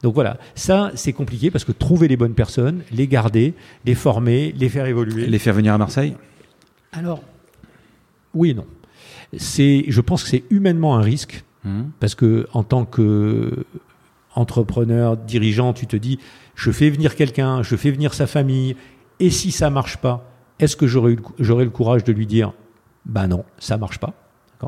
Donc 0.02 0.14
voilà, 0.14 0.38
ça 0.56 0.90
c'est 0.96 1.12
compliqué 1.12 1.50
parce 1.50 1.64
que 1.64 1.72
trouver 1.72 2.08
les 2.08 2.16
bonnes 2.16 2.34
personnes, 2.34 2.82
les 2.90 3.06
garder, 3.06 3.54
les 3.84 3.94
former, 3.94 4.52
les 4.58 4.68
faire 4.68 4.86
évoluer. 4.86 5.26
Les 5.26 5.38
faire 5.38 5.54
venir 5.54 5.74
à 5.74 5.78
Marseille? 5.78 6.14
Alors, 6.92 7.22
oui 8.34 8.50
et 8.50 8.54
non. 8.54 8.66
C'est, 9.36 9.84
je 9.88 10.00
pense 10.00 10.22
que 10.22 10.28
c'est 10.28 10.44
humainement 10.50 10.96
un 10.96 11.00
risque 11.00 11.44
mmh. 11.64 11.82
parce 12.00 12.14
que 12.14 12.46
en 12.52 12.62
tant 12.62 12.84
que 12.84 13.64
entrepreneur, 14.34 15.16
dirigeant, 15.16 15.72
tu 15.72 15.86
te 15.86 15.96
dis, 15.96 16.18
je 16.54 16.70
fais 16.70 16.90
venir 16.90 17.16
quelqu'un, 17.16 17.62
je 17.62 17.76
fais 17.76 17.90
venir 17.90 18.14
sa 18.14 18.26
famille, 18.26 18.76
et 19.20 19.30
si 19.30 19.50
ça 19.50 19.70
marche 19.70 19.98
pas, 19.98 20.28
est-ce 20.58 20.76
que 20.76 20.86
j'aurai 20.86 21.14
le 21.64 21.70
courage 21.70 22.04
de 22.04 22.12
lui 22.12 22.26
dire, 22.26 22.52
bah 23.04 23.26
non, 23.26 23.44
ça 23.58 23.76
marche 23.76 23.98
pas. 23.98 24.14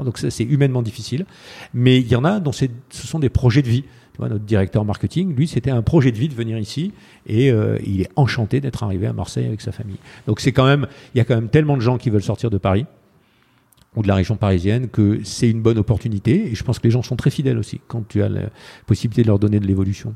Donc 0.03 0.19
ça, 0.19 0.31
c'est 0.31 0.45
humainement 0.45 0.83
difficile. 0.83 1.25
Mais 1.73 2.01
il 2.01 2.09
y 2.09 2.17
en 2.17 2.25
a 2.25 2.41
dont 2.41 2.51
ce 2.53 2.67
sont 2.91 3.21
des 3.21 3.29
projets 3.29 3.63
de 3.63 3.69
vie. 3.69 3.83
Tu 3.83 4.19
vois, 4.19 4.29
notre 4.29 4.45
directeur 4.45 4.85
marketing, 4.85 5.35
lui, 5.37 5.47
c'était 5.47 5.71
un 5.71 5.83
projet 5.83 6.13
de 6.13 6.19
vie 6.19 6.29
de 6.29 6.35
venir 6.35 6.59
ici 6.59 6.93
et 7.27 7.51
euh, 7.51 7.79
il 7.85 8.01
est 8.01 8.11
enchanté 8.15 8.61
d'être 8.61 8.83
arrivé 8.85 9.07
à 9.07 9.13
Marseille 9.13 9.47
avec 9.47 9.61
sa 9.61 9.73
famille. 9.73 9.99
Donc 10.27 10.41
c'est 10.41 10.53
quand 10.53 10.67
même, 10.67 10.87
il 11.15 11.19
y 11.19 11.21
a 11.21 11.25
quand 11.25 11.35
même 11.35 11.49
tellement 11.49 11.77
de 11.77 11.83
gens 11.83 11.99
qui 11.99 12.11
veulent 12.11 12.23
sortir 12.23 12.49
de 12.51 12.59
Paris 12.59 12.87
ou 13.97 14.03
de 14.03 14.09
la 14.09 14.15
région 14.15 14.37
parisienne, 14.37 14.89
que 14.89 15.21
c'est 15.25 15.51
une 15.51 15.63
bonne 15.63 15.79
opportunité. 15.79 16.51
Et 16.51 16.55
je 16.55 16.65
pense 16.65 16.79
que 16.79 16.85
les 16.85 16.91
gens 16.91 17.03
sont 17.03 17.17
très 17.17 17.31
fidèles 17.31 17.59
aussi 17.59 17.81
quand 17.89 18.07
tu 18.09 18.23
as 18.23 18.29
la 18.29 18.43
possibilité 18.87 19.23
de 19.23 19.29
leur 19.29 19.39
donner 19.39 19.61
de 19.61 19.67
l'évolution. 19.67 20.15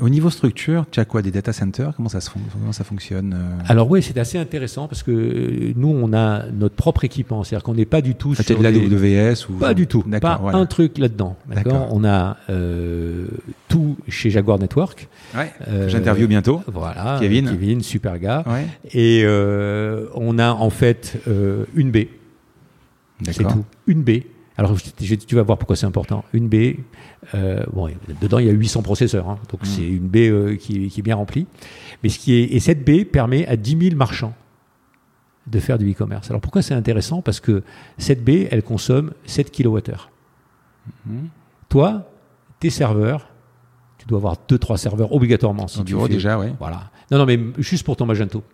Au 0.00 0.08
niveau 0.08 0.28
structure, 0.28 0.86
tu 0.90 0.98
as 0.98 1.04
quoi 1.04 1.22
Des 1.22 1.30
data 1.30 1.52
centers? 1.52 1.94
Comment 1.94 2.08
ça, 2.08 2.20
se, 2.20 2.28
comment 2.30 2.72
ça 2.72 2.82
fonctionne 2.82 3.34
euh? 3.34 3.62
Alors 3.68 3.88
oui, 3.88 4.02
c'est 4.02 4.18
assez 4.18 4.38
intéressant 4.38 4.88
parce 4.88 5.04
que 5.04 5.72
nous, 5.76 5.88
on 5.88 6.12
a 6.12 6.46
notre 6.50 6.74
propre 6.74 7.04
équipement. 7.04 7.44
C'est-à-dire 7.44 7.62
qu'on 7.62 7.74
n'est 7.74 7.84
pas 7.84 8.00
du 8.00 8.16
tout 8.16 8.34
ah, 8.36 8.42
sur 8.42 8.58
de 8.58 9.52
ou 9.52 9.58
Pas 9.58 9.72
du 9.72 9.86
tout. 9.86 10.02
Pas 10.20 10.40
un 10.52 10.66
truc 10.66 10.98
là-dedans. 10.98 11.36
D'accord 11.48 11.88
On 11.92 12.04
a 12.04 12.38
euh, 12.50 13.28
tout 13.68 13.96
chez 14.08 14.30
Jaguar 14.30 14.58
Network. 14.58 15.08
Ouais, 15.36 15.52
euh, 15.68 15.88
J'interview 15.88 16.26
bientôt. 16.26 16.62
Voilà. 16.66 17.18
Kevin. 17.20 17.48
Kevin, 17.50 17.80
super 17.80 18.18
gars. 18.18 18.42
Ouais. 18.46 18.66
Et 18.92 19.22
euh, 19.24 20.06
on 20.14 20.40
a 20.40 20.50
en 20.50 20.70
fait 20.70 21.20
euh, 21.28 21.66
une 21.76 21.92
baie 21.92 22.08
c'est 23.22 23.44
tout. 23.44 23.64
Une 23.86 24.02
B. 24.02 24.22
Alors, 24.56 24.76
tu 25.26 25.34
vas 25.34 25.42
voir 25.42 25.58
pourquoi 25.58 25.74
c'est 25.74 25.86
important. 25.86 26.24
Une 26.32 26.48
B, 26.48 26.76
euh, 27.34 27.64
bon, 27.72 27.90
dedans, 28.20 28.38
il 28.38 28.46
y 28.46 28.48
a 28.48 28.52
800 28.52 28.82
processeurs, 28.82 29.28
hein. 29.28 29.38
donc 29.50 29.62
hmm. 29.62 29.66
c'est 29.66 29.86
une 29.86 30.06
B 30.06 30.16
euh, 30.16 30.56
qui, 30.56 30.86
est 30.86 31.02
bien 31.02 31.16
remplie. 31.16 31.46
Mais 32.02 32.08
ce 32.08 32.20
qui 32.20 32.34
est, 32.34 32.44
et 32.44 32.60
cette 32.60 32.84
B 32.84 33.04
permet 33.04 33.46
à 33.48 33.56
10 33.56 33.78
000 33.88 33.96
marchands 33.96 34.34
de 35.48 35.58
faire 35.58 35.76
du 35.76 35.90
e-commerce. 35.90 36.30
Alors, 36.30 36.40
pourquoi 36.40 36.62
c'est 36.62 36.74
intéressant? 36.74 37.20
Parce 37.20 37.40
que 37.40 37.64
cette 37.98 38.24
B, 38.24 38.46
elle 38.50 38.62
consomme 38.62 39.12
7 39.26 39.50
kWh. 39.50 39.80
Hmm. 41.06 41.26
Toi, 41.68 42.08
tes 42.60 42.70
serveurs, 42.70 43.28
tu 43.98 44.06
dois 44.06 44.18
avoir 44.18 44.36
2-3 44.48 44.76
serveurs 44.76 45.12
obligatoirement. 45.12 45.66
Si 45.66 45.82
tu 45.84 45.94
vois 45.94 46.08
déjà, 46.08 46.38
oui. 46.38 46.46
Voilà. 46.60 46.90
Non, 47.10 47.18
non, 47.18 47.26
mais 47.26 47.40
juste 47.58 47.84
pour 47.84 47.96
ton 47.96 48.06
Magento 48.06 48.44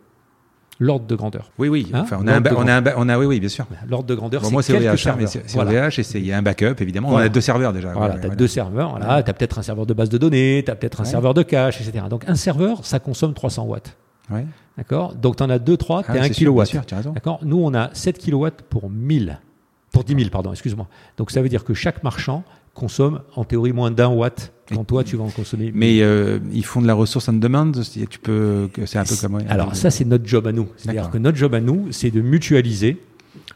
l'ordre 0.81 1.07
de 1.07 1.15
grandeur. 1.15 1.53
Oui, 1.59 1.69
oui. 1.69 1.89
Hein 1.93 2.01
enfin, 2.03 2.19
on, 2.21 2.27
a 2.27 2.39
un, 2.39 2.43
on, 2.57 2.67
a 2.67 2.75
un, 2.75 2.85
on 2.97 3.09
a, 3.09 3.19
oui, 3.19 3.27
oui, 3.27 3.39
bien 3.39 3.49
sûr. 3.49 3.67
L'ordre 3.89 4.07
de 4.07 4.15
grandeur, 4.15 4.45
c'est 4.45 4.51
moi, 4.51 4.63
c'est 4.63 4.75
OVH, 4.75 5.09
hein, 5.09 5.15
mais 5.17 5.27
c'est 5.27 5.49
voilà. 5.53 5.89
et 5.89 6.03
il 6.15 6.27
y 6.27 6.33
a 6.33 6.39
un 6.39 6.43
backup, 6.43 6.81
évidemment. 6.81 7.11
On 7.11 7.17
a 7.19 7.29
deux 7.29 7.41
serveurs 7.41 7.73
déjà. 7.73 7.93
Voilà, 7.93 8.19
tu 8.19 8.27
as 8.27 8.31
deux 8.31 8.49
serveurs. 8.49 8.91
Voilà, 8.91 9.23
tu 9.23 9.31
as 9.31 9.35
peut-être 9.35 9.59
un 9.59 9.63
serveur 9.63 9.87
de 9.87 9.95
base 9.95 10.09
de 10.09 10.19
données, 10.19 10.63
tu 10.65 10.71
as 10.71 10.75
peut-être 10.75 11.03
un 11.03 11.05
serveur 11.05 11.35
de 11.35 11.43
cache, 11.43 11.81
etc. 11.81 12.07
Donc, 12.09 12.25
un 12.27 12.35
serveur, 12.35 12.85
ça 12.85 12.99
consomme 12.99 13.35
300 13.35 13.65
watts. 13.65 13.97
Ouais. 14.31 14.47
D'accord? 14.77 15.15
Donc, 15.15 15.37
tu 15.37 15.43
en 15.43 15.51
as 15.51 15.59
2, 15.59 15.77
3, 15.77 16.05
tu 16.05 16.11
as 16.13 16.23
1 16.23 16.29
kW. 16.31 16.63
D'accord? 17.15 17.41
Nous, 17.43 17.61
on 17.63 17.75
a 17.75 17.91
7 17.93 18.19
kW 18.19 18.47
pour 18.69 18.89
1000. 18.89 19.39
Pour 19.93 20.05
10 20.05 20.15
000, 20.15 20.31
pardon, 20.31 20.53
excuse-moi. 20.53 20.87
Donc, 21.17 21.31
ça 21.31 21.43
veut 21.43 21.49
dire 21.49 21.65
que 21.65 21.75
chaque 21.75 22.03
marchand 22.05 22.45
consomme 22.75 23.21
en 23.37 23.45
théorie 23.45 23.73
moins 23.73 23.91
d'un 23.91 24.09
watt 24.09 24.53
quand 24.73 24.85
toi 24.85 25.05
tu 25.05 25.17
vas 25.17 25.25
en 25.25 25.31
consommer. 25.31 25.73
Mais 25.75 26.01
euh, 26.01 26.39
ils 26.53 26.65
font 26.65 26.81
de 26.81 26.87
la 26.87 26.95
ressource 26.95 27.29
en 27.29 27.33
demande, 27.33 27.83
tu 28.11 28.19
peux, 28.19 28.69
c'est 28.87 28.99
un 28.99 29.05
peu 29.05 29.17
comme. 29.17 29.39
Alors 29.49 29.75
ça 29.75 29.91
c'est 29.91 30.05
notre 30.05 30.27
job 30.27 30.47
à 30.47 30.53
nous. 30.53 30.69
C'est-à-dire 30.77 31.11
que 31.11 31.19
notre 31.19 31.37
job 31.37 31.55
à 31.55 31.61
nous, 31.61 31.89
c'est 31.91 32.11
de 32.11 32.21
mutualiser 32.21 32.99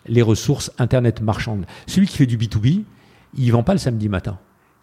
les 0.07 0.23
ressources 0.23 0.71
internet 0.79 1.21
marchandes. 1.21 1.67
Celui 1.87 2.07
qui 2.07 2.17
fait 2.17 2.27
du 2.27 2.37
B2B, 2.37 2.83
il 3.37 3.51
vend 3.53 3.63
pas 3.63 3.73
le 3.73 3.79
samedi 3.79 4.09
matin. 4.09 4.39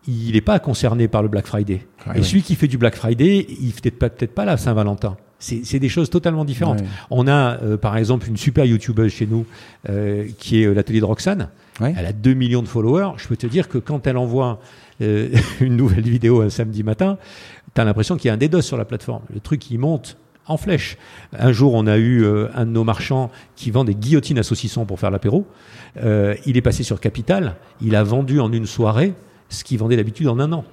Il 0.07 0.33
n'est 0.33 0.41
pas 0.41 0.59
concerné 0.59 1.07
par 1.07 1.21
le 1.21 1.27
Black 1.27 1.45
Friday. 1.45 1.85
Et 2.15 2.23
celui 2.23 2.41
qui 2.41 2.55
fait 2.55 2.67
du 2.67 2.77
Black 2.77 2.95
Friday, 2.95 3.45
il 3.61 3.71
fait 3.71 3.91
peut-être 3.91 4.33
pas 4.33 4.45
la 4.45 4.57
Saint-Valentin. 4.57 5.17
C'est 5.41 5.79
des 5.79 5.89
choses 5.89 6.09
totalement 6.09 6.45
différentes. 6.45 6.83
On 7.09 7.27
a, 7.27 7.59
euh, 7.61 7.77
par 7.77 7.97
exemple, 7.97 8.27
une 8.27 8.37
super 8.37 8.63
YouTubeuse 8.65 9.11
chez 9.11 9.25
nous, 9.25 9.45
euh, 9.89 10.27
qui 10.37 10.61
est 10.61 10.65
euh, 10.65 10.73
l'atelier 10.73 10.99
de 10.99 11.05
Roxane. 11.05 11.49
Elle 11.79 12.05
a 12.05 12.13
2 12.13 12.35
millions 12.35 12.61
de 12.61 12.67
followers. 12.67 13.13
Je 13.17 13.27
peux 13.27 13.35
te 13.35 13.47
dire 13.47 13.67
que 13.67 13.79
quand 13.79 14.05
elle 14.05 14.17
envoie 14.17 14.59
une 14.99 15.75
nouvelle 15.75 16.03
vidéo 16.03 16.41
un 16.41 16.51
samedi 16.51 16.83
matin, 16.83 17.17
tu 17.73 17.81
as 17.81 17.85
l'impression 17.85 18.17
qu'il 18.17 18.27
y 18.27 18.29
a 18.29 18.35
un 18.35 18.37
DDoS 18.37 18.61
sur 18.61 18.77
la 18.77 18.85
plateforme. 18.85 19.23
Le 19.33 19.39
truc, 19.39 19.71
il 19.71 19.79
monte 19.79 20.15
en 20.45 20.57
flèche. 20.57 20.97
Un 21.33 21.51
jour, 21.51 21.73
on 21.73 21.87
a 21.87 21.97
eu 21.97 22.23
un 22.53 22.67
de 22.67 22.71
nos 22.71 22.83
marchands 22.83 23.31
qui 23.55 23.71
vend 23.71 23.83
des 23.83 23.95
guillotines 23.95 24.37
à 24.37 24.43
saucisson 24.43 24.85
pour 24.85 24.99
faire 24.99 25.09
l'apéro. 25.09 25.47
il 25.95 26.55
est 26.55 26.61
passé 26.61 26.83
sur 26.83 26.99
Capital. 26.99 27.55
Il 27.81 27.95
a 27.95 28.03
vendu 28.03 28.39
en 28.39 28.51
une 28.51 28.67
soirée 28.67 29.15
ce 29.51 29.63
qu'il 29.63 29.77
vendait 29.77 29.97
d'habitude 29.97 30.27
en 30.27 30.39
un 30.39 30.51
an. 30.51 30.65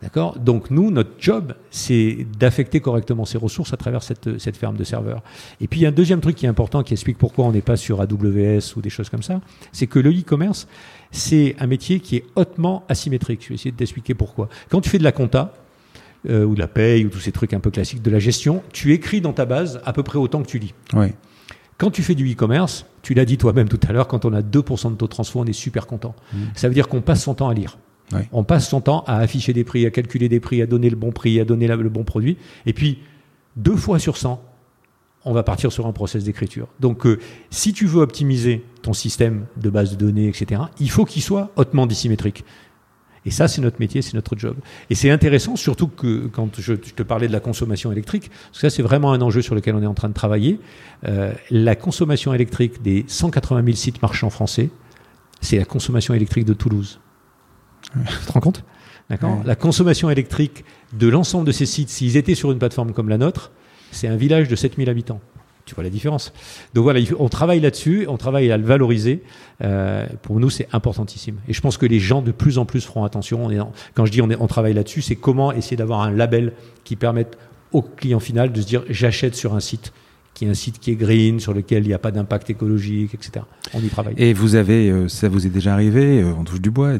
D'accord? 0.00 0.38
Donc 0.38 0.70
nous, 0.70 0.92
notre 0.92 1.10
job, 1.18 1.54
c'est 1.70 2.26
d'affecter 2.38 2.78
correctement 2.80 3.24
ces 3.24 3.36
ressources 3.36 3.72
à 3.72 3.76
travers 3.76 4.02
cette, 4.04 4.38
cette, 4.38 4.56
ferme 4.56 4.76
de 4.76 4.84
serveurs. 4.84 5.22
Et 5.60 5.66
puis 5.66 5.80
il 5.80 5.82
y 5.82 5.86
a 5.86 5.88
un 5.88 5.92
deuxième 5.92 6.20
truc 6.20 6.36
qui 6.36 6.46
est 6.46 6.48
important, 6.48 6.84
qui 6.84 6.92
explique 6.92 7.18
pourquoi 7.18 7.46
on 7.46 7.52
n'est 7.52 7.62
pas 7.62 7.76
sur 7.76 8.00
AWS 8.00 8.76
ou 8.76 8.80
des 8.80 8.90
choses 8.90 9.10
comme 9.10 9.24
ça, 9.24 9.40
c'est 9.72 9.88
que 9.88 9.98
le 9.98 10.10
e-commerce, 10.10 10.68
c'est 11.10 11.56
un 11.58 11.66
métier 11.66 11.98
qui 11.98 12.16
est 12.16 12.24
hautement 12.36 12.84
asymétrique. 12.88 13.42
Je 13.42 13.48
vais 13.48 13.54
essayer 13.56 13.72
de 13.72 13.76
t'expliquer 13.76 14.14
pourquoi. 14.14 14.48
Quand 14.68 14.80
tu 14.80 14.88
fais 14.88 14.98
de 14.98 15.04
la 15.04 15.12
compta, 15.12 15.52
euh, 16.28 16.44
ou 16.44 16.54
de 16.54 16.60
la 16.60 16.68
paye, 16.68 17.04
ou 17.04 17.10
tous 17.10 17.20
ces 17.20 17.32
trucs 17.32 17.52
un 17.52 17.60
peu 17.60 17.70
classiques 17.70 18.02
de 18.02 18.10
la 18.10 18.18
gestion, 18.18 18.62
tu 18.72 18.92
écris 18.92 19.20
dans 19.20 19.32
ta 19.32 19.46
base 19.46 19.80
à 19.84 19.92
peu 19.92 20.02
près 20.02 20.18
autant 20.18 20.42
que 20.42 20.48
tu 20.48 20.58
lis. 20.58 20.74
Oui. 20.94 21.08
Quand 21.76 21.92
tu 21.92 22.02
fais 22.02 22.16
du 22.16 22.30
e-commerce, 22.32 22.86
tu 23.02 23.14
l'as 23.14 23.24
dit 23.24 23.38
toi-même 23.38 23.68
tout 23.68 23.78
à 23.88 23.92
l'heure, 23.92 24.08
quand 24.08 24.24
on 24.24 24.32
a 24.32 24.42
2% 24.42 24.90
de 24.90 24.96
taux 24.96 25.06
de 25.06 25.10
transfert, 25.10 25.42
on 25.42 25.44
est 25.44 25.52
super 25.52 25.86
content. 25.86 26.16
Mmh. 26.32 26.36
Ça 26.56 26.68
veut 26.68 26.74
dire 26.74 26.88
qu'on 26.88 27.00
passe 27.00 27.22
son 27.22 27.34
temps 27.34 27.48
à 27.48 27.54
lire. 27.54 27.78
On 28.32 28.44
passe 28.44 28.68
son 28.68 28.80
temps 28.80 29.04
à 29.06 29.18
afficher 29.18 29.52
des 29.52 29.64
prix, 29.64 29.86
à 29.86 29.90
calculer 29.90 30.28
des 30.28 30.40
prix, 30.40 30.62
à 30.62 30.66
donner 30.66 30.90
le 30.90 30.96
bon 30.96 31.12
prix, 31.12 31.40
à 31.40 31.44
donner 31.44 31.66
le 31.66 31.88
bon 31.88 32.04
produit. 32.04 32.36
Et 32.66 32.72
puis, 32.72 32.98
deux 33.56 33.76
fois 33.76 33.98
sur 33.98 34.16
100, 34.16 34.42
on 35.24 35.32
va 35.32 35.42
partir 35.42 35.72
sur 35.72 35.86
un 35.86 35.92
process 35.92 36.24
d'écriture. 36.24 36.68
Donc, 36.80 37.04
euh, 37.06 37.18
si 37.50 37.72
tu 37.72 37.86
veux 37.86 38.00
optimiser 38.00 38.64
ton 38.82 38.92
système 38.92 39.46
de 39.56 39.68
base 39.68 39.90
de 39.90 39.96
données, 39.96 40.28
etc., 40.28 40.62
il 40.80 40.90
faut 40.90 41.04
qu'il 41.04 41.22
soit 41.22 41.50
hautement 41.56 41.86
dissymétrique. 41.86 42.44
Et 43.26 43.30
ça, 43.30 43.48
c'est 43.48 43.60
notre 43.60 43.78
métier, 43.80 44.00
c'est 44.00 44.14
notre 44.14 44.38
job. 44.38 44.56
Et 44.88 44.94
c'est 44.94 45.10
intéressant, 45.10 45.56
surtout 45.56 45.88
que 45.88 46.28
quand 46.28 46.58
je, 46.58 46.72
te 46.72 47.02
parlais 47.02 47.28
de 47.28 47.32
la 47.32 47.40
consommation 47.40 47.92
électrique, 47.92 48.30
parce 48.30 48.62
que 48.62 48.70
ça, 48.70 48.74
c'est 48.74 48.82
vraiment 48.82 49.12
un 49.12 49.20
enjeu 49.20 49.42
sur 49.42 49.54
lequel 49.54 49.74
on 49.74 49.82
est 49.82 49.86
en 49.86 49.92
train 49.92 50.08
de 50.08 50.14
travailler. 50.14 50.60
Euh, 51.06 51.32
la 51.50 51.74
consommation 51.76 52.32
électrique 52.32 52.80
des 52.80 53.04
180 53.06 53.64
000 53.64 53.76
sites 53.76 54.00
marchands 54.00 54.30
français, 54.30 54.70
c'est 55.40 55.58
la 55.58 55.64
consommation 55.64 56.14
électrique 56.14 56.46
de 56.46 56.54
Toulouse. 56.54 57.00
Tu 57.92 58.26
te 58.26 58.32
rends 58.32 58.40
compte? 58.40 58.64
D'accord? 59.10 59.40
La 59.44 59.56
consommation 59.56 60.10
électrique 60.10 60.64
de 60.92 61.08
l'ensemble 61.08 61.46
de 61.46 61.52
ces 61.52 61.66
sites, 61.66 61.88
s'ils 61.88 62.16
étaient 62.16 62.34
sur 62.34 62.52
une 62.52 62.58
plateforme 62.58 62.92
comme 62.92 63.08
la 63.08 63.18
nôtre, 63.18 63.52
c'est 63.90 64.08
un 64.08 64.16
village 64.16 64.48
de 64.48 64.56
7000 64.56 64.90
habitants. 64.90 65.20
Tu 65.64 65.74
vois 65.74 65.84
la 65.84 65.90
différence? 65.90 66.32
Donc 66.72 66.84
voilà, 66.84 67.00
on 67.18 67.28
travaille 67.28 67.60
là-dessus, 67.60 68.06
on 68.08 68.16
travaille 68.16 68.50
à 68.50 68.56
le 68.56 68.64
valoriser. 68.64 69.22
Euh, 69.62 70.06
pour 70.22 70.40
nous, 70.40 70.48
c'est 70.48 70.66
importantissime. 70.72 71.36
Et 71.46 71.52
je 71.52 71.60
pense 71.60 71.76
que 71.76 71.84
les 71.84 72.00
gens 72.00 72.22
de 72.22 72.32
plus 72.32 72.56
en 72.56 72.64
plus 72.64 72.84
feront 72.84 73.04
attention. 73.04 73.48
quand 73.94 74.06
je 74.06 74.12
dis 74.12 74.22
on, 74.22 74.28
on 74.40 74.46
travaille 74.46 74.72
là-dessus, 74.72 75.02
c'est 75.02 75.16
comment 75.16 75.52
essayer 75.52 75.76
d'avoir 75.76 76.00
un 76.00 76.10
label 76.10 76.54
qui 76.84 76.96
permette 76.96 77.36
au 77.72 77.82
client 77.82 78.20
final 78.20 78.50
de 78.50 78.60
se 78.62 78.66
dire 78.66 78.82
j'achète 78.88 79.34
sur 79.34 79.54
un 79.54 79.60
site 79.60 79.92
qui 80.38 80.44
est 80.44 80.48
un 80.48 80.54
site 80.54 80.78
qui 80.78 80.92
est 80.92 80.94
green, 80.94 81.40
sur 81.40 81.52
lequel 81.52 81.82
il 81.82 81.88
n'y 81.88 81.94
a 81.94 81.98
pas 81.98 82.12
d'impact 82.12 82.48
écologique, 82.48 83.12
etc. 83.12 83.44
On 83.74 83.80
y 83.80 83.88
travaille. 83.88 84.14
Et 84.18 84.32
vous 84.32 84.54
avez, 84.54 84.88
euh, 84.88 85.08
ça 85.08 85.28
vous 85.28 85.48
est 85.48 85.50
déjà 85.50 85.72
arrivé, 85.72 86.22
euh, 86.22 86.32
on 86.38 86.44
touche 86.44 86.60
du 86.60 86.70
bois, 86.70 86.92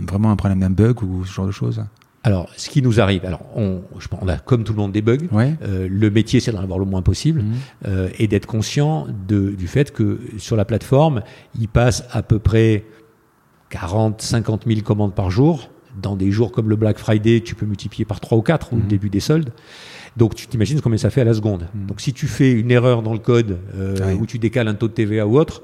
vraiment 0.00 0.32
un 0.32 0.36
problème 0.36 0.58
d'un 0.58 0.70
bug 0.70 1.00
ou 1.04 1.24
ce 1.24 1.32
genre 1.32 1.46
de 1.46 1.52
choses 1.52 1.84
alors, 2.24 2.50
ce 2.56 2.68
qui 2.68 2.82
nous 2.82 3.00
arrive, 3.00 3.24
alors 3.24 3.40
on, 3.54 3.80
on 4.20 4.28
a 4.28 4.36
comme 4.38 4.64
tout 4.64 4.72
le 4.72 4.78
monde 4.78 4.90
des 4.90 5.00
bugs. 5.00 5.28
Euh, 5.32 5.88
le 5.88 6.10
métier, 6.10 6.40
c'est 6.40 6.50
d'en 6.50 6.60
avoir 6.60 6.78
le 6.78 6.84
moins 6.84 7.00
possible 7.00 7.42
mmh. 7.42 7.86
et 8.18 8.26
d'être 8.26 8.44
conscient 8.44 9.06
de, 9.28 9.50
du 9.50 9.68
fait 9.68 9.92
que 9.92 10.18
sur 10.36 10.56
la 10.56 10.64
plateforme, 10.64 11.22
il 11.58 11.68
passe 11.68 12.04
à 12.10 12.22
peu 12.22 12.40
près 12.40 12.84
40, 13.70 14.20
50 14.20 14.64
000 14.66 14.80
commandes 14.80 15.14
par 15.14 15.30
jour. 15.30 15.70
Dans 16.02 16.16
des 16.16 16.32
jours 16.32 16.50
comme 16.50 16.68
le 16.68 16.76
Black 16.76 16.98
Friday, 16.98 17.40
tu 17.40 17.54
peux 17.54 17.66
multiplier 17.66 18.04
par 18.04 18.18
3 18.20 18.36
ou 18.36 18.42
4 18.42 18.72
ou 18.72 18.76
le 18.76 18.82
mmh. 18.82 18.88
début 18.88 19.10
des 19.10 19.20
soldes. 19.20 19.52
Donc 20.16 20.34
tu 20.34 20.46
t'imagines 20.46 20.80
combien 20.80 20.98
ça 20.98 21.10
fait 21.10 21.20
à 21.20 21.24
la 21.24 21.34
seconde. 21.34 21.68
Hmm. 21.74 21.86
Donc 21.86 22.00
si 22.00 22.12
tu 22.12 22.26
fais 22.26 22.52
une 22.52 22.70
erreur 22.70 23.02
dans 23.02 23.12
le 23.12 23.18
code 23.18 23.58
euh, 23.74 24.14
ou 24.14 24.26
tu 24.26 24.38
décales 24.38 24.68
un 24.68 24.74
taux 24.74 24.88
de 24.88 24.92
TVA 24.92 25.26
ou 25.26 25.38
autre, 25.38 25.62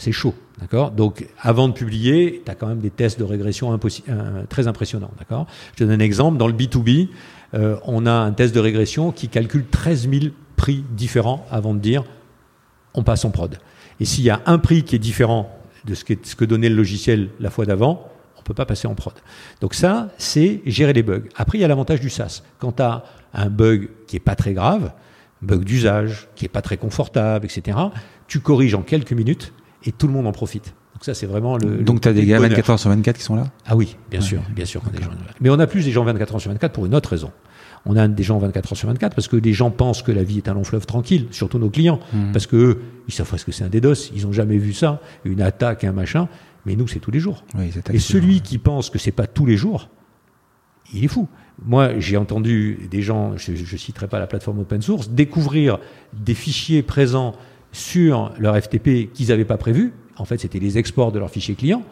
c'est 0.00 0.12
chaud, 0.12 0.34
d'accord? 0.58 0.92
Donc 0.92 1.26
avant 1.38 1.68
de 1.68 1.74
publier, 1.74 2.42
tu 2.44 2.50
as 2.50 2.54
quand 2.54 2.66
même 2.66 2.78
des 2.78 2.90
tests 2.90 3.18
de 3.18 3.24
régression 3.24 3.72
euh, 3.72 4.42
très 4.48 4.66
impressionnants, 4.66 5.10
d'accord? 5.18 5.46
Je 5.72 5.78
te 5.78 5.84
donne 5.84 6.00
un 6.00 6.04
exemple, 6.04 6.38
dans 6.38 6.46
le 6.46 6.54
B2B, 6.54 7.08
euh, 7.52 7.76
on 7.84 8.06
a 8.06 8.12
un 8.12 8.32
test 8.32 8.54
de 8.54 8.60
régression 8.60 9.12
qui 9.12 9.28
calcule 9.28 9.66
13 9.66 10.08
000 10.08 10.24
prix 10.56 10.84
différents 10.92 11.46
avant 11.50 11.74
de 11.74 11.80
dire 11.80 12.04
on 12.94 13.02
passe 13.02 13.24
en 13.24 13.30
prod. 13.30 13.58
Et 14.00 14.04
s'il 14.04 14.24
y 14.24 14.30
a 14.30 14.40
un 14.46 14.58
prix 14.58 14.84
qui 14.84 14.96
est 14.96 15.00
différent 15.00 15.54
de 15.84 15.94
ce 15.94 16.04
que, 16.04 16.14
ce 16.22 16.34
que 16.34 16.44
donnait 16.44 16.68
le 16.68 16.76
logiciel 16.76 17.28
la 17.38 17.50
fois 17.50 17.66
d'avant, 17.66 18.08
on 18.36 18.40
ne 18.40 18.44
peut 18.44 18.54
pas 18.54 18.66
passer 18.66 18.88
en 18.88 18.94
prod. 18.94 19.14
Donc 19.60 19.74
ça, 19.74 20.08
c'est 20.16 20.62
gérer 20.64 20.94
les 20.94 21.02
bugs. 21.02 21.24
Après, 21.36 21.58
il 21.58 21.60
y 21.60 21.64
a 21.64 21.68
l'avantage 21.68 22.00
du 22.00 22.08
SaaS. 22.08 22.42
Quand 22.58 22.72
tu 22.72 22.82
as 22.82 23.04
un 23.34 23.48
bug 23.48 23.88
qui 24.06 24.16
est 24.16 24.20
pas 24.20 24.34
très 24.34 24.52
grave, 24.52 24.92
bug 25.42 25.64
d'usage, 25.64 26.28
qui 26.34 26.44
est 26.44 26.48
pas 26.48 26.62
très 26.62 26.76
confortable, 26.76 27.46
etc., 27.46 27.78
tu 28.26 28.40
corriges 28.40 28.74
en 28.74 28.82
quelques 28.82 29.12
minutes 29.12 29.52
et 29.84 29.92
tout 29.92 30.06
le 30.06 30.12
monde 30.12 30.26
en 30.26 30.32
profite. 30.32 30.74
Donc 30.94 31.04
ça, 31.04 31.14
c'est 31.14 31.26
vraiment 31.26 31.56
le. 31.56 31.78
Donc 31.78 32.02
tu 32.02 32.08
as 32.08 32.12
des 32.12 32.26
gars 32.26 32.38
24 32.38 32.70
heures 32.70 32.78
sur 32.78 32.90
24 32.90 33.16
qui 33.16 33.22
sont 33.22 33.34
là? 33.34 33.46
Ah 33.66 33.74
oui, 33.74 33.96
bien 34.10 34.20
sûr, 34.20 34.42
bien 34.54 34.66
sûr. 34.66 34.82
Des 34.92 35.02
gens... 35.02 35.10
Mais 35.40 35.48
on 35.48 35.58
a 35.58 35.66
plus 35.66 35.84
des 35.84 35.92
gens 35.92 36.04
24 36.04 36.34
heures 36.34 36.40
sur 36.40 36.50
24 36.50 36.72
pour 36.72 36.86
une 36.86 36.94
autre 36.94 37.08
raison. 37.08 37.32
On 37.86 37.96
a 37.96 38.06
des 38.06 38.22
gens 38.22 38.38
24 38.38 38.72
heures 38.72 38.76
sur 38.76 38.88
24 38.88 39.14
parce 39.14 39.26
que 39.26 39.36
les 39.36 39.54
gens 39.54 39.70
pensent 39.70 40.02
que 40.02 40.12
la 40.12 40.22
vie 40.22 40.36
est 40.36 40.48
un 40.48 40.54
long 40.54 40.64
fleuve 40.64 40.84
tranquille, 40.84 41.28
surtout 41.30 41.58
nos 41.58 41.70
clients, 41.70 42.00
hmm. 42.12 42.32
parce 42.32 42.46
que 42.46 42.56
eux, 42.56 42.82
ils 43.08 43.14
savent 43.14 43.30
pas 43.30 43.38
ce 43.38 43.46
que 43.46 43.52
c'est 43.52 43.64
un 43.64 43.70
DDoS, 43.70 44.10
ils 44.14 44.26
ont 44.26 44.32
jamais 44.32 44.58
vu 44.58 44.74
ça, 44.74 45.00
une 45.24 45.40
attaque, 45.40 45.84
un 45.84 45.92
machin. 45.92 46.28
Mais 46.66 46.76
nous, 46.76 46.86
c'est 46.86 46.98
tous 46.98 47.10
les 47.10 47.20
jours. 47.20 47.44
et 47.90 47.98
celui 47.98 48.42
qui 48.42 48.58
pense 48.58 48.90
que 48.90 48.98
c'est 48.98 49.12
pas 49.12 49.26
tous 49.26 49.46
les 49.46 49.56
jours, 49.56 49.88
il 50.92 51.04
est 51.04 51.08
fou. 51.08 51.26
Moi, 51.64 51.98
j'ai 51.98 52.16
entendu 52.16 52.88
des 52.90 53.02
gens, 53.02 53.36
je 53.36 53.52
ne 53.52 53.78
citerai 53.78 54.08
pas 54.08 54.18
la 54.18 54.26
plateforme 54.26 54.60
open 54.60 54.80
source, 54.80 55.10
découvrir 55.10 55.78
des 56.12 56.34
fichiers 56.34 56.82
présents 56.82 57.34
sur 57.72 58.32
leur 58.38 58.56
FTP 58.56 59.12
qu'ils 59.12 59.28
n'avaient 59.28 59.44
pas 59.44 59.58
prévus. 59.58 59.92
En 60.16 60.24
fait, 60.24 60.38
c'était 60.38 60.58
les 60.58 60.78
exports 60.78 61.12
de 61.12 61.18
leurs 61.18 61.30
fichiers 61.30 61.54
clients 61.54 61.82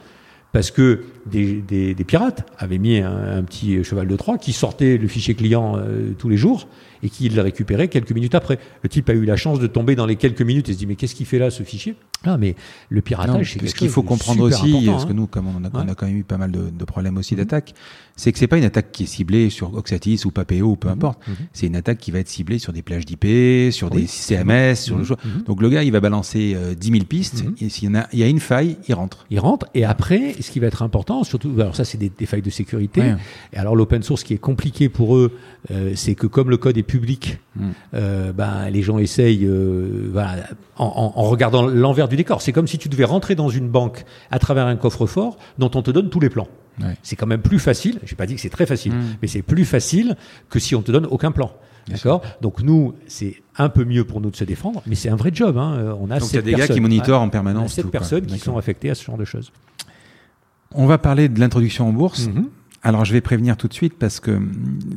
parce 0.52 0.70
que 0.70 1.04
des, 1.26 1.94
pirates 2.06 2.50
avaient 2.58 2.78
mis 2.78 2.98
un, 2.98 3.42
petit 3.42 3.84
cheval 3.84 4.08
de 4.08 4.16
Troie 4.16 4.38
qui 4.38 4.52
sortait 4.52 4.96
le 4.96 5.06
fichier 5.06 5.34
client 5.34 5.76
euh, 5.76 6.12
tous 6.16 6.28
les 6.28 6.38
jours 6.38 6.68
et 7.02 7.10
qui 7.10 7.28
le 7.28 7.40
récupérait 7.42 7.88
quelques 7.88 8.12
minutes 8.12 8.34
après. 8.34 8.58
Le 8.82 8.88
type 8.88 9.08
a 9.08 9.14
eu 9.14 9.24
la 9.24 9.36
chance 9.36 9.60
de 9.60 9.66
tomber 9.66 9.94
dans 9.94 10.06
les 10.06 10.16
quelques 10.16 10.42
minutes 10.42 10.68
et 10.68 10.72
se 10.72 10.78
dit 10.78 10.86
mais 10.86 10.96
qu'est-ce 10.96 11.14
qu'il 11.14 11.26
fait 11.26 11.38
là 11.38 11.50
ce 11.50 11.62
fichier? 11.62 11.96
Ah, 12.24 12.36
mais 12.36 12.56
le 12.88 13.00
piratage, 13.00 13.56
c'est 13.60 13.68
ce 13.68 13.74
qu'il 13.76 13.88
faut 13.88 14.02
comprendre 14.02 14.42
aussi, 14.42 14.86
parce 14.86 15.04
que 15.04 15.10
hein. 15.10 15.14
nous, 15.14 15.28
comme 15.28 15.46
on 15.46 15.64
a, 15.64 15.70
on 15.72 15.88
a, 15.88 15.94
quand 15.94 16.06
même 16.06 16.16
eu 16.16 16.24
pas 16.24 16.36
mal 16.36 16.50
de, 16.50 16.68
de 16.68 16.84
problèmes 16.84 17.16
aussi 17.16 17.34
mhm. 17.34 17.40
d'attaque, 17.40 17.74
c'est 18.16 18.32
que 18.32 18.40
c'est 18.40 18.48
pas 18.48 18.58
une 18.58 18.64
attaque 18.64 18.90
qui 18.90 19.04
est 19.04 19.06
ciblée 19.06 19.50
sur 19.50 19.72
Oxatis 19.74 20.22
ou 20.24 20.32
Papeo 20.32 20.66
ou 20.66 20.76
peu 20.76 20.88
mhm. 20.88 20.94
importe. 20.94 21.28
Mhm. 21.28 21.34
C'est 21.52 21.66
une 21.68 21.76
attaque 21.76 21.98
qui 21.98 22.10
va 22.10 22.18
être 22.18 22.28
ciblée 22.28 22.58
sur 22.58 22.72
des 22.72 22.82
plages 22.82 23.06
d'IP, 23.06 23.72
sur 23.72 23.90
des 23.90 24.08
CMS, 24.08 24.74
sur 24.74 24.98
le 24.98 25.04
choix. 25.04 25.16
Donc 25.46 25.62
le 25.62 25.68
gars, 25.68 25.84
il 25.84 25.92
va 25.92 26.00
balancer 26.00 26.54
euh, 26.56 26.74
10 26.74 26.90
000 26.90 27.04
pistes, 27.04 27.44
et 27.60 27.68
s'il 27.68 27.88
y, 27.88 27.92
en 27.92 27.94
a, 27.94 28.08
il 28.12 28.18
y 28.18 28.24
a 28.24 28.26
une 28.26 28.40
faille, 28.40 28.78
il 28.88 28.94
rentre. 28.94 29.24
Il 29.30 29.38
rentre, 29.38 29.66
et 29.74 29.84
après, 29.84 30.34
ce 30.40 30.50
qui 30.50 30.58
va 30.58 30.66
être 30.66 30.82
important, 30.82 31.22
surtout, 31.22 31.52
alors 31.60 31.76
ça, 31.76 31.84
c'est 31.84 31.98
des, 31.98 32.10
des, 32.10 32.26
failles 32.26 32.42
de 32.42 32.50
sécurité. 32.50 33.14
Et 33.52 33.58
alors 33.58 33.76
l'open 33.76 34.02
source, 34.02 34.24
qui 34.24 34.34
est 34.34 34.38
compliqué 34.38 34.88
pour 34.88 35.16
eux, 35.16 35.38
euh, 35.70 35.92
c'est 35.94 36.16
que 36.16 36.26
comme 36.26 36.50
le 36.50 36.56
code 36.56 36.76
est 36.76 36.82
public, 36.88 37.38
euh, 37.94 38.32
ben, 38.32 38.68
les 38.70 38.82
gens 38.82 38.98
essayent, 38.98 39.44
euh, 39.44 40.08
voilà, 40.10 40.48
en, 40.76 41.12
en 41.14 41.22
regardant 41.22 41.64
l'envers 41.66 42.08
du 42.08 42.16
décor. 42.16 42.42
C'est 42.42 42.52
comme 42.52 42.66
si 42.66 42.78
tu 42.78 42.88
devais 42.88 43.04
rentrer 43.04 43.36
dans 43.36 43.48
une 43.48 43.68
banque 43.68 44.04
à 44.32 44.40
travers 44.40 44.66
un 44.66 44.74
coffre-fort 44.74 45.36
dont 45.58 45.70
on 45.76 45.82
te 45.82 45.92
donne 45.92 46.10
tous 46.10 46.18
les 46.18 46.30
plans. 46.30 46.48
C'est 47.02 47.16
quand 47.16 47.26
même 47.26 47.42
plus 47.42 47.58
facile. 47.58 47.98
J'ai 48.04 48.14
pas 48.16 48.26
dit 48.26 48.34
que 48.34 48.40
c'est 48.40 48.50
très 48.50 48.66
facile, 48.66 48.94
mm. 48.94 49.16
mais 49.20 49.28
c'est 49.28 49.42
plus 49.42 49.64
facile 49.64 50.16
que 50.48 50.58
si 50.58 50.74
on 50.74 50.82
te 50.82 50.92
donne 50.92 51.06
aucun 51.06 51.32
plan. 51.32 51.52
D'accord. 51.88 52.22
Donc 52.40 52.62
nous, 52.62 52.94
c'est 53.06 53.42
un 53.56 53.68
peu 53.68 53.84
mieux 53.84 54.04
pour 54.04 54.20
nous 54.20 54.30
de 54.30 54.36
se 54.36 54.44
défendre, 54.44 54.82
mais 54.86 54.94
c'est 54.94 55.08
un 55.08 55.16
vrai 55.16 55.30
job. 55.32 55.56
Hein. 55.56 55.96
On 56.00 56.10
a 56.10 56.18
Donc 56.18 56.30
il 56.32 56.36
y 56.36 56.38
a 56.38 56.42
des 56.42 56.54
gars 56.54 56.68
qui 56.68 56.80
monitorent 56.80 57.22
en 57.22 57.30
permanence. 57.30 57.74
Cette 57.74 57.90
personnes 57.90 58.26
qui 58.26 58.38
sont 58.38 58.56
affectées 58.56 58.90
à 58.90 58.94
ce 58.94 59.04
genre 59.04 59.16
de 59.16 59.24
choses. 59.24 59.52
On 60.74 60.86
va 60.86 60.98
parler 60.98 61.28
de 61.28 61.40
l'introduction 61.40 61.88
en 61.88 61.92
bourse. 61.92 62.28
Mm-hmm. 62.28 62.44
Alors 62.82 63.04
je 63.04 63.12
vais 63.12 63.20
prévenir 63.20 63.56
tout 63.56 63.68
de 63.68 63.74
suite 63.74 63.94
parce 63.98 64.20
que 64.20 64.30
hum, 64.30 64.52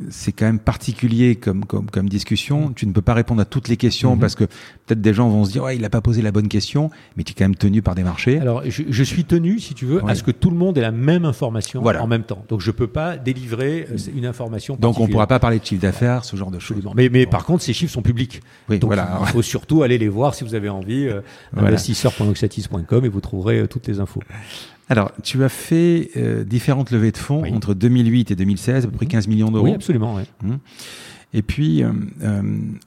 c'est 0.09 0.31
quand 0.31 0.45
même 0.45 0.59
particulier 0.59 1.35
comme, 1.35 1.65
comme, 1.65 1.89
comme 1.89 2.09
discussion. 2.09 2.69
Mm. 2.69 2.73
Tu 2.75 2.87
ne 2.87 2.91
peux 2.91 3.01
pas 3.01 3.13
répondre 3.13 3.41
à 3.41 3.45
toutes 3.45 3.67
les 3.67 3.77
questions 3.77 4.15
mm-hmm. 4.15 4.19
parce 4.19 4.35
que 4.35 4.43
peut-être 4.43 5.01
des 5.01 5.13
gens 5.13 5.29
vont 5.29 5.45
se 5.45 5.51
dire 5.51 5.63
ouais 5.63 5.75
il 5.75 5.81
n'a 5.81 5.89
pas 5.89 6.01
posé 6.01 6.21
la 6.21 6.31
bonne 6.31 6.47
question, 6.47 6.89
mais 7.17 7.23
tu 7.23 7.31
es 7.31 7.35
quand 7.35 7.45
même 7.45 7.55
tenu 7.55 7.81
par 7.81 7.95
des 7.95 8.03
marchés. 8.03 8.39
Alors 8.39 8.61
je, 8.65 8.83
je 8.87 9.03
suis 9.03 9.25
tenu, 9.25 9.59
si 9.59 9.73
tu 9.73 9.85
veux, 9.85 10.01
à 10.07 10.15
ce 10.15 10.23
que 10.23 10.31
tout 10.31 10.49
le 10.49 10.57
monde 10.57 10.77
ait 10.77 10.81
la 10.81 10.91
même 10.91 11.25
information 11.25 11.83
en 11.83 12.07
même 12.07 12.23
temps. 12.23 12.45
Donc 12.49 12.61
je 12.61 12.71
peux 12.71 12.87
pas 12.87 13.17
délivrer 13.17 13.87
euh, 13.91 13.97
une 14.15 14.25
information. 14.25 14.77
Donc 14.79 14.99
on 14.99 15.07
pourra 15.07 15.27
pas 15.27 15.39
parler 15.39 15.59
de 15.59 15.65
chiffre 15.65 15.81
d'affaires, 15.81 16.25
ce 16.25 16.35
genre 16.35 16.51
de 16.51 16.59
choses. 16.59 16.87
Mais, 16.95 17.09
mais 17.09 17.25
par 17.25 17.45
contre 17.45 17.63
ces 17.63 17.73
chiffres 17.73 17.93
sont 17.93 18.01
publics. 18.01 18.41
Oui, 18.69 18.79
Donc 18.79 18.89
voilà. 18.89 19.19
il 19.21 19.27
faut 19.27 19.41
surtout 19.41 19.83
aller 19.83 19.97
les 19.97 20.09
voir 20.09 20.35
si 20.35 20.43
vous 20.43 20.55
avez 20.55 20.69
envie. 20.69 21.07
Euh, 21.07 21.21
investisseur.oxatis.com 21.55 23.05
et 23.05 23.09
vous 23.09 23.21
trouverez 23.21 23.59
euh, 23.59 23.67
toutes 23.67 23.87
les 23.87 23.99
infos. 23.99 24.21
Alors, 24.91 25.13
tu 25.23 25.41
as 25.45 25.49
fait 25.49 26.11
euh, 26.17 26.43
différentes 26.43 26.91
levées 26.91 27.13
de 27.13 27.17
fonds 27.17 27.45
entre 27.45 27.73
2008 27.73 28.31
et 28.31 28.35
2016, 28.35 28.83
à 28.83 28.87
peu 28.89 28.97
près 28.97 29.05
15 29.05 29.29
millions 29.29 29.49
d'euros. 29.49 29.65
Oui, 29.65 29.73
absolument. 29.73 30.19
Hum. 30.43 30.59
Et 31.33 31.43
puis, 31.43 31.81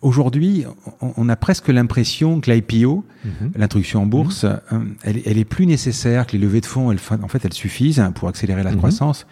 aujourd'hui, 0.02 0.66
on, 1.00 1.30
a 1.30 1.36
presque 1.36 1.68
l'impression 1.68 2.42
que 2.42 2.50
l'IPO, 2.50 3.02
mhm. 3.24 3.52
l'introduction 3.56 4.02
en 4.02 4.06
bourse, 4.06 4.44
mhm. 4.70 4.96
elle, 5.02 5.38
est 5.38 5.46
plus 5.46 5.64
nécessaire, 5.64 6.26
que 6.26 6.32
les 6.32 6.38
levées 6.38 6.60
de 6.60 6.66
fonds, 6.66 6.94
en 6.94 7.28
fait, 7.28 7.42
elles 7.46 7.54
suffisent 7.54 8.04
pour 8.14 8.28
accélérer 8.28 8.62
la 8.62 8.74
croissance. 8.74 9.26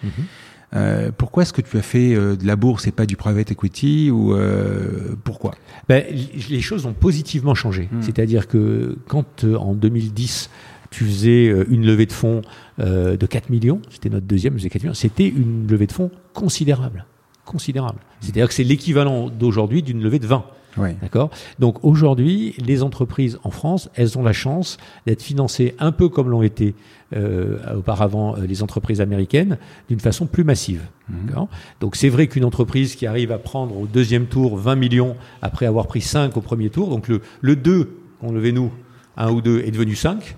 Euh, 0.75 1.11
pourquoi 1.17 1.43
est-ce 1.43 1.53
que 1.53 1.61
tu 1.61 1.77
as 1.77 1.83
fait 1.83 2.15
euh, 2.15 2.35
de 2.35 2.47
la 2.47 2.57
bourse 2.57 2.87
et 2.87 2.93
pas 2.93 3.05
du 3.05 3.17
private 3.17 3.51
equity 3.51 4.11
ou 4.11 4.35
euh, 4.35 5.15
pourquoi? 5.23 5.53
Ben, 5.89 6.03
Les 6.49 6.63
choses 6.63 6.87
ont 6.87 6.95
positivement 6.95 7.55
changé. 7.55 7.91
Hmm. 7.93 8.01
C'est-à-dire 8.01 8.49
que 8.49 8.97
quand 9.07 9.45
en 9.45 9.75
2010 9.75 10.51
tu 10.93 11.05
faisais 11.05 11.47
une 11.69 11.85
levée 11.85 12.07
de 12.07 12.13
fonds 12.13 12.43
de 12.79 13.27
4 13.27 13.51
millions, 13.51 13.81
c'était 13.91 14.11
notre 14.11 14.27
deuxième, 14.27 14.57
c'était 14.95 15.29
une 15.29 15.67
levée 15.69 15.87
de 15.87 15.93
fonds 15.93 16.11
considérable. 16.33 17.07
Considérable. 17.45 17.99
C'est-à-dire 18.21 18.47
que 18.47 18.55
c'est 18.55 18.63
l'équivalent 18.63 19.29
d'aujourd'hui 19.29 19.83
d'une 19.83 20.03
levée 20.03 20.21
de 20.21 20.27
20. 20.27 20.45
D'accord? 20.77 21.31
Donc 21.59 21.85
aujourd'hui, 21.85 22.55
les 22.65 22.83
entreprises 22.83 23.39
en 23.45 23.51
France, 23.51 23.91
elles 23.95 24.19
ont 24.19 24.23
la 24.23 24.33
chance 24.33 24.79
d'être 25.07 25.23
financées 25.23 25.75
un 25.79 25.93
peu 25.93 26.09
comme 26.09 26.31
l'ont 26.31 26.43
été 26.43 26.75
euh, 27.15 27.77
auparavant 27.77 28.37
euh, 28.37 28.47
les 28.47 28.63
entreprises 28.63 29.01
américaines, 29.01 29.59
d'une 29.89 30.01
façon 30.01 30.27
plus 30.27 30.45
massive. 30.45 30.83
Mhm. 31.11 31.47
Donc 31.81 31.97
c'est 31.97 32.09
vrai 32.09 32.27
qu'une 32.27 32.45
entreprise 32.45 32.95
qui 32.97 33.07
arrive 33.07 33.33
à 33.33 33.39
prendre 33.39 33.77
au 33.77 33.87
deuxième 33.87 34.27
tour 34.27 34.57
20 34.57 34.77
millions 34.77 35.17
après 35.43 35.67
avoir 35.67 35.87
pris 35.87 36.01
5 36.01 36.37
au 36.37 36.41
premier 36.41 36.71
tour, 36.71 36.89
donc 36.89 37.09
le, 37.09 37.21
le 37.41 37.57
2 37.57 37.99
qu'on 38.21 38.33
levait 38.33 38.53
nous, 38.53 38.71
1 39.17 39.31
ou 39.31 39.41
2, 39.41 39.61
est 39.61 39.71
devenu 39.71 39.95
5, 39.95 40.37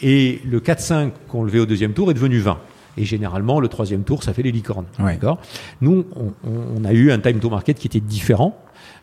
et 0.00 0.40
le 0.44 0.60
4-5 0.60 1.10
qu'on 1.28 1.44
levait 1.44 1.58
au 1.58 1.66
deuxième 1.66 1.92
tour 1.92 2.10
est 2.10 2.14
devenu 2.14 2.38
20. 2.38 2.58
Et 2.98 3.04
généralement, 3.04 3.60
le 3.60 3.68
troisième 3.68 4.04
tour, 4.04 4.22
ça 4.22 4.32
fait 4.32 4.42
les 4.42 4.52
licornes. 4.52 4.86
Nous, 5.80 6.06
on, 6.16 6.32
on, 6.48 6.84
a 6.84 6.92
eu 6.92 7.12
un 7.12 7.18
time 7.18 7.40
to 7.40 7.50
market 7.50 7.78
qui 7.78 7.86
était 7.86 8.00
différent. 8.00 8.58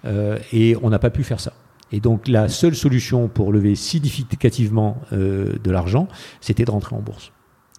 Euh, 0.05 0.37
et 0.51 0.75
on 0.81 0.89
n'a 0.89 0.99
pas 0.99 1.09
pu 1.09 1.23
faire 1.23 1.39
ça. 1.39 1.53
Et 1.91 1.99
donc 1.99 2.27
la 2.27 2.49
seule 2.49 2.75
solution 2.75 3.27
pour 3.27 3.53
lever 3.53 3.75
significativement 3.75 4.97
euh, 5.13 5.53
de 5.63 5.71
l'argent, 5.71 6.07
c'était 6.41 6.65
de 6.65 6.71
rentrer 6.71 6.95
en 6.95 7.01
bourse. 7.01 7.31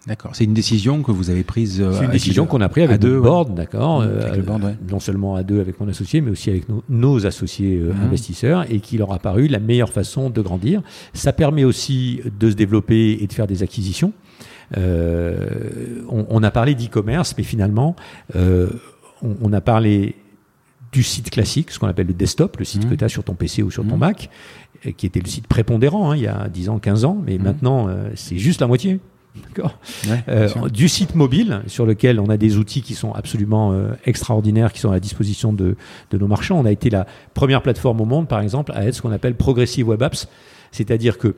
D'accord. 0.06 0.32
C'est 0.34 0.44
une 0.44 0.52
décision 0.52 1.02
que 1.02 1.12
vous 1.12 1.30
avez 1.30 1.44
prise. 1.44 1.80
Euh, 1.80 1.92
c'est 1.94 2.04
une 2.04 2.10
décision 2.10 2.46
qu'on 2.46 2.60
a 2.60 2.68
prise 2.68 2.84
avec 2.84 3.00
deux 3.00 3.20
board, 3.20 3.54
d'accord. 3.54 4.02
Euh, 4.02 4.42
non 4.90 5.00
seulement 5.00 5.34
à 5.34 5.42
deux 5.42 5.60
avec 5.60 5.80
mon 5.80 5.88
associé, 5.88 6.20
mais 6.20 6.30
aussi 6.30 6.50
avec 6.50 6.64
nos, 6.90 7.26
associés 7.26 7.78
euh, 7.78 7.92
mhm. 7.92 8.02
investisseurs, 8.02 8.70
et 8.70 8.80
qui 8.80 8.98
leur 8.98 9.12
a 9.12 9.18
paru 9.18 9.48
la 9.48 9.60
meilleure 9.60 9.90
façon 9.90 10.28
de 10.28 10.40
grandir. 10.42 10.82
Ça 11.14 11.32
permet 11.32 11.64
aussi 11.64 12.20
de 12.38 12.50
se 12.50 12.54
développer 12.54 13.18
et 13.22 13.26
de 13.26 13.32
faire 13.32 13.46
des 13.46 13.62
acquisitions. 13.62 14.12
On, 14.76 16.26
on, 16.28 16.42
a 16.42 16.50
parlé 16.50 16.74
d'e-commerce, 16.74 17.34
mais 17.38 17.44
finalement, 17.44 17.94
on, 18.34 18.68
on, 19.22 19.52
a 19.52 19.60
parlé 19.60 20.16
du 20.94 21.02
site 21.02 21.30
classique, 21.30 21.70
ce 21.70 21.78
qu'on 21.78 21.88
appelle 21.88 22.06
le 22.06 22.14
desktop, 22.14 22.56
le 22.56 22.64
site 22.64 22.86
mmh. 22.86 22.90
que 22.90 22.94
tu 22.94 23.04
as 23.04 23.08
sur 23.08 23.24
ton 23.24 23.34
PC 23.34 23.62
ou 23.62 23.70
sur 23.70 23.86
ton 23.86 23.96
mmh. 23.96 24.00
Mac, 24.00 24.30
qui 24.96 25.06
était 25.06 25.20
le 25.20 25.28
site 25.28 25.46
prépondérant 25.46 26.10
hein, 26.10 26.16
il 26.16 26.22
y 26.22 26.26
a 26.26 26.48
10 26.48 26.68
ans, 26.68 26.78
15 26.78 27.04
ans, 27.04 27.18
mais 27.24 27.38
mmh. 27.38 27.42
maintenant 27.42 27.88
euh, 27.88 28.10
c'est 28.14 28.38
juste 28.38 28.60
la 28.60 28.66
moitié. 28.66 29.00
Euh, 30.28 30.48
du 30.68 30.88
site 30.88 31.14
mobile 31.14 31.62
sur 31.66 31.86
lequel 31.86 32.20
on 32.20 32.28
a 32.28 32.36
des 32.36 32.56
outils 32.56 32.82
qui 32.82 32.94
sont 32.94 33.12
absolument 33.12 33.74
extraordinaires, 34.04 34.72
qui 34.72 34.80
sont 34.80 34.90
à 34.90 34.94
la 34.94 35.00
disposition 35.00 35.52
de, 35.52 35.76
de, 36.10 36.18
nos 36.18 36.28
marchands. 36.28 36.58
On 36.58 36.64
a 36.64 36.70
été 36.70 36.90
la 36.90 37.06
première 37.34 37.62
plateforme 37.62 38.00
au 38.00 38.04
monde, 38.04 38.28
par 38.28 38.40
exemple, 38.40 38.72
à 38.72 38.84
être 38.86 38.94
ce 38.94 39.02
qu'on 39.02 39.10
appelle 39.10 39.34
Progressive 39.34 39.88
Web 39.88 40.02
Apps, 40.02 40.28
c'est-à-dire 40.70 41.18
que 41.18 41.36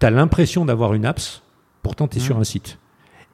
tu 0.00 0.06
as 0.06 0.10
l'impression 0.10 0.64
d'avoir 0.64 0.94
une 0.94 1.04
apps, 1.04 1.42
pourtant 1.82 2.08
tu 2.08 2.18
es 2.18 2.20
sur 2.20 2.38
un 2.38 2.44
site. 2.44 2.78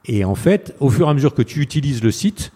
Et 0.05 0.23
en 0.25 0.35
fait, 0.35 0.75
au 0.79 0.89
fur 0.89 1.07
et 1.07 1.09
à 1.09 1.13
mesure 1.13 1.33
que 1.33 1.41
tu 1.41 1.61
utilises 1.61 2.03
le 2.03 2.11
site, 2.11 2.51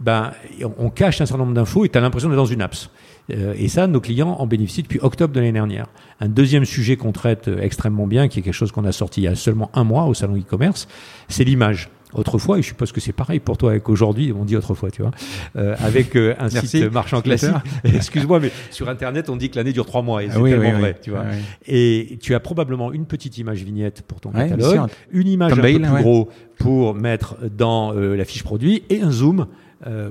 ben, 0.00 0.32
on 0.78 0.90
cache 0.90 1.20
un 1.20 1.26
certain 1.26 1.42
nombre 1.42 1.54
d'infos 1.54 1.84
et 1.84 1.88
tu 1.88 1.98
as 1.98 2.00
l'impression 2.00 2.28
d'être 2.28 2.36
dans 2.36 2.46
une 2.46 2.62
apps. 2.62 2.90
Euh, 3.30 3.54
et 3.56 3.68
ça, 3.68 3.86
nos 3.86 4.00
clients 4.00 4.36
en 4.38 4.46
bénéficient 4.46 4.82
depuis 4.82 5.00
octobre 5.02 5.34
de 5.34 5.40
l'année 5.40 5.52
dernière. 5.52 5.86
Un 6.20 6.28
deuxième 6.28 6.64
sujet 6.64 6.96
qu'on 6.96 7.12
traite 7.12 7.48
euh, 7.48 7.60
extrêmement 7.60 8.06
bien, 8.06 8.28
qui 8.28 8.38
est 8.38 8.42
quelque 8.42 8.54
chose 8.54 8.72
qu'on 8.72 8.84
a 8.84 8.92
sorti 8.92 9.20
il 9.20 9.24
y 9.24 9.28
a 9.28 9.34
seulement 9.34 9.70
un 9.74 9.84
mois 9.84 10.04
au 10.04 10.14
salon 10.14 10.36
e-commerce, 10.36 10.88
c'est 11.28 11.44
l'image. 11.44 11.90
Autrefois, 12.14 12.58
et 12.58 12.62
je 12.62 12.68
suppose 12.68 12.90
que 12.90 13.02
c'est 13.02 13.12
pareil 13.12 13.38
pour 13.38 13.58
toi 13.58 13.72
avec 13.72 13.86
aujourd'hui, 13.90 14.32
on 14.32 14.46
dit 14.46 14.56
autrefois, 14.56 14.90
tu 14.90 15.02
vois, 15.02 15.10
euh, 15.56 15.76
avec 15.78 16.16
un 16.16 16.48
site 16.48 16.90
marchand 16.90 17.20
classique. 17.20 17.50
Excuse-moi, 17.84 18.40
mais 18.40 18.50
sur 18.70 18.88
Internet, 18.88 19.28
on 19.28 19.36
dit 19.36 19.50
que 19.50 19.56
l'année 19.56 19.74
dure 19.74 19.84
trois 19.84 20.00
mois, 20.00 20.22
et 20.22 20.30
c'est 20.30 20.42
tellement 20.42 20.78
vrai, 20.78 20.96
tu 21.02 21.10
vois. 21.10 21.26
Et 21.66 22.18
tu 22.22 22.34
as 22.34 22.40
probablement 22.40 22.94
une 22.94 23.04
petite 23.04 23.36
image 23.36 23.62
vignette 23.62 24.00
pour 24.08 24.22
ton 24.22 24.30
catalogue, 24.30 24.88
une 25.10 25.28
image 25.28 25.52
un 25.52 25.56
peu 25.56 25.62
plus 25.62 26.02
gros 26.02 26.30
pour 26.58 26.94
mettre 26.94 27.36
dans 27.54 27.92
la 27.92 28.24
fiche 28.24 28.42
produit, 28.42 28.84
et 28.88 29.02
un 29.02 29.10
zoom 29.10 29.46
euh, 29.86 30.10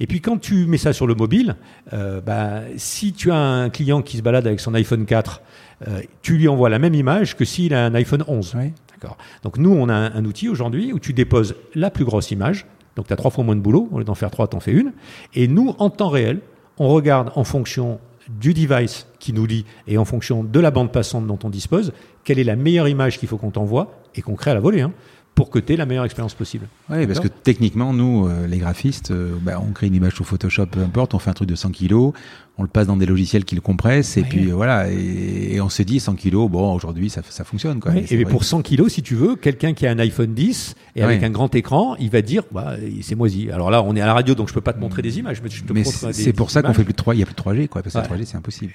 et 0.00 0.06
puis 0.06 0.20
quand 0.20 0.38
tu 0.38 0.66
mets 0.66 0.76
ça 0.76 0.92
sur 0.92 1.06
le 1.06 1.14
mobile, 1.14 1.56
euh, 1.92 2.20
bah, 2.20 2.60
si 2.76 3.12
tu 3.12 3.30
as 3.30 3.38
un 3.38 3.70
client 3.70 4.02
qui 4.02 4.18
se 4.18 4.22
balade 4.22 4.46
avec 4.46 4.60
son 4.60 4.74
iPhone 4.74 5.06
4, 5.06 5.40
euh, 5.88 6.00
tu 6.22 6.36
lui 6.36 6.48
envoies 6.48 6.68
la 6.68 6.78
même 6.78 6.94
image 6.94 7.36
que 7.36 7.44
s'il 7.44 7.74
a 7.74 7.84
un 7.84 7.94
iPhone 7.94 8.24
11. 8.26 8.56
D'accord. 8.92 9.16
Donc 9.42 9.58
nous, 9.58 9.72
on 9.72 9.88
a 9.88 9.94
un, 9.94 10.24
outil 10.24 10.48
aujourd'hui 10.48 10.92
où 10.92 10.98
tu 10.98 11.12
déposes 11.12 11.54
la 11.74 11.90
plus 11.90 12.04
grosse 12.04 12.30
image. 12.30 12.66
Donc 12.96 13.06
tu 13.06 13.12
as 13.12 13.16
trois 13.16 13.30
fois 13.30 13.44
moins 13.44 13.56
de 13.56 13.60
boulot. 13.60 13.88
Au 13.92 13.98
lieu 13.98 14.04
d'en 14.04 14.14
faire 14.14 14.30
trois, 14.30 14.48
tu 14.48 14.56
en 14.56 14.60
fais 14.60 14.72
une. 14.72 14.92
Et 15.34 15.48
nous, 15.48 15.74
en 15.78 15.90
temps 15.90 16.08
réel, 16.08 16.40
on 16.78 16.88
regarde 16.88 17.30
en 17.34 17.44
fonction 17.44 17.98
du 18.28 18.54
device 18.54 19.06
qui 19.20 19.32
nous 19.32 19.46
lit 19.46 19.64
et 19.86 19.98
en 19.98 20.04
fonction 20.04 20.42
de 20.42 20.60
la 20.60 20.70
bande 20.70 20.92
passante 20.92 21.26
dont 21.26 21.38
on 21.44 21.50
dispose, 21.50 21.92
quelle 22.24 22.38
est 22.38 22.44
la 22.44 22.56
meilleure 22.56 22.88
image 22.88 23.18
qu'il 23.18 23.28
faut 23.28 23.36
qu'on 23.36 23.52
t'envoie 23.52 24.00
et 24.14 24.22
qu'on 24.22 24.34
crée 24.34 24.50
à 24.50 24.54
la 24.54 24.60
volée. 24.60 24.80
Hein 24.80 24.92
pour 25.36 25.50
que 25.50 25.58
tu 25.58 25.74
aies 25.74 25.76
la 25.76 25.84
meilleure 25.84 26.06
expérience 26.06 26.32
possible. 26.32 26.66
Oui, 26.88 27.06
parce 27.06 27.20
que 27.20 27.28
techniquement, 27.28 27.92
nous, 27.92 28.26
euh, 28.26 28.46
les 28.46 28.56
graphistes, 28.56 29.10
euh, 29.10 29.36
bah, 29.42 29.62
on 29.62 29.70
crée 29.70 29.86
une 29.86 29.94
image 29.94 30.14
sur 30.14 30.24
Photoshop, 30.24 30.64
peu 30.64 30.80
importe, 30.80 31.12
on 31.12 31.18
fait 31.18 31.28
un 31.28 31.34
truc 31.34 31.50
de 31.50 31.54
100 31.54 31.72
kilos, 31.72 32.14
on 32.56 32.62
le 32.62 32.70
passe 32.70 32.86
dans 32.86 32.96
des 32.96 33.04
logiciels 33.04 33.44
qui 33.44 33.54
le 33.54 33.60
compressent, 33.60 34.16
et 34.16 34.22
puis 34.22 34.46
voilà, 34.46 34.90
et, 34.90 35.60
on 35.60 35.68
se 35.68 35.82
dit 35.82 36.00
100 36.00 36.14
kilos, 36.14 36.50
bon, 36.50 36.72
aujourd'hui, 36.72 37.10
ça, 37.10 37.20
ça 37.28 37.44
fonctionne. 37.44 37.80
Quoi. 37.80 37.92
et, 37.96 38.24
pour 38.24 38.44
100 38.44 38.62
kilos, 38.62 38.94
si 38.94 39.02
tu 39.02 39.14
veux, 39.14 39.36
quelqu'un 39.36 39.74
qui 39.74 39.86
a 39.86 39.90
un 39.90 39.98
iPhone 39.98 40.32
10 40.32 40.74
et 40.96 41.02
avec 41.02 41.22
un 41.22 41.30
grand 41.30 41.54
écran, 41.54 41.96
il 41.96 42.08
va 42.08 42.22
dire, 42.22 42.44
bah, 42.50 42.76
c'est 43.02 43.14
moisi. 43.14 43.50
Alors 43.50 43.70
là, 43.70 43.82
on 43.82 43.94
est 43.94 44.00
à 44.00 44.06
la 44.06 44.14
radio, 44.14 44.34
donc 44.34 44.48
je 44.48 44.54
peux 44.54 44.62
pas 44.62 44.72
te 44.72 44.80
montrer 44.80 45.02
des 45.02 45.18
images, 45.18 45.42
mais 45.42 45.50
je 45.50 45.62
te 45.62 45.72
mais 45.74 45.84
c'est 45.84 46.32
pour 46.32 46.50
ça 46.50 46.62
qu'on 46.62 46.72
fait 46.72 46.84
plus 46.84 46.94
de 46.94 46.96
3, 46.96 47.14
il 47.14 47.18
y 47.18 47.22
a 47.22 47.26
plus 47.26 47.34
de 47.34 47.42
3G, 47.42 47.68
quoi, 47.68 47.82
parce 47.82 47.94
que 47.94 48.14
3G, 48.14 48.24
c'est 48.24 48.38
impossible. 48.38 48.72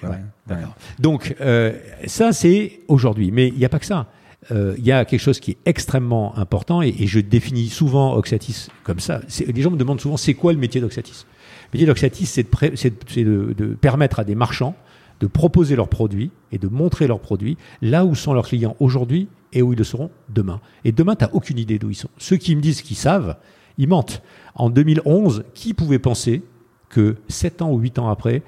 Donc, 0.99 1.35
euh, 1.41 1.73
ça, 2.05 2.33
c'est 2.33 2.81
aujourd'hui. 2.87 3.31
Mais 3.31 3.47
il 3.47 3.57
n'y 3.57 3.65
a 3.65 3.69
pas 3.69 3.79
que 3.79 3.85
ça. 3.87 4.05
Euh, 4.49 4.73
il 4.77 4.85
y 4.85 4.91
a 4.91 5.05
quelque 5.05 5.19
chose 5.19 5.39
qui 5.39 5.51
est 5.51 5.57
extrêmement 5.65 6.35
important 6.37 6.81
et, 6.81 7.05
je 7.05 7.19
définis 7.19 7.69
souvent 7.69 8.15
Oxatis 8.15 8.67
comme 8.83 8.99
ça. 8.99 9.21
Les 9.45 9.61
gens 9.61 9.69
me 9.69 9.77
demandent 9.77 10.01
souvent 10.01 10.17
c'est 10.17 10.33
quoi 10.33 10.51
le 10.51 10.59
métier 10.59 10.81
d'Oxatis? 10.81 11.25
Le 11.71 11.77
métier 11.77 11.85
d'Oxatis, 11.85 12.25
c'est 12.25 12.43
de, 12.43 13.53
de, 13.55 13.65
permettre 13.75 14.19
à 14.19 14.23
des 14.23 14.35
marchands 14.35 14.75
de 15.19 15.27
proposer 15.27 15.75
leurs 15.75 15.87
produits 15.87 16.31
et 16.51 16.57
de 16.57 16.67
montrer 16.67 17.07
leurs 17.07 17.19
produits 17.19 17.55
là 17.81 18.05
où 18.05 18.15
sont 18.15 18.33
leurs 18.33 18.47
clients 18.47 18.75
aujourd'hui 18.79 19.27
et 19.53 19.61
où 19.61 19.73
ils 19.73 19.77
le 19.77 19.83
seront 19.83 20.09
demain. 20.29 20.59
Et 20.83 20.91
demain, 20.91 21.15
tu 21.15 21.23
n'as 21.23 21.29
aucune 21.31 21.59
idée 21.59 21.77
d'où 21.77 21.91
ils 21.91 21.95
sont. 21.95 22.09
Ceux 22.17 22.37
qui 22.37 22.55
me 22.55 22.61
disent 22.61 22.81
qu'ils 22.81 22.97
savent, 22.97 23.37
ils 23.77 23.87
mentent. 23.87 24.23
En 24.55 24.69
2011, 24.69 25.43
qui 25.53 25.73
pouvait 25.73 25.99
penser 25.99 26.41
que 26.89 27.17
7 27.27 27.61
ans 27.61 27.71
ou 27.71 27.77
8 27.77 27.99
ans 27.99 28.09
après, 28.09 28.41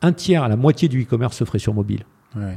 un 0.00 0.12
tiers 0.12 0.44
à 0.44 0.48
la 0.48 0.56
moitié 0.56 0.88
du 0.88 1.02
e-commerce 1.02 1.36
se 1.36 1.44
ferait 1.44 1.58
sur 1.58 1.74
mobile? 1.74 2.04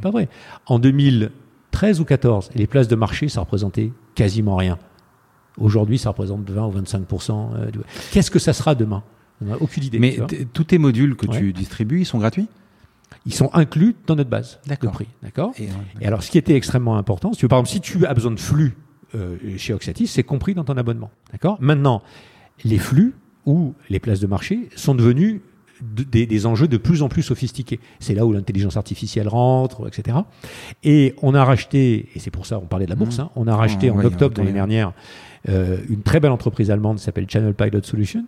Pas 0.02 0.12
vrai. 0.12 0.30
En 0.68 0.78
2000, 0.78 1.32
13 1.74 2.00
ou 2.00 2.06
14. 2.06 2.52
Et 2.56 2.60
les 2.60 2.68
places 2.68 2.88
de 2.88 2.96
marché, 2.96 3.28
ça 3.28 3.42
représentait 3.42 3.92
quasiment 4.16 4.56
rien. 4.56 4.78
Aujourd'hui, 5.58 5.98
ça 5.98 6.10
représente 6.10 6.50
20 6.50 6.68
ou 6.68 6.72
25% 6.72 7.56
euh, 7.56 7.72
Qu'est-ce 8.12 8.32
que 8.32 8.40
ça 8.40 8.54
sera 8.54 8.76
demain? 8.76 9.04
On 9.42 9.46
n'a 9.46 9.58
aucune 9.62 9.84
idée. 9.84 10.00
Mais 10.00 10.18
tous 10.54 10.64
tes 10.64 10.78
modules 10.78 11.16
que 11.16 11.28
tu 11.28 11.52
distribues, 11.52 12.02
ils 12.02 12.06
sont 12.06 12.20
gratuits? 12.20 12.48
Ils 13.26 13.34
sont 13.34 13.50
inclus 13.54 13.96
dans 14.08 14.16
notre 14.16 14.30
base 14.30 14.60
de 14.68 14.88
prix. 14.88 15.08
D'accord? 15.22 15.54
Et, 16.00 16.06
alors, 16.06 16.24
ce 16.24 16.32
qui 16.32 16.38
était 16.38 16.56
extrêmement 16.56 16.98
important, 16.98 17.34
si, 17.34 17.48
par 17.48 17.60
exemple, 17.60 17.70
si 17.70 17.82
tu 17.82 18.06
as 18.06 18.14
besoin 18.14 18.32
de 18.32 18.40
flux 18.40 18.76
euh, 19.16 19.38
chez 19.58 19.74
Oxatis, 19.74 20.08
c'est 20.08 20.24
compris 20.24 20.54
dans 20.54 20.64
ton 20.64 20.78
abonnement. 20.78 21.12
D'accord? 21.32 21.58
Maintenant, 21.60 22.02
les 22.64 22.80
flux 22.80 23.14
ou 23.46 23.74
les 23.90 24.00
places 24.00 24.20
de 24.20 24.28
marché 24.28 24.70
sont 24.76 24.96
devenus 24.96 25.42
des, 25.84 26.46
enjeux 26.46 26.68
de 26.68 26.78
plus 26.78 27.02
en 27.02 27.10
plus 27.10 27.24
sophistiqués. 27.24 27.80
C'est 28.00 28.16
là 28.16 28.26
où 28.26 28.34
l'intelligence 28.34 28.78
artificielle 28.78 29.28
rentre, 29.28 29.88
etc. 29.88 30.18
Et 30.84 31.16
on 31.22 31.36
a 31.36 31.44
racheté, 31.44 32.10
et 32.16 32.20
c'est 32.20 32.32
pour 32.32 32.46
ça 32.46 32.60
on 32.60 32.66
parlait 32.66 32.86
de 32.86 32.90
la 32.92 32.96
bourse, 32.96 33.18
mmh. 33.18 33.22
hein, 33.22 33.30
on 33.36 33.48
a 33.48 33.56
racheté 33.56 33.90
en 33.90 34.00
octobre 34.00 34.36
de 34.36 34.42
l'année 34.42 34.54
dernière 34.54 34.94
euh, 35.50 35.78
une 35.90 36.02
très 36.02 36.20
belle 36.20 36.32
entreprise 36.32 36.72
allemande 36.72 36.98
qui 36.98 37.04
s'appelle 37.04 37.30
Channel 37.30 37.54
Pilot 37.54 37.84
Solution 37.84 38.26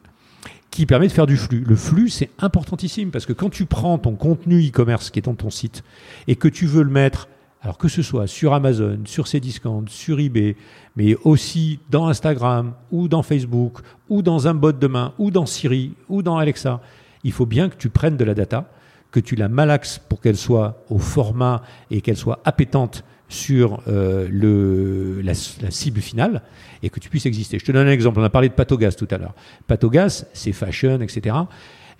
qui 0.71 0.85
permet 0.85 1.07
de 1.07 1.13
faire 1.13 1.25
du 1.25 1.37
flux. 1.37 1.63
Le 1.65 1.77
flux, 1.77 2.09
c'est 2.09 2.29
importantissime 2.39 3.09
parce 3.09 3.25
que 3.25 3.31
quand 3.31 3.49
tu 3.49 3.65
prends 3.65 3.97
ton 3.97 4.15
contenu 4.15 4.59
e-commerce 4.67 5.09
qui 5.09 5.19
est 5.19 5.21
dans 5.21 5.33
ton 5.33 5.49
site 5.49 5.85
et 6.27 6.35
que 6.35 6.49
tu 6.49 6.65
veux 6.65 6.83
le 6.83 6.89
mettre, 6.89 7.29
alors 7.61 7.77
que 7.77 7.87
ce 7.87 8.01
soit 8.01 8.27
sur 8.27 8.53
Amazon, 8.53 8.99
sur 9.05 9.25
Cdiscount, 9.25 9.85
sur 9.87 10.19
eBay, 10.19 10.57
mais 10.97 11.15
aussi 11.23 11.79
dans 11.89 12.07
Instagram 12.07 12.73
ou 12.91 13.07
dans 13.07 13.23
Facebook 13.23 13.79
ou 14.09 14.21
dans 14.21 14.49
un 14.49 14.53
bot 14.53 14.73
de 14.73 14.87
main 14.87 15.13
ou 15.17 15.31
dans 15.31 15.45
Siri 15.45 15.93
ou 16.09 16.21
dans 16.21 16.37
Alexa, 16.37 16.81
il 17.25 17.33
faut 17.33 17.47
bien 17.47 17.67
que 17.69 17.75
tu 17.75 17.89
prennes 17.89 18.15
de 18.15 18.23
la 18.23 18.35
data, 18.35 18.69
que 19.11 19.19
tu 19.19 19.35
la 19.35 19.49
malaxes 19.49 19.99
pour 19.99 20.21
qu'elle 20.21 20.37
soit 20.37 20.85
au 20.89 20.99
format 20.99 21.63
et 21.89 22.01
qu'elle 22.01 22.17
soit 22.17 22.39
appétante 22.45 23.03
sur 23.27 23.81
euh, 23.87 24.27
le, 24.29 25.21
la, 25.21 25.33
cible 25.33 25.99
finale 26.01 26.43
et 26.83 26.89
que 26.91 26.99
tu 26.99 27.09
puisses 27.09 27.25
exister. 27.25 27.57
Je 27.57 27.65
te 27.65 27.71
donne 27.71 27.87
un 27.87 27.91
exemple. 27.91 28.19
On 28.19 28.23
a 28.23 28.29
parlé 28.29 28.47
de 28.47 28.53
Patogas 28.53 28.91
tout 28.91 29.07
à 29.09 29.17
l'heure. 29.17 29.33
Patogas, 29.65 30.25
c'est 30.33 30.51
fashion, 30.51 31.01
etc. 31.01 31.35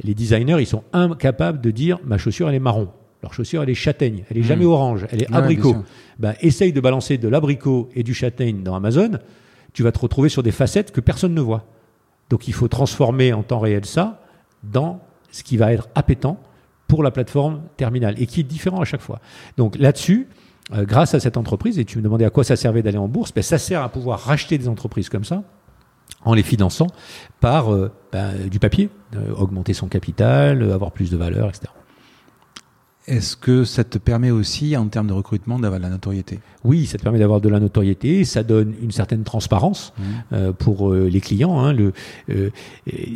Les 0.03 0.13
designers, 0.13 0.57
ils 0.59 0.67
sont 0.67 0.84
incapables 0.93 1.59
de 1.59 1.71
dire 1.71 1.97
ma 2.05 2.19
chaussure, 2.19 2.47
elle 2.47 2.55
est 2.55 2.59
marron. 2.59 2.89
Leur 3.23 3.34
chaussure, 3.34 3.63
elle 3.63 3.71
est 3.71 3.76
châtaigne. 3.76 4.26
Elle 4.30 4.38
est 4.38 4.41
hmm. 4.41 4.43
jamais 4.43 4.65
orange. 4.65 5.07
Elle 5.09 5.23
est 5.23 5.34
abricot. 5.34 5.78
Ben, 6.19 6.36
essaye 6.41 6.71
de 6.71 6.80
balancer 6.80 7.17
de 7.17 7.28
l'abricot 7.28 7.89
et 7.95 8.03
du 8.03 8.13
châtaigne 8.13 8.61
dans 8.61 8.76
Amazon. 8.76 9.17
Tu 9.73 9.82
vas 9.82 9.91
te 9.91 9.99
retrouver 9.99 10.30
sur 10.30 10.43
des 10.43 10.51
facettes 10.51 10.91
que 10.91 11.01
personne 11.01 11.34
ne 11.34 11.41
voit. 11.41 11.65
Donc 12.30 12.47
il 12.47 12.53
faut 12.53 12.67
transformer 12.67 13.34
en 13.34 13.41
temps 13.41 13.59
réel 13.59 13.86
ça 13.86 14.21
dans 14.63 14.99
ce 15.36 15.43
qui 15.43 15.57
va 15.57 15.73
être 15.73 15.89
appétant 15.95 16.39
pour 16.88 17.03
la 17.03 17.11
plateforme 17.11 17.63
terminale 17.75 18.15
et 18.17 18.25
qui 18.25 18.39
est 18.39 18.43
différent 18.43 18.79
à 18.79 18.86
chaque 18.86 19.01
fois. 19.01 19.19
Donc 19.57 19.77
là-dessus, 19.77 20.29
euh, 20.73 20.86
grâce 20.86 21.13
à 21.13 21.19
cette 21.19 21.36
entreprise, 21.36 21.77
et 21.77 21.83
tu 21.83 21.97
me 21.97 22.03
demandais 22.03 22.23
à 22.23 22.29
quoi 22.29 22.45
ça 22.45 22.55
servait 22.55 22.81
d'aller 22.81 22.97
en 22.97 23.09
bourse, 23.09 23.33
ben, 23.33 23.41
ça 23.41 23.57
sert 23.57 23.81
à 23.81 23.89
pouvoir 23.89 24.21
racheter 24.21 24.57
des 24.57 24.69
entreprises 24.69 25.09
comme 25.09 25.25
ça 25.25 25.43
en 26.23 26.33
les 26.33 26.43
finançant 26.43 26.88
par 27.41 27.73
euh, 27.73 27.91
ben, 28.13 28.47
du 28.49 28.59
papier, 28.59 28.89
euh, 29.15 29.33
augmenter 29.36 29.73
son 29.73 29.88
capital, 29.88 30.71
avoir 30.71 30.93
plus 30.93 31.11
de 31.11 31.17
valeur, 31.17 31.49
etc. 31.49 31.65
Est-ce 33.07 33.35
que 33.35 33.65
ça 33.65 33.83
te 33.83 33.99
permet 33.99 34.31
aussi, 34.31 34.75
en 34.75 34.87
termes 34.87 35.05
de 35.07 35.13
recrutement, 35.13 35.59
d'avoir 35.59 35.79
de 35.79 35.85
la 35.85 35.91
notoriété? 35.91 36.39
Oui, 36.63 36.87
ça 36.87 36.97
te 36.97 37.03
permet 37.03 37.19
d'avoir 37.19 37.39
de 37.39 37.49
la 37.49 37.59
notoriété, 37.59 38.25
ça 38.25 38.41
donne 38.41 38.73
une 38.81 38.89
certaine 38.89 39.23
transparence 39.23 39.93
mmh. 39.97 40.03
euh, 40.33 40.51
pour 40.53 40.91
euh, 40.91 41.07
les 41.07 41.21
clients. 41.21 41.59
Hein, 41.59 41.73
le, 41.73 41.93
euh, 42.31 42.49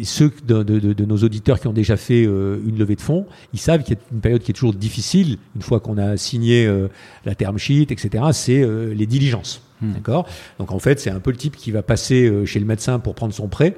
ceux 0.03 0.31
de, 0.45 0.61
de, 0.61 0.93
de, 0.93 1.05
nos 1.05 1.17
auditeurs 1.17 1.59
qui 1.59 1.67
ont 1.67 1.73
déjà 1.73 1.97
fait 1.97 2.23
euh, 2.27 2.61
une 2.67 2.77
levée 2.77 2.95
de 2.95 3.01
fonds, 3.01 3.25
ils 3.51 3.59
savent 3.59 3.81
qu'il 3.81 3.95
y 3.95 3.97
a 3.97 4.01
une 4.11 4.21
période 4.21 4.43
qui 4.43 4.51
est 4.51 4.53
toujours 4.53 4.73
difficile, 4.73 5.37
une 5.55 5.63
fois 5.63 5.79
qu'on 5.79 5.97
a 5.97 6.17
signé 6.17 6.67
euh, 6.67 6.87
la 7.25 7.33
term 7.33 7.57
sheet, 7.57 7.87
etc., 7.89 8.25
c'est 8.31 8.63
les 8.93 9.07
diligences. 9.07 9.63
Mmh. 9.81 9.93
D'accord? 9.93 10.27
Donc 10.59 10.71
en 10.71 10.79
fait, 10.79 10.99
c'est 10.99 11.09
un 11.09 11.19
peu 11.19 11.31
le 11.31 11.37
type 11.37 11.55
qui 11.55 11.71
va 11.71 11.81
passer 11.81 12.31
chez 12.45 12.59
le 12.59 12.65
médecin 12.65 12.99
pour 12.99 13.15
prendre 13.15 13.33
son 13.33 13.47
prêt. 13.47 13.75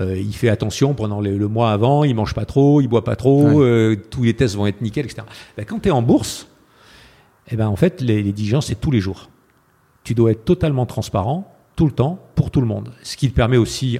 Euh, 0.00 0.16
il 0.16 0.34
fait 0.34 0.48
attention 0.48 0.94
pendant 0.94 1.20
le, 1.20 1.48
mois 1.48 1.72
avant, 1.72 2.04
il 2.04 2.14
mange 2.14 2.34
pas 2.34 2.46
trop, 2.46 2.80
il 2.80 2.88
boit 2.88 3.04
pas 3.04 3.16
trop, 3.16 3.62
euh, 3.62 3.96
tous 4.10 4.22
les 4.22 4.34
tests 4.34 4.56
vont 4.56 4.66
être 4.66 4.80
nickel, 4.80 5.04
etc. 5.04 5.22
Ben, 5.56 5.64
quand 5.64 5.78
tu 5.80 5.88
es 5.88 5.92
en 5.92 6.02
bourse, 6.02 6.48
eh 7.50 7.56
ben, 7.56 7.68
en 7.68 7.76
fait, 7.76 8.00
les, 8.00 8.22
les 8.22 8.32
diligences, 8.32 8.66
c'est 8.66 8.80
tous 8.80 8.90
les 8.90 9.00
jours. 9.00 9.28
Tu 10.02 10.14
dois 10.14 10.30
être 10.30 10.44
totalement 10.44 10.86
transparent, 10.86 11.54
tout 11.76 11.84
le 11.84 11.92
temps, 11.92 12.18
pour 12.34 12.50
tout 12.50 12.60
le 12.60 12.66
monde. 12.66 12.92
Ce 13.02 13.16
qui 13.16 13.30
te 13.30 13.34
permet 13.34 13.56
aussi. 13.58 13.98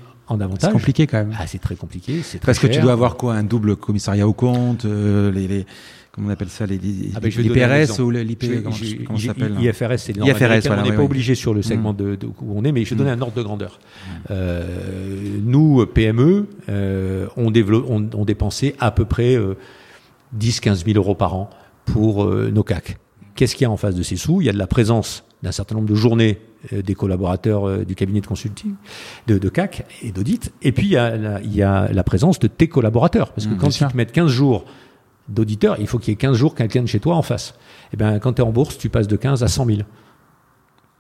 C'est 0.61 0.71
compliqué 0.71 1.07
quand 1.07 1.19
même. 1.19 1.35
Ah, 1.39 1.47
c'est 1.47 1.59
très 1.59 1.75
compliqué. 1.75 2.23
Parce 2.45 2.59
que 2.59 2.67
tu 2.67 2.81
dois 2.81 2.93
avoir 2.93 3.17
quoi? 3.17 3.35
Un 3.35 3.43
double 3.43 3.77
commissariat 3.77 4.29
au 4.29 4.33
compte 4.33 4.85
euh, 4.85 5.33
les, 5.33 5.49
les, 5.49 5.67
comment 6.13 6.29
on 6.29 6.31
appelle 6.31 6.49
ça 6.49 6.67
les, 6.67 6.81
ah 7.15 7.21
ben, 7.21 7.31
l'IPRS 7.31 8.01
ou 8.01 8.11
l'IP 8.11 8.63
comment, 8.65 9.19
ça 9.19 9.27
s'appelle 9.27 9.57
IFRS 9.61 9.99
c'est 9.99 10.17
les 10.17 10.23
IFRS, 10.23 10.67
voilà, 10.67 10.83
on 10.83 10.91
n'est 10.91 10.97
pas 10.97 11.03
obligé 11.03 11.35
sur 11.35 11.55
le 11.55 11.63
segment 11.63 11.93
mm. 11.93 11.97
de, 11.97 12.15
de, 12.17 12.27
où 12.27 12.59
on 12.59 12.65
est 12.65 12.73
mais 12.73 12.85
je 12.85 12.91
vais 12.91 12.97
donner 12.97 13.11
mm. 13.11 13.19
un 13.19 13.23
ordre 13.23 13.35
de 13.35 13.43
grandeur 13.43 13.79
mm. 13.79 14.13
euh, 14.31 15.39
nous 15.43 15.87
PME 15.87 16.47
euh, 16.69 17.27
on, 17.37 17.51
développe, 17.51 17.87
on, 17.89 18.09
on, 18.15 18.25
dépensait 18.25 18.75
à 18.79 18.91
peu 18.91 19.05
près 19.05 19.37
euh, 19.37 19.55
10 20.33 20.61
15 20.61 20.85
000 20.85 20.97
euros 20.97 21.15
par 21.15 21.35
an 21.35 21.51
pour 21.85 22.25
euh, 22.25 22.51
nos 22.53 22.63
CAC 22.63 22.99
qu'est-ce 23.41 23.55
qu'il 23.55 23.65
y 23.65 23.67
a 23.67 23.71
en 23.71 23.79
face 23.79 23.95
de 23.95 24.03
ces 24.03 24.17
sous? 24.17 24.43
Il 24.43 24.45
y 24.45 24.51
a 24.51 24.53
de 24.53 24.59
la 24.59 24.67
présence 24.67 25.25
d'un 25.43 25.53
certain 25.53 25.75
nombre 25.75 25.89
de 25.89 25.95
journées 25.95 26.41
euh, 26.75 26.83
des 26.83 26.95
collaborateurs 26.95 27.67
euh, 27.67 27.85
du 27.85 27.95
cabinet 27.95 28.21
de 28.21 28.27
consulting, 28.27 28.75
de, 29.27 29.39
de 29.39 29.49
CAC 29.49 29.87
et 30.03 30.13
d'audit. 30.13 30.53
Et 30.61 30.73
puis, 30.73 30.89
il 30.89 30.93
y, 30.93 30.97
a 30.99 31.17
la, 31.17 31.41
il 31.41 31.55
y 31.55 31.63
a 31.63 31.91
la 31.91 32.05
présence 32.05 32.39
de 32.39 32.49
tes 32.49 32.69
collaborateurs. 32.69 33.33
Parce 33.33 33.47
que 33.47 33.55
quand 33.55 33.71
tu 33.71 33.83
te 33.83 33.97
mets 33.97 34.05
15 34.05 34.31
jours 34.31 34.67
d'auditeurs, 35.31 35.77
il 35.79 35.87
faut 35.87 35.99
qu'il 35.99 36.11
y 36.11 36.15
ait 36.15 36.17
15 36.17 36.37
jours 36.37 36.55
quelqu'un 36.55 36.83
de 36.83 36.87
chez 36.87 37.01
toi 37.01 37.17
en 37.17 37.23
face. 37.23 37.51
Et 37.51 37.95
eh 37.95 37.97
bien, 37.97 38.19
quand 38.19 38.35
tu 38.35 38.43
es 38.43 38.45
en 38.45 38.53
bourse, 38.53 38.79
tu 38.79 38.89
passes 38.89 39.09
de 39.09 39.17
15 39.17 39.43
à 39.43 39.49
100 39.49 39.67
000. 39.67 39.79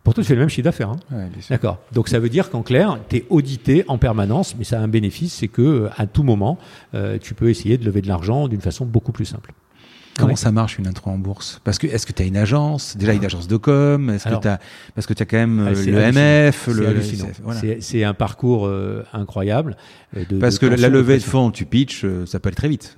Pourtant, 0.02 0.22
tu 0.22 0.28
fais 0.28 0.34
le 0.34 0.40
même 0.40 0.48
chiffre 0.48 0.64
d'affaires. 0.64 0.90
Hein. 0.90 1.28
D'accord. 1.50 1.78
Donc, 1.92 2.08
ça 2.08 2.18
veut 2.18 2.30
dire 2.30 2.50
qu'en 2.50 2.62
clair, 2.62 2.98
tu 3.08 3.16
es 3.16 3.26
audité 3.28 3.84
en 3.86 3.98
permanence, 3.98 4.56
mais 4.56 4.64
ça 4.64 4.80
a 4.80 4.82
un 4.82 4.88
bénéfice, 4.88 5.34
c'est 5.34 5.48
que 5.48 5.90
à 5.96 6.06
tout 6.06 6.22
moment, 6.22 6.58
euh, 6.94 7.18
tu 7.20 7.34
peux 7.34 7.50
essayer 7.50 7.76
de 7.76 7.84
lever 7.84 8.00
de 8.00 8.08
l'argent 8.08 8.48
d'une 8.48 8.62
façon 8.62 8.86
beaucoup 8.86 9.12
plus 9.12 9.26
simple. 9.26 9.52
Comment 10.18 10.36
ça 10.36 10.52
marche 10.52 10.78
une 10.78 10.86
intro 10.86 11.10
en 11.10 11.18
bourse? 11.18 11.60
Parce 11.64 11.78
que 11.78 11.86
est-ce 11.86 12.06
que 12.06 12.12
tu 12.12 12.22
as 12.22 12.26
une 12.26 12.36
agence? 12.36 12.96
Déjà 12.96 13.12
une 13.12 13.24
agence 13.24 13.48
de 13.48 13.56
com 13.56 14.10
Est-ce 14.10 14.24
que 14.28 14.48
as, 14.48 14.58
parce 14.94 15.06
que 15.06 15.14
tu 15.14 15.22
as 15.22 15.26
quand 15.26 15.36
même 15.36 15.66
ah, 15.68 15.70
le 15.72 16.12
MF, 16.12 16.68
le 16.68 17.80
c'est 17.80 18.04
un 18.04 18.14
parcours 18.14 18.66
euh, 18.66 19.04
incroyable. 19.12 19.76
Euh, 20.16 20.24
de, 20.28 20.38
parce 20.38 20.58
que 20.58 20.66
la 20.66 20.88
levée 20.88 21.18
de 21.18 21.22
fonds, 21.22 21.50
tu 21.50 21.64
pitches, 21.64 22.04
euh, 22.04 22.26
ça 22.26 22.40
peut 22.40 22.48
aller 22.48 22.56
très 22.56 22.68
vite. 22.68 22.96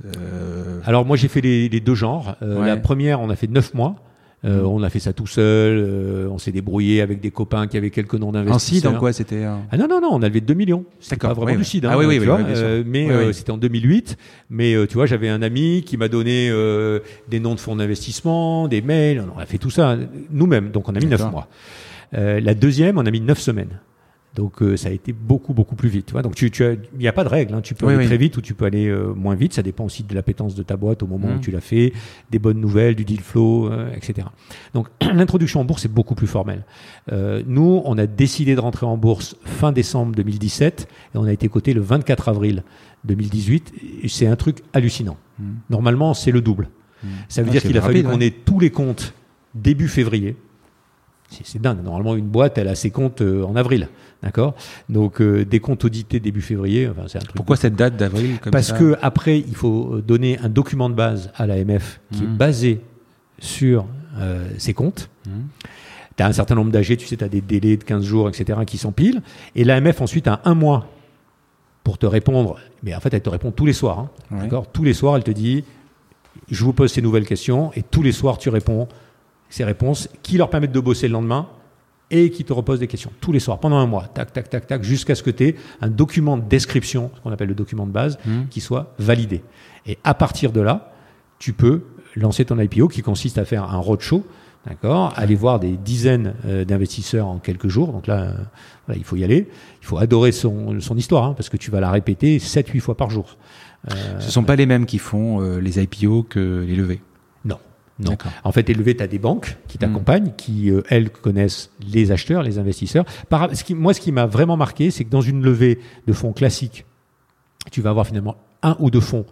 Alors 0.84 1.04
moi 1.04 1.16
j'ai 1.16 1.28
fait 1.28 1.40
les, 1.40 1.68
les, 1.68 1.80
deux 1.80 1.94
genres. 1.94 2.36
La 2.40 2.76
première, 2.76 3.20
on 3.20 3.30
a 3.30 3.36
fait 3.36 3.48
neuf 3.48 3.74
mois. 3.74 3.96
Euh, 4.44 4.62
on 4.64 4.82
a 4.82 4.90
fait 4.90 4.98
ça 4.98 5.12
tout 5.12 5.26
seul. 5.26 5.78
Euh, 5.78 6.28
on 6.28 6.38
s'est 6.38 6.50
débrouillé 6.50 7.00
avec 7.00 7.20
des 7.20 7.30
copains 7.30 7.68
qui 7.68 7.76
avaient 7.76 7.90
quelques 7.90 8.14
noms 8.14 8.32
d'investisseurs. 8.32 8.90
En 8.90 8.94
seed, 8.94 8.98
quoi 8.98 9.12
C'était 9.12 9.44
Ah 9.44 9.76
non 9.76 9.86
non 9.88 10.00
non, 10.00 10.08
on 10.12 10.22
a 10.22 10.28
levé 10.28 10.40
2 10.40 10.54
millions. 10.54 10.84
C'était 10.98 11.16
pas 11.28 11.32
vraiment 11.32 11.58
du 11.58 11.64
seed. 11.64 11.84
Hein, 11.84 11.90
ah 11.92 11.98
oui 11.98 12.06
oui, 12.06 12.18
oui, 12.18 12.26
euh, 12.28 12.82
mais 12.84 13.32
c'était 13.32 13.52
en 13.52 13.58
2008. 13.58 14.16
Mais 14.50 14.74
tu 14.88 14.94
vois, 14.94 15.06
j'avais 15.06 15.28
un 15.28 15.42
ami 15.42 15.82
qui 15.86 15.96
m'a 15.96 16.08
donné 16.08 16.50
des 17.28 17.40
noms 17.40 17.54
de 17.54 17.60
fonds 17.60 17.76
d'investissement, 17.76 18.68
des 18.68 18.82
mails. 18.82 19.24
On 19.34 19.38
a 19.38 19.46
fait 19.46 19.58
tout 19.58 19.70
ça 19.70 19.96
nous-mêmes. 20.30 20.70
Donc 20.70 20.88
on 20.88 20.94
a 20.94 20.98
mis 20.98 21.06
9 21.06 21.30
mois. 21.30 21.48
la 22.12 22.54
deuxième, 22.54 22.98
on 22.98 23.06
a 23.06 23.10
mis 23.10 23.20
9 23.20 23.38
semaines. 23.38 23.78
Donc 24.34 24.62
euh, 24.62 24.76
ça 24.76 24.88
a 24.88 24.92
été 24.92 25.12
beaucoup 25.12 25.52
beaucoup 25.52 25.76
plus 25.76 25.88
vite. 25.88 26.06
Tu 26.06 26.12
vois 26.12 26.22
Donc 26.22 26.34
tu, 26.34 26.50
tu 26.50 26.64
il 26.64 26.98
n'y 26.98 27.08
a 27.08 27.12
pas 27.12 27.24
de 27.24 27.28
règle. 27.28 27.54
Hein. 27.54 27.60
Tu 27.60 27.74
peux 27.74 27.88
aller 27.88 28.06
très 28.06 28.16
vite 28.16 28.36
ou 28.36 28.40
tu 28.40 28.54
peux 28.54 28.64
aller 28.64 28.88
euh, 28.88 29.12
moins 29.14 29.34
vite. 29.34 29.52
Ça 29.52 29.62
dépend 29.62 29.84
aussi 29.84 30.04
de 30.04 30.14
l'appétence 30.14 30.54
de 30.54 30.62
ta 30.62 30.76
boîte 30.76 31.02
au 31.02 31.06
moment 31.06 31.28
où 31.28 31.34
mmh. 31.34 31.40
tu 31.40 31.50
l'as 31.50 31.60
fait, 31.60 31.92
des 32.30 32.38
bonnes 32.38 32.60
nouvelles, 32.60 32.94
du 32.94 33.04
deal 33.04 33.20
flow, 33.20 33.70
euh, 33.70 33.92
etc. 33.94 34.28
Donc 34.72 34.88
l'introduction 35.00 35.60
en 35.60 35.64
bourse 35.64 35.84
est 35.84 35.92
beaucoup 35.92 36.14
plus 36.14 36.26
formelle. 36.26 36.64
nous, 37.46 37.82
on 37.84 37.98
a 37.98 38.06
décidé 38.06 38.54
de 38.54 38.60
rentrer 38.60 38.86
en 38.86 38.96
bourse 38.96 39.36
fin 39.44 39.72
décembre 39.72 40.14
2017 40.14 40.88
et 41.14 41.18
on 41.18 41.24
a 41.24 41.32
été 41.32 41.48
coté 41.48 41.74
le 41.74 41.82
24 41.82 42.28
avril 42.28 42.62
2018. 43.04 43.72
Et 44.02 44.08
c'est 44.08 44.26
un 44.26 44.36
truc 44.36 44.62
hallucinant. 44.72 45.18
Mmh. 45.38 45.44
Normalement, 45.68 46.14
c'est 46.14 46.30
le 46.30 46.40
double. 46.40 46.70
Mmh. 47.02 47.08
Ça 47.28 47.42
veut 47.42 47.48
ah, 47.50 47.52
dire 47.52 47.62
qu'il 47.62 47.76
a 47.76 47.82
fallu 47.82 48.02
qu'on 48.02 48.20
ait 48.20 48.30
tous 48.30 48.60
les 48.60 48.70
comptes 48.70 49.12
début 49.54 49.88
février. 49.88 50.36
C'est 51.44 51.60
dingue. 51.60 51.82
Normalement, 51.82 52.14
une 52.16 52.26
boîte, 52.26 52.58
elle 52.58 52.68
a 52.68 52.74
ses 52.74 52.90
comptes 52.90 53.22
en 53.22 53.56
avril. 53.56 53.88
D'accord? 54.22 54.54
Donc 54.88 55.20
euh, 55.20 55.44
des 55.44 55.58
comptes 55.58 55.84
audités 55.84 56.20
début 56.20 56.42
février. 56.42 56.88
Enfin, 56.88 57.02
c'est 57.08 57.18
un 57.18 57.22
truc 57.22 57.34
Pourquoi 57.34 57.56
cette 57.56 57.74
date 57.74 57.96
d'avril 57.96 58.38
Parce 58.52 58.72
que 58.72 58.96
après, 59.02 59.38
il 59.38 59.54
faut 59.54 59.96
euh, 59.96 60.02
donner 60.02 60.38
un 60.38 60.48
document 60.48 60.88
de 60.88 60.94
base 60.94 61.32
à 61.34 61.46
l'AMF 61.46 62.00
qui 62.12 62.22
est 62.22 62.26
mmh. 62.26 62.36
basé 62.36 62.80
sur 63.40 63.86
euh, 64.18 64.48
ces 64.58 64.74
comptes. 64.74 65.10
Mmh. 65.26 65.30
Tu 66.16 66.22
as 66.22 66.26
un 66.26 66.32
certain 66.32 66.54
nombre 66.54 66.70
d'AG, 66.70 66.96
tu 66.96 67.06
sais, 67.06 67.16
tu 67.16 67.24
as 67.24 67.28
des 67.28 67.40
délais 67.40 67.76
de 67.76 67.84
15 67.84 68.04
jours, 68.04 68.28
etc., 68.28 68.60
qui 68.66 68.78
s'empilent. 68.78 69.22
Et 69.56 69.64
l'AMF 69.64 70.00
ensuite 70.00 70.28
a 70.28 70.40
un 70.44 70.54
mois 70.54 70.86
pour 71.82 71.98
te 71.98 72.06
répondre. 72.06 72.60
Mais 72.84 72.94
en 72.94 73.00
fait, 73.00 73.12
elle 73.14 73.22
te 73.22 73.30
répond 73.30 73.50
tous 73.50 73.66
les 73.66 73.72
soirs. 73.72 73.98
Hein. 73.98 74.10
D'accord? 74.30 74.66
Tous 74.70 74.84
les 74.84 74.94
soirs, 74.94 75.16
elle 75.16 75.24
te 75.24 75.32
dit 75.32 75.64
je 76.48 76.64
vous 76.64 76.72
pose 76.72 76.92
ces 76.92 77.02
nouvelles 77.02 77.26
questions. 77.26 77.72
Et 77.74 77.82
tous 77.82 78.02
les 78.02 78.12
soirs, 78.12 78.38
tu 78.38 78.50
réponds 78.50 78.86
ces 79.52 79.64
réponses 79.64 80.08
qui 80.22 80.38
leur 80.38 80.48
permettent 80.48 80.72
de 80.72 80.80
bosser 80.80 81.08
le 81.08 81.12
lendemain 81.12 81.46
et 82.10 82.30
qui 82.30 82.44
te 82.44 82.52
repose 82.52 82.80
des 82.80 82.86
questions 82.86 83.10
tous 83.20 83.32
les 83.32 83.40
soirs 83.40 83.60
pendant 83.60 83.76
un 83.76 83.86
mois, 83.86 84.06
tac, 84.08 84.32
tac, 84.32 84.48
tac, 84.48 84.66
tac, 84.66 84.82
jusqu'à 84.82 85.14
ce 85.14 85.22
que 85.22 85.30
tu 85.30 85.44
aies 85.44 85.56
un 85.82 85.88
document 85.88 86.38
de 86.38 86.42
description, 86.42 87.10
ce 87.14 87.20
qu'on 87.20 87.32
appelle 87.32 87.48
le 87.48 87.54
document 87.54 87.86
de 87.86 87.92
base, 87.92 88.18
mmh. 88.24 88.46
qui 88.48 88.60
soit 88.60 88.94
validé. 88.98 89.42
Et 89.86 89.98
à 90.04 90.14
partir 90.14 90.52
de 90.52 90.60
là, 90.60 90.92
tu 91.38 91.52
peux 91.52 91.82
lancer 92.16 92.46
ton 92.46 92.58
IPO 92.58 92.88
qui 92.88 93.02
consiste 93.02 93.36
à 93.36 93.44
faire 93.44 93.64
un 93.64 93.76
roadshow, 93.76 94.24
d'accord, 94.66 95.12
aller 95.16 95.34
voir 95.34 95.60
des 95.60 95.76
dizaines 95.76 96.34
euh, 96.46 96.64
d'investisseurs 96.64 97.26
en 97.26 97.38
quelques 97.38 97.68
jours. 97.68 97.92
Donc 97.92 98.06
là, 98.06 98.34
euh, 98.88 98.94
il 98.96 99.04
faut 99.04 99.16
y 99.16 99.24
aller. 99.24 99.48
Il 99.82 99.86
faut 99.86 99.98
adorer 99.98 100.32
son, 100.32 100.80
son 100.80 100.96
histoire, 100.96 101.24
hein, 101.24 101.34
parce 101.36 101.50
que 101.50 101.58
tu 101.58 101.70
vas 101.70 101.80
la 101.80 101.90
répéter 101.90 102.38
7-8 102.38 102.80
fois 102.80 102.96
par 102.96 103.10
jour. 103.10 103.36
Euh, 103.90 104.20
Ce 104.20 104.26
ne 104.26 104.30
sont 104.30 104.44
pas 104.44 104.56
les 104.56 104.66
mêmes 104.66 104.86
qui 104.86 104.98
font 104.98 105.40
les 105.58 105.82
IPO 105.82 106.22
que 106.22 106.64
les 106.66 106.76
levées. 106.76 107.02
Non. 108.02 108.16
En 108.44 108.52
fait, 108.52 108.68
élevé, 108.68 108.96
tu 108.96 109.02
as 109.02 109.06
des 109.06 109.18
banques 109.18 109.56
qui 109.68 109.78
t'accompagnent, 109.78 110.28
hmm. 110.28 110.36
qui, 110.36 110.70
euh, 110.70 110.82
elles, 110.88 111.10
connaissent 111.10 111.70
les 111.80 112.10
acheteurs, 112.12 112.42
les 112.42 112.58
investisseurs. 112.58 113.04
Par, 113.28 113.54
ce 113.54 113.64
qui, 113.64 113.74
moi, 113.74 113.94
ce 113.94 114.00
qui 114.00 114.12
m'a 114.12 114.26
vraiment 114.26 114.56
marqué, 114.56 114.90
c'est 114.90 115.04
que 115.04 115.10
dans 115.10 115.20
une 115.20 115.42
levée 115.42 115.78
de 116.06 116.12
fonds 116.12 116.32
classique, 116.32 116.84
tu 117.70 117.80
vas 117.80 117.90
avoir 117.90 118.06
finalement 118.06 118.36
un 118.62 118.76
ou 118.80 118.90
deux 118.90 119.00
fonds 119.00 119.26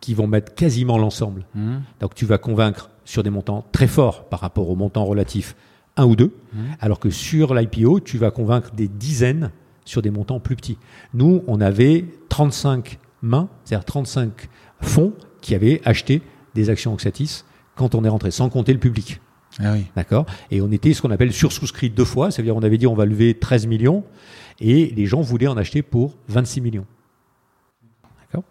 qui 0.00 0.14
vont 0.14 0.26
mettre 0.26 0.54
quasiment 0.54 0.98
l'ensemble. 0.98 1.46
Hmm. 1.54 1.78
Donc, 2.00 2.14
tu 2.14 2.26
vas 2.26 2.38
convaincre 2.38 2.90
sur 3.04 3.22
des 3.22 3.30
montants 3.30 3.66
très 3.72 3.86
forts 3.86 4.28
par 4.28 4.40
rapport 4.40 4.68
aux 4.70 4.76
montants 4.76 5.04
relatifs, 5.04 5.56
un 5.96 6.04
ou 6.06 6.16
deux. 6.16 6.32
Hmm. 6.52 6.64
Alors 6.80 7.00
que 7.00 7.10
sur 7.10 7.54
l'IPO, 7.54 8.00
tu 8.00 8.18
vas 8.18 8.30
convaincre 8.30 8.72
des 8.72 8.88
dizaines 8.88 9.50
sur 9.84 10.02
des 10.02 10.10
montants 10.10 10.40
plus 10.40 10.56
petits. 10.56 10.78
Nous, 11.14 11.42
on 11.46 11.60
avait 11.60 12.04
35 12.28 12.98
mains, 13.22 13.48
c'est-à-dire 13.64 13.84
35 13.84 14.48
fonds 14.80 15.12
qui 15.40 15.54
avaient 15.54 15.80
acheté 15.84 16.22
des 16.54 16.70
actions 16.70 16.92
Oxatis 16.92 17.44
quand 17.80 17.94
on 17.94 18.04
est 18.04 18.10
rentré, 18.10 18.30
sans 18.30 18.50
compter 18.50 18.74
le 18.74 18.78
public. 18.78 19.20
Ah 19.58 19.72
oui. 19.72 19.86
D'accord? 19.96 20.26
Et 20.50 20.60
on 20.60 20.70
était 20.70 20.92
ce 20.92 21.00
qu'on 21.00 21.10
appelle 21.10 21.32
sursouscrit 21.32 21.88
deux 21.88 22.04
fois, 22.04 22.30
c'est-à-dire 22.30 22.54
on 22.54 22.62
avait 22.62 22.76
dit 22.76 22.86
on 22.86 22.94
va 22.94 23.06
lever 23.06 23.32
13 23.32 23.66
millions 23.66 24.04
et 24.60 24.92
les 24.94 25.06
gens 25.06 25.22
voulaient 25.22 25.46
en 25.46 25.56
acheter 25.56 25.80
pour 25.80 26.14
26 26.28 26.60
millions. 26.60 26.84
D'accord? 28.20 28.44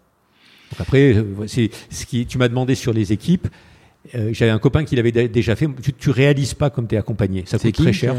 Donc 0.72 0.80
après, 0.80 1.14
euh, 1.14 1.46
c'est 1.46 1.70
ce 1.90 2.06
qui 2.06 2.26
tu 2.26 2.38
m'as 2.38 2.48
demandé 2.48 2.74
sur 2.74 2.92
les 2.92 3.12
équipes. 3.12 3.46
Euh, 4.16 4.30
j'avais 4.32 4.50
un 4.50 4.58
copain 4.58 4.84
qui 4.84 4.96
l'avait 4.96 5.12
déjà 5.12 5.54
fait. 5.54 5.68
Tu, 5.80 5.92
tu 5.92 6.10
réalises 6.10 6.54
pas 6.54 6.68
comme 6.68 6.88
tu 6.88 6.96
es 6.96 6.98
accompagné. 6.98 7.44
Ça 7.46 7.58
coûte 7.58 7.72
très 7.76 7.92
cher. 7.92 8.16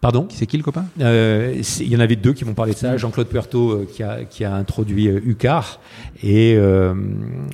Pardon 0.00 0.26
C'est 0.30 0.46
qui 0.46 0.56
le 0.56 0.62
copain 0.62 0.86
euh, 1.00 1.60
Il 1.80 1.88
y 1.88 1.96
en 1.96 2.00
avait 2.00 2.16
deux 2.16 2.32
qui 2.32 2.44
m'ont 2.44 2.54
parlé 2.54 2.72
de 2.72 2.78
ça. 2.78 2.96
Jean-Claude 2.96 3.28
Puerto 3.28 3.70
euh, 3.70 3.88
qui, 3.90 4.02
a, 4.02 4.24
qui 4.24 4.44
a 4.44 4.54
introduit 4.54 5.08
euh, 5.08 5.20
UCAR 5.24 5.80
et 6.22 6.54
euh, 6.56 6.94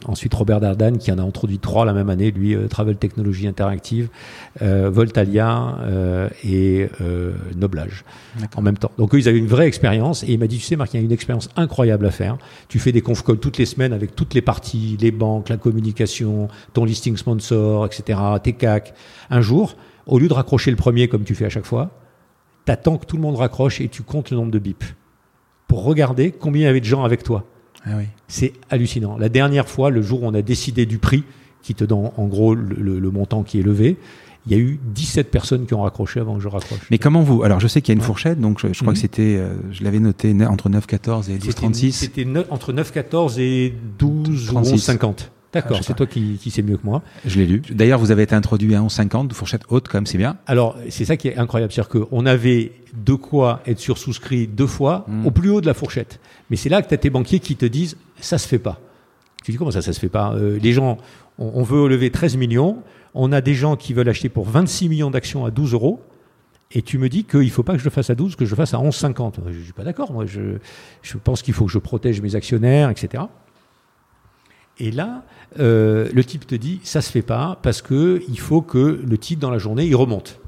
ensuite 0.06 0.34
Robert 0.34 0.60
Dardan 0.60 0.96
qui 0.98 1.12
en 1.12 1.18
a 1.18 1.22
introduit 1.22 1.58
trois 1.58 1.84
la 1.84 1.92
même 1.92 2.10
année, 2.10 2.30
lui 2.30 2.56
Travel 2.68 2.96
Technology 2.96 3.46
Interactive, 3.46 4.08
Voltalia 4.60 5.78
et 6.44 6.88
Noblage 7.56 8.04
en 8.56 8.62
même 8.62 8.76
temps. 8.76 8.90
Donc 8.98 9.14
eux 9.14 9.18
ils 9.18 9.28
avaient 9.28 9.38
une 9.38 9.46
vraie 9.46 9.66
expérience 9.66 10.22
et 10.24 10.32
il 10.32 10.38
m'a 10.38 10.46
dit 10.46 10.58
tu 10.58 10.64
sais 10.64 10.76
Marc 10.76 10.92
il 10.94 10.98
y 10.98 11.00
a 11.00 11.04
une 11.04 11.12
expérience 11.12 11.48
incroyable 11.56 12.06
à 12.06 12.10
faire. 12.10 12.38
Tu 12.68 12.78
fais 12.78 12.92
des 12.92 13.00
conf 13.00 13.24
toutes 13.40 13.58
les 13.58 13.66
semaines 13.66 13.92
avec 13.92 14.14
toutes 14.14 14.34
les 14.34 14.42
parties, 14.42 14.96
les 15.00 15.10
banques, 15.10 15.48
la 15.48 15.56
communication, 15.56 16.48
ton 16.72 16.84
listing 16.84 17.16
sponsor, 17.16 17.86
etc., 17.86 18.18
tes 18.42 18.52
CAC. 18.52 18.94
Un 19.30 19.40
jour, 19.40 19.76
au 20.06 20.18
lieu 20.18 20.28
de 20.28 20.34
raccrocher 20.34 20.70
le 20.70 20.76
premier 20.76 21.08
comme 21.08 21.24
tu 21.24 21.34
fais 21.34 21.46
à 21.46 21.50
chaque 21.50 21.66
fois, 21.66 21.90
t'attends 22.64 22.98
que 22.98 23.06
tout 23.06 23.16
le 23.16 23.22
monde 23.22 23.36
raccroche 23.36 23.80
et 23.80 23.88
tu 23.88 24.02
comptes 24.02 24.30
le 24.30 24.36
nombre 24.36 24.50
de 24.50 24.58
bips 24.58 24.94
pour 25.68 25.84
regarder 25.84 26.32
combien 26.32 26.62
il 26.62 26.64
y 26.64 26.68
avait 26.68 26.80
de 26.80 26.84
gens 26.84 27.04
avec 27.04 27.22
toi. 27.22 27.44
Ah 27.84 27.90
oui. 27.96 28.04
C'est 28.28 28.52
hallucinant. 28.70 29.16
La 29.18 29.28
dernière 29.28 29.68
fois, 29.68 29.90
le 29.90 30.02
jour 30.02 30.22
où 30.22 30.26
on 30.26 30.34
a 30.34 30.42
décidé 30.42 30.84
du 30.84 30.98
prix, 30.98 31.24
qui 31.62 31.74
te 31.74 31.84
donne 31.84 32.10
en 32.16 32.26
gros 32.26 32.54
le, 32.54 33.10
montant 33.10 33.42
qui 33.42 33.60
est 33.60 33.62
levé, 33.62 33.96
il 34.46 34.52
y 34.52 34.54
a 34.54 34.58
eu 34.58 34.80
17 34.94 35.30
personnes 35.30 35.66
qui 35.66 35.74
ont 35.74 35.82
raccroché 35.82 36.20
avant 36.20 36.34
que 36.36 36.40
je 36.40 36.48
raccroche. 36.48 36.80
Mais 36.90 36.98
comment 36.98 37.22
vous 37.22 37.42
Alors 37.42 37.60
je 37.60 37.68
sais 37.68 37.82
qu'il 37.82 37.94
y 37.94 37.96
a 37.96 37.98
une 38.00 38.04
fourchette, 38.04 38.40
donc 38.40 38.58
je, 38.60 38.68
crois 38.80 38.92
que 38.92 38.98
mhm. 38.98 39.02
c'était, 39.02 39.36
euh, 39.36 39.54
je 39.70 39.84
l'avais 39.84 39.98
noté 39.98 40.34
entre 40.46 40.70
9,14 40.70 41.30
et 41.30 41.38
12,36. 41.38 41.92
C'était 41.92 42.26
entre 42.48 42.72
9,14 42.72 43.38
et 43.38 43.74
12,50. 43.98 45.28
D'accord, 45.52 45.80
c'est 45.82 45.94
toi 45.94 46.06
qui, 46.06 46.38
qui 46.40 46.50
sais 46.50 46.62
mieux 46.62 46.76
que 46.76 46.84
moi. 46.84 47.02
Je 47.24 47.38
l'ai 47.38 47.46
lu. 47.46 47.62
D'ailleurs, 47.70 47.98
vous 47.98 48.12
avez 48.12 48.22
été 48.22 48.34
introduit 48.34 48.74
à 48.74 48.80
11,50, 48.80 49.32
fourchette 49.32 49.62
haute 49.68 49.88
quand 49.88 49.98
même, 49.98 50.06
c'est 50.06 50.18
bien. 50.18 50.36
Alors, 50.46 50.76
c'est 50.90 51.04
ça 51.04 51.16
qui 51.16 51.28
est 51.28 51.36
incroyable, 51.36 51.72
c'est-à-dire 51.72 52.06
qu'on 52.06 52.24
avait 52.26 52.72
de 52.94 53.14
quoi 53.14 53.60
être 53.66 53.80
sursouscrit 53.80 54.46
deux 54.46 54.68
fois 54.68 55.04
hmm. 55.08 55.26
au 55.26 55.30
plus 55.30 55.50
haut 55.50 55.60
de 55.60 55.66
la 55.66 55.74
fourchette. 55.74 56.20
Mais 56.50 56.56
c'est 56.56 56.68
là 56.68 56.82
que 56.82 56.88
tu 56.88 56.94
as 56.94 56.98
tes 56.98 57.10
banquiers 57.10 57.40
qui 57.40 57.56
te 57.56 57.66
disent, 57.66 57.96
ça 58.20 58.38
se 58.38 58.46
fait 58.46 58.58
pas. 58.58 58.80
Tu 59.44 59.50
dis 59.50 59.58
comment 59.58 59.70
ça, 59.70 59.82
ça 59.82 59.92
se 59.92 59.98
fait 59.98 60.08
pas? 60.08 60.34
Euh, 60.34 60.58
Les 60.62 60.72
gens, 60.72 60.98
on, 61.38 61.62
veut 61.62 61.88
lever 61.88 62.10
13 62.10 62.36
millions, 62.36 62.82
on 63.14 63.32
a 63.32 63.40
des 63.40 63.54
gens 63.54 63.76
qui 63.76 63.92
veulent 63.92 64.08
acheter 64.08 64.28
pour 64.28 64.46
26 64.48 64.88
millions 64.88 65.10
d'actions 65.10 65.44
à 65.44 65.50
12 65.50 65.72
euros, 65.72 66.00
et 66.72 66.82
tu 66.82 66.98
me 66.98 67.08
dis 67.08 67.24
qu'il 67.24 67.40
ne 67.40 67.48
faut 67.48 67.64
pas 67.64 67.72
que 67.72 67.80
je 67.80 67.84
le 67.84 67.90
fasse 67.90 68.10
à 68.10 68.14
12, 68.14 68.36
que 68.36 68.44
je 68.44 68.50
le 68.50 68.56
fasse 68.56 68.74
à 68.74 68.78
11,50. 68.78 69.34
Je 69.46 69.58
ne 69.58 69.64
suis 69.64 69.72
pas 69.72 69.82
d'accord, 69.82 70.12
moi 70.12 70.26
je, 70.26 70.58
je 71.02 71.16
pense 71.16 71.42
qu'il 71.42 71.54
faut 71.54 71.64
que 71.64 71.72
je 71.72 71.78
protège 71.78 72.20
mes 72.20 72.36
actionnaires, 72.36 72.90
etc. 72.90 73.24
Et 74.80 74.90
là, 74.90 75.22
euh, 75.58 76.08
le 76.12 76.24
type 76.24 76.46
te 76.46 76.54
dit, 76.54 76.80
ça 76.82 77.02
se 77.02 77.10
fait 77.10 77.22
pas 77.22 77.58
parce 77.62 77.82
que 77.82 78.22
il 78.28 78.40
faut 78.40 78.62
que 78.62 79.00
le 79.06 79.18
titre 79.18 79.40
dans 79.40 79.50
la 79.50 79.58
journée 79.58 79.84
il 79.84 79.94
remonte 79.94 80.40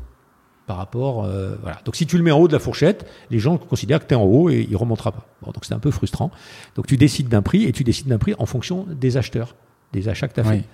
par 0.66 0.78
rapport. 0.78 1.24
Euh, 1.24 1.54
voilà. 1.60 1.80
Donc 1.84 1.96
si 1.96 2.06
tu 2.06 2.16
le 2.16 2.24
mets 2.24 2.30
en 2.30 2.38
haut 2.38 2.48
de 2.48 2.52
la 2.52 2.59
fourchette, 2.59 3.06
les 3.30 3.38
gens 3.38 3.59
considèrent 3.59 4.00
que 4.00 4.06
tu 4.06 4.14
es 4.14 4.16
en 4.16 4.24
haut 4.24 4.48
et 4.48 4.66
il 4.68 4.76
remontera 4.76 5.12
pas. 5.12 5.26
Bon, 5.42 5.50
donc 5.52 5.64
c'est 5.64 5.74
un 5.74 5.78
peu 5.78 5.90
frustrant. 5.90 6.30
Donc 6.76 6.86
tu 6.86 6.96
décides 6.96 7.28
d'un 7.28 7.42
prix 7.42 7.64
et 7.64 7.72
tu 7.72 7.84
décides 7.84 8.09
d'un 8.09 8.18
prix 8.18 8.34
en 8.38 8.46
fonction 8.46 8.86
des 8.88 9.18
acheteurs, 9.18 9.54
des 9.92 10.09
achats 10.09 10.28
que 10.28 10.34
tu 10.34 10.40
as 10.40 10.44
fait. 10.44 10.64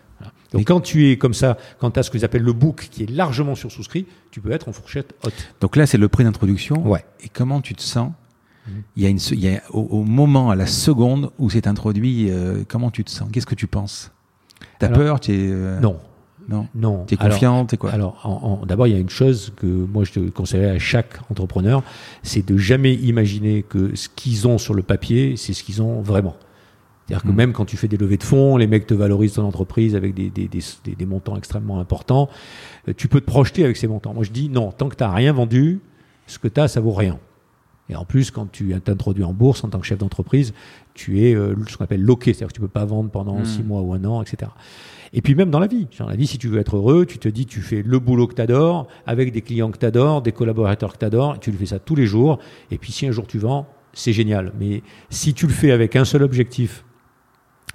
Donc 0.52 0.66
quand 0.66 0.80
tu 0.80 1.10
es 1.10 1.18
comme 1.18 1.34
ça, 1.34 1.58
quand 1.78 1.90
tu 1.90 2.00
as 2.00 2.04
ce 2.04 2.10
qu'ils 2.10 2.24
appellent 2.24 2.42
le 2.42 2.52
book 2.52 2.88
qui 2.90 3.02
est 3.02 3.10
largement 3.10 3.54
sursouscrit, 3.54 4.06
tu 4.30 4.40
peux 4.40 4.52
être 4.52 4.68
en 4.68 4.72
fourchette 4.72 5.14
haute. 5.24 5.34
Donc 5.60 5.76
là 5.76 5.86
c'est 5.86 5.98
le 5.98 6.08
prix 6.08 6.24
d'introduction. 6.24 6.86
Ouais. 6.86 7.04
Et 7.20 7.28
comment 7.28 7.60
tu 7.60 7.74
te 7.74 7.82
sens 7.82 8.12
il 8.96 9.02
y 9.02 9.06
a, 9.06 9.08
une, 9.08 9.18
il 9.32 9.40
y 9.40 9.48
a 9.48 9.62
au, 9.70 10.02
moment, 10.04 10.50
à 10.50 10.56
la 10.56 10.66
seconde 10.66 11.30
où 11.38 11.50
c'est 11.50 11.66
introduit, 11.66 12.30
euh, 12.30 12.64
comment 12.68 12.90
tu 12.90 13.04
te 13.04 13.10
sens? 13.10 13.28
Qu'est-ce 13.32 13.46
que 13.46 13.54
tu 13.54 13.66
penses? 13.66 14.10
T'as 14.78 14.88
peur? 14.88 15.20
Es, 15.28 15.30
euh, 15.30 15.80
Non. 15.80 15.98
Non? 16.48 16.66
Non. 16.74 17.04
T'es 17.04 17.16
confiant 17.16 17.66
T'es 17.66 17.76
quoi? 17.76 17.90
Alors, 17.90 18.64
d'abord, 18.66 18.86
il 18.86 18.94
y 18.94 18.96
a 18.96 18.98
une 18.98 19.10
chose 19.10 19.52
que 19.56 19.66
moi 19.66 20.04
je 20.04 20.12
te 20.12 20.20
conseillerais 20.30 20.70
à 20.70 20.78
chaque 20.78 21.18
entrepreneur, 21.30 21.82
c'est 22.22 22.46
de 22.46 22.56
jamais 22.56 22.94
imaginer 22.94 23.62
que 23.62 23.94
ce 23.94 24.08
qu'ils 24.08 24.48
ont 24.48 24.56
sur 24.56 24.72
le 24.72 24.82
papier, 24.82 25.36
c'est 25.36 25.52
ce 25.52 25.62
qu'ils 25.62 25.82
ont 25.82 26.00
vraiment. 26.00 26.36
C'est-à-dire 27.06 27.24
que 27.24 27.32
hmm. 27.32 27.36
même 27.36 27.52
quand 27.52 27.64
tu 27.64 27.76
fais 27.76 27.88
des 27.88 27.96
levées 27.96 28.16
de 28.16 28.22
fonds, 28.22 28.56
les 28.56 28.66
mecs 28.66 28.86
te 28.86 28.94
valorisent 28.94 29.34
ton 29.34 29.44
entreprise 29.44 29.94
avec 29.94 30.14
des, 30.14 30.30
des, 30.30 30.48
des, 30.48 30.94
des 30.94 31.06
montants 31.06 31.36
extrêmement 31.36 31.80
importants. 31.80 32.28
Euh, 32.86 32.92
tu 32.96 33.08
peux 33.08 33.20
te 33.20 33.26
projeter 33.26 33.64
avec 33.64 33.76
ces 33.76 33.86
montants. 33.86 34.12
Moi, 34.12 34.24
je 34.24 34.30
dis 34.30 34.48
non, 34.48 34.72
tant 34.72 34.88
que 34.88 34.96
tu 34.96 35.04
n'as 35.04 35.12
rien 35.12 35.32
vendu, 35.32 35.80
ce 36.26 36.38
que 36.38 36.48
tu 36.48 36.60
as, 36.60 36.68
ça 36.68 36.80
vaut 36.80 36.92
rien. 36.92 37.18
Et 37.90 37.96
en 37.96 38.04
plus, 38.04 38.30
quand 38.30 38.50
tu 38.50 38.74
t'introduis 38.80 39.24
en 39.24 39.32
bourse 39.32 39.64
en 39.64 39.68
tant 39.68 39.78
que 39.78 39.86
chef 39.86 39.98
d'entreprise, 39.98 40.52
tu 40.94 41.24
es 41.24 41.34
euh, 41.34 41.54
ce 41.68 41.76
qu'on 41.76 41.84
appelle 41.84 42.02
loqué, 42.02 42.32
c'est-à-dire 42.32 42.48
que 42.48 42.54
tu 42.54 42.60
peux 42.60 42.68
pas 42.68 42.84
vendre 42.84 43.10
pendant 43.10 43.38
hmm. 43.38 43.44
six 43.44 43.62
mois 43.62 43.80
ou 43.80 43.94
un 43.94 44.04
an, 44.04 44.22
etc. 44.22 44.50
Et 45.12 45.22
puis 45.22 45.34
même 45.34 45.50
dans 45.50 45.58
la 45.58 45.66
vie, 45.66 45.86
dans 45.98 46.06
la 46.06 46.16
vie, 46.16 46.26
si 46.26 46.38
tu 46.38 46.48
veux 46.48 46.58
être 46.58 46.76
heureux, 46.76 47.06
tu 47.06 47.18
te 47.18 47.28
dis, 47.28 47.46
tu 47.46 47.60
fais 47.60 47.82
le 47.82 47.98
boulot 47.98 48.26
que 48.26 48.34
tu 48.34 48.42
adores, 48.42 48.88
avec 49.06 49.32
des 49.32 49.40
clients 49.40 49.70
que 49.70 49.78
tu 49.78 49.86
adores, 49.86 50.22
des 50.22 50.32
collaborateurs 50.32 50.92
que 50.92 50.98
tu 50.98 51.04
adores, 51.04 51.36
et 51.36 51.38
tu 51.38 51.50
le 51.50 51.56
fais 51.56 51.66
ça 51.66 51.78
tous 51.78 51.94
les 51.94 52.06
jours. 52.06 52.38
Et 52.70 52.78
puis 52.78 52.92
si 52.92 53.06
un 53.06 53.10
jour 53.10 53.26
tu 53.26 53.38
vends, 53.38 53.66
c'est 53.94 54.12
génial. 54.12 54.52
Mais 54.58 54.82
si 55.08 55.32
tu 55.32 55.46
le 55.46 55.52
fais 55.52 55.70
avec 55.70 55.96
un 55.96 56.04
seul 56.04 56.22
objectif, 56.22 56.84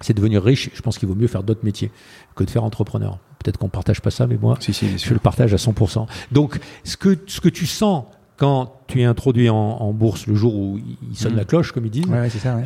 c'est 0.02 0.14
devenir 0.14 0.44
riche, 0.44 0.70
je 0.74 0.82
pense 0.82 0.98
qu'il 0.98 1.08
vaut 1.08 1.16
mieux 1.16 1.28
faire 1.28 1.44
d'autres 1.44 1.64
métiers 1.64 1.92
que 2.36 2.44
de 2.44 2.50
faire 2.50 2.64
entrepreneur. 2.64 3.20
Peut-être 3.40 3.58
qu'on 3.58 3.70
partage 3.70 4.02
pas 4.02 4.12
ça, 4.12 4.28
mais 4.28 4.38
moi, 4.38 4.58
je 4.62 5.14
le 5.14 5.20
partage 5.20 5.54
à 5.54 5.58
100%. 5.58 6.08
Donc, 6.32 6.60
ce 6.84 6.98
que, 6.98 7.18
ce 7.28 7.42
que 7.42 7.50
tu 7.50 7.66
sens 7.66 8.06
quand 8.38 8.74
tu 8.88 9.02
es 9.02 9.06
introduit 9.06 9.50
en, 9.50 9.94
bourse 9.94 10.28
le 10.28 10.36
jour 10.36 10.56
où 10.56 10.80
il 11.10 11.16
sonne 11.16 11.34
mmh. 11.34 11.38
la 11.38 11.46
cloche, 11.46 11.72
comme 11.72 11.86
ils 11.86 11.92
disent, 11.92 12.12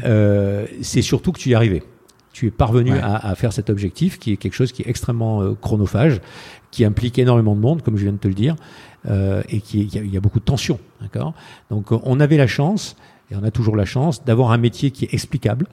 euh, 0.06 0.66
c'est 0.82 1.02
surtout 1.02 1.32
que 1.32 1.40
tu 1.40 1.50
y 1.50 1.52
es 1.52 1.56
arrivé. 1.56 1.84
Tu 2.32 2.48
es 2.48 2.52
parvenu 2.52 2.92
à, 2.92 3.34
faire 3.36 3.52
cet 3.52 3.70
objectif 3.70 4.20
qui 4.20 4.34
est 4.34 4.38
quelque 4.38 4.54
chose 4.54 4.72
qui 4.72 4.84
est 4.84 4.90
extrêmement 4.90 5.42
euh, 5.42 5.56
chronophage, 5.60 6.22
qui 6.72 6.86
implique 6.86 7.18
énormément 7.18 7.56
de 7.56 7.60
monde, 7.60 7.82
comme 7.82 7.98
je 7.98 8.04
viens 8.04 8.14
de 8.14 8.18
te 8.18 8.28
le 8.28 8.36
dire, 8.36 8.56
euh, 9.10 9.42
et 9.50 9.60
qui 9.60 9.82
il 9.82 10.14
y, 10.14 10.18
a 10.18 10.20
beaucoup 10.20 10.40
de 10.40 10.46
tension. 10.46 10.80
D'accord? 11.02 11.34
Donc 11.72 11.92
on 11.92 12.20
avait 12.20 12.38
la 12.38 12.48
chance, 12.48 12.96
et 13.32 13.36
on 13.36 13.44
a 13.44 13.52
toujours 13.52 13.76
la 13.76 13.86
chance, 13.86 14.24
d'avoir 14.24 14.52
un 14.52 14.58
métier 14.58 14.92
qui 14.92 15.06
est 15.06 15.14
explicable. 15.14 15.68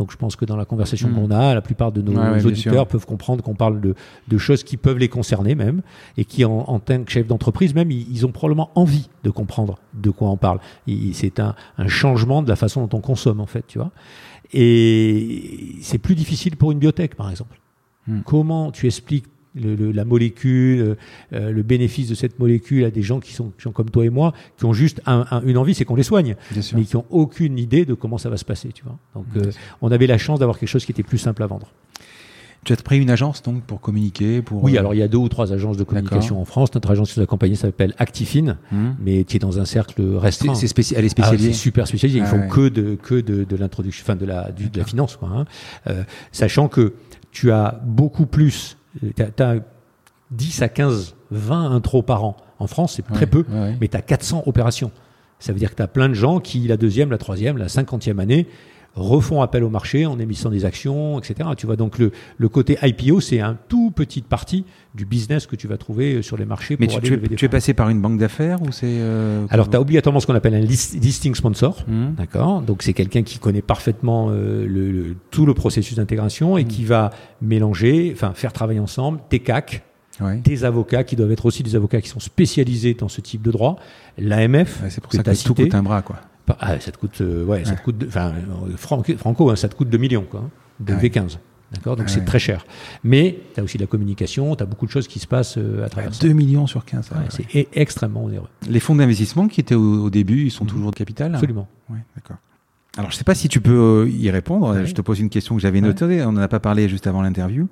Donc 0.00 0.12
je 0.12 0.16
pense 0.16 0.34
que 0.34 0.46
dans 0.46 0.56
la 0.56 0.64
conversation 0.64 1.10
hmm. 1.10 1.14
qu'on 1.14 1.30
a, 1.30 1.52
la 1.52 1.60
plupart 1.60 1.92
de 1.92 2.00
nos 2.00 2.18
auditeurs 2.46 2.86
peuvent 2.86 3.04
comprendre 3.04 3.44
qu'on 3.44 3.54
parle 3.54 3.82
de, 3.82 4.38
choses 4.38 4.64
qui 4.64 4.78
peuvent 4.78 4.96
les 4.96 5.10
concerner 5.10 5.54
même, 5.54 5.82
et 6.16 6.24
qui 6.24 6.42
en, 6.46 6.78
tant 6.78 7.04
que 7.04 7.12
chef 7.12 7.26
d'entreprise 7.26 7.74
même, 7.74 7.90
ils, 7.90 8.24
ont 8.24 8.32
probablement 8.32 8.70
envie 8.76 9.10
de 9.24 9.28
comprendre 9.28 9.78
de 9.92 10.08
quoi 10.08 10.30
on 10.30 10.38
parle. 10.38 10.58
C'est 11.12 11.38
un, 11.38 11.54
un, 11.76 11.88
changement 11.88 12.42
de 12.42 12.48
la 12.48 12.56
façon 12.56 12.86
dont 12.86 12.96
on 12.96 13.02
consomme 13.02 13.40
en 13.40 13.46
fait, 13.46 13.66
tu 13.66 13.76
vois. 13.76 13.90
Et 14.54 15.76
c'est 15.82 15.98
plus 15.98 16.14
difficile 16.14 16.56
pour 16.56 16.72
une 16.72 16.78
biotech 16.78 17.14
par 17.14 17.30
exemple. 17.30 17.60
Hmm. 18.06 18.20
Comment 18.24 18.72
tu 18.72 18.86
expliques 18.86 19.26
le, 19.54 19.92
la 19.92 20.04
molécule, 20.04 20.80
euh, 20.80 20.94
euh, 21.32 21.50
le 21.50 21.62
bénéfice 21.62 22.08
de 22.08 22.14
cette 22.14 22.38
molécule 22.38 22.84
à 22.84 22.90
des 22.90 23.02
gens 23.02 23.20
qui 23.20 23.32
sont, 23.32 23.52
comme 23.72 23.90
toi 23.90 24.04
et 24.04 24.10
moi, 24.10 24.32
qui 24.58 24.64
ont 24.64 24.72
juste 24.72 25.00
une 25.06 25.56
envie, 25.56 25.74
c'est 25.74 25.84
qu'on 25.84 25.96
les 25.96 26.02
soigne, 26.02 26.36
mais 26.74 26.84
qui 26.84 26.96
ont 26.96 27.06
aucune 27.10 27.58
idée 27.58 27.84
de 27.84 27.94
comment 27.94 28.18
ça 28.18 28.30
va 28.30 28.36
se 28.36 28.44
passer, 28.44 28.70
tu 28.72 28.84
vois. 28.84 28.98
Donc, 29.14 29.26
euh, 29.36 29.50
on 29.82 29.90
avait 29.90 30.06
la 30.06 30.18
chance 30.18 30.38
d'avoir 30.38 30.58
quelque 30.58 30.68
chose 30.68 30.84
qui 30.84 30.92
était 30.92 31.02
plus 31.02 31.18
simple 31.18 31.42
à 31.42 31.46
vendre. 31.46 31.68
Tu 32.62 32.74
as 32.74 32.76
pris 32.76 33.00
une 33.00 33.08
agence 33.08 33.42
donc 33.42 33.62
pour 33.62 33.80
communiquer 33.80 34.42
pour 34.42 34.62
Oui, 34.62 34.76
alors 34.76 34.92
il 34.92 34.98
y 34.98 35.02
a 35.02 35.08
deux 35.08 35.16
ou 35.16 35.30
trois 35.30 35.50
agences 35.50 35.78
de 35.78 35.84
communication 35.84 36.42
en 36.42 36.44
France. 36.44 36.74
Notre 36.74 36.90
agence 36.90 37.16
de 37.16 37.22
accompagnée 37.22 37.54
s'appelle 37.54 37.94
Actifine, 37.96 38.58
hmm. 38.70 38.90
mais 39.00 39.24
qui 39.24 39.36
est 39.36 39.40
dans 39.40 39.58
un 39.58 39.64
cercle 39.64 40.02
restreint. 40.16 40.54
C'est 40.54 40.66
elle 40.92 41.06
est 41.06 41.08
spécialisée. 41.08 41.48
Ah, 41.48 41.52
c'est 41.54 41.58
super 41.58 41.86
spécialisé. 41.86 42.18
Ils 42.18 42.24
ah 42.24 42.26
font 42.26 42.48
que 42.48 42.68
de 42.68 42.96
que 42.96 43.14
de, 43.14 43.44
de 43.44 43.56
l'introduction, 43.56 44.04
enfin 44.04 44.14
de 44.14 44.26
la 44.26 44.50
de 44.52 44.78
la 44.78 44.84
finance, 44.84 45.16
quoi. 45.16 45.30
Hein. 45.34 45.46
Euh, 45.86 46.02
sachant 46.32 46.68
que 46.68 46.92
tu 47.32 47.50
as 47.50 47.80
beaucoup 47.86 48.26
plus 48.26 48.76
tu 49.16 49.42
as, 49.42 49.56
10 50.30 50.62
à 50.62 50.68
15, 50.68 51.16
20 51.30 51.70
intros 51.72 52.04
par 52.04 52.24
an. 52.24 52.36
En 52.58 52.66
France, 52.66 52.94
c'est 52.96 53.02
très 53.02 53.26
peu, 53.26 53.44
mais 53.80 53.88
tu 53.88 53.96
as 53.96 54.02
400 54.02 54.44
opérations. 54.46 54.90
Ça 55.38 55.52
veut 55.52 55.58
dire 55.58 55.70
que 55.70 55.76
tu 55.76 55.82
as 55.82 55.88
plein 55.88 56.08
de 56.08 56.14
gens 56.14 56.38
qui, 56.38 56.60
la 56.68 56.76
deuxième, 56.76 57.10
la 57.10 57.18
troisième, 57.18 57.56
la 57.56 57.68
cinquantième 57.68 58.20
année, 58.20 58.46
refont 58.94 59.42
appel 59.42 59.64
au 59.64 59.70
marché 59.70 60.06
en 60.06 60.18
émissant 60.18 60.50
des 60.50 60.64
actions, 60.64 61.18
etc. 61.18 61.50
Tu 61.56 61.66
vois, 61.66 61.76
donc 61.76 61.98
le, 61.98 62.12
le 62.38 62.48
côté 62.48 62.78
IPO, 62.82 63.20
c'est 63.20 63.40
un 63.40 63.56
tout 63.68 63.90
petite 63.90 64.26
partie 64.26 64.64
du 64.94 65.04
business 65.04 65.46
que 65.46 65.56
tu 65.56 65.68
vas 65.68 65.76
trouver 65.76 66.14
euh, 66.14 66.22
sur 66.22 66.36
les 66.36 66.44
marchés. 66.44 66.76
Mais 66.80 66.86
tu, 66.86 67.00
tu, 67.00 67.44
es, 67.44 67.48
passé 67.48 67.74
par 67.74 67.88
une 67.88 68.00
banque 68.00 68.18
d'affaires 68.18 68.60
ou 68.62 68.72
c'est 68.72 68.86
euh, 68.86 69.46
Alors, 69.50 69.70
tu 69.70 69.76
as 69.76 69.80
obligatoirement 69.80 70.20
ce 70.20 70.26
qu'on 70.26 70.34
appelle 70.34 70.54
un 70.54 70.60
listing 70.60 71.34
sponsor, 71.34 71.84
mmh. 71.86 72.14
d'accord 72.16 72.62
Donc, 72.62 72.82
c'est 72.82 72.92
quelqu'un 72.92 73.22
qui 73.22 73.38
connaît 73.38 73.62
parfaitement 73.62 74.28
euh, 74.30 74.66
le, 74.66 75.16
tout 75.30 75.46
le 75.46 75.54
processus 75.54 75.96
d'intégration 75.96 76.58
et 76.58 76.64
mmh. 76.64 76.68
qui 76.68 76.84
va 76.84 77.10
mélanger, 77.40 78.10
enfin, 78.14 78.32
faire 78.34 78.52
travailler 78.52 78.80
ensemble 78.80 79.20
tes 79.28 79.40
CAC, 79.40 79.84
des 80.44 80.64
avocats 80.64 81.02
qui 81.02 81.16
doivent 81.16 81.32
être 81.32 81.46
aussi 81.46 81.62
des 81.62 81.76
avocats 81.76 82.02
qui 82.02 82.10
sont 82.10 82.20
spécialisés 82.20 82.92
dans 82.92 83.08
ce 83.08 83.22
type 83.22 83.40
de 83.40 83.50
droit, 83.50 83.76
l'AMF, 84.18 84.82
c'est 84.90 85.00
pour 85.00 85.12
ça 85.12 85.22
que, 85.22 85.44
tout 85.44 85.54
coûte 85.54 85.74
un 85.74 85.82
bras, 85.82 86.02
quoi. 86.02 86.16
Ah, 86.60 86.80
ça 86.80 86.90
te 86.90 86.98
coûte, 86.98 87.20
ouais, 87.20 87.64
ça 87.64 87.76
te 87.76 87.82
coûte, 87.82 88.04
enfin, 88.06 88.32
franco, 88.76 89.50
hein, 89.50 89.56
ça 89.56 89.68
te 89.68 89.74
coûte 89.74 89.90
2 89.90 89.98
millions, 89.98 90.26
quoi, 90.28 90.40
hein, 90.40 90.50
de 90.80 90.94
V15. 90.94 91.38
D'accord? 91.72 91.96
Donc 91.96 92.08
c'est 92.08 92.24
très 92.24 92.38
cher. 92.38 92.66
Mais 93.04 93.38
tu 93.54 93.60
as 93.60 93.62
aussi 93.62 93.78
de 93.78 93.82
la 93.82 93.86
communication, 93.86 94.56
tu 94.56 94.62
as 94.62 94.66
beaucoup 94.66 94.86
de 94.86 94.90
choses 94.90 95.06
qui 95.06 95.18
se 95.18 95.26
passent 95.26 95.56
euh, 95.56 95.84
à 95.84 95.88
travers 95.88 96.10
2 96.10 96.32
millions 96.32 96.66
sur 96.66 96.84
15. 96.84 97.10
c'est 97.28 97.68
extrêmement 97.72 98.24
onéreux. 98.24 98.48
Les 98.68 98.80
fonds 98.80 98.96
d'investissement 98.96 99.48
qui 99.48 99.60
étaient 99.60 99.74
au, 99.74 100.10
début, 100.10 100.46
ils 100.46 100.50
sont 100.50 100.64
mhm. 100.64 100.70
toujours 100.70 100.90
de 100.90 100.96
capital? 100.96 101.34
Absolument. 101.34 101.68
Ouais, 101.88 101.98
d'accord. 102.16 102.36
Alors 102.96 103.12
je 103.12 103.16
sais 103.16 103.24
pas 103.24 103.36
si 103.36 103.48
tu 103.48 103.60
peux 103.60 104.04
euh, 104.04 104.10
y 104.10 104.30
répondre. 104.30 104.84
Je 104.84 104.92
te 104.92 105.00
pose 105.00 105.20
une 105.20 105.30
question 105.30 105.54
que 105.54 105.62
j'avais 105.62 105.80
notée. 105.80 106.24
On 106.24 106.32
n'en 106.32 106.40
a 106.40 106.48
pas 106.48 106.58
parlé 106.58 106.88
juste 106.88 107.06
avant 107.06 107.22
l'interview. 107.22 107.68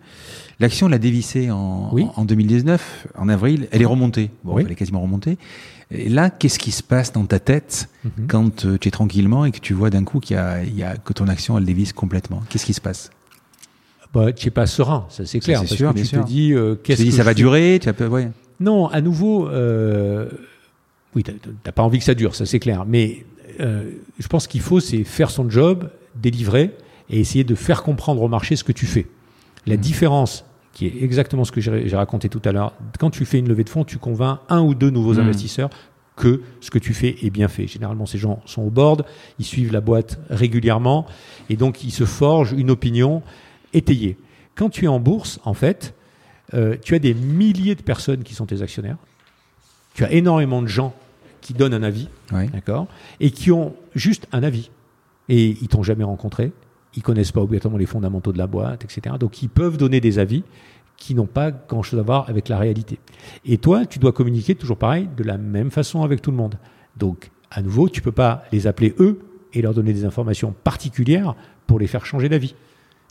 L'action 0.61 0.87
l'a 0.87 0.99
dévissée 0.99 1.51
en, 1.51 1.91
en 2.15 2.25
2019, 2.25 3.09
en 3.17 3.29
avril. 3.29 3.67
Elle 3.73 3.83
est 3.83 3.87
remontée. 3.87 4.31
Bon, 4.45 4.59
elle 4.59 4.71
est 4.71 4.77
quasiment 4.77 5.01
remontée. 5.01 5.37
Et 5.91 6.09
là, 6.09 6.29
qu'est-ce 6.29 6.59
qui 6.59 6.71
se 6.71 6.83
passe 6.83 7.13
dans 7.13 7.25
ta 7.25 7.39
tête 7.39 7.89
mhm. 8.05 8.27
quand 8.27 8.67
euh, 8.67 8.79
tu 8.79 8.89
es 8.89 8.91
tranquillement 8.91 9.45
et 9.45 9.53
que 9.53 9.59
tu 9.59 9.73
vois 9.73 9.89
d'un 9.91 10.05
coup 10.05 10.21
qu'il 10.21 10.37
y, 10.37 10.83
a, 10.83 10.97
que 10.97 11.13
ton 11.13 11.29
action 11.29 11.57
elle 11.57 11.65
dévisse 11.65 11.93
complètement? 11.93 12.43
Qu'est-ce 12.49 12.67
qui 12.67 12.75
se 12.75 12.81
passe? 12.81 13.11
Bah, 14.13 14.33
tu 14.33 14.47
n'es 14.47 14.51
pas 14.51 14.67
serein, 14.67 15.07
ça 15.11 15.27
c'est 15.27 15.39
clair. 15.41 15.67
Sûr, 15.67 15.93
que 15.93 15.99
tu 15.99 16.07
sûr. 16.07 16.25
te 16.25 16.27
dis, 16.27 16.53
euh, 16.53 16.75
qu'est-ce 16.77 17.05
que 17.05 17.11
ça 17.11 17.23
va 17.23 17.35
durer 17.35 17.79
tu 17.81 17.89
as 17.89 18.09
ouais. 18.09 18.31
Non, 18.61 18.89
à 18.89 19.01
nouveau, 19.01 19.49
euh, 19.49 20.29
oui, 21.15 21.23
tu 21.23 21.33
n'as 21.65 21.73
pas 21.73 21.83
envie 21.83 21.99
que 21.99 22.05
ça 22.05 22.15
dure, 22.15 22.35
ça 22.35 22.47
c'est 22.47 22.59
clair. 22.59 22.85
Mais 22.87 23.25
euh, 23.61 23.91
je 24.19 24.27
pense 24.27 24.47
qu'il 24.47 24.61
faut, 24.61 24.81
c'est 24.81 25.05
faire 25.05 25.31
son 25.31 25.49
job, 25.49 25.91
délivrer 26.17 26.75
et 27.11 27.21
essayer 27.21 27.45
de 27.45 27.55
faire 27.55 27.83
comprendre 27.83 28.23
au 28.23 28.29
marché 28.29 28.57
ce 28.57 28.65
que 28.65 28.73
tu 28.73 28.87
fais. 28.87 29.07
La 29.67 29.77
mmh. 29.77 29.81
différence, 29.81 30.45
qui 30.73 30.87
est 30.87 31.03
exactement 31.03 31.45
ce 31.45 31.53
que 31.53 31.61
j'ai 31.61 31.97
raconté 31.97 32.29
tout 32.29 32.43
à 32.45 32.53
l'heure, 32.53 32.73
quand 32.99 33.11
tu 33.11 33.25
fais 33.25 33.39
une 33.39 33.49
levée 33.49 33.65
de 33.65 33.69
fonds, 33.69 33.85
tu 33.85 33.99
convaincs 33.99 34.39
un 34.49 34.61
ou 34.61 34.75
deux 34.75 34.91
nouveaux 34.91 35.15
mmh. 35.15 35.21
investisseurs 35.21 35.71
que 36.19 36.43
ce 36.61 36.71
que 36.71 36.79
tu 36.79 36.95
fais 36.95 37.17
est 37.23 37.31
bien 37.31 37.49
fait. 37.49 37.67
Généralement, 37.67 38.07
ces 38.07 38.19
gens 38.19 38.41
sont 38.45 38.63
au 38.63 38.71
board, 38.71 39.05
ils 39.39 39.45
suivent 39.45 39.73
la 39.73 39.81
boîte 39.81 40.19
régulièrement 40.31 41.07
et 41.49 41.57
donc 41.57 41.85
ils 41.85 41.93
se 41.93 42.05
forgent 42.05 42.53
une 42.53 42.71
opinion 42.71 43.23
étayée. 43.73 44.19
Quand 44.55 44.69
tu 44.69 44.85
es 44.85 44.89
en 44.89 45.01
bourse, 45.01 45.39
en 45.45 45.55
fait, 45.55 45.95
euh, 46.55 46.77
tu 46.83 46.95
as 46.95 46.99
des 46.99 47.15
milliers 47.15 47.75
de 47.75 47.83
personnes 47.83 48.23
qui 48.23 48.35
sont 48.35 48.47
tes 48.47 48.63
actionnaires. 48.63 48.97
Tu 49.95 50.05
as 50.05 50.13
énormément 50.13 50.63
de 50.63 50.67
gens 50.67 50.95
qui 51.41 51.55
donnent 51.55 51.75
un 51.75 51.83
avis, 51.83 52.09
d'accord, 52.53 52.89
et 53.21 53.31
qui 53.31 53.53
ont 53.53 53.75
juste 53.95 54.27
un 54.33 54.43
avis. 54.43 54.71
Et 55.29 55.57
ils 55.61 55.69
t'ont 55.69 55.83
jamais 55.83 56.05
rencontré, 56.05 56.53
ils 56.95 57.03
connaissent 57.03 57.33
pas 57.33 57.41
obligatoirement 57.41 57.79
les 57.79 57.87
fondamentaux 57.87 58.33
de 58.33 58.39
la 58.39 58.47
boîte, 58.47 58.85
etc. 58.85 59.17
Donc 59.19 59.43
ils 59.43 59.49
peuvent 59.49 59.77
donner 59.77 60.01
des 60.01 60.19
avis 60.19 60.45
qui 60.97 61.15
n'ont 61.15 61.27
pas 61.27 61.51
grand-chose 61.51 62.01
à 62.01 62.03
voir 62.03 62.29
avec 62.29 62.49
la 62.49 62.59
réalité. 62.59 62.99
Et 63.45 63.59
toi, 63.59 63.87
tu 63.87 63.99
dois 63.99 64.13
communiquer 64.13 64.55
toujours 64.55 64.77
pareil, 64.77 65.09
de 65.17 65.23
la 65.23 65.39
même 65.39 65.71
façon 65.71 66.03
avec 66.03 66.21
tout 66.21 66.33
le 66.33 66.37
monde. 66.37 66.57
Donc, 66.97 67.31
à 67.51 67.63
nouveau, 67.63 67.89
tu 67.89 68.03
peux 68.03 68.13
pas 68.13 68.43
les 68.53 68.67
appeler 68.67 68.95
eux 68.99 69.21
et 69.55 69.63
leur 69.63 69.75
donner 69.75 69.93
des 69.93 70.05
informations 70.05 70.53
particulières 70.65 71.35
pour 71.67 71.79
les 71.79 71.87
faire 71.87 72.05
changer 72.05 72.29
d'avis 72.29 72.55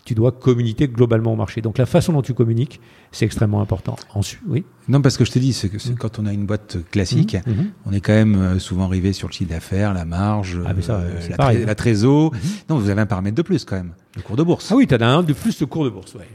tu 0.08 0.16
dois 0.16 0.32
communiquer 0.32 0.88
globalement 0.88 1.34
au 1.34 1.36
marché. 1.36 1.62
Donc 1.62 1.78
la 1.78 1.86
façon 1.86 2.14
dont 2.14 2.22
tu 2.22 2.34
communiques, 2.34 2.80
c'est 3.12 3.26
extrêmement 3.26 3.60
important. 3.60 3.98
Ensuite, 4.14 4.40
oui. 4.48 4.64
Non, 4.88 5.02
parce 5.02 5.18
que 5.18 5.26
je 5.26 5.32
te 5.34 5.38
dis, 5.38 5.52
c'est 5.52 5.68
que 5.68 5.76
mmh. 5.76 5.96
quand 5.96 6.18
on 6.18 6.26
a 6.26 6.32
une 6.32 6.46
boîte 6.46 6.78
classique, 6.92 7.36
mmh. 7.36 7.52
Mmh. 7.52 7.66
on 7.86 7.92
est 7.92 8.00
quand 8.00 8.14
même 8.14 8.36
euh, 8.36 8.58
souvent 8.58 8.86
arrivé 8.86 9.12
sur 9.12 9.28
le 9.28 9.34
chiffre 9.34 9.50
d'affaires, 9.50 9.94
la 9.94 10.06
marge, 10.06 10.58
ah, 10.66 10.72
euh, 10.92 11.20
la, 11.38 11.54
la, 11.54 11.76
trésor. 11.76 12.32
Non, 12.70 12.78
vous 12.78 12.90
avez 12.90 13.02
un 13.02 13.06
paramètre 13.06 13.36
de 13.36 13.42
plus 13.42 13.66
quand 13.66 13.76
même, 13.76 13.92
le 14.16 14.22
cours 14.22 14.38
de 14.38 14.44
bourse. 14.44 14.70
Ah 14.72 14.78
oui, 14.78 14.88
tu 14.88 14.96
as 14.96 15.06
un 15.06 15.24
de 15.24 15.34
plus 15.34 15.60
le 15.60 15.66
cours 15.66 15.84
de 15.84 15.90
bourse, 15.90 16.16
ouais. 16.16 16.28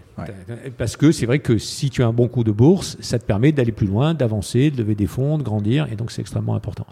Parce 0.77 0.99
que 0.99 1.11
c'est 1.11 1.25
vrai 1.25 1.39
que 1.39 1.57
si 1.57 1.89
tu 1.89 2.03
as 2.03 2.07
un 2.07 2.13
bon 2.13 2.29
cours 2.29 2.45
de 2.45 2.53
bourse, 2.53 2.99
ça 3.01 3.19
te 3.19 3.25
permet 3.25 3.53
d'aller 3.53 3.73
plus 3.73 3.87
loin, 3.87 4.13
d'avancer, 4.13 4.71
de 4.71 4.77
lever 4.77 4.95
des 4.95 5.07
fonds, 5.07 5.39
de 5.39 5.43
grandir, 5.43 5.89
et 5.91 5.97
donc 5.97 6.11
c'est 6.11 6.21
extrêmement 6.21 6.55
important. 6.55 6.87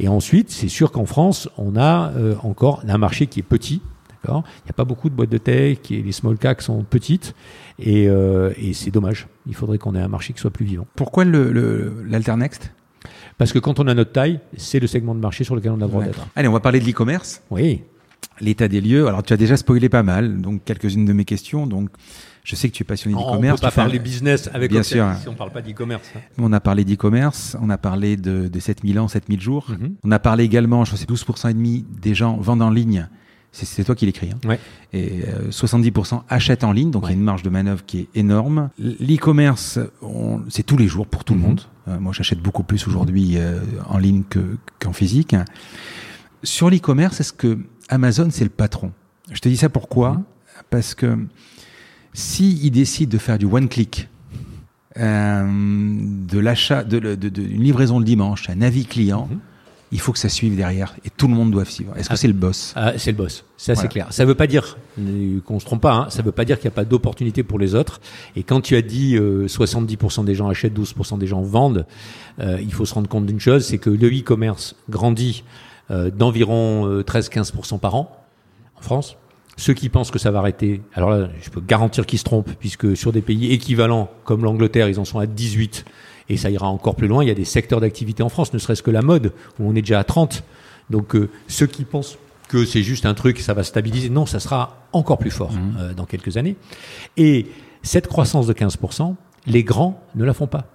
Et 0.00 0.08
ensuite, 0.08 0.50
c'est 0.50 0.68
sûr 0.68 0.92
qu'en 0.92 1.06
France, 1.06 1.48
on 1.56 1.76
a 1.76 2.12
euh, 2.14 2.34
encore 2.42 2.82
un 2.86 2.98
marché 2.98 3.26
qui 3.26 3.40
est 3.40 3.42
petit, 3.42 3.80
il 4.28 4.66
n'y 4.66 4.70
a 4.70 4.74
pas 4.74 4.84
beaucoup 4.84 5.08
de 5.08 5.14
boîtes 5.14 5.30
de 5.30 5.38
tech, 5.38 5.78
et 5.90 6.02
les 6.02 6.12
small 6.12 6.38
caps 6.38 6.64
sont 6.64 6.82
petites, 6.84 7.34
euh, 7.86 8.52
et, 8.56 8.72
c'est 8.72 8.90
dommage. 8.90 9.26
Il 9.46 9.54
faudrait 9.54 9.78
qu'on 9.78 9.94
ait 9.94 10.00
un 10.00 10.08
marché 10.08 10.32
qui 10.32 10.40
soit 10.40 10.50
plus 10.50 10.64
vivant. 10.64 10.86
Pourquoi 10.94 11.24
l'alternext? 11.24 12.72
Parce 13.38 13.52
que 13.52 13.58
quand 13.58 13.78
on 13.80 13.86
a 13.86 13.94
notre 13.94 14.12
taille, 14.12 14.40
c'est 14.56 14.80
le 14.80 14.86
segment 14.86 15.14
de 15.14 15.20
marché 15.20 15.44
sur 15.44 15.54
lequel 15.54 15.72
on 15.72 15.80
a 15.80 15.84
le 15.84 15.88
droit 15.88 16.02
d'être. 16.02 16.26
Allez, 16.34 16.48
on 16.48 16.52
va 16.52 16.60
parler 16.60 16.80
de 16.80 16.86
l'e-commerce. 16.86 17.42
Oui. 17.50 17.82
L'état 18.40 18.68
des 18.68 18.80
lieux. 18.80 19.06
Alors, 19.06 19.22
tu 19.22 19.32
as 19.32 19.36
déjà 19.36 19.56
spoilé 19.56 19.88
pas 19.88 20.02
mal, 20.02 20.40
donc 20.40 20.64
quelques-unes 20.64 21.04
de 21.04 21.12
mes 21.12 21.24
questions. 21.24 21.66
Donc, 21.66 21.90
je 22.44 22.54
sais 22.54 22.68
que 22.68 22.74
tu 22.74 22.82
es 22.82 22.86
passionné 22.86 23.16
d'e-commerce. 23.16 23.60
On 23.60 23.66
peut 23.66 23.70
pas 23.70 23.82
parler 23.82 23.98
business 23.98 24.48
avec 24.54 24.70
Bien 24.70 24.82
sûr. 24.82 25.06
si 25.20 25.28
on 25.28 25.34
parle 25.34 25.50
pas 25.50 25.62
d'e-commerce. 25.62 26.08
Hein. 26.16 26.20
On 26.38 26.52
a 26.52 26.60
parlé 26.60 26.84
d'e-commerce, 26.84 27.56
on 27.60 27.70
a 27.70 27.78
parlé 27.78 28.16
de, 28.16 28.48
de 28.48 28.60
7000 28.60 28.98
ans, 29.00 29.08
7000 29.08 29.40
jours. 29.40 29.70
Mm-hmm. 29.70 29.92
On 30.04 30.12
a 30.12 30.18
parlé 30.18 30.44
également, 30.44 30.84
je 30.84 30.94
crois 30.94 30.98
c'est 30.98 31.10
12% 31.10 31.50
et 31.50 31.54
demi 31.54 31.84
des 32.00 32.14
gens 32.14 32.36
vendent 32.36 32.62
en 32.62 32.70
ligne 32.70 33.08
c'est 33.64 33.84
toi 33.84 33.94
qui 33.94 34.06
l'écris. 34.06 34.30
Hein. 34.32 34.48
Ouais. 34.48 34.60
Et 34.92 35.22
70% 35.50 36.14
euh, 36.14 36.18
achètent 36.28 36.64
en 36.64 36.72
ligne, 36.72 36.90
donc 36.90 37.04
il 37.04 37.08
y 37.08 37.10
a 37.10 37.14
une 37.14 37.22
marge 37.22 37.42
de 37.42 37.50
manœuvre 37.50 37.84
qui 37.86 38.00
est 38.00 38.08
énorme. 38.14 38.70
L'e-commerce, 38.78 39.78
c'est 40.48 40.62
tous 40.62 40.76
les 40.76 40.88
jours 40.88 41.06
pour 41.06 41.24
tout 41.24 41.34
le 41.34 41.40
mhm. 41.40 41.46
monde. 41.46 41.60
Euh, 41.88 41.98
moi, 41.98 42.12
j'achète 42.12 42.40
beaucoup 42.40 42.62
plus 42.62 42.86
aujourd'hui 42.86 43.36
euh, 43.36 43.60
en 43.88 43.98
ligne 43.98 44.22
qu'en 44.80 44.92
physique. 44.92 45.34
Sur 46.42 46.70
l'e-commerce, 46.70 47.20
est-ce 47.20 47.32
que 47.32 47.58
Amazon, 47.88 48.28
c'est 48.30 48.44
le 48.44 48.50
patron? 48.50 48.92
Je 49.32 49.40
te 49.40 49.48
dis 49.48 49.56
ça 49.56 49.68
pourquoi? 49.68 50.12
Mhm. 50.12 50.24
Parce 50.70 50.94
que 50.94 51.18
s'il 52.12 52.64
il 52.64 52.70
décide 52.70 53.08
de 53.08 53.18
faire 53.18 53.38
du 53.38 53.46
one-click, 53.46 54.08
de 54.96 56.38
l'achat, 56.38 56.82
d'une 56.82 57.16
de, 57.16 57.42
livraison 57.42 57.98
le 57.98 58.04
dimanche, 58.06 58.48
un 58.48 58.62
avis 58.62 58.86
client, 58.86 59.28
mhm 59.30 59.38
il 59.96 60.00
faut 60.00 60.12
que 60.12 60.18
ça 60.18 60.28
suive 60.28 60.56
derrière 60.56 60.94
et 61.06 61.10
tout 61.10 61.26
le 61.26 61.32
monde 61.32 61.50
doit 61.50 61.64
suivre. 61.64 61.96
Est-ce 61.96 62.10
que 62.10 62.12
ah. 62.12 62.16
c'est 62.18 62.26
le 62.26 62.34
boss? 62.34 62.74
Ah, 62.76 62.92
C'est 62.98 63.12
le 63.12 63.16
boss, 63.16 63.46
ça 63.56 63.74
c'est 63.74 63.88
clair. 63.88 64.08
Ça 64.10 64.24
ne 64.24 64.28
veut 64.28 64.34
pas 64.34 64.46
dire 64.46 64.76
qu'on 65.46 65.58
se 65.58 65.64
trompe 65.64 65.80
pas, 65.80 65.94
hein, 65.94 66.06
ça 66.10 66.20
ne 66.20 66.26
veut 66.26 66.32
pas 66.32 66.44
dire 66.44 66.58
qu'il 66.58 66.68
n'y 66.68 66.74
a 66.74 66.76
pas 66.76 66.84
d'opportunité 66.84 67.42
pour 67.42 67.58
les 67.58 67.74
autres. 67.74 68.02
Et 68.36 68.42
quand 68.42 68.60
tu 68.60 68.76
as 68.76 68.82
dit 68.82 69.16
70% 69.16 70.20
euh, 70.20 70.24
des 70.24 70.34
gens 70.34 70.48
achètent, 70.50 70.78
12% 70.78 71.18
des 71.18 71.26
gens 71.26 71.40
vendent, 71.40 71.86
euh, 72.40 72.58
il 72.60 72.74
faut 72.74 72.84
se 72.84 72.92
rendre 72.92 73.08
compte 73.08 73.24
d'une 73.24 73.40
chose, 73.40 73.64
c'est 73.64 73.78
que 73.78 73.88
le 73.88 74.08
e-commerce 74.08 74.76
grandit 74.90 75.44
euh, 75.90 76.10
d'environ 76.10 77.00
13-15% 77.00 77.78
par 77.78 77.94
an 77.94 78.14
en 78.78 78.82
France. 78.82 79.16
Ceux 79.56 79.72
qui 79.72 79.88
pensent 79.88 80.10
que 80.10 80.18
ça 80.18 80.30
va 80.30 80.40
arrêter, 80.40 80.82
alors 80.92 81.08
là, 81.08 81.30
je 81.40 81.48
peux 81.48 81.62
garantir 81.62 82.04
qu'ils 82.04 82.18
se 82.18 82.24
trompent, 82.24 82.52
puisque 82.60 82.94
sur 82.94 83.12
des 83.12 83.22
pays 83.22 83.50
équivalents 83.50 84.10
comme 84.24 84.44
l'Angleterre, 84.44 84.90
ils 84.90 85.00
en 85.00 85.06
sont 85.06 85.20
à 85.20 85.24
18 85.24 85.86
et 86.28 86.36
ça 86.36 86.50
ira 86.50 86.68
encore 86.68 86.96
plus 86.96 87.08
loin. 87.08 87.22
Il 87.22 87.28
y 87.28 87.30
a 87.30 87.34
des 87.34 87.44
secteurs 87.44 87.80
d'activité 87.80 88.22
en 88.22 88.28
France, 88.28 88.52
ne 88.52 88.58
serait-ce 88.58 88.82
que 88.82 88.90
la 88.90 89.02
mode, 89.02 89.32
où 89.58 89.68
on 89.68 89.74
est 89.74 89.82
déjà 89.82 90.00
à 90.00 90.04
30. 90.04 90.42
Donc 90.90 91.14
euh, 91.14 91.30
ceux 91.48 91.66
qui 91.66 91.84
pensent 91.84 92.18
que 92.48 92.64
c'est 92.64 92.82
juste 92.82 93.06
un 93.06 93.14
truc, 93.14 93.40
ça 93.40 93.54
va 93.54 93.64
stabiliser, 93.64 94.08
non, 94.08 94.26
ça 94.26 94.40
sera 94.40 94.78
encore 94.92 95.18
plus 95.18 95.30
fort 95.30 95.52
mmh. 95.52 95.76
euh, 95.78 95.94
dans 95.94 96.04
quelques 96.04 96.36
années. 96.36 96.56
Et 97.16 97.46
cette 97.82 98.06
croissance 98.06 98.46
de 98.46 98.52
15%, 98.52 99.14
les 99.46 99.64
grands 99.64 100.02
ne 100.14 100.24
la 100.24 100.32
font 100.32 100.46
pas. 100.46 100.66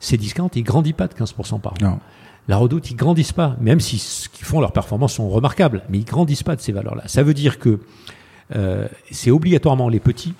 Ces 0.00 0.16
discounts, 0.16 0.50
ils 0.54 0.62
grandissent 0.62 0.94
pas 0.94 1.08
de 1.08 1.14
15% 1.14 1.60
par 1.60 1.74
an. 1.82 2.00
La 2.48 2.56
redoute, 2.56 2.90
ils 2.90 2.96
grandissent 2.96 3.32
pas, 3.34 3.56
même 3.60 3.80
si 3.80 3.98
ce 3.98 4.28
qu'ils 4.28 4.46
font, 4.46 4.60
leurs 4.60 4.72
performances 4.72 5.14
sont 5.14 5.28
remarquables, 5.28 5.82
mais 5.88 5.98
ils 5.98 6.04
grandissent 6.04 6.42
pas 6.42 6.56
de 6.56 6.60
ces 6.60 6.72
valeurs-là. 6.72 7.04
Ça 7.06 7.22
veut 7.22 7.34
dire 7.34 7.58
que 7.58 7.80
euh, 8.56 8.88
c'est 9.10 9.30
obligatoirement 9.30 9.88
les 9.88 10.00
petits 10.00 10.34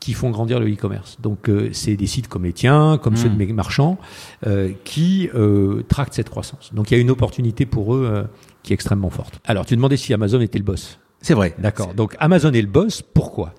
qui 0.00 0.14
font 0.14 0.30
grandir 0.30 0.58
le 0.58 0.72
e-commerce. 0.72 1.18
Donc 1.20 1.48
euh, 1.48 1.68
c'est 1.72 1.94
des 1.94 2.06
sites 2.06 2.26
comme 2.26 2.44
les 2.44 2.54
tiens, 2.54 2.98
comme 3.00 3.16
ceux 3.16 3.28
de 3.28 3.34
hmm. 3.34 3.46
mes 3.46 3.52
marchands, 3.52 3.98
euh, 4.46 4.72
qui 4.84 5.28
euh, 5.34 5.82
tractent 5.88 6.14
cette 6.14 6.30
croissance. 6.30 6.70
Donc 6.72 6.90
il 6.90 6.94
y 6.94 6.96
a 6.96 7.00
une 7.00 7.10
opportunité 7.10 7.66
pour 7.66 7.94
eux 7.94 8.08
euh, 8.10 8.22
qui 8.62 8.72
est 8.72 8.74
extrêmement 8.74 9.10
forte. 9.10 9.40
Alors 9.44 9.66
tu 9.66 9.76
demandais 9.76 9.98
si 9.98 10.12
Amazon 10.14 10.40
était 10.40 10.58
le 10.58 10.64
boss. 10.64 10.98
C'est 11.20 11.34
vrai. 11.34 11.54
D'accord. 11.58 11.92
Donc 11.94 12.16
Amazon 12.18 12.52
est 12.52 12.62
le 12.62 12.66
boss. 12.66 13.02
Pourquoi? 13.02 13.54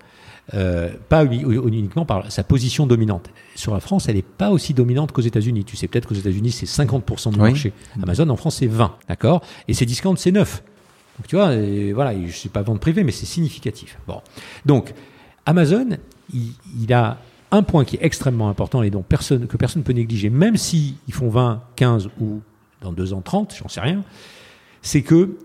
Pas 1.07 1.23
uniquement 1.23 2.03
par 2.03 2.29
sa 2.29 2.43
position 2.43 2.85
dominante. 2.85 3.29
Sur 3.55 3.73
la 3.73 3.79
France, 3.79 4.09
elle 4.09 4.15
n'est 4.15 4.21
pas 4.21 4.49
aussi 4.49 4.73
dominante 4.73 5.13
qu'aux 5.13 5.21
États-Unis. 5.21 5.63
Tu 5.63 5.77
sais 5.77 5.87
peut-être 5.87 6.09
qu'aux 6.09 6.15
États-Unis 6.15 6.51
c'est 6.51 6.65
50% 6.65 7.31
du 7.31 7.39
marché. 7.39 7.71
Amazon 8.03 8.27
en 8.27 8.35
France 8.35 8.57
c'est 8.57 8.67
20. 8.67 8.97
D'accord? 9.07 9.43
Et 9.69 9.73
ses 9.73 9.85
discounts 9.85 10.17
c'est 10.17 10.31
9. 10.31 10.61
Donc 11.17 11.27
tu 11.27 11.35
vois, 11.37 11.53
et 11.53 11.93
voilà, 11.93 12.13
je 12.25 12.31
suis 12.31 12.49
pas 12.49 12.63
vente 12.63 12.81
privée, 12.81 13.05
mais 13.05 13.13
c'est 13.13 13.27
significatif. 13.27 13.97
Bon. 14.07 14.21
Donc 14.65 14.93
Amazon, 15.45 15.97
il, 16.33 16.93
a 16.93 17.17
un 17.51 17.63
point 17.63 17.85
qui 17.85 17.97
est 17.97 18.03
extrêmement 18.03 18.49
important 18.49 18.81
et 18.81 18.89
dont 18.89 19.01
que 19.01 19.07
personne 19.07 19.41
ne 19.41 19.83
peut 19.83 19.93
négliger, 19.93 20.29
même 20.29 20.57
s'ils 20.57 20.95
font 21.11 21.29
20, 21.29 21.61
15 21.75 22.09
ou 22.19 22.41
dans 22.81 22.91
deux 22.91 23.13
ans 23.13 23.21
30, 23.21 23.55
j'en 23.57 23.67
sais 23.67 23.81
rien, 23.81 24.03
c'est 24.81 25.01
que 25.01 25.37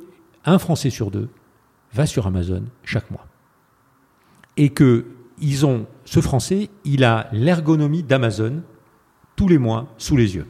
un 0.45 0.59
Français 0.59 0.91
sur 0.91 1.11
deux 1.11 1.29
va 1.93 2.07
sur 2.07 2.27
Amazon 2.27 2.63
chaque 2.85 3.11
mois. 3.11 3.27
Et 4.57 4.71
que 4.71 5.07
ils 5.39 5.67
ont, 5.67 5.87
ce 6.07 6.21
Français, 6.21 6.71
il 6.85 7.05
a 7.05 7.29
l'ergonomie 7.33 8.03
d'Amazon 8.03 8.63
tous 9.35 9.49
les 9.49 9.59
mois 9.59 9.93
sous 9.99 10.17
les 10.17 10.35
yeux. 10.35 10.47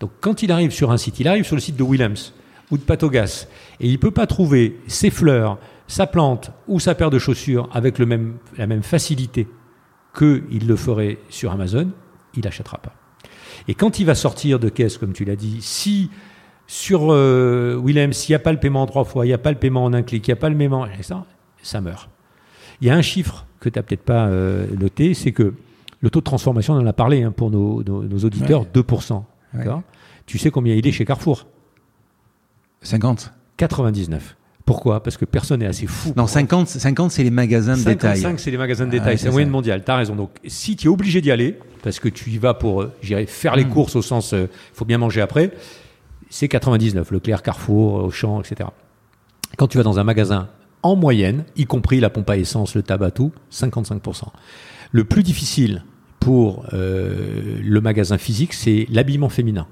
Donc 0.00 0.10
quand 0.20 0.42
il 0.42 0.50
arrive 0.50 0.72
sur 0.72 0.90
un 0.90 0.96
site, 0.96 1.20
il 1.20 1.28
arrive 1.28 1.44
sur 1.44 1.54
le 1.54 1.60
site 1.60 1.76
de 1.76 1.84
Willems 1.84 2.32
ou 2.70 2.78
de 2.78 2.82
Patogas, 2.82 3.46
et 3.78 3.86
il 3.86 3.92
ne 3.92 3.98
peut 3.98 4.10
pas 4.10 4.26
trouver 4.26 4.80
ses 4.88 5.10
fleurs, 5.10 5.58
sa 5.86 6.06
plante 6.06 6.50
ou 6.66 6.80
sa 6.80 6.94
paire 6.94 7.10
de 7.10 7.18
chaussures 7.18 7.68
avec 7.72 7.98
la 7.98 8.06
même 8.06 8.82
facilité 8.82 9.46
qu'il 10.16 10.66
le 10.66 10.76
ferait 10.76 11.18
sur 11.28 11.52
Amazon, 11.52 11.90
il 12.34 12.44
n'achètera 12.44 12.78
pas. 12.78 12.92
Et 13.68 13.74
quand 13.74 13.98
il 13.98 14.06
va 14.06 14.14
sortir 14.14 14.58
de 14.58 14.68
caisse, 14.68 14.98
comme 14.98 15.12
tu 15.12 15.24
l'as 15.24 15.36
dit, 15.36 15.58
si 15.60 16.10
sur 16.66 17.12
euh, 17.12 17.80
Willem, 17.82 18.12
s'il 18.12 18.32
n'y 18.32 18.36
a 18.36 18.40
pas 18.40 18.52
le 18.52 18.58
paiement 18.58 18.82
en 18.82 18.86
trois 18.86 19.04
fois, 19.04 19.26
il 19.26 19.28
n'y 19.28 19.34
a 19.34 19.38
pas 19.38 19.50
le 19.50 19.58
paiement 19.58 19.84
en 19.84 19.92
un 19.92 20.02
clic, 20.02 20.26
il 20.26 20.30
n'y 20.30 20.32
a 20.32 20.40
pas 20.40 20.48
le 20.48 20.56
paiement, 20.56 20.86
ça, 21.02 21.24
ça 21.62 21.80
meurt. 21.80 22.08
Il 22.80 22.86
y 22.86 22.90
a 22.90 22.94
un 22.94 23.02
chiffre 23.02 23.46
que 23.60 23.68
tu 23.68 23.78
n'as 23.78 23.82
peut-être 23.82 24.02
pas 24.02 24.26
euh, 24.26 24.66
noté, 24.78 25.14
c'est 25.14 25.32
que 25.32 25.54
le 26.00 26.10
taux 26.10 26.20
de 26.20 26.24
transformation, 26.24 26.74
on 26.74 26.80
en 26.80 26.86
a 26.86 26.92
parlé 26.92 27.22
hein, 27.22 27.32
pour 27.32 27.50
nos, 27.50 27.80
auditeurs, 27.80 28.66
2%. 28.66 29.22
Tu 30.26 30.38
sais 30.38 30.50
combien 30.50 30.74
il 30.74 30.86
est 30.86 30.92
chez 30.92 31.04
Carrefour? 31.04 31.46
50 32.82 33.32
99. 33.56 34.36
Pourquoi? 34.64 35.02
Parce 35.02 35.16
que 35.18 35.26
personne 35.26 35.60
n'est 35.60 35.66
assez 35.66 35.86
fou. 35.86 36.12
Non, 36.16 36.26
50, 36.26 36.68
50 36.68 37.10
c'est 37.10 37.22
les 37.22 37.30
magasins 37.30 37.76
de 37.76 37.84
détail. 37.84 38.16
55, 38.16 38.40
c'est 38.40 38.50
les 38.50 38.56
magasins 38.56 38.86
de 38.86 38.90
détail. 38.90 39.18
c'est 39.18 39.26
la 39.26 39.32
moyenne 39.32 39.50
mondiale. 39.50 39.82
Tu 39.84 39.90
as 39.90 39.96
raison. 39.96 40.14
Donc, 40.14 40.30
si 40.46 40.74
tu 40.76 40.86
es 40.86 40.90
obligé 40.90 41.20
d'y 41.20 41.30
aller, 41.30 41.58
parce 41.82 42.00
que 42.00 42.08
tu 42.08 42.30
y 42.30 42.38
vas 42.38 42.54
pour, 42.54 42.82
euh, 42.82 42.92
j'irai 43.02 43.26
faire 43.26 43.56
les 43.56 43.66
mm. 43.66 43.70
courses 43.70 43.96
au 43.96 44.02
sens, 44.02 44.32
il 44.32 44.38
euh, 44.38 44.46
faut 44.72 44.86
bien 44.86 44.96
manger 44.96 45.20
après, 45.20 45.50
c'est 46.30 46.48
99, 46.48 47.10
Leclerc, 47.10 47.42
Carrefour, 47.42 48.04
Auchan, 48.04 48.40
etc. 48.40 48.70
Quand 49.58 49.68
tu 49.68 49.76
vas 49.76 49.84
dans 49.84 49.98
un 49.98 50.04
magasin, 50.04 50.48
en 50.82 50.96
moyenne, 50.96 51.44
y 51.56 51.66
compris 51.66 52.00
la 52.00 52.08
pompe 52.08 52.30
à 52.30 52.38
essence, 52.38 52.74
le 52.74 52.82
tabac, 52.82 53.10
tout, 53.10 53.32
55%. 53.52 54.24
Le 54.92 55.04
plus 55.04 55.22
difficile 55.22 55.84
pour 56.20 56.64
euh, 56.72 57.58
le 57.62 57.80
magasin 57.82 58.16
physique, 58.16 58.54
c'est 58.54 58.86
l'habillement 58.90 59.28
féminin 59.28 59.66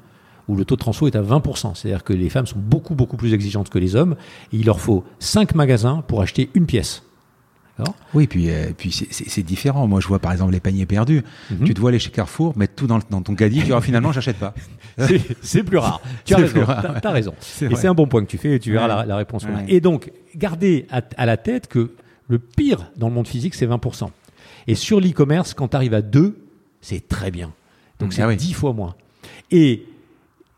où 0.53 0.57
le 0.57 0.65
taux 0.65 0.77
de 0.77 0.81
transfo 0.81 1.07
est 1.07 1.17
à 1.17 1.23
20%. 1.23 1.75
C'est-à-dire 1.75 2.05
que 2.05 2.13
les 2.13 2.29
femmes 2.29 2.47
sont 2.47 2.59
beaucoup, 2.59 2.95
beaucoup 2.95 3.17
plus 3.17 3.35
exigeantes 3.35 3.71
que 3.71 3.79
les 3.79 3.97
hommes. 3.97 4.17
Et 4.53 4.59
il 4.59 4.67
leur 4.67 4.81
faut 4.81 5.05
5 5.19 5.55
magasins 5.55 6.05
pour 6.07 6.21
acheter 6.21 6.51
une 6.55 6.67
pièce. 6.67 7.03
Oui, 8.15 8.27
puis, 8.27 8.51
euh, 8.51 8.73
puis 8.77 8.93
c'est 8.93 9.43
différent. 9.43 9.87
Moi, 9.87 10.01
je 10.01 10.07
vois 10.07 10.19
par 10.19 10.33
exemple 10.33 10.53
les 10.53 10.61
paniers 10.61 10.87
perdus. 10.87 11.23
Mhm. 11.51 11.65
Tu 11.65 11.75
te 11.75 11.81
vois 11.81 11.91
aller 11.91 11.99
chez 11.99 12.11
Carrefour, 12.11 12.57
mettre 12.57 12.75
tout 12.75 12.87
dans, 12.87 13.01
dans 13.11 13.23
ton 13.23 13.35
caddie, 13.35 13.61
tu 13.61 13.69
vois, 13.69 13.81
finalement, 13.81 14.13
j'achète 14.13 14.37
pas. 14.37 14.55
c'est 15.43 15.63
plus 15.63 15.79
rare. 15.79 16.01
Tu 16.25 16.35
as 16.35 16.39
raison. 16.39 16.65
Tu 16.65 17.09
as, 17.09 17.11
raison. 17.11 17.35
Et 17.63 17.75
c'est 17.75 17.89
un 17.89 17.95
bon 17.95 18.07
point 18.07 18.23
que 18.23 18.31
tu 18.31 18.39
fais 18.39 18.57
et 18.57 18.61
tu 18.61 18.73
verras 18.73 19.05
la, 19.05 19.17
réponse. 19.17 19.47
Et 19.69 19.81
donc, 19.81 20.13
gardez 20.37 20.87
à, 20.91 21.27
la 21.27 21.37
tête 21.37 21.67
que 21.67 21.93
le 22.29 22.39
pire 22.39 22.91
dans 22.97 23.09
le 23.09 23.15
monde 23.15 23.27
physique, 23.27 23.55
c'est 23.55 23.67
20%. 23.67 24.09
Et 24.69 24.75
sur 24.75 25.01
l'e-commerce, 25.01 25.55
quand 25.55 25.69
tu 25.69 25.77
arrives 25.77 25.95
à 25.95 26.03
2, 26.03 26.37
c'est 26.81 27.09
très 27.09 27.31
bien. 27.31 27.53
Donc, 27.99 28.11
mm. 28.11 28.13
c'est 28.13 28.23
ah 28.23 28.35
10 28.35 28.53
fois 28.53 28.73
moins. 28.73 28.95
Et 29.51 29.87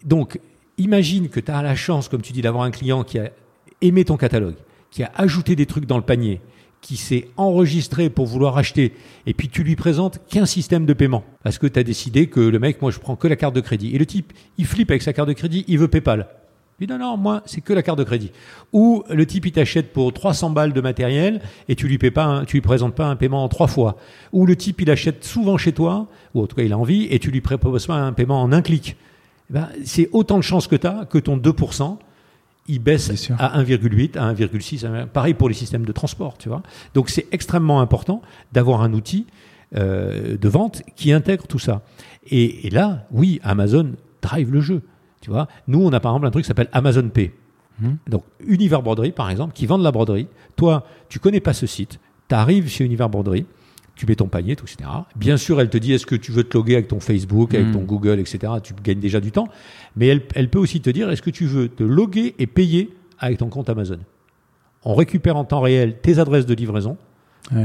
donc, 0.04 0.38
imagine 0.78 1.28
que 1.28 1.40
tu 1.40 1.50
as 1.50 1.62
la 1.62 1.74
chance, 1.74 2.08
comme 2.08 2.22
tu 2.22 2.32
dis, 2.32 2.42
d'avoir 2.42 2.64
un 2.64 2.70
client 2.70 3.04
qui 3.04 3.18
a 3.18 3.30
aimé 3.80 4.04
ton 4.04 4.16
catalogue, 4.16 4.56
qui 4.90 5.02
a 5.02 5.10
ajouté 5.16 5.56
des 5.56 5.66
trucs 5.66 5.86
dans 5.86 5.96
le 5.96 6.02
panier, 6.02 6.40
qui 6.80 6.96
s'est 6.96 7.28
enregistré 7.38 8.10
pour 8.10 8.26
vouloir 8.26 8.58
acheter, 8.58 8.92
et 9.26 9.32
puis 9.32 9.48
tu 9.48 9.64
lui 9.64 9.76
présentes 9.76 10.20
qu'un 10.28 10.44
système 10.44 10.84
de 10.84 10.92
paiement. 10.92 11.24
Parce 11.42 11.58
que 11.58 11.66
tu 11.66 11.78
as 11.78 11.82
décidé 11.82 12.26
que 12.26 12.40
le 12.40 12.58
mec, 12.58 12.82
moi, 12.82 12.90
je 12.90 12.98
prends 12.98 13.16
que 13.16 13.26
la 13.26 13.36
carte 13.36 13.54
de 13.54 13.62
crédit. 13.62 13.94
Et 13.94 13.98
le 13.98 14.04
type, 14.04 14.32
il 14.58 14.66
flippe 14.66 14.90
avec 14.90 15.02
sa 15.02 15.14
carte 15.14 15.28
de 15.28 15.32
crédit, 15.32 15.64
il 15.66 15.78
veut 15.78 15.88
PayPal. 15.88 16.28
Il 16.80 16.86
dit 16.86 16.92
non, 16.92 16.98
non, 16.98 17.16
moi, 17.16 17.42
c'est 17.46 17.60
que 17.60 17.72
la 17.72 17.82
carte 17.82 17.98
de 17.98 18.04
crédit. 18.04 18.32
Ou 18.72 19.04
le 19.08 19.24
type, 19.24 19.46
il 19.46 19.52
t'achète 19.52 19.92
pour 19.92 20.12
300 20.12 20.50
balles 20.50 20.72
de 20.72 20.80
matériel 20.80 21.40
et 21.68 21.76
tu 21.76 21.86
lui 21.86 21.98
paies 21.98 22.10
pas, 22.10 22.42
tu 22.46 22.56
lui 22.56 22.60
présentes 22.60 22.94
pas 22.94 23.06
un 23.06 23.16
paiement 23.16 23.44
en 23.44 23.48
trois 23.48 23.68
fois. 23.68 23.96
Ou 24.32 24.44
le 24.44 24.56
type, 24.56 24.80
il 24.80 24.90
achète 24.90 25.24
souvent 25.24 25.56
chez 25.56 25.72
toi, 25.72 26.08
ou 26.34 26.42
en 26.42 26.46
tout 26.46 26.56
cas, 26.56 26.62
il 26.62 26.72
a 26.72 26.78
envie, 26.78 27.06
et 27.10 27.18
tu 27.18 27.30
lui 27.30 27.40
proposes 27.40 27.86
pas 27.86 27.94
un 27.94 28.12
paiement 28.12 28.42
en 28.42 28.52
un 28.52 28.60
clic. 28.60 28.96
Eh 29.50 29.52
ben, 29.52 29.68
c'est 29.84 30.08
autant 30.12 30.36
de 30.36 30.42
chances 30.42 30.66
que 30.66 30.76
tu 30.76 30.86
as 30.86 31.04
que 31.04 31.18
ton 31.18 31.36
2%, 31.36 31.98
il 32.66 32.78
baisse 32.78 33.30
à 33.38 33.62
1,8, 33.62 34.16
à 34.16 34.32
1,6. 34.32 35.06
Pareil 35.06 35.34
pour 35.34 35.48
les 35.48 35.54
systèmes 35.54 35.84
de 35.84 35.92
transport, 35.92 36.38
tu 36.38 36.48
vois. 36.48 36.62
Donc 36.94 37.10
c'est 37.10 37.26
extrêmement 37.32 37.80
important 37.80 38.22
d'avoir 38.52 38.82
un 38.82 38.92
outil 38.94 39.26
euh, 39.76 40.36
de 40.38 40.48
vente 40.48 40.82
qui 40.96 41.12
intègre 41.12 41.46
tout 41.46 41.58
ça. 41.58 41.82
Et, 42.30 42.70
là, 42.70 43.06
oui, 43.10 43.40
Amazon 43.42 43.92
drive 44.22 44.52
le 44.52 44.60
jeu. 44.60 44.82
Tu 45.20 45.30
vois, 45.30 45.48
nous, 45.68 45.84
on 45.84 45.92
a 45.92 46.00
par 46.00 46.12
exemple 46.12 46.26
un 46.26 46.30
truc 46.30 46.44
qui 46.44 46.48
s'appelle 46.48 46.68
Amazon 46.72 47.08
Pay. 47.08 47.32
Hum. 47.82 47.96
Donc, 48.08 48.24
Univers 48.46 48.82
Broderie, 48.82 49.12
par 49.12 49.30
exemple, 49.30 49.52
qui 49.52 49.66
vend 49.66 49.78
de 49.78 49.84
la 49.84 49.90
broderie. 49.90 50.28
Toi, 50.56 50.86
tu 51.08 51.18
connais 51.18 51.40
pas 51.40 51.52
ce 51.52 51.66
site. 51.66 51.98
Tu 52.28 52.34
arrives 52.34 52.68
chez 52.68 52.84
Univers 52.84 53.08
Broderie 53.08 53.46
tu 53.96 54.06
mets 54.06 54.16
ton 54.16 54.28
panier, 54.28 54.56
tout, 54.56 54.64
etc. 54.64 54.90
Bien 55.16 55.36
sûr, 55.36 55.60
elle 55.60 55.70
te 55.70 55.78
dit 55.78 55.92
est-ce 55.92 56.06
que 56.06 56.16
tu 56.16 56.32
veux 56.32 56.44
te 56.44 56.56
loguer 56.56 56.74
avec 56.74 56.88
ton 56.88 57.00
Facebook, 57.00 57.54
avec 57.54 57.72
ton 57.72 57.82
hmm. 57.82 57.86
Google, 57.86 58.18
etc. 58.18 58.52
Tu 58.62 58.74
gagnes 58.82 59.00
déjà 59.00 59.20
du 59.20 59.32
temps. 59.32 59.48
Mais 59.96 60.08
elle, 60.08 60.22
elle 60.34 60.50
peut 60.50 60.58
aussi 60.58 60.80
te 60.80 60.90
dire 60.90 61.10
est-ce 61.10 61.22
que 61.22 61.30
tu 61.30 61.46
veux 61.46 61.68
te 61.68 61.84
loguer 61.84 62.34
et 62.38 62.46
payer 62.46 62.94
avec 63.18 63.38
ton 63.38 63.48
compte 63.48 63.68
Amazon? 63.68 63.98
On 64.84 64.94
récupère 64.94 65.36
en 65.36 65.44
temps 65.44 65.60
réel 65.60 65.98
tes 66.02 66.18
adresses 66.18 66.46
de 66.46 66.54
livraison, 66.54 66.98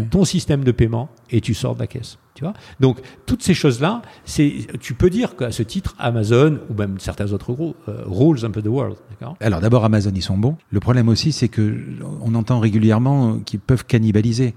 ton 0.09 0.25
système 0.25 0.63
de 0.63 0.71
paiement 0.71 1.09
et 1.29 1.41
tu 1.41 1.53
sors 1.53 1.75
de 1.75 1.79
la 1.79 1.87
caisse. 1.87 2.17
Tu 2.35 2.43
vois 2.43 2.53
Donc, 2.79 2.99
toutes 3.25 3.43
ces 3.43 3.53
choses-là, 3.53 4.01
c'est, 4.23 4.53
tu 4.79 4.93
peux 4.93 5.09
dire 5.09 5.35
qu'à 5.35 5.51
ce 5.51 5.63
titre, 5.63 5.95
Amazon 5.99 6.59
ou 6.69 6.73
même 6.73 6.99
certains 6.99 7.31
autres 7.33 7.53
groupes 7.53 7.75
euh, 7.87 8.03
rules 8.05 8.45
un 8.45 8.51
peu 8.51 8.61
the 8.61 8.67
world. 8.67 8.95
Alors, 9.41 9.61
d'abord, 9.61 9.83
Amazon, 9.83 10.11
ils 10.15 10.21
sont 10.21 10.37
bons. 10.37 10.55
Le 10.71 10.79
problème 10.79 11.09
aussi, 11.09 11.31
c'est 11.31 11.49
que 11.49 11.77
on 12.21 12.35
entend 12.35 12.59
régulièrement 12.59 13.39
qu'ils 13.39 13.59
peuvent 13.59 13.85
cannibaliser. 13.85 14.53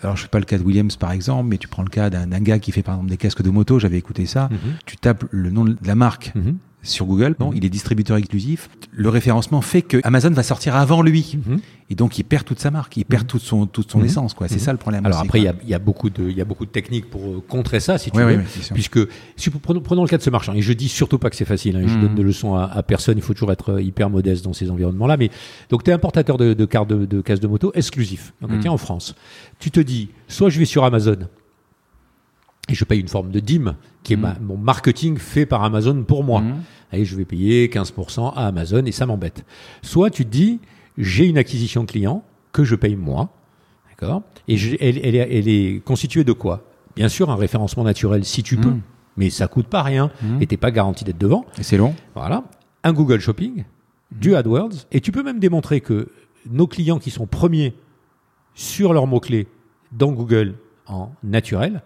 Alors, 0.00 0.16
je 0.16 0.22
ne 0.22 0.24
sais 0.24 0.30
pas 0.30 0.38
le 0.38 0.44
cas 0.44 0.58
de 0.58 0.62
Williams, 0.62 0.96
par 0.96 1.12
exemple, 1.12 1.48
mais 1.48 1.58
tu 1.58 1.68
prends 1.68 1.82
le 1.82 1.88
cas 1.88 2.10
d'un 2.10 2.40
gars 2.40 2.58
qui 2.58 2.72
fait, 2.72 2.82
par 2.82 2.94
exemple, 2.94 3.10
des 3.10 3.16
casques 3.16 3.42
de 3.42 3.50
moto. 3.50 3.78
J'avais 3.78 3.98
écouté 3.98 4.26
ça. 4.26 4.48
Mhm. 4.50 4.58
Tu 4.86 4.96
tapes 4.96 5.24
le 5.30 5.50
nom 5.50 5.64
de 5.64 5.76
la 5.82 5.94
marque. 5.94 6.32
Mhm 6.34 6.58
sur 6.82 7.06
Google. 7.06 7.34
Bon, 7.38 7.50
mhm. 7.50 7.56
il 7.56 7.64
est 7.64 7.68
distributeur 7.68 8.16
exclusif. 8.16 8.68
Le 8.92 9.08
référencement 9.08 9.60
fait 9.60 9.82
que 9.82 9.98
Amazon 10.04 10.30
va 10.30 10.42
sortir 10.42 10.76
avant 10.76 11.02
lui. 11.02 11.38
Mhm. 11.46 11.60
Et 11.90 11.94
donc, 11.94 12.18
il 12.18 12.24
perd 12.24 12.44
toute 12.44 12.60
sa 12.60 12.70
marque, 12.70 12.96
il 12.98 13.04
perd 13.04 13.22
mhm. 13.22 13.28
toute 13.28 13.42
son, 13.42 13.66
toute 13.66 13.90
son 13.90 14.02
essence, 14.04 14.34
quoi. 14.34 14.46
C'est 14.48 14.58
ça 14.58 14.72
le 14.72 14.78
problème. 14.78 15.06
Alors 15.06 15.20
après, 15.20 15.40
il 15.40 15.52
y 15.66 15.74
a, 15.74 15.78
beaucoup 15.78 16.10
de, 16.10 16.28
il 16.28 16.36
y 16.36 16.40
a 16.40 16.44
beaucoup 16.44 16.66
de 16.66 16.70
techniques 16.70 17.08
pour 17.08 17.22
euh, 17.22 17.42
contrer 17.46 17.80
ça, 17.80 17.98
si 17.98 18.10
tu 18.10 18.20
veux. 18.20 18.40
puisque, 18.74 18.98
si, 19.36 19.50
prenons, 19.50 19.80
prenons, 19.80 20.02
le 20.02 20.08
cas 20.08 20.18
de 20.18 20.22
ce 20.22 20.30
marchand. 20.30 20.52
Et 20.52 20.62
je 20.62 20.72
dis 20.72 20.88
surtout 20.88 21.18
pas 21.18 21.30
que 21.30 21.36
c'est 21.36 21.44
facile. 21.44 21.76
Hein, 21.76 21.84
je 21.86 21.96
donne 21.96 22.14
de 22.14 22.22
leçons 22.22 22.54
à, 22.54 22.82
personne. 22.82 23.16
Il 23.16 23.22
faut 23.22 23.32
toujours 23.32 23.52
être 23.52 23.74
euh, 23.74 23.82
hyper 23.82 24.10
modeste 24.10 24.44
dans 24.44 24.52
ces 24.52 24.70
environnements-là. 24.70 25.16
Mais, 25.16 25.30
donc, 25.70 25.82
tu 25.82 25.90
es 25.90 25.94
importateur 25.94 26.36
de, 26.36 26.52
de 26.52 26.64
cartes 26.66 26.88
de, 26.88 27.06
de 27.06 27.20
casse 27.20 27.40
de 27.40 27.48
moto 27.48 27.72
exclusif. 27.74 28.32
Donc, 28.42 28.50
tiens, 28.60 28.72
en 28.72 28.78
France. 28.78 29.14
Tu 29.58 29.70
te 29.70 29.80
dis, 29.80 30.10
soit 30.28 30.50
je 30.50 30.58
vais 30.58 30.66
sur 30.66 30.84
Amazon 30.84 31.16
et 32.68 32.74
je 32.74 32.84
paye 32.84 33.00
une 33.00 33.08
forme 33.08 33.30
de 33.30 33.40
dîme 33.40 33.76
qui 34.02 34.14
est 34.14 34.16
mon 34.16 34.56
marketing 34.56 35.18
fait 35.18 35.46
par 35.46 35.64
Amazon 35.64 36.02
pour 36.04 36.24
moi 36.24 36.42
et 36.92 37.04
je 37.04 37.16
vais 37.16 37.24
payer 37.24 37.68
15% 37.68 38.34
à 38.34 38.46
Amazon 38.46 38.84
et 38.84 38.92
ça 38.92 39.06
m'embête. 39.06 39.44
Soit 39.82 40.10
tu 40.10 40.24
te 40.24 40.30
dis, 40.30 40.60
j'ai 40.96 41.26
une 41.26 41.38
acquisition 41.38 41.86
client 41.86 42.24
que 42.52 42.64
je 42.64 42.74
paye 42.74 42.96
moi, 42.96 43.30
d'accord? 43.90 44.22
Et 44.48 44.56
elle, 44.80 44.98
elle, 44.98 45.48
est, 45.48 45.84
constituée 45.84 46.24
de 46.24 46.32
quoi? 46.32 46.64
Bien 46.96 47.08
sûr, 47.08 47.30
un 47.30 47.36
référencement 47.36 47.84
naturel 47.84 48.24
si 48.24 48.42
tu 48.42 48.56
peux, 48.56 48.70
hmm. 48.70 48.80
mais 49.16 49.30
ça 49.30 49.46
coûte 49.46 49.66
pas 49.66 49.82
rien 49.82 50.10
mmh. 50.22 50.42
et 50.42 50.46
t'es 50.46 50.56
pas 50.56 50.70
garanti 50.70 51.04
d'être 51.04 51.18
devant. 51.18 51.44
Et 51.58 51.62
c'est 51.62 51.76
long. 51.76 51.94
Voilà. 52.14 52.44
Un 52.84 52.92
Google 52.92 53.20
Shopping, 53.20 53.64
du 54.10 54.34
AdWords, 54.34 54.86
et 54.90 55.00
tu 55.00 55.12
peux 55.12 55.22
même 55.22 55.38
démontrer 55.38 55.80
que 55.80 56.08
nos 56.50 56.66
clients 56.66 56.98
qui 56.98 57.10
sont 57.10 57.26
premiers 57.26 57.74
sur 58.54 58.92
leurs 58.92 59.06
mots-clés 59.06 59.46
dans 59.92 60.12
Google 60.12 60.54
en 60.86 61.12
naturel, 61.22 61.82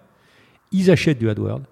ils 0.73 0.91
achètent 0.91 1.19
du 1.19 1.29
AdWords 1.29 1.63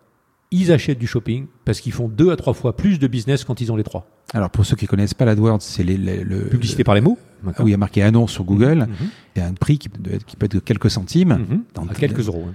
ils 0.50 0.72
achètent 0.72 0.98
du 0.98 1.06
shopping 1.06 1.46
parce 1.64 1.80
qu'ils 1.80 1.92
font 1.92 2.08
deux 2.08 2.30
à 2.30 2.36
trois 2.36 2.54
fois 2.54 2.76
plus 2.76 2.98
de 2.98 3.06
business 3.06 3.44
quand 3.44 3.60
ils 3.60 3.70
ont 3.70 3.76
les 3.76 3.84
trois. 3.84 4.06
Alors 4.34 4.50
pour 4.50 4.64
ceux 4.66 4.76
qui 4.76 4.86
connaissent 4.86 5.14
pas 5.14 5.24
l'AdWords, 5.24 5.62
c'est 5.62 5.82
les, 5.82 5.96
le 5.96 6.48
publicité 6.48 6.84
par 6.84 6.94
les 6.94 7.00
mots. 7.00 7.18
Où 7.58 7.68
il 7.68 7.70
y 7.70 7.74
a 7.74 7.78
marqué 7.78 8.02
annonce 8.02 8.32
sur 8.32 8.44
Google. 8.44 8.86
Mm 8.88 9.04
Il 9.36 9.38
y 9.38 9.42
a 9.42 9.48
un 9.48 9.54
prix 9.54 9.78
qui 9.78 9.88
peut, 9.88 10.12
être, 10.12 10.24
qui 10.24 10.36
peut 10.36 10.46
être 10.46 10.54
de 10.54 10.58
quelques 10.58 10.90
centimes. 10.90 11.46
Mhm. 11.48 11.88
à 11.88 11.94
quelques 11.94 12.26
euros. 12.26 12.46
Hein. 12.48 12.54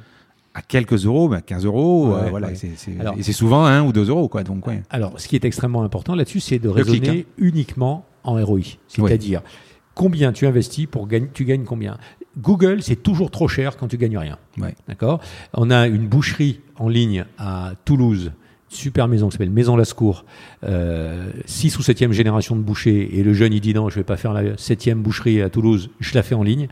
À 0.54 0.62
quelques 0.62 1.06
euros, 1.06 1.28
ben 1.28 1.42
15 1.42 1.66
euros, 1.66 2.16
euh, 2.16 2.30
voilà. 2.30 2.52
Et 2.52 2.56
c'est 2.56 3.34
souvent 3.34 3.66
un 3.66 3.84
ou 3.84 3.92
deux 3.92 4.10
euros, 4.10 4.30
quoi. 4.30 4.44
Donc, 4.44 4.68
ouais. 4.68 4.84
Alors, 4.90 5.20
ce 5.20 5.28
qui 5.28 5.36
est 5.36 5.44
extrêmement 5.44 5.84
important 5.84 6.16
là-dessus, 6.16 6.40
c'est 6.40 6.60
de 6.60 6.70
raisonner 6.70 7.26
uniquement 7.38 8.06
en 8.24 8.42
ROI. 8.42 8.62
C'est-à-dire, 8.88 9.42
combien 9.96 10.32
tu 10.32 10.48
investis 10.48 10.86
pour 10.86 11.08
gagner, 11.08 11.28
tu 11.34 11.44
gagnes 11.44 11.66
combien. 11.66 11.98
Google, 12.38 12.82
c'est 12.82 12.98
toujours 12.98 13.32
trop 13.32 13.48
cher 13.48 13.78
quand 13.78 13.88
tu 13.88 13.98
gagnes 13.98 14.18
rien. 14.18 14.38
D'accord? 14.88 15.22
On 15.54 15.72
a 15.72 15.88
une 15.88 16.08
boucherie 16.08 16.60
en 16.78 16.90
ligne 16.90 17.26
à 17.38 17.74
Toulouse, 17.86 18.32
super 18.70 19.08
maison 19.08 19.28
qui 19.28 19.34
s'appelle 19.34 19.52
Maison 19.52 19.76
Lascour, 19.76 20.26
euh, 20.64 21.32
6 21.46 21.78
ou 21.80 21.82
7e 21.82 22.12
génération 22.12 22.56
de 22.56 22.62
boucher, 22.62 23.18
et 23.18 23.24
le 23.24 23.34
jeune 23.34 23.54
il 23.54 23.62
dit 23.62 23.74
non, 23.74 23.90
je 23.90 23.96
vais 23.96 24.04
pas 24.04 24.18
faire 24.18 24.34
la 24.34 24.56
7e 24.56 24.96
boucherie 24.96 25.42
à 25.42 25.50
Toulouse, 25.50 25.90
je 26.00 26.14
la 26.14 26.24
fais 26.24 26.36
en 26.36 26.44
ligne. 26.44 26.68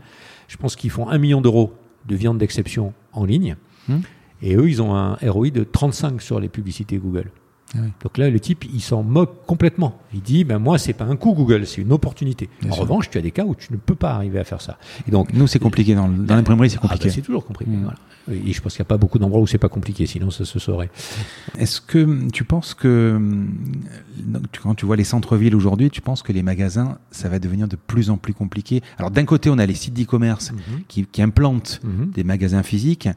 Je 0.48 0.56
pense 0.56 0.76
qu'ils 0.76 0.90
font 0.90 1.08
un 1.08 1.18
million 1.18 1.40
d'euros 1.40 1.72
de 2.06 2.14
viande 2.14 2.38
d'exception 2.38 2.92
en 3.12 3.24
ligne, 3.24 3.56
hmm. 3.88 4.00
et 4.42 4.56
eux 4.56 4.68
ils 4.68 4.82
ont 4.82 4.94
un 4.94 5.16
ROI 5.22 5.50
de 5.50 5.64
35 5.64 6.20
sur 6.20 6.38
les 6.38 6.48
publicités 6.48 6.98
Google. 6.98 7.30
Ah 7.76 7.80
Donc 8.02 8.18
là, 8.18 8.30
le 8.30 8.40
type, 8.40 8.64
il 8.72 8.80
s'en 8.80 9.02
moque 9.02 9.44
complètement. 9.46 9.98
Il 10.12 10.20
dit, 10.20 10.44
ben 10.44 10.58
moi, 10.58 10.78
c'est 10.78 10.92
pas 10.92 11.04
un 11.04 11.16
coup 11.16 11.32
Google, 11.34 11.66
c'est 11.66 11.82
une 11.82 11.92
opportunité. 11.92 12.48
en 12.68 12.74
revanche, 12.74 13.10
tu 13.10 13.18
as 13.18 13.20
des 13.20 13.30
cas 13.30 13.44
où 13.44 13.54
tu 13.54 13.72
ne 13.72 13.78
peux 13.78 13.94
pas 13.94 14.12
arriver 14.12 14.38
à 14.38 14.44
faire 14.44 14.60
ça. 14.60 14.78
Et 15.08 15.10
donc, 15.10 15.32
nous, 15.32 15.46
c'est 15.46 15.58
compliqué 15.58 15.94
dans, 15.94 16.08
l'imprimerie, 16.08 16.70
c'est 16.70 16.78
ah, 16.78 16.82
compliqué. 16.82 17.08
Ben, 17.08 17.14
c'est 17.14 17.22
toujours 17.22 17.44
compliqué. 17.44 17.70
Mm. 17.70 17.90
Et 18.30 18.52
je 18.52 18.60
pense 18.62 18.72
qu'il 18.72 18.80
n'y 18.80 18.86
a 18.86 18.88
pas 18.88 18.96
beaucoup 18.96 19.18
d'endroits 19.18 19.40
où 19.40 19.46
c'est 19.46 19.58
pas 19.58 19.68
compliqué, 19.68 20.06
sinon 20.06 20.30
ça 20.30 20.44
se 20.44 20.58
saurait. 20.58 20.90
Est-ce 21.58 21.80
que 21.80 22.30
tu 22.30 22.44
penses 22.44 22.72
que 22.72 23.20
quand 24.62 24.74
tu 24.74 24.86
vois 24.86 24.96
les 24.96 25.04
centres-villes 25.04 25.54
aujourd'hui, 25.54 25.90
tu 25.90 26.00
penses 26.00 26.22
que 26.22 26.32
les 26.32 26.42
magasins, 26.42 26.98
ça 27.10 27.28
va 27.28 27.38
devenir 27.38 27.68
de 27.68 27.76
plus 27.76 28.08
en 28.08 28.16
plus 28.16 28.32
compliqué? 28.32 28.82
Alors 28.98 29.10
d'un 29.10 29.24
côté, 29.24 29.50
on 29.50 29.58
a 29.58 29.66
les 29.66 29.74
sites 29.74 29.94
d'e-commerce 29.94 30.52
mm-hmm. 30.52 31.06
qui, 31.10 31.22
implantent 31.22 31.80
mm-hmm. 31.84 32.12
des 32.12 32.24
magasins 32.24 32.62
physiques, 32.62 33.08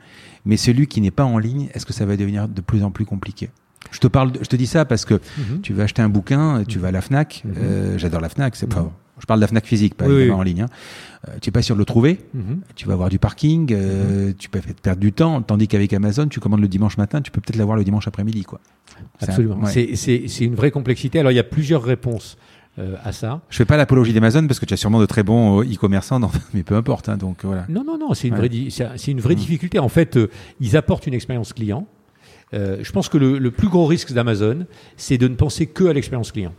mais 0.46 0.58
celui 0.58 0.88
qui 0.88 1.00
n'est 1.00 1.12
pas 1.12 1.26
en 1.26 1.38
ligne, 1.38 1.70
est-ce 1.74 1.86
que 1.86 1.94
ça 1.94 2.06
va 2.06 2.18
devenir 2.18 2.50
de 2.50 2.62
plus 2.62 2.84
en 2.84 2.92
plus 2.92 3.06
compliqué? 3.06 3.50
Je 3.92 4.00
te 4.00 4.08
parle, 4.08 4.32
je 4.42 4.48
te 4.48 4.56
dis 4.56 4.68
ça 4.68 4.86
parce 4.86 5.06
que 5.06 5.16
mhm. 5.16 5.62
tu 5.62 5.74
vas 5.74 5.84
acheter 5.84 6.02
un 6.02 6.10
bouquin, 6.10 6.64
tu 6.68 6.80
vas 6.80 6.90
à 6.90 6.92
la 6.92 7.02
Fnac. 7.02 7.44
Mhm. 7.46 7.54
Euh, 7.58 7.98
j'adore 7.98 8.22
la 8.22 8.30
Fnac. 8.30 8.56
C'est 8.56 8.68
pas. 8.68 8.92
Je 9.20 9.26
parle 9.26 9.40
de 9.40 9.42
la 9.42 9.48
Fnac 9.48 9.66
physique, 9.66 9.96
pas 9.96 10.06
en 10.06 10.44
ligne. 10.44 10.62
Hein. 10.62 10.70
Euh, 11.28 11.38
tu 11.42 11.50
es 11.50 11.52
pas 11.52 11.64
sûr 11.64 11.76
de 11.76 11.80
le 11.80 11.86
trouver. 11.86 12.20
Mhm. 12.34 12.62
Tu 12.76 12.88
vas 12.88 12.94
avoir 12.94 13.10
du 13.10 13.18
parking. 13.18 13.74
Euh, 13.74 14.32
tu 14.38 14.50
peux 14.50 14.60
perdre 14.60 15.00
du 15.00 15.12
temps. 15.12 15.42
Tandis 15.42 15.68
qu'avec 15.68 15.92
Amazon, 15.94 16.28
tu 16.28 16.40
commandes 16.40 16.62
le 16.62 16.68
dimanche 16.68 16.98
matin, 16.98 17.22
tu 17.22 17.32
peux 17.32 17.42
peut-être 17.42 17.58
l'avoir 17.58 17.78
le 17.78 17.84
dimanche 17.84 18.08
après-midi, 18.08 18.44
quoi. 18.44 18.60
Absolument. 19.22 19.60
C'est 19.66 20.26
une 20.40 20.56
vraie 20.56 20.72
complexité. 20.72 21.20
Alors 21.20 21.32
il 21.32 21.36
y 21.36 21.40
a 21.40 21.44
plusieurs 21.44 21.84
réponses. 21.84 22.38
à 23.04 23.12
ça. 23.12 23.42
Je 23.50 23.58
fais 23.58 23.66
pas 23.66 23.76
l'apologie 23.76 24.14
d'Amazon 24.14 24.46
parce 24.46 24.60
que 24.60 24.66
tu 24.68 24.74
as 24.76 24.78
sûrement 24.78 25.00
de 25.00 25.08
très 25.08 25.24
bons 25.24 25.64
e-commerçants, 25.64 26.22
mais 26.54 26.62
peu 26.62 26.76
importe. 26.76 27.10
Hein, 27.10 27.18
donc 27.18 27.44
voilà. 27.44 27.66
Non, 27.70 27.84
non, 27.84 27.98
non, 27.98 28.14
c'est 28.14 28.28
une, 28.28 28.36
vraie, 28.36 28.52
c'est 28.70 29.12
une 29.12 29.20
vraie 29.20 29.34
difficulté. 29.34 29.80
En 29.80 29.90
fait, 29.90 30.20
ils 30.60 30.78
apportent 30.78 31.08
une 31.08 31.16
expérience 31.16 31.54
client 31.54 31.88
euh, 32.54 32.78
je 32.82 32.92
pense 32.92 33.10
que 33.10 33.18
le, 33.18 33.52
plus 33.52 33.70
gros 33.70 33.86
risque 33.86 34.14
d'Amazon, 34.14 34.66
c'est 34.96 35.18
de 35.18 35.28
ne 35.28 35.36
penser 35.36 35.68
que 35.68 35.86
à 35.86 35.94
l'expérience 35.94 36.32
client. 36.32 36.54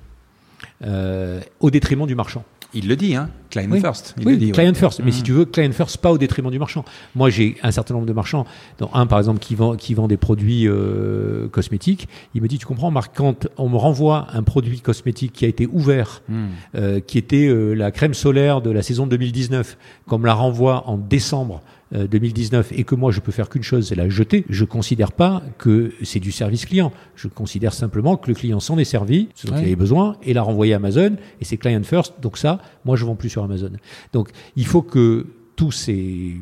au 1.61 1.71
détriment 1.71 2.07
du 2.07 2.15
marchand. 2.15 2.45
Il 2.75 2.87
le 2.87 2.97
dit, 2.97 3.15
hein 3.15 3.31
Client 3.51 3.81
first. 3.81 4.15
oui, 4.27 4.37
dit, 4.37 4.53
client 4.53 4.75
first. 4.75 5.01
Mais 5.03 5.11
si 5.11 5.23
mm. 5.23 5.25
tu 5.25 5.33
veux, 5.33 5.45
client 5.47 5.73
first, 5.73 5.97
pas 5.99 6.13
au 6.13 6.19
détriment 6.19 6.51
du 6.51 6.59
marchand. 6.59 6.85
Moi, 7.15 7.31
j'ai 7.31 7.57
un 7.63 7.71
certain 7.71 7.95
nombre 7.95 8.05
de 8.05 8.13
marchands, 8.13 8.45
dont 8.79 8.91
un 8.93 9.07
par 9.07 9.19
exemple 9.19 9.39
qui 9.39 9.55
vend, 9.55 9.75
qui 9.75 9.95
vend 9.95 10.07
des 10.07 10.19
produits 10.19 10.69
euh, 10.69 11.49
cosmétiques. 11.49 12.09
Il 12.35 12.43
me 12.43 12.49
dit, 12.49 12.59
tu 12.59 12.67
comprends, 12.67 12.91
Marc, 12.91 13.17
quand 13.17 13.49
on 13.57 13.71
me 13.71 13.77
renvoie 13.77 14.27
un 14.35 14.43
produit 14.43 14.81
cosmétique 14.81 15.33
qui 15.33 15.47
a 15.47 15.49
été 15.49 15.67
ouvert, 15.67 16.23
mm. 16.29 16.47
euh, 16.75 17.01
qui 17.01 17.17
était 17.17 17.47
euh, 17.47 17.73
la 17.73 17.91
crème 17.91 18.13
solaire 18.13 18.61
de 18.61 18.71
la 18.71 18.83
saison 18.83 19.07
2019, 19.07 19.79
qu'on 20.07 20.19
me 20.19 20.27
la 20.27 20.35
renvoie 20.35 20.87
en 20.87 20.99
décembre 20.99 21.63
2019 21.93 22.73
euh, 22.73 22.75
et 22.77 22.85
que 22.85 22.95
moi 22.95 23.11
je 23.13 23.21
peux 23.21 23.33
faire 23.33 23.49
qu'une 23.49 23.63
chose, 23.63 23.89
c'est 23.89 23.95
la 23.95 24.09
jeter, 24.09 24.45
je 24.49 24.65
considère 24.65 25.13
pas 25.13 25.43
que 25.59 25.93
c'est 26.03 26.21
du 26.21 26.33
service 26.33 26.67
client. 26.67 26.93
Je 27.17 27.29
considère 27.29 27.73
simplement 27.73 28.17
que 28.17 28.29
le 28.29 28.35
client 28.35 28.61
s'en 28.61 28.79
est 28.79 28.85
servi, 28.85 29.29
ce 29.35 29.47
dont 29.47 29.57
il 29.57 29.65
avait 29.65 29.77
besoin, 29.77 30.17
et 30.23 30.35
l'a 30.35 30.43
renvoyé 30.43 30.75
à 30.75 30.77
Amazon, 30.77 31.17
et 31.41 31.45
c'est 31.45 31.57
client 31.57 31.83
first. 31.83 32.15
Donc 32.21 32.39
ça, 32.39 32.61
moi 32.85 32.97
je 32.97 33.05
vends 33.05 33.17
plus 33.17 33.31
sur 33.31 33.43
Amazon. 33.43 33.71
Donc 34.13 34.31
il 34.57 34.67
faut 34.67 34.83
que 34.83 35.27
tous 35.57 35.73
ces, 35.73 36.37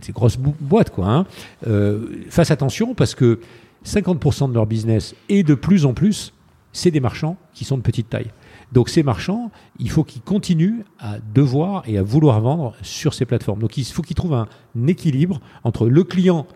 ces 0.00 0.12
grosses 0.12 0.36
boîtes 0.36 0.90
quoi, 0.90 1.06
hein, 1.06 1.26
euh, 1.66 2.24
fassent 2.28 2.50
attention 2.50 2.94
parce 2.94 3.14
que 3.14 3.38
50% 3.86 4.48
de 4.48 4.54
leur 4.54 4.66
business 4.66 5.14
et 5.28 5.42
de 5.42 5.54
plus 5.54 5.86
en 5.86 5.94
plus, 5.94 6.32
c'est 6.72 6.90
des 6.90 7.00
marchands 7.00 7.36
qui 7.54 7.64
sont 7.64 7.76
de 7.76 7.82
petite 7.82 8.10
taille. 8.10 8.30
Donc 8.72 8.88
ces 8.88 9.02
marchands, 9.02 9.50
il 9.78 9.90
faut 9.90 10.02
qu'ils 10.02 10.22
continuent 10.22 10.82
à 10.98 11.18
devoir 11.34 11.82
et 11.86 11.98
à 11.98 12.02
vouloir 12.02 12.40
vendre 12.40 12.74
sur 12.82 13.14
ces 13.14 13.26
plateformes. 13.26 13.60
Donc 13.60 13.76
il 13.76 13.84
faut 13.84 14.02
qu'ils 14.02 14.16
trouvent 14.16 14.34
un 14.34 14.48
équilibre 14.86 15.40
entre 15.62 15.88
le 15.88 16.04
client 16.04 16.46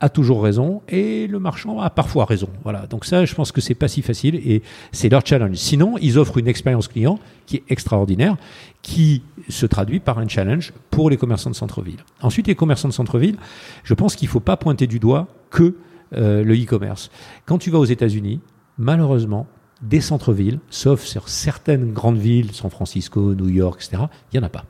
a 0.00 0.08
toujours 0.08 0.42
raison 0.42 0.82
et 0.88 1.26
le 1.26 1.38
marchand 1.38 1.80
a 1.80 1.90
parfois 1.90 2.26
raison. 2.26 2.48
Voilà. 2.64 2.86
Donc 2.86 3.04
ça, 3.04 3.24
je 3.24 3.34
pense 3.34 3.50
que 3.50 3.60
c'est 3.60 3.74
pas 3.74 3.88
si 3.88 4.02
facile 4.02 4.36
et 4.36 4.62
c'est 4.92 5.08
leur 5.08 5.24
challenge. 5.24 5.56
Sinon, 5.56 5.96
ils 6.00 6.18
offrent 6.18 6.38
une 6.38 6.48
expérience 6.48 6.88
client 6.88 7.18
qui 7.46 7.56
est 7.56 7.64
extraordinaire, 7.70 8.36
qui 8.82 9.22
se 9.48 9.64
traduit 9.64 10.00
par 10.00 10.18
un 10.18 10.28
challenge 10.28 10.72
pour 10.90 11.08
les 11.08 11.16
commerçants 11.16 11.50
de 11.50 11.54
centre-ville. 11.54 12.00
Ensuite, 12.20 12.46
les 12.46 12.54
commerçants 12.54 12.88
de 12.88 12.92
centre-ville, 12.92 13.36
je 13.84 13.94
pense 13.94 14.16
qu'il 14.16 14.28
faut 14.28 14.40
pas 14.40 14.56
pointer 14.58 14.86
du 14.86 14.98
doigt 14.98 15.28
que 15.50 15.76
euh, 16.14 16.44
le 16.44 16.54
e-commerce. 16.54 17.10
Quand 17.46 17.58
tu 17.58 17.70
vas 17.70 17.78
aux 17.78 17.84
États-Unis, 17.84 18.40
malheureusement, 18.78 19.46
des 19.82 20.00
centres-villes, 20.00 20.58
sauf 20.70 21.02
sur 21.04 21.28
certaines 21.28 21.92
grandes 21.92 22.18
villes, 22.18 22.52
San 22.52 22.70
Francisco, 22.70 23.34
New 23.34 23.48
York, 23.48 23.82
etc., 23.82 24.04
il 24.32 24.38
n'y 24.38 24.44
en 24.44 24.46
a 24.46 24.50
pas. 24.50 24.64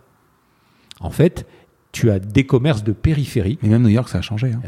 En 1.01 1.11
fait, 1.11 1.47
tu 1.93 2.11
as 2.11 2.19
des 2.19 2.45
commerces 2.45 2.85
de 2.85 2.93
périphérie. 2.93 3.59
Et 3.63 3.69
même 3.69 3.83
New 3.83 3.89
York, 3.89 4.09
ça 4.09 4.19
a 4.19 4.23
changé. 4.23 4.53
Hein. 4.53 4.61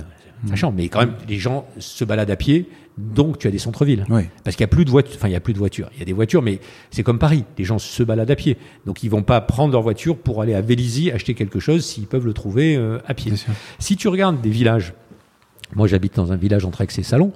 Ça 0.47 0.55
change, 0.55 0.75
mais 0.77 0.89
quand 0.89 1.01
même, 1.01 1.15
les 1.29 1.39
gens 1.39 1.67
se 1.79 2.05
baladent 2.05 2.31
à 2.31 2.37
pied, 2.37 2.69
donc 2.97 3.39
tu 3.39 3.49
as 3.49 3.51
des 3.51 3.59
centres-villes. 3.59 4.05
Parce 4.45 4.57
qu'il 4.57 4.65
n'y 4.65 4.71
a 4.71 4.75
plus 4.75 4.85
de 4.85 4.91
voitures. 4.91 5.17
Enfin, 5.17 5.29
il 5.29 5.33
y 5.33 5.37
a 5.37 5.41
plus 5.41 5.53
de 5.53 5.59
voitures. 5.59 5.91
Il 5.95 5.99
y 5.99 6.03
a 6.03 6.05
des 6.05 6.13
voitures, 6.13 6.43
mais 6.43 6.61
c'est 6.91 7.03
comme 7.03 7.19
Paris. 7.19 7.45
Les 7.59 7.65
gens 7.65 7.79
se 7.79 8.03
baladent 8.03 8.31
à 8.31 8.37
pied. 8.37 8.57
Donc 8.87 9.03
ils 9.03 9.09
vont 9.09 9.23
pas 9.23 9.41
prendre 9.41 9.73
leur 9.73 9.83
voiture 9.83 10.17
pour 10.17 10.41
aller 10.41 10.55
à 10.55 10.61
Vélizy 10.61 11.11
acheter 11.11 11.35
quelque 11.35 11.59
chose 11.59 11.85
s'ils 11.85 12.07
peuvent 12.07 12.27
le 12.27 12.35
trouver 12.35 12.77
euh, 12.77 12.99
à 13.07 13.15
pied. 13.15 13.33
Si 13.79 13.97
tu 13.97 14.09
regardes 14.09 14.41
des 14.41 14.51
villages, 14.51 14.95
moi 15.75 15.87
j'habite 15.87 16.15
dans 16.17 16.33
un 16.33 16.37
village 16.37 16.65
entre 16.65 16.83
Aix 16.83 16.89
et 16.97 17.03
Salon, 17.03 17.33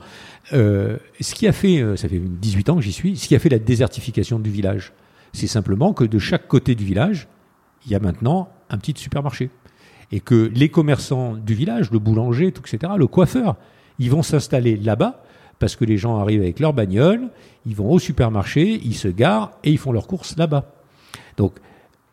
euh, 0.52 0.98
ce 1.20 1.34
qui 1.34 1.46
a 1.46 1.52
fait, 1.52 1.80
euh, 1.80 1.96
ça 1.96 2.08
fait 2.08 2.20
18 2.20 2.70
ans 2.70 2.76
que 2.76 2.82
j'y 2.82 2.92
suis, 2.92 3.16
ce 3.16 3.28
qui 3.28 3.34
a 3.34 3.38
fait 3.38 3.48
la 3.48 3.58
désertification 3.58 4.38
du 4.38 4.50
village, 4.50 4.92
c'est 5.32 5.46
simplement 5.46 5.92
que 5.92 6.04
de 6.04 6.18
chaque 6.18 6.46
côté 6.46 6.74
du 6.74 6.84
village, 6.84 7.28
il 7.86 7.92
y 7.92 7.94
a 7.94 8.00
maintenant 8.00 8.48
un 8.70 8.78
petit 8.78 8.94
supermarché. 8.96 9.50
Et 10.10 10.20
que 10.20 10.50
les 10.54 10.68
commerçants 10.68 11.34
du 11.34 11.54
village, 11.54 11.90
le 11.90 11.98
boulanger, 11.98 12.48
etc., 12.48 12.92
le 12.98 13.06
coiffeur, 13.06 13.56
ils 13.98 14.10
vont 14.10 14.22
s'installer 14.22 14.76
là-bas 14.76 15.22
parce 15.58 15.76
que 15.76 15.84
les 15.84 15.96
gens 15.96 16.18
arrivent 16.18 16.42
avec 16.42 16.60
leur 16.60 16.72
bagnole, 16.72 17.28
ils 17.66 17.74
vont 17.74 17.90
au 17.90 17.98
supermarché, 17.98 18.80
ils 18.84 18.96
se 18.96 19.08
garent 19.08 19.52
et 19.64 19.70
ils 19.70 19.78
font 19.78 19.92
leurs 19.92 20.06
courses 20.06 20.36
là-bas. 20.36 20.70
Donc, 21.36 21.54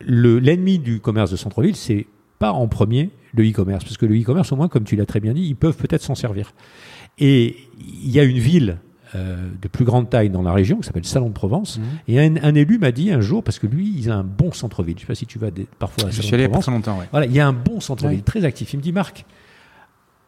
l'ennemi 0.00 0.78
du 0.78 1.00
commerce 1.00 1.30
de 1.30 1.36
centre-ville, 1.36 1.76
c'est 1.76 2.06
pas 2.38 2.52
en 2.52 2.68
premier 2.68 3.10
le 3.34 3.48
e-commerce, 3.48 3.84
parce 3.84 3.96
que 3.96 4.06
le 4.06 4.20
e-commerce, 4.20 4.52
au 4.52 4.56
moins, 4.56 4.68
comme 4.68 4.84
tu 4.84 4.96
l'as 4.96 5.06
très 5.06 5.20
bien 5.20 5.34
dit, 5.34 5.42
ils 5.42 5.56
peuvent 5.56 5.76
peut-être 5.76 6.02
s'en 6.02 6.14
servir. 6.14 6.52
Et 7.18 7.56
il 7.78 8.10
y 8.10 8.18
a 8.18 8.24
une 8.24 8.38
ville 8.38 8.78
euh, 9.14 9.48
de 9.60 9.68
plus 9.68 9.84
grande 9.84 10.08
taille 10.08 10.30
dans 10.30 10.42
la 10.42 10.52
région 10.52 10.78
qui 10.78 10.84
s'appelle 10.84 11.04
Salon 11.04 11.28
de 11.28 11.34
Provence. 11.34 11.78
Mmh. 11.78 11.82
Et 12.08 12.20
un, 12.20 12.54
élu 12.54 12.78
m'a 12.78 12.92
dit 12.92 13.10
un 13.10 13.20
jour, 13.20 13.42
parce 13.42 13.58
que 13.58 13.66
lui, 13.66 13.92
il 13.98 14.10
a 14.10 14.16
un 14.16 14.24
bon 14.24 14.52
centre-ville. 14.52 14.96
Je 14.96 15.02
ne 15.02 15.06
sais 15.06 15.06
pas 15.06 15.14
si 15.14 15.26
tu 15.26 15.38
vas 15.38 15.48
parfois 15.78 16.04
à 16.04 16.10
Salon 16.10 16.16
Je 16.16 16.22
suis 16.22 16.34
allé 16.34 16.44
de 16.44 16.48
Provence. 16.48 16.64
Très 16.64 16.72
longtemps, 16.72 16.98
ouais. 16.98 17.08
Voilà, 17.10 17.26
il 17.26 17.32
y 17.32 17.40
a 17.40 17.46
un 17.46 17.52
bon 17.52 17.80
centre-ville, 17.80 18.22
très 18.22 18.44
actif. 18.44 18.72
Il 18.72 18.78
me 18.78 18.82
dit, 18.82 18.92
Marc, 18.92 19.24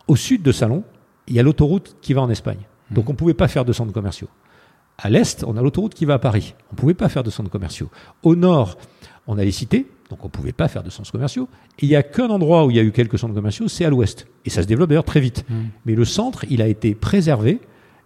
au 0.08 0.16
sud 0.16 0.42
de 0.42 0.52
Salon, 0.52 0.84
il 1.28 1.34
y 1.34 1.38
a 1.38 1.42
l'autoroute 1.42 1.96
qui 2.02 2.12
va 2.12 2.22
en 2.22 2.30
Espagne. 2.30 2.58
Mmh. 2.90 2.94
Donc 2.94 3.08
on 3.08 3.12
ne 3.12 3.16
pouvait 3.16 3.34
pas 3.34 3.48
faire 3.48 3.64
de 3.64 3.72
centres 3.72 3.92
commerciaux. 3.92 4.28
À 4.98 5.10
l'est, 5.10 5.44
on 5.44 5.56
a 5.56 5.62
l'autoroute 5.62 5.94
qui 5.94 6.04
va 6.04 6.14
à 6.14 6.18
Paris. 6.18 6.54
On 6.70 6.74
ne 6.74 6.78
pouvait 6.78 6.94
pas 6.94 7.08
faire 7.08 7.22
de 7.22 7.30
centres 7.30 7.50
commerciaux. 7.50 7.90
Au 8.22 8.36
nord, 8.36 8.76
on 9.26 9.38
a 9.38 9.44
les 9.44 9.52
cités, 9.52 9.86
donc 10.12 10.22
on 10.24 10.28
ne 10.28 10.30
pouvait 10.30 10.52
pas 10.52 10.68
faire 10.68 10.82
de 10.82 10.90
centres 10.90 11.10
commerciaux. 11.10 11.48
Et 11.78 11.86
il 11.86 11.88
n'y 11.88 11.96
a 11.96 12.02
qu'un 12.02 12.28
endroit 12.28 12.66
où 12.66 12.70
il 12.70 12.76
y 12.76 12.80
a 12.80 12.82
eu 12.82 12.92
quelques 12.92 13.18
centres 13.18 13.32
commerciaux, 13.32 13.66
c'est 13.66 13.86
à 13.86 13.90
l'ouest. 13.90 14.26
Et 14.44 14.50
ça 14.50 14.62
se 14.62 14.66
développe 14.66 14.90
d'ailleurs 14.90 15.04
très 15.04 15.20
vite. 15.20 15.46
Mmh. 15.48 15.54
Mais 15.86 15.94
le 15.94 16.04
centre, 16.04 16.44
il 16.50 16.60
a 16.60 16.68
été 16.68 16.94
préservé 16.94 17.60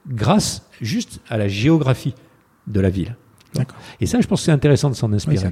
grâce 0.08 0.68
juste 0.80 1.20
à 1.28 1.36
la 1.36 1.48
géographie 1.48 2.14
de 2.68 2.78
la 2.78 2.90
ville. 2.90 3.16
Et 4.00 4.06
ça, 4.06 4.20
je 4.20 4.26
pense 4.28 4.40
que 4.40 4.44
c'est 4.44 4.52
intéressant 4.52 4.88
de 4.88 4.94
s'en 4.94 5.12
inspirer. 5.12 5.50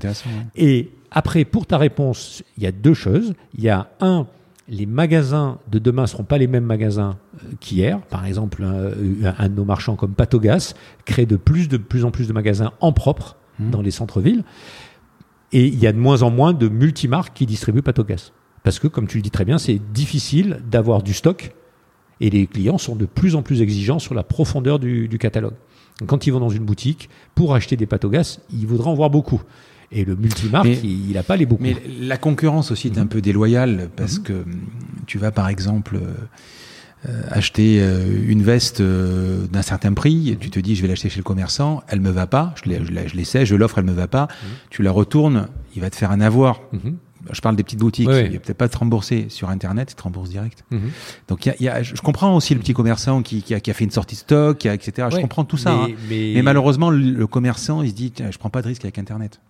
Et 0.54 0.92
après, 1.10 1.44
pour 1.44 1.66
ta 1.66 1.76
réponse, 1.76 2.44
il 2.56 2.62
y 2.62 2.66
a 2.66 2.72
deux 2.72 2.94
choses. 2.94 3.34
Il 3.54 3.64
y 3.64 3.68
a 3.68 3.88
un, 4.00 4.28
les 4.68 4.86
magasins 4.86 5.58
de 5.72 5.80
demain 5.80 6.02
ne 6.02 6.06
seront 6.06 6.22
pas 6.22 6.38
les 6.38 6.46
mêmes 6.46 6.66
magasins 6.66 7.16
euh, 7.42 7.48
qu'hier. 7.58 8.00
Par 8.02 8.26
exemple, 8.26 8.62
un, 8.62 9.48
de 9.48 9.54
nos 9.54 9.64
marchands 9.64 9.96
comme 9.96 10.14
Patogas 10.14 10.74
crée 11.04 11.26
de 11.26 11.36
plus, 11.36 11.68
de 11.68 11.78
plus 11.78 12.04
en 12.04 12.12
plus 12.12 12.28
de 12.28 12.32
magasins 12.32 12.72
en 12.80 12.92
propre 12.92 13.36
mmh. 13.58 13.70
dans 13.70 13.82
les 13.82 13.90
centres-villes. 13.90 14.44
Et 15.54 15.66
il 15.66 15.78
y 15.78 15.86
a 15.86 15.92
de 15.92 15.98
moins 15.98 16.22
en 16.22 16.30
moins 16.30 16.52
de 16.52 16.68
multimarques 16.68 17.34
qui 17.34 17.46
distribuent 17.46 17.80
Patogas. 17.80 18.32
Parce 18.64 18.78
que, 18.78 18.88
comme 18.88 19.06
tu 19.06 19.18
le 19.18 19.22
dis 19.22 19.30
très 19.30 19.44
bien, 19.44 19.56
c'est 19.56 19.80
difficile 19.92 20.60
d'avoir 20.68 21.02
du 21.02 21.14
stock 21.14 21.54
et 22.20 22.30
les 22.30 22.46
clients 22.46 22.78
sont 22.78 22.96
de 22.96 23.06
plus 23.06 23.36
en 23.36 23.42
plus 23.42 23.62
exigeants 23.62 23.98
sur 23.98 24.14
la 24.14 24.22
profondeur 24.22 24.78
du, 24.78 25.08
catalogue. 25.18 25.54
quand 26.06 26.26
ils 26.26 26.32
vont 26.32 26.40
dans 26.40 26.50
une 26.50 26.64
boutique, 26.64 27.08
pour 27.34 27.54
acheter 27.54 27.76
des 27.76 27.86
Patogas, 27.86 28.40
ils 28.52 28.66
voudraient 28.66 28.90
en 28.90 28.94
voir 28.94 29.10
beaucoup. 29.10 29.42
Et 29.92 30.04
le 30.04 30.16
multimarque, 30.16 30.82
il 30.82 31.12
n'a 31.12 31.22
pas 31.22 31.36
les 31.36 31.46
beaucoup. 31.46 31.62
Mais 31.62 31.76
la 32.00 32.16
concurrence 32.16 32.70
aussi 32.70 32.88
est 32.88 32.98
un 32.98 33.06
peu 33.06 33.20
déloyale 33.20 33.90
parce 33.94 34.18
mhm. 34.18 34.24
que 34.24 34.44
tu 35.06 35.18
vas 35.18 35.30
par 35.30 35.48
exemple 35.48 36.00
acheter 37.30 37.80
euh, 37.80 38.24
une 38.26 38.42
veste 38.42 38.80
euh, 38.80 39.46
d'un 39.46 39.62
certain 39.62 39.92
prix, 39.92 40.30
et 40.30 40.36
tu 40.36 40.50
te 40.50 40.58
dis 40.58 40.74
je 40.74 40.82
vais 40.82 40.88
l'acheter 40.88 41.10
chez 41.10 41.18
le 41.18 41.24
commerçant, 41.24 41.82
elle 41.88 42.00
me 42.00 42.10
va 42.10 42.26
pas, 42.26 42.54
je, 42.62 42.70
je 42.72 43.16
l'essaie, 43.16 43.44
je 43.44 43.56
l'offre, 43.56 43.78
elle 43.78 43.84
me 43.84 43.92
va 43.92 44.08
pas, 44.08 44.22
mhm. 44.22 44.48
tu 44.70 44.82
la 44.82 44.90
retournes, 44.90 45.48
il 45.74 45.82
va 45.82 45.90
te 45.90 45.96
faire 45.96 46.10
un 46.10 46.20
avoir. 46.20 46.60
Mhm. 46.72 46.96
Je 47.32 47.40
parle 47.40 47.56
des 47.56 47.62
petites 47.62 47.78
boutiques, 47.78 48.08
il 48.10 48.30
n'y 48.30 48.36
a 48.36 48.38
peut-être 48.38 48.58
pas 48.58 48.66
de 48.66 48.72
te 48.72 48.76
rembourser 48.76 49.26
sur 49.30 49.48
Internet, 49.48 49.92
il 49.92 49.94
te 49.94 50.02
rembourse 50.02 50.28
direct. 50.28 50.62
Mhm. 50.70 50.90
Donc 51.28 51.46
il 51.46 51.54
y 51.64 51.68
a, 51.68 51.82
je 51.82 52.00
comprends 52.02 52.36
aussi 52.36 52.54
le 52.54 52.60
petit 52.60 52.74
commerçant 52.74 53.22
qui, 53.22 53.42
qui, 53.42 53.54
a, 53.54 53.60
qui 53.60 53.70
a, 53.70 53.74
fait 53.74 53.84
une 53.84 53.90
sortie 53.90 54.16
stock, 54.16 54.58
qui 54.58 54.68
a, 54.68 54.74
etc. 54.74 55.08
Je 55.10 55.20
comprends 55.20 55.44
tout 55.44 55.56
ça. 55.56 55.72
Hein. 55.72 55.88
Mais, 56.10 56.40
malheureusement, 56.42 56.90
le, 56.90 57.26
commerçant, 57.26 57.82
il 57.82 57.90
se 57.90 57.94
dit, 57.94 58.12
je 58.18 58.36
prends 58.36 58.50
pas 58.50 58.60
de 58.60 58.68
risque 58.68 58.84
avec 58.84 58.98
Internet. 58.98 59.40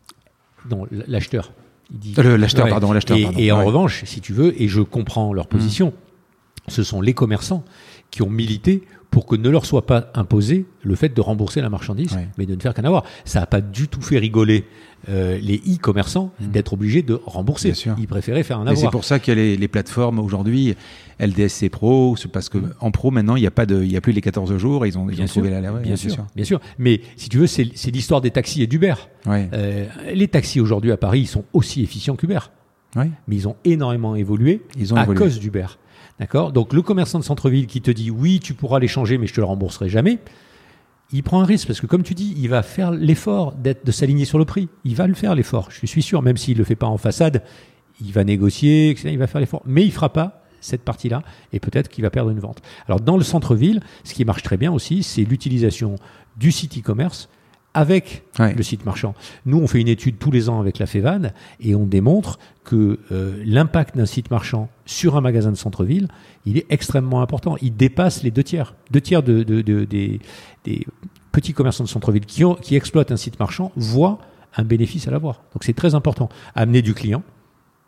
Non, 0.71 0.87
l'acheteur. 1.09 1.53
L'acheteur, 2.17 2.69
pardon, 2.69 2.93
l'acheteur. 2.93 3.19
Et, 3.37 3.51
en 3.51 3.65
revanche, 3.65 4.05
si 4.05 4.21
tu 4.21 4.33
veux, 4.33 4.61
et 4.61 4.69
je 4.69 4.81
comprends 4.81 5.33
leur 5.33 5.49
position, 5.49 5.93
ce 6.69 6.83
sont 6.83 7.01
les 7.01 7.15
commerçants 7.15 7.65
qui 8.11 8.23
ont 8.23 8.31
milité 8.31 8.83
pour 9.15 9.27
que 9.27 9.37
ne 9.37 9.49
leur 9.49 9.65
soit 9.65 9.87
pas 9.87 10.11
imposé 10.15 10.67
le 10.83 10.97
fait 10.97 11.15
de 11.15 11.21
rembourser 11.21 11.61
la 11.61 11.71
marchandise, 11.71 12.19
mais 12.37 12.47
de 12.47 12.55
ne 12.57 12.61
faire 12.61 12.75
qu'un 12.75 12.83
avoir. 12.83 13.05
Ça 13.25 13.39
n'a 13.39 13.47
pas 13.47 13.61
du 13.61 13.87
tout 13.87 14.03
fait 14.03 14.19
rigoler 14.19 14.65
euh, 15.09 15.39
les 15.41 15.59
e-commerçants 15.59 16.33
mmh. 16.41 16.47
d'être 16.49 16.73
obligés 16.73 17.03
de 17.03 17.21
rembourser. 17.25 17.75
Ils 17.97 18.09
préféraient 18.09 18.43
faire 18.43 18.59
un 18.59 18.67
avoir. 18.67 18.77
C'est 18.77 18.91
pour 18.91 19.05
ça 19.05 19.21
qu'il 19.21 19.39
y 19.39 19.41
a 19.41 19.57
les, 19.57 19.69
plateformes 19.69 20.19
aujourd'hui, 20.19 20.75
LDSC 21.21 21.69
Pro, 21.69 22.17
parce 22.33 22.49
que 22.49 22.59
mmh. 22.59 22.75
en 22.81 22.91
pro 22.91 23.13
maintenant 23.13 23.37
il 23.37 23.43
n'y 23.43 23.47
a 23.47 23.53
pas 23.53 23.67
de, 23.67 23.85
y 23.85 23.97
a 23.97 24.01
plus 24.01 24.13
les 24.13 24.21
14 24.21 24.57
jours, 24.57 24.85
ils 24.85 24.99
ont, 24.99 25.09
ils 25.09 25.23
ont 25.23 25.27
trouvé 25.27 25.51
la, 25.51 25.61
bien, 25.61 25.73
bien 25.81 25.97
sûr, 25.97 26.27
bien 26.35 26.45
sûr. 26.45 26.61
Mais 26.79 27.01
si 27.17 27.29
tu 27.29 27.39
veux, 27.39 27.47
c'est 27.47 27.65
l'histoire 27.93 28.21
des 28.21 28.33
taxis 28.33 28.63
et 28.63 28.67
d'Uber. 28.67 28.95
Euh, 29.29 29.87
les 30.13 30.27
taxis 30.27 30.61
aujourd'hui 30.61 30.91
à 30.91 30.97
Paris, 30.97 31.21
ils 31.21 31.29
sont 31.29 31.45
aussi 31.53 31.83
efficients 31.83 32.17
qu'Uber. 32.17 32.41
Mais 32.97 33.11
ils 33.29 33.49
ont 33.49 33.57
énormément 33.65 34.17
évolué 34.17 34.63
ils 34.77 34.93
ont 34.93 34.97
à 34.97 35.07
cause 35.07 35.39
d'Uber. 35.39 35.67
D'accord? 36.21 36.53
Donc 36.53 36.73
le 36.73 36.83
commerçant 36.83 37.19
de 37.19 37.25
centre-ville 37.25 37.67
qui 37.67 37.81
te 37.81 37.91
dit 37.91 38.11
oui, 38.11 38.41
tu 38.41 38.55
pourras 38.55 38.79
les 38.79 38.89
changer, 38.89 39.19
mais 39.19 39.27
je 39.27 39.35
te 39.35 39.41
le 39.41 39.47
rembourserai 39.47 39.89
jamais, 39.89 40.19
il 41.13 41.23
prend 41.23 41.41
un 41.41 41.45
risque 41.45 41.67
parce 41.67 41.81
que 41.81 41.87
comme 41.87 42.03
tu 42.03 42.15
dis, 42.15 42.35
il 42.39 42.49
va 42.49 42.63
faire 42.63 42.91
l'effort 42.91 43.53
d'être 43.53 43.85
de 43.85 43.93
s'aligner 43.93 44.25
sur 44.25 44.39
le 44.39 44.45
prix. 44.45 44.69
Il 44.85 44.97
va 44.97 45.07
le 45.07 45.15
faire 45.15 45.35
l'effort, 45.35 45.71
je 45.71 45.87
suis 45.87 46.03
sûr, 46.03 46.23
même 46.23 46.37
s'il 46.37 46.59
le 46.59 46.65
fait 46.65 46.77
pas 46.77 46.87
en 46.87 46.99
façade, 46.99 47.43
il 48.01 48.13
va 48.13 48.25
négocier, 48.25 48.91
etc., 48.91 49.11
il 49.13 49.19
va 49.19 49.27
faire 49.27 49.41
l'effort, 49.41 49.63
mais 49.67 49.85
il 49.85 49.93
fera 49.93 50.13
pas 50.13 50.43
cette 50.61 50.83
partie-là 50.83 51.23
et 51.53 51.61
peut-être 51.61 51.89
qu'il 51.89 52.03
va 52.03 52.11
perdre 52.11 52.31
une 52.31 52.41
vente. 52.41 52.63
Alors 52.87 53.01
dans 53.01 53.17
le 53.17 53.23
centre-ville, 53.23 53.81
ce 54.03 54.15
qui 54.15 54.25
marche 54.25 54.43
très 54.43 54.57
bien 54.57 54.73
aussi, 54.73 55.03
c'est 55.03 55.23
l'utilisation 55.23 55.97
du 56.37 56.51
site 56.51 56.79
e-commerce 56.79 57.29
avec 57.75 58.23
le 58.39 58.63
site 58.63 58.87
marchand. 58.87 59.15
Nous, 59.47 59.59
on 59.59 59.67
fait 59.67 59.81
une 59.81 59.89
étude 59.89 60.19
tous 60.19 60.31
les 60.31 60.49
ans 60.49 60.61
avec 60.61 60.79
la 60.79 60.87
FEVAN 60.87 61.31
et 61.61 61.75
on 61.75 61.87
démontre 61.87 62.39
que 62.65 63.01
euh, 63.13 63.43
l'impact 63.45 63.97
d'un 63.97 64.07
site 64.07 64.31
marchand 64.31 64.69
sur 64.87 65.17
un 65.17 65.21
magasin 65.21 65.51
de 65.51 65.57
centre-ville, 65.57 66.09
il 66.47 66.57
est 66.57 66.67
extrêmement 66.71 67.21
important. 67.21 67.57
Il 67.61 67.77
dépasse 67.77 68.23
les 68.23 68.31
deux 68.31 68.45
tiers. 68.45 68.75
Deux 68.91 69.01
tiers 69.01 69.23
de, 69.23 69.43
des, 69.43 70.21
petit 71.33 71.53
commerçant 71.53 71.85
de 71.85 71.89
centre-ville 71.89 72.25
qui, 72.25 72.45
qui 72.63 72.77
exploite 72.77 73.11
un 73.11 73.17
site 73.17 73.39
marchand 73.39 73.73
voit 73.77 74.19
un 74.57 74.65
bénéfice 74.65 75.09
à 75.09 75.11
l'avoir. 75.11 75.43
Donc 75.53 75.65
c'est 75.65 75.75
très 75.75 75.95
important. 75.95 76.29
Amener 76.55 76.81
du 76.81 76.95
client. 76.95 77.23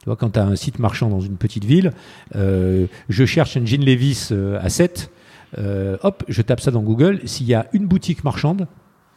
Tu 0.01 0.07
vois, 0.07 0.17
quand 0.17 0.31
tu 0.31 0.39
as 0.39 0.45
un 0.45 0.57
site 0.57 0.79
marchand 0.79 1.09
dans 1.09 1.21
une 1.21 1.37
petite 1.37 1.65
ville, 1.65 1.93
euh, 2.35 2.87
je 3.09 3.25
cherche 3.25 3.57
un 3.57 3.65
jean 3.65 3.85
Levis 3.85 4.29
euh, 4.33 4.59
à 4.61 4.69
7, 4.69 5.11
euh, 5.59 5.97
hop, 6.03 6.25
je 6.29 6.43
tape 6.43 6.61
ça 6.61 6.71
dans 6.71 6.83
Google. 6.83 7.21
S'il 7.25 7.47
y 7.47 7.55
a 7.55 7.67
une 7.73 7.87
boutique 7.87 8.25
marchande, 8.25 8.67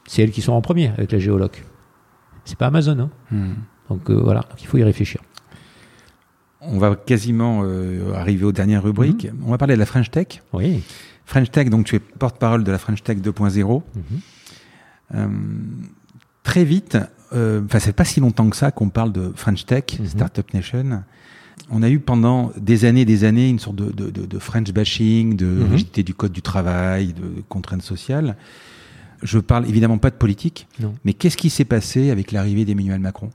c'est 0.09 0.23
elles 0.23 0.31
qui 0.31 0.41
sont 0.41 0.53
en 0.53 0.61
premier 0.61 0.87
avec 0.87 1.11
la 1.11 1.19
géoloc. 1.19 1.63
C'est 2.43 2.57
pas 2.57 2.65
Amazon. 2.67 2.99
Hein. 2.99 3.09
Hmm. 3.29 3.53
Donc 3.89 4.09
voilà, 4.09 4.45
il 4.59 4.65
faut 4.65 4.79
y 4.79 4.83
réfléchir. 4.83 5.21
On 6.61 6.79
va 6.79 6.95
quasiment 6.95 7.63
arriver 8.15 8.43
aux 8.43 8.51
dernières 8.51 8.83
rubriques. 8.83 9.27
Hmm. 9.31 9.43
On 9.45 9.51
va 9.51 9.59
parler 9.59 9.75
de 9.75 9.79
la 9.79 9.85
French 9.85 10.09
Tech. 10.09 10.41
Oui. 10.51 10.81
French 11.25 11.51
Tech, 11.51 11.69
donc 11.69 11.85
tu 11.85 11.95
es 11.95 11.99
porte-parole 11.99 12.63
de 12.63 12.71
la 12.71 12.79
French 12.79 13.03
Tech 13.03 13.19
2.0. 13.19 13.83
Mhm. 15.13 15.89
très 16.41 16.63
vite, 16.63 16.97
euh, 17.33 17.61
enfin, 17.63 17.77
c'est 17.77 17.93
pas 17.93 18.05
si 18.05 18.19
longtemps 18.19 18.49
que 18.49 18.55
ça 18.55 18.71
qu'on 18.71 18.89
parle 18.89 19.11
de 19.11 19.31
French 19.35 19.67
Tech, 19.67 19.99
mhm. 19.99 20.07
Startup 20.07 20.53
Nation. 20.55 21.03
On 21.69 21.83
a 21.83 21.89
eu 21.89 21.99
pendant 21.99 22.51
des 22.57 22.85
années, 22.85 23.05
des 23.05 23.25
années, 23.25 23.47
une 23.47 23.59
sorte 23.59 23.75
de, 23.75 23.91
de, 23.91 24.09
de, 24.09 24.39
French 24.39 24.71
bashing, 24.71 25.35
de 25.35 25.63
rigidité 25.69 26.01
du 26.01 26.15
code 26.15 26.31
du 26.31 26.41
travail, 26.41 27.13
de 27.13 27.43
contraintes 27.47 27.83
sociales. 27.83 28.35
Je 29.21 29.39
parle 29.39 29.67
évidemment 29.67 29.97
pas 29.97 30.09
de 30.09 30.15
politique, 30.15 30.67
mais 31.03 31.13
qu'est-ce 31.13 31.37
qui 31.37 31.49
s'est 31.49 31.65
passé 31.65 32.11
avec 32.11 32.31
l'arrivée 32.31 32.65
d'Emmanuel 32.65 32.99
Macron? 32.99 33.29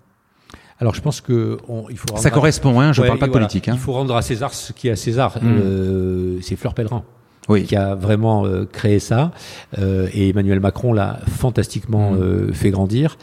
Alors 0.80 0.94
je 0.94 1.00
pense 1.00 1.20
que 1.20 1.58
il 1.90 1.96
faut 1.96 2.16
ça 2.16 2.30
correspond, 2.30 2.80
hein, 2.80 2.92
je 2.92 3.02
ne 3.02 3.06
parle 3.06 3.18
pas 3.18 3.28
de 3.28 3.32
politique. 3.32 3.68
Hein. 3.68 3.74
Il 3.74 3.80
faut 3.80 3.92
rendre 3.92 4.16
à 4.16 4.22
César 4.22 4.52
ce 4.52 4.72
qui 4.72 4.88
est 4.88 4.90
à 4.90 4.96
César. 4.96 5.38
Mm. 5.40 5.46
Euh, 5.46 6.38
c'est 6.42 6.56
Fleur 6.56 6.74
Pellerin 6.74 7.04
oui. 7.48 7.64
qui 7.64 7.76
a 7.76 7.94
vraiment 7.94 8.46
euh, 8.46 8.64
créé 8.64 8.98
ça. 8.98 9.32
Euh, 9.78 10.08
et 10.12 10.30
Emmanuel 10.30 10.60
Macron 10.60 10.92
l'a 10.92 11.20
fantastiquement 11.28 12.12
mmh. 12.12 12.18
euh, 12.20 12.52
fait 12.52 12.70
grandir. 12.70 13.18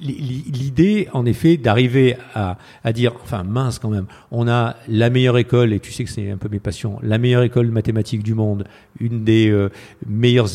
L'idée, 0.00 1.08
en 1.12 1.26
effet, 1.26 1.56
d'arriver 1.56 2.16
à, 2.34 2.58
à, 2.82 2.92
dire, 2.92 3.12
enfin 3.22 3.44
mince 3.44 3.78
quand 3.78 3.90
même, 3.90 4.06
on 4.30 4.48
a 4.48 4.76
la 4.88 5.10
meilleure 5.10 5.38
école, 5.38 5.72
et 5.72 5.80
tu 5.80 5.92
sais 5.92 6.04
que 6.04 6.10
c'est 6.10 6.30
un 6.30 6.36
peu 6.36 6.48
mes 6.48 6.58
passions, 6.58 6.98
la 7.02 7.18
meilleure 7.18 7.42
école 7.42 7.68
mathématique 7.68 8.22
du 8.22 8.34
monde, 8.34 8.64
une 8.98 9.22
des 9.24 9.68
meilleures 10.06 10.48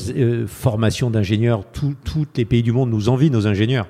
formations 0.47 1.09
d'ingénieurs, 1.09 1.63
tous 1.71 2.27
les 2.35 2.45
pays 2.45 2.63
du 2.63 2.73
monde 2.73 2.89
nous 2.89 3.07
envient 3.07 3.29
nos 3.29 3.47
ingénieurs. 3.47 3.87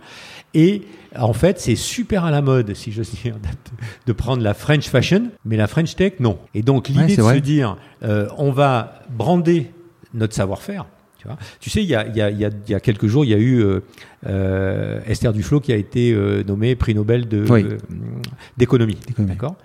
Et 0.53 0.81
en 1.17 1.33
fait, 1.33 1.59
c'est 1.59 1.75
super 1.75 2.25
à 2.25 2.31
la 2.31 2.41
mode, 2.41 2.73
si 2.73 2.91
je 2.91 3.01
dire, 3.01 3.35
de 4.05 4.13
prendre 4.13 4.43
la 4.43 4.53
French 4.53 4.87
fashion, 4.89 5.29
mais 5.45 5.57
la 5.57 5.67
French 5.67 5.95
tech, 5.95 6.13
non. 6.19 6.37
Et 6.53 6.61
donc 6.61 6.87
l'idée 6.87 7.15
de 7.15 7.21
se 7.21 7.39
dire, 7.39 7.77
euh, 8.03 8.27
on 8.37 8.51
va 8.51 9.01
brander 9.09 9.71
notre 10.13 10.33
savoir-faire. 10.33 10.85
Tu, 11.21 11.27
vois 11.27 11.37
tu 11.59 11.69
sais, 11.69 11.83
il 11.83 11.87
y, 11.87 11.93
a, 11.93 12.07
il, 12.07 12.15
y 12.15 12.21
a, 12.21 12.31
il 12.31 12.39
y, 12.39 12.73
a, 12.73 12.79
quelques 12.79 13.05
jours, 13.05 13.23
il 13.23 13.29
y 13.29 13.35
a 13.35 13.37
eu 13.37 13.61
euh, 13.61 13.81
euh 14.25 15.01
Esther 15.05 15.33
Duflo 15.33 15.59
qui 15.59 15.71
a 15.71 15.75
été 15.75 16.13
euh, 16.13 16.43
nommée 16.43 16.75
prix 16.75 16.95
Nobel 16.95 17.27
d'économie. 18.57 18.97
D'accord? 19.19 19.55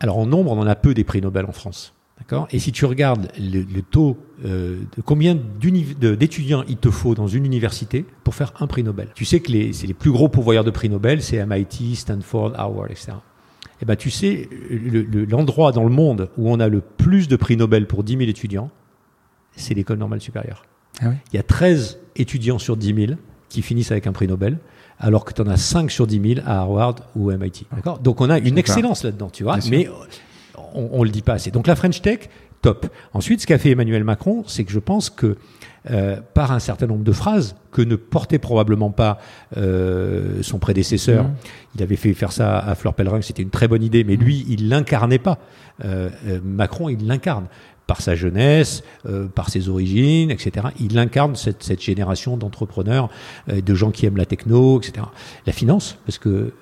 Alors 0.00 0.16
en 0.16 0.24
nombre, 0.24 0.52
on 0.52 0.58
en 0.58 0.66
a 0.66 0.74
peu 0.74 0.94
des 0.94 1.04
prix 1.04 1.20
Nobel 1.20 1.44
en 1.44 1.52
France. 1.52 1.92
D'accord? 2.18 2.48
Et 2.52 2.58
si 2.58 2.72
tu 2.72 2.86
regardes 2.86 3.28
le, 3.38 3.82
taux 3.82 4.16
euh, 4.46 4.80
de 4.96 5.02
combien 5.02 5.34
d'étudiants 5.34 6.64
il 6.66 6.78
te 6.78 6.90
faut 6.90 7.14
dans 7.14 7.28
une 7.28 7.44
université 7.44 8.06
pour 8.24 8.34
faire 8.34 8.54
un 8.58 8.66
prix 8.66 8.82
Nobel, 8.82 9.08
tu 9.14 9.26
sais 9.26 9.40
que 9.40 9.52
les, 9.52 9.74
c'est 9.74 9.86
les 9.86 9.92
plus 9.92 10.10
gros 10.10 10.30
pourvoyeurs 10.30 10.64
de 10.64 10.70
prix 10.70 10.88
Nobel, 10.88 11.20
c'est 11.20 11.44
MIT, 11.44 11.96
Stanford, 11.96 12.52
Harvard, 12.56 12.86
etc. 12.86 13.12
Et 13.82 13.84
ben 13.84 13.96
tu 13.96 14.10
sais, 14.10 14.48
l'endroit 15.28 15.72
dans 15.72 15.84
le 15.84 15.90
monde 15.90 16.30
où 16.38 16.50
on 16.50 16.60
a 16.60 16.68
le 16.68 16.80
plus 16.80 17.28
de 17.28 17.36
prix 17.36 17.58
Nobel 17.58 17.86
pour 17.86 18.04
10 18.04 18.16
000 18.16 18.30
étudiants, 18.30 18.70
c'est 19.56 19.74
l'école 19.74 19.98
normale 19.98 20.20
supérieure. 20.20 20.64
Ah 21.02 21.08
il 21.32 21.36
y 21.36 21.38
a 21.38 21.42
13 21.42 21.98
étudiants 22.16 22.58
sur 22.58 22.76
10 22.76 23.06
000 23.06 23.18
qui 23.48 23.62
finissent 23.62 23.90
avec 23.90 24.06
un 24.06 24.12
prix 24.12 24.26
Nobel 24.26 24.58
alors 24.98 25.24
que 25.24 25.32
tu 25.32 25.42
en 25.42 25.46
as 25.46 25.56
5 25.56 25.90
sur 25.90 26.06
10 26.06 26.34
000 26.36 26.46
à 26.46 26.60
Harvard 26.60 26.96
ou 27.14 27.30
à 27.30 27.36
MIT. 27.36 27.66
D'accord? 27.74 27.98
Donc 27.98 28.20
on 28.20 28.30
a 28.30 28.38
une 28.38 28.58
excellence 28.58 29.04
là-dedans, 29.04 29.30
tu 29.30 29.42
vois. 29.44 29.58
Mais 29.70 29.88
on, 30.74 31.00
ne 31.00 31.04
le 31.04 31.10
dit 31.10 31.22
pas 31.22 31.34
assez. 31.34 31.50
Donc 31.50 31.66
la 31.66 31.76
French 31.76 32.00
Tech, 32.00 32.30
top. 32.62 32.86
Ensuite, 33.12 33.42
ce 33.42 33.46
qu'a 33.46 33.58
fait 33.58 33.70
Emmanuel 33.70 34.04
Macron, 34.04 34.44
c'est 34.46 34.64
que 34.64 34.72
je 34.72 34.78
pense 34.78 35.10
que 35.10 35.36
euh, 35.90 36.16
par 36.34 36.50
un 36.50 36.58
certain 36.58 36.86
nombre 36.86 37.04
de 37.04 37.12
phrases 37.12 37.54
que 37.70 37.82
ne 37.82 37.94
portait 37.94 38.40
probablement 38.40 38.90
pas 38.90 39.18
euh, 39.56 40.42
son 40.42 40.58
prédécesseur. 40.58 41.24
Mmh. 41.24 41.34
Il 41.76 41.82
avait 41.82 41.96
fait 41.96 42.12
faire 42.12 42.32
ça 42.32 42.58
à 42.58 42.74
Fleur 42.74 42.94
Pellerin, 42.94 43.20
c'était 43.22 43.42
une 43.42 43.50
très 43.50 43.68
bonne 43.68 43.84
idée, 43.84 44.02
mais 44.02 44.16
lui, 44.16 44.44
il 44.48 44.68
l'incarnait 44.68 45.18
pas. 45.18 45.38
Euh, 45.84 46.10
Macron, 46.42 46.88
il 46.88 47.06
l'incarne 47.06 47.46
par 47.86 48.00
sa 48.00 48.14
jeunesse, 48.14 48.82
par 49.34 49.48
ses 49.48 49.68
origines, 49.68 50.30
etc. 50.30 50.68
Il 50.80 50.98
incarne 50.98 51.36
cette, 51.36 51.62
cette 51.62 51.80
génération 51.80 52.36
d'entrepreneurs, 52.36 53.08
de 53.48 53.74
gens 53.74 53.92
qui 53.92 54.06
aiment 54.06 54.16
la 54.16 54.26
techno, 54.26 54.80
etc. 54.80 55.06
La 55.46 55.52
finance, 55.52 55.96
parce 56.04 56.18
que 56.18 56.52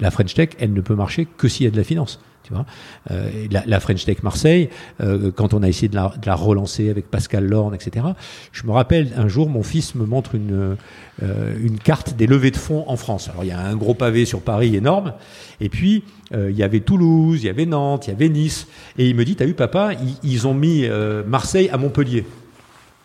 la 0.00 0.10
French 0.10 0.34
Tech, 0.34 0.50
elle 0.58 0.72
ne 0.72 0.80
peut 0.80 0.94
marcher 0.94 1.26
que 1.26 1.48
s'il 1.48 1.64
y 1.64 1.66
a 1.68 1.70
de 1.70 1.76
la 1.76 1.84
finance. 1.84 2.20
Tu 2.44 2.52
vois, 2.52 2.66
euh, 3.10 3.48
la, 3.50 3.80
French 3.80 4.04
Tech 4.04 4.22
Marseille, 4.22 4.68
euh, 5.00 5.32
quand 5.34 5.54
on 5.54 5.62
a 5.62 5.68
essayé 5.68 5.88
de 5.88 5.94
la, 5.96 6.34
relancer 6.34 6.90
avec 6.90 7.10
Pascal 7.10 7.46
Lorne, 7.46 7.74
etc. 7.74 8.04
Je 8.52 8.66
me 8.66 8.72
rappelle 8.72 9.12
un 9.16 9.28
jour, 9.28 9.48
mon 9.48 9.62
fils 9.62 9.94
me 9.94 10.04
montre 10.04 10.34
une 10.34 10.76
euh, 11.22 11.54
une 11.62 11.78
carte 11.78 12.14
des 12.16 12.26
levées 12.26 12.50
de 12.50 12.58
fonds 12.58 12.84
en 12.86 12.96
France. 12.96 13.30
Alors 13.30 13.44
il 13.44 13.48
y 13.48 13.52
a 13.52 13.60
un 13.60 13.76
gros 13.76 13.94
pavé 13.94 14.26
sur 14.26 14.42
Paris 14.42 14.76
énorme, 14.76 15.14
et 15.60 15.70
puis 15.70 16.04
il 16.32 16.56
y 16.56 16.64
avait 16.64 16.80
Toulouse, 16.80 17.42
il 17.42 17.46
y 17.46 17.48
avait 17.48 17.64
Nantes, 17.64 18.08
il 18.08 18.10
y 18.10 18.12
avait 18.12 18.28
Nice, 18.28 18.66
et 18.98 19.08
il 19.08 19.14
me 19.14 19.24
dit, 19.24 19.36
t'as 19.36 19.44
vu 19.44 19.54
papa, 19.54 19.92
ils 20.24 20.48
ont 20.48 20.54
mis 20.54 20.88
Marseille 21.26 21.70
à 21.70 21.76
Montpellier. 21.76 22.26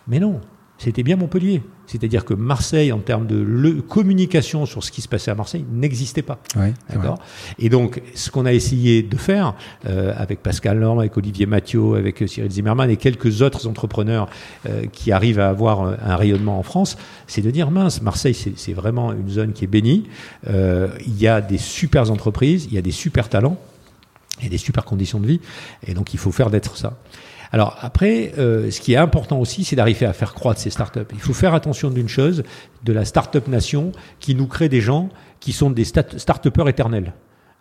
Mais 0.08 0.18
non, 0.18 0.40
c'était 0.80 1.02
bien 1.02 1.16
Montpellier. 1.16 1.62
C'est-à-dire 1.86 2.24
que 2.24 2.32
Marseille, 2.32 2.90
en 2.90 3.00
termes 3.00 3.26
de 3.26 3.80
communication 3.80 4.64
sur 4.64 4.82
ce 4.82 4.90
qui 4.90 5.02
se 5.02 5.08
passait 5.08 5.30
à 5.30 5.34
Marseille, 5.34 5.64
n'existait 5.70 6.22
pas. 6.22 6.38
D'accord. 6.88 7.18
Et 7.58 7.68
donc, 7.68 8.00
ce 8.14 8.30
qu'on 8.30 8.46
a 8.46 8.52
essayé 8.52 9.02
de 9.02 9.16
faire 9.16 9.54
euh, 9.86 10.14
avec 10.16 10.42
Pascal 10.42 10.78
Lorme, 10.78 11.00
avec 11.00 11.16
Olivier 11.18 11.44
Mathieu, 11.44 11.96
avec 11.96 12.24
Cyril 12.26 12.50
Zimmerman 12.50 12.88
et 12.88 12.96
quelques 12.96 13.42
autres 13.42 13.66
entrepreneurs 13.66 14.30
euh, 14.66 14.86
qui 14.90 15.12
arrivent 15.12 15.40
à 15.40 15.50
avoir 15.50 15.82
un 15.82 16.16
rayonnement 16.16 16.58
en 16.58 16.62
France, 16.62 16.96
c'est 17.26 17.42
de 17.42 17.50
dire 17.50 17.70
mince, 17.70 18.00
Marseille, 18.00 18.34
c'est 18.34 18.72
vraiment 18.72 19.12
une 19.12 19.28
zone 19.28 19.52
qui 19.52 19.64
est 19.64 19.68
bénie. 19.68 20.08
Euh, 20.48 20.88
il 21.06 21.20
y 21.20 21.28
a 21.28 21.42
des 21.42 21.58
super 21.58 22.10
entreprises, 22.10 22.66
il 22.70 22.74
y 22.74 22.78
a 22.78 22.82
des 22.82 22.90
super 22.90 23.28
talents, 23.28 23.58
il 24.38 24.44
y 24.44 24.46
a 24.46 24.50
des 24.50 24.58
super 24.58 24.86
conditions 24.86 25.20
de 25.20 25.26
vie, 25.26 25.40
et 25.86 25.92
donc 25.92 26.14
il 26.14 26.18
faut 26.18 26.32
faire 26.32 26.48
d'être 26.48 26.78
ça. 26.78 26.96
Alors 27.52 27.76
après, 27.80 28.32
euh, 28.38 28.70
ce 28.70 28.80
qui 28.80 28.92
est 28.92 28.96
important 28.96 29.38
aussi, 29.40 29.64
c'est 29.64 29.76
d'arriver 29.76 30.06
à 30.06 30.12
faire 30.12 30.34
croître 30.34 30.60
ces 30.60 30.70
startups. 30.70 31.00
Il 31.12 31.20
faut 31.20 31.32
faire 31.32 31.54
attention 31.54 31.90
d'une 31.90 32.08
chose, 32.08 32.44
de 32.84 32.92
la 32.92 33.04
startup 33.04 33.48
nation 33.48 33.92
qui 34.20 34.34
nous 34.34 34.46
crée 34.46 34.68
des 34.68 34.80
gens 34.80 35.08
qui 35.40 35.52
sont 35.52 35.70
des 35.70 35.84
start-upers 35.84 36.68
éternels. 36.68 37.12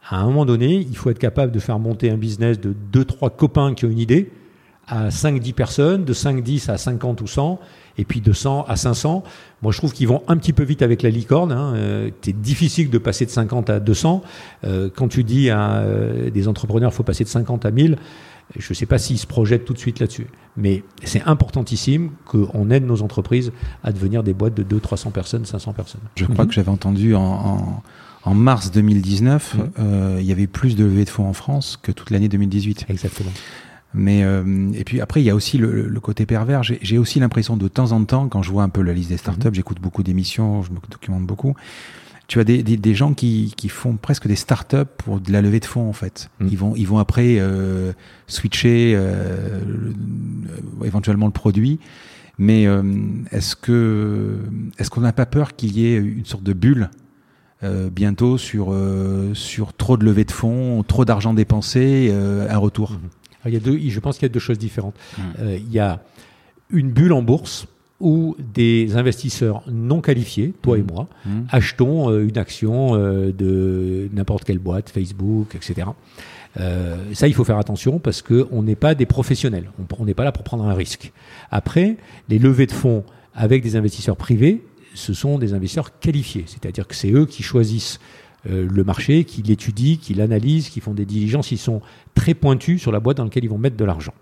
À 0.08 0.18
un 0.18 0.26
moment 0.26 0.46
donné, 0.46 0.76
il 0.76 0.96
faut 0.96 1.10
être 1.10 1.20
capable 1.20 1.52
de 1.52 1.60
faire 1.60 1.80
monter 1.80 2.10
un 2.10 2.18
business 2.18 2.60
de 2.60 2.74
deux, 2.92 3.06
trois 3.06 3.30
copains 3.30 3.74
qui 3.74 3.86
ont 3.86 3.90
une 3.90 4.00
idée 4.00 4.32
à 4.90 5.10
5-10 5.10 5.54
personnes, 5.54 6.04
de 6.04 6.14
5-10 6.14 6.72
à 6.72 6.78
50 6.78 7.22
ou 7.22 7.28
100, 7.28 7.60
et 8.00 8.06
puis 8.06 8.22
de 8.22 8.34
100 8.34 8.64
à 8.64 8.76
500. 8.76 9.24
Moi, 9.62 9.72
je 9.72 9.78
trouve 9.78 9.94
qu'ils 9.94 10.08
vont 10.08 10.24
un 10.28 10.36
petit 10.38 10.52
peu 10.52 10.64
vite 10.64 10.82
avec 10.82 11.04
la 11.04 11.10
licorne. 11.12 11.52
Hein. 11.52 11.74
Euh, 11.76 12.10
c'est 12.22 12.40
difficile 12.40 12.90
de 12.90 12.98
passer 12.98 13.26
de 13.26 13.30
50 13.30 13.70
à 13.70 13.80
200. 13.80 14.24
Euh, 14.64 14.90
quand 14.94 15.08
tu 15.08 15.24
dis 15.24 15.52
à 15.52 15.78
euh, 15.78 16.32
des 16.32 16.48
entrepreneurs, 16.48 16.92
il 16.92 16.96
faut 16.96 17.04
passer 17.04 17.24
de 17.24 17.30
50 17.30 17.66
à 17.66 17.72
1000, 17.72 17.98
je 18.58 18.68
ne 18.70 18.74
sais 18.74 18.86
pas 18.86 18.98
s'ils 18.98 19.20
se 19.20 19.28
projettent 19.28 19.66
tout 19.66 19.74
de 19.74 19.80
suite 19.80 20.00
là-dessus. 20.00 20.28
Mais 20.58 20.84
c'est 21.04 21.22
importantissime 21.24 22.12
qu'on 22.26 22.70
aide 22.72 22.86
nos 22.86 23.02
entreprises 23.02 23.52
à 23.84 23.92
devenir 23.92 24.24
des 24.24 24.34
boîtes 24.34 24.56
de 24.56 24.64
200, 24.64 24.82
300 24.82 25.12
personnes, 25.12 25.46
500 25.46 25.74
personnes. 25.74 26.02
Je 26.16 26.26
crois 26.26 26.46
que 26.46 26.54
j'avais 26.54 26.70
entendu 26.70 27.16
en, 27.16 27.84
mars 28.26 28.72
2019, 28.72 29.56
mhm. 29.56 29.70
euh, 29.80 30.18
il 30.20 30.26
y 30.26 30.32
avait 30.32 30.48
plus 30.48 30.76
de 30.76 30.84
levées 30.84 31.06
de 31.06 31.10
fonds 31.10 31.28
en 31.28 31.34
France 31.34 31.80
que 31.82 31.92
toute 31.92 32.10
l'année 32.10 32.30
2018. 32.30 32.86
Exactement. 32.90 33.32
Mais 33.96 34.24
euh, 34.24 34.72
et 34.76 34.84
puis 34.84 35.02
après, 35.02 35.22
il 35.22 35.26
y 35.26 35.32
a 35.32 35.36
aussi 35.36 35.58
le, 35.58 36.00
côté 36.00 36.28
pervers. 36.28 36.62
J'ai 36.64 36.98
aussi 36.98 37.20
l'impression 37.20 37.58
de 37.58 37.68
temps 37.68 37.92
en 37.92 38.04
temps, 38.04 38.28
quand 38.28 38.44
je 38.44 38.52
vois 38.52 38.64
un 38.64 38.70
peu 38.70 38.82
la 38.82 38.94
liste 38.94 39.10
des 39.10 39.18
startups, 39.18 39.48
mhm. 39.48 39.56
j'écoute 39.56 39.80
beaucoup 39.82 40.04
d'émissions, 40.04 40.62
je 40.62 40.72
me 40.72 40.78
documente 40.90 41.26
beaucoup 41.26 41.56
tu 42.30 42.40
as 42.40 42.44
des, 42.44 42.62
des, 42.62 42.94
gens 42.94 43.16
qui, 43.16 43.54
qui, 43.58 43.70
font 43.70 43.98
presque 43.98 44.28
des 44.28 44.36
startups 44.36 44.86
pour 45.00 45.20
de 45.20 45.32
la 45.32 45.42
levée 45.42 45.60
de 45.60 45.66
fonds 45.66 45.90
en 45.90 45.94
fait. 45.94 46.30
Mm. 46.40 46.48
Ils 46.52 46.58
vont 46.58 46.76
ils 46.76 46.88
vont 46.88 47.00
après 47.00 47.38
euh, 47.40 47.92
switcher 48.28 48.94
euh, 48.96 49.60
éventuellement 50.86 51.26
le 51.26 51.32
produit. 51.32 51.80
Mais 52.38 52.68
euh, 52.68 52.84
est-ce 53.32 53.56
que 53.56 54.38
est-ce 54.78 54.92
qu'on 54.92 55.02
n'a 55.02 55.12
pas 55.12 55.26
peur 55.26 55.56
qu'il 55.56 55.76
y 55.76 55.88
ait 55.88 55.98
une 55.98 56.24
sorte 56.24 56.44
de 56.44 56.54
bulle 56.54 56.92
bientôt 57.92 58.38
sur 58.38 58.74
sur 59.34 59.74
trop 59.74 59.98
de 59.98 60.06
levée 60.06 60.24
de 60.24 60.32
fonds, 60.32 60.84
trop 60.84 61.04
d'argent 61.04 61.34
dépensé, 61.34 62.14
un 62.50 62.58
retour? 62.58 62.94
Mm-hmm. 62.94 63.48
Il 63.48 63.54
y 63.54 63.58
a 63.58 63.60
deux, 63.60 63.80
je 63.80 64.00
pense 64.00 64.18
qu'il 64.18 64.28
y 64.28 64.32
a 64.32 64.34
deux 64.34 64.40
choses 64.40 64.60
différentes. 64.60 64.96
Mm. 65.18 65.22
il 65.58 65.72
y 65.72 65.80
a 65.80 66.04
une 66.70 66.92
bulle 66.92 67.12
en 67.12 67.24
bourse 67.24 67.66
où 68.00 68.36
des 68.40 68.96
investisseurs 68.96 69.64
non 69.70 70.02
qualifiés, 70.02 70.54
toi 70.62 70.78
et 70.78 70.82
mmh. 70.82 70.88
moi, 70.92 71.08
mmh. 71.26 71.30
achetons 71.50 72.10
euh, 72.10 72.28
une 72.28 72.38
action 72.38 72.96
euh, 72.96 73.32
de 73.32 74.10
n'importe 74.14 74.46
quelle 74.46 74.60
boîte, 74.60 74.90
Facebook, 74.90 75.56
etc. 75.56 75.90
Euh, 76.60 76.98
ça, 77.14 77.28
il 77.28 77.34
faut 77.34 77.44
faire 77.44 77.58
attention 77.58 78.00
parce 78.00 78.22
qu'on 78.22 78.64
n'est 78.64 78.76
pas 78.76 78.96
des 78.96 79.06
professionnels. 79.06 79.70
On 79.98 80.06
n'est 80.06 80.14
pas 80.14 80.24
là 80.24 80.32
pour 80.32 80.44
prendre 80.44 80.66
un 80.66 80.74
risque. 80.74 81.12
Après, 81.52 81.98
les 82.30 82.40
levées 82.40 82.66
de 82.66 82.72
fonds 82.72 83.04
avec 83.36 83.64
des 83.64 83.76
investisseurs 83.76 84.18
privés, 84.18 84.64
ce 84.94 85.14
sont 85.14 85.38
des 85.38 85.54
investisseurs 85.54 86.00
qualifiés, 86.00 86.46
c'est-à-dire 86.48 86.88
que 86.88 86.96
c'est 86.96 87.12
eux 87.12 87.26
qui 87.26 87.44
choisissent 87.44 88.00
euh, 88.50 88.68
le 88.70 88.84
marché, 88.84 89.24
qui 89.26 89.42
l'étudient, 89.42 89.98
qui 90.02 90.14
l'analysent, 90.14 90.70
qui 90.70 90.80
font 90.80 90.94
des 90.94 91.06
diligences, 91.06 91.52
ils 91.52 91.58
sont 91.58 91.82
très 92.16 92.34
pointus 92.34 92.82
sur 92.82 92.92
la 92.92 93.00
boîte 93.00 93.18
dans 93.18 93.26
laquelle 93.26 93.44
ils 93.44 93.50
vont 93.50 93.58
mettre 93.58 93.78
de 93.78 93.86
l'argent. 93.86 94.14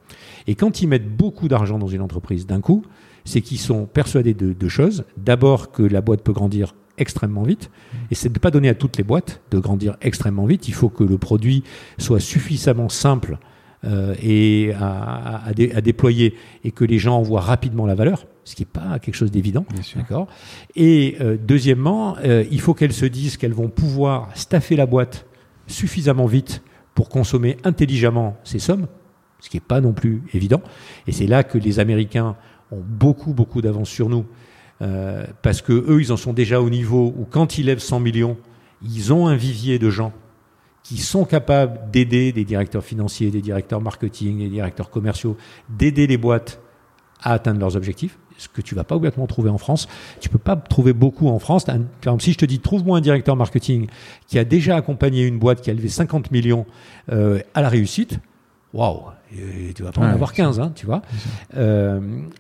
Et 0.48 0.56
quand 0.56 0.82
ils 0.82 0.88
mettent 0.88 1.10
beaucoup 1.10 1.48
d'argent 1.48 1.78
dans 1.78 1.88
une 1.88 2.02
entreprise 2.02 2.46
d'un 2.46 2.60
coup, 2.60 2.84
c'est 3.28 3.42
qu'ils 3.42 3.60
sont 3.60 3.86
persuadés 3.86 4.34
de 4.34 4.54
deux 4.54 4.70
choses. 4.70 5.04
D'abord 5.18 5.72
que 5.72 5.84
la 5.84 6.02
boîte 6.02 6.24
peut 6.24 6.34
grandir 6.34 6.74
extrêmement 6.98 7.44
vite. 7.44 7.70
Et 8.10 8.16
c'est 8.16 8.30
de 8.30 8.34
ne 8.34 8.40
pas 8.40 8.52
donner 8.52 8.70
à 8.70 8.74
toutes 8.74 8.98
les 8.98 9.04
boîtes 9.04 9.42
de 9.52 9.60
grandir 9.60 9.98
extrêmement 10.02 10.46
vite. 10.46 10.68
Il 10.68 10.74
faut 10.74 10.90
que 10.90 11.04
le 11.04 11.18
produit 11.18 11.64
soit 11.98 12.20
suffisamment 12.20 12.90
simple 12.90 13.38
euh, 13.84 14.16
et 14.24 14.74
à, 14.80 15.46
à, 15.46 15.54
déployer 15.54 16.36
et 16.64 16.72
que 16.72 16.84
les 16.84 16.98
gens 16.98 17.18
en 17.18 17.22
voient 17.22 17.42
rapidement 17.42 17.86
la 17.86 17.96
valeur, 17.96 18.26
ce 18.44 18.56
qui 18.56 18.64
n'est 18.64 18.66
pas 18.66 18.98
quelque 19.00 19.16
chose 19.16 19.30
d'évident. 19.30 19.66
D'accord? 19.96 20.28
Et 20.76 21.18
euh, 21.22 21.38
deuxièmement, 21.40 22.18
euh, 22.24 22.44
il 22.50 22.60
faut 22.60 22.74
qu'elles 22.74 22.94
se 22.94 23.06
disent 23.06 23.38
qu'elles 23.38 23.54
vont 23.54 23.70
pouvoir 23.70 24.30
staffer 24.36 24.76
la 24.76 24.88
boîte 24.88 25.28
suffisamment 25.68 26.26
vite 26.26 26.64
pour 26.96 27.10
consommer 27.10 27.58
intelligemment 27.64 28.38
ces 28.44 28.58
sommes, 28.58 28.88
ce 29.40 29.50
qui 29.50 29.58
n'est 29.58 29.62
pas 29.62 29.82
non 29.82 29.94
plus 29.94 30.24
évident. 30.34 30.62
Et 31.06 31.12
c'est 31.12 31.28
là 31.28 31.44
que 31.44 31.60
les 31.60 31.80
Américains 31.80 32.36
ont 32.72 32.84
beaucoup, 32.84 33.34
beaucoup 33.34 33.62
d'avance 33.62 33.90
sur 33.90 34.10
nous. 34.10 34.26
Euh, 34.82 35.26
parce 35.42 35.62
que 35.62 35.74
eux, 35.74 36.02
ils 36.02 36.12
en 36.12 36.18
sont 36.18 36.34
déjà 36.34 36.62
au 36.62 36.70
niveau 36.70 37.14
où 37.18 37.26
quand 37.30 37.58
ils 37.58 37.66
lèvent 37.66 37.80
100 37.80 38.00
millions, 38.00 38.38
ils 38.84 39.12
ont 39.12 39.28
un 39.28 39.36
vivier 39.36 39.80
de 39.80 39.90
gens 39.90 40.14
qui 40.84 40.98
sont 40.98 41.26
capables 41.26 41.92
d'aider 41.92 42.32
des 42.32 42.46
directeurs 42.46 42.84
financiers, 42.84 43.30
des 43.32 43.42
directeurs 43.42 43.82
marketing, 43.82 44.40
des 44.40 44.50
directeurs 44.50 44.90
commerciaux, 44.90 45.36
d'aider 45.70 46.08
les 46.08 46.18
boîtes 46.18 46.62
à 47.22 47.34
atteindre 47.34 47.60
leurs 47.60 47.76
objectifs. 47.76 48.18
Ce 48.38 48.48
que 48.48 48.62
tu 48.62 48.76
vas 48.76 48.84
pas 48.84 48.96
obligatoirement 48.96 49.28
trouver 49.28 49.50
en 49.50 49.58
France. 49.58 49.88
Tu 50.22 50.30
peux 50.30 50.38
pas 50.38 50.56
trouver 50.56 50.94
beaucoup 50.94 51.28
en 51.28 51.40
France. 51.40 51.66
Par 51.66 51.76
exemple, 51.76 52.22
si 52.22 52.34
je 52.34 52.38
te 52.38 52.46
dis 52.46 52.60
trouve-moi 52.60 53.00
un 53.00 53.02
directeur 53.02 53.36
marketing 53.36 53.88
qui 54.28 54.38
a 54.38 54.46
déjà 54.46 54.76
accompagné 54.76 55.26
une 55.26 55.40
boîte 55.40 55.62
qui 55.62 55.72
a 55.72 55.74
levé 55.74 55.90
50 55.90 56.30
millions 56.32 56.68
euh, 57.12 57.40
à 57.56 57.62
la 57.62 57.70
réussite, 57.70 58.20
waouh, 58.74 59.04
tu 59.76 59.84
vas 59.84 59.92
pas 59.92 60.02
en 60.02 60.06
avoir 60.06 60.34
15, 60.34 60.60
hein, 60.60 60.72
tu 60.76 60.86
vois. 60.86 61.02
Euh, 61.56 62.00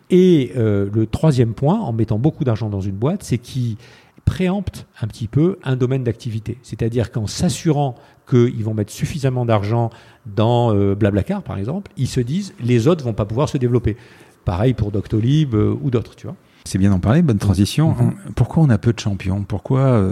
et 0.09 0.51
euh, 0.55 0.89
le 0.93 1.07
troisième 1.07 1.53
point, 1.53 1.79
en 1.79 1.93
mettant 1.93 2.19
beaucoup 2.19 2.43
d'argent 2.43 2.69
dans 2.69 2.81
une 2.81 2.95
boîte, 2.95 3.23
c'est 3.23 3.37
qu'il 3.37 3.77
préempte 4.25 4.87
un 5.01 5.07
petit 5.07 5.27
peu 5.27 5.57
un 5.63 5.75
domaine 5.75 6.03
d'activité. 6.03 6.57
C'est-à-dire 6.63 7.11
qu'en 7.11 7.27
s'assurant 7.27 7.95
qu'ils 8.29 8.63
vont 8.63 8.73
mettre 8.73 8.91
suffisamment 8.91 9.45
d'argent 9.45 9.89
dans 10.25 10.75
euh, 10.75 10.95
Blablacar, 10.95 11.43
par 11.43 11.57
exemple, 11.57 11.91
ils 11.95 12.07
se 12.07 12.19
disent 12.19 12.53
les 12.59 12.87
autres 12.87 13.05
vont 13.05 13.13
pas 13.13 13.25
pouvoir 13.25 13.47
se 13.47 13.57
développer. 13.57 13.95
Pareil 14.43 14.73
pour 14.73 14.91
Doctolib 14.91 15.53
ou 15.53 15.89
d'autres, 15.89 16.15
tu 16.15 16.27
vois. 16.27 16.35
C'est 16.63 16.77
bien 16.77 16.89
d'en 16.89 16.99
parler, 16.99 17.21
bonne 17.21 17.37
transition. 17.37 17.93
Mm-hmm. 17.93 18.33
Pourquoi 18.35 18.63
on 18.63 18.69
a 18.69 18.77
peu 18.77 18.91
de 18.91 18.99
champions? 18.99 19.43
Pourquoi, 19.43 20.05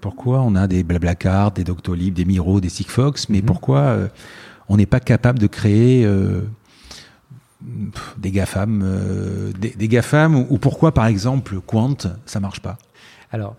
pourquoi 0.00 0.42
on 0.42 0.54
a 0.54 0.66
des 0.66 0.82
Blablacar, 0.82 1.52
des 1.52 1.64
Doctolib, 1.64 2.12
des 2.14 2.26
Miro, 2.26 2.60
des 2.60 2.68
Sigfox, 2.68 3.30
mais 3.30 3.38
mm-hmm. 3.38 3.44
pourquoi 3.44 3.96
on 4.68 4.76
n'est 4.76 4.86
pas 4.86 5.00
capable 5.00 5.38
de 5.38 5.46
créer 5.46 6.04
euh, 6.04 6.42
des 8.18 8.30
GAFAM, 8.30 8.82
euh, 8.84 9.52
des, 9.58 9.70
des, 9.70 9.88
GAFAM 9.88 10.34
ou, 10.34 10.58
pourquoi 10.58 10.92
par 10.92 11.06
exemple 11.06 11.60
Quant, 11.66 11.96
ça 12.26 12.40
marche 12.40 12.60
pas? 12.60 12.78
Alors, 13.30 13.56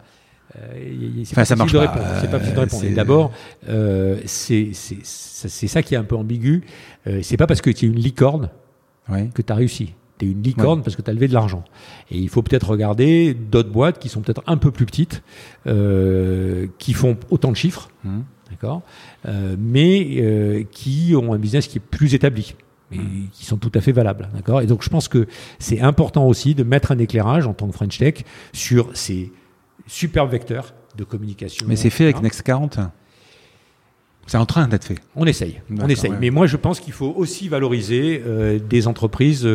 euh, 0.57 1.23
enfin, 1.31 1.45
ça 1.45 1.55
marche 1.55 1.73
pas. 1.73 2.19
C'est 2.21 2.29
pas 2.29 2.39
possible 2.39 2.55
de 2.55 2.61
répondre. 2.61 2.95
D'abord, 2.95 3.31
c'est 4.25 4.73
ça 4.73 5.83
qui 5.83 5.95
est 5.95 5.97
un 5.97 6.03
peu 6.03 6.15
ambigu. 6.15 6.63
c'est 7.21 7.37
pas 7.37 7.47
parce 7.47 7.61
que 7.61 7.69
tu 7.69 7.85
es 7.85 7.89
une 7.89 7.99
licorne 7.99 8.49
que 9.33 9.41
tu 9.41 9.51
as 9.51 9.55
réussi. 9.55 9.93
Tu 10.19 10.25
es 10.25 10.31
une 10.31 10.43
licorne 10.43 10.83
parce 10.83 10.95
que 10.95 11.01
tu 11.01 11.09
as 11.09 11.13
levé 11.13 11.27
de 11.27 11.33
l'argent. 11.33 11.63
Et 12.11 12.17
il 12.17 12.29
faut 12.29 12.43
peut-être 12.43 12.69
regarder 12.69 13.33
d'autres 13.33 13.71
boîtes 13.71 13.99
qui 13.99 14.09
sont 14.09 14.21
peut-être 14.21 14.43
un 14.45 14.57
peu 14.57 14.71
plus 14.71 14.85
petites, 14.85 15.23
qui 15.65 16.93
font 16.93 17.17
autant 17.29 17.51
de 17.51 17.57
chiffres. 17.57 17.89
Mmh 18.03 18.21
d'accord, 18.53 18.81
euh, 19.27 19.55
mais 19.59 20.07
euh, 20.17 20.63
qui 20.71 21.13
ont 21.15 21.33
un 21.33 21.39
business 21.39 21.67
qui 21.67 21.79
est 21.79 21.81
plus 21.81 22.13
établi 22.13 22.55
et 22.91 22.97
hmm. 22.97 23.27
qui 23.31 23.45
sont 23.45 23.57
tout 23.57 23.71
à 23.73 23.81
fait 23.81 23.91
valables, 23.91 24.29
d'accord. 24.35 24.61
Et 24.61 24.67
donc 24.67 24.83
je 24.83 24.89
pense 24.89 25.07
que 25.07 25.27
c'est 25.57 25.81
important 25.81 26.27
aussi 26.27 26.53
de 26.53 26.63
mettre 26.63 26.91
un 26.91 26.99
éclairage 26.99 27.47
en 27.47 27.53
tant 27.53 27.67
que 27.67 27.73
French 27.73 27.97
Tech 27.97 28.23
sur 28.53 28.95
ces 28.95 29.31
superbes 29.87 30.29
vecteurs 30.31 30.73
de 30.95 31.03
communication. 31.03 31.65
Mais 31.67 31.75
c'est 31.75 31.89
fait 31.89 32.03
avec 32.03 32.21
Next 32.21 32.43
40 32.43 32.79
c'est 34.25 34.37
en 34.37 34.45
train 34.45 34.67
d'être 34.67 34.85
fait. 34.85 34.99
On 35.15 35.25
essaye, 35.25 35.61
on 35.69 35.89
essaye. 35.89 36.13
Mais 36.19 36.29
moi, 36.29 36.47
je 36.47 36.55
pense 36.55 36.79
qu'il 36.79 36.93
faut 36.93 37.13
aussi 37.17 37.49
valoriser 37.49 38.23
euh, 38.25 38.57
des 38.57 38.87
entreprises 38.87 39.45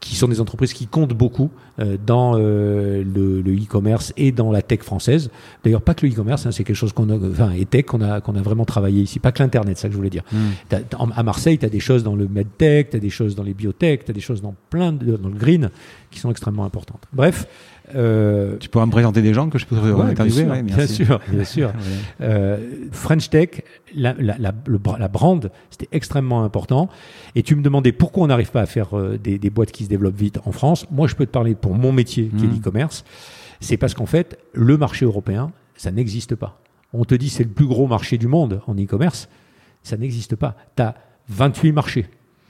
qui 0.00 0.14
sont 0.14 0.28
des 0.28 0.40
entreprises 0.40 0.72
qui 0.72 0.86
comptent 0.86 1.12
beaucoup 1.12 1.50
euh, 1.80 1.96
dans 2.04 2.34
euh, 2.36 3.02
le 3.04 3.52
e-commerce 3.54 4.12
et 4.16 4.32
dans 4.32 4.52
la 4.52 4.62
tech 4.62 4.80
française. 4.80 5.30
D'ailleurs, 5.64 5.82
pas 5.82 5.94
que 5.94 6.06
le 6.06 6.12
e-commerce, 6.12 6.46
hein, 6.46 6.52
c'est 6.52 6.64
quelque 6.64 6.76
chose 6.76 6.92
qu'on 6.92 7.10
a, 7.10 7.16
enfin, 7.16 7.50
et 7.52 7.64
tech 7.64 7.86
qu'on 7.86 8.00
a, 8.00 8.20
qu'on 8.20 8.36
a 8.36 8.42
vraiment 8.42 8.64
travaillé 8.64 9.02
ici. 9.02 9.18
Pas 9.18 9.32
que 9.32 9.42
l'internet, 9.42 9.76
c'est 9.76 9.82
ça 9.82 9.88
que 9.88 9.92
je 9.92 9.96
voulais 9.96 10.10
dire. 10.10 10.22
Hmm. 10.32 10.76
À 11.14 11.22
Marseille, 11.22 11.58
tu 11.58 11.66
as 11.66 11.68
des 11.68 11.80
choses 11.80 12.04
dans 12.04 12.16
le 12.16 12.28
medtech, 12.28 12.90
tu 12.90 12.96
as 12.96 13.00
des 13.00 13.10
choses 13.10 13.34
dans 13.34 13.42
les 13.42 13.54
biotech, 13.54 14.04
tu 14.04 14.10
as 14.10 14.14
des 14.14 14.20
choses 14.20 14.40
dans 14.40 14.54
plein 14.70 14.92
de, 14.92 15.16
dans 15.16 15.28
le 15.28 15.36
green 15.36 15.70
qui 16.10 16.20
sont 16.20 16.30
extrêmement 16.30 16.64
importantes. 16.64 17.04
Bref, 17.12 17.46
euh, 17.94 18.56
tu 18.58 18.68
pourras 18.68 18.86
me 18.86 18.90
présenter 18.90 19.22
des 19.22 19.32
gens 19.32 19.48
que 19.48 19.58
je 19.58 19.66
peux 19.66 19.76
ouais, 19.76 20.10
interviewer 20.10 20.62
Bien 20.62 20.86
sûr, 20.86 21.20
bien 21.28 21.44
sûr. 21.44 21.72
euh, 22.20 22.58
French 22.92 23.30
Tech, 23.30 23.62
la, 23.94 24.14
la, 24.18 24.36
la, 24.38 24.52
la 24.98 25.08
brand, 25.08 25.50
c'était 25.70 25.88
extrêmement 25.92 26.44
important. 26.44 26.88
Et 27.34 27.42
tu 27.42 27.56
me 27.56 27.62
demandais 27.62 27.92
pourquoi 27.92 28.24
on 28.24 28.26
n'arrive 28.26 28.50
pas 28.50 28.60
à 28.60 28.66
faire 28.66 28.96
euh, 28.96 29.18
des, 29.18 29.38
des, 29.38 29.50
boîtes 29.50 29.72
qui 29.72 29.84
se 29.88 29.90
développent 29.90 30.16
vite 30.16 30.38
en 30.44 30.52
France. 30.52 30.86
Moi, 30.90 31.08
je 31.08 31.14
peux 31.14 31.26
te 31.26 31.30
parler 31.30 31.54
pour 31.54 31.74
mon 31.74 31.92
métier, 31.92 32.28
qui 32.28 32.44
est 32.44 32.48
mmh. 32.48 32.54
l'e-commerce. 32.56 33.04
C'est 33.60 33.76
parce 33.78 33.94
qu'en 33.94 34.06
fait, 34.06 34.38
le 34.52 34.76
marché 34.76 35.04
européen, 35.04 35.50
ça 35.76 35.90
n'existe 35.90 36.34
pas. 36.34 36.60
On 36.92 37.04
te 37.04 37.14
dit 37.14 37.28
c'est 37.28 37.44
le 37.44 37.50
plus 37.50 37.66
gros 37.66 37.86
marché 37.86 38.18
du 38.18 38.28
monde 38.28 38.60
en 38.66 38.74
e-commerce. 38.74 39.28
Ça 39.82 39.96
n'existe 39.96 40.36
pas. 40.36 40.56
Tu 40.76 40.82
as 40.82 40.94
28 41.28 41.72
marchés. 41.72 42.06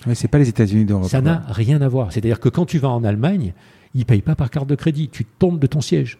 Mais 0.07 0.15
c'est 0.15 0.29
pas 0.29 0.39
les 0.39 0.49
États-Unis 0.49 0.85
d'Europe. 0.85 1.09
Ça 1.09 1.21
n'a 1.21 1.45
rien 1.49 1.81
à 1.81 1.89
voir. 1.89 2.13
C'est-à-dire 2.13 2.41
que 2.41 2.49
quand 2.49 2.67
tu 2.67 2.79
vas 2.79 2.89
en 2.89 3.05
Allemagne, 3.05 3.53
ils 3.95 4.01
ne 4.01 4.05
payent 4.05 4.23
pas 4.23 4.35
par 4.35 4.51
carte 4.51 4.69
de 4.69 4.75
crédit. 4.75 5.09
Tu 5.09 5.25
tombes 5.25 5.59
de 5.59 5.67
ton 5.67 5.81
siège. 5.81 6.19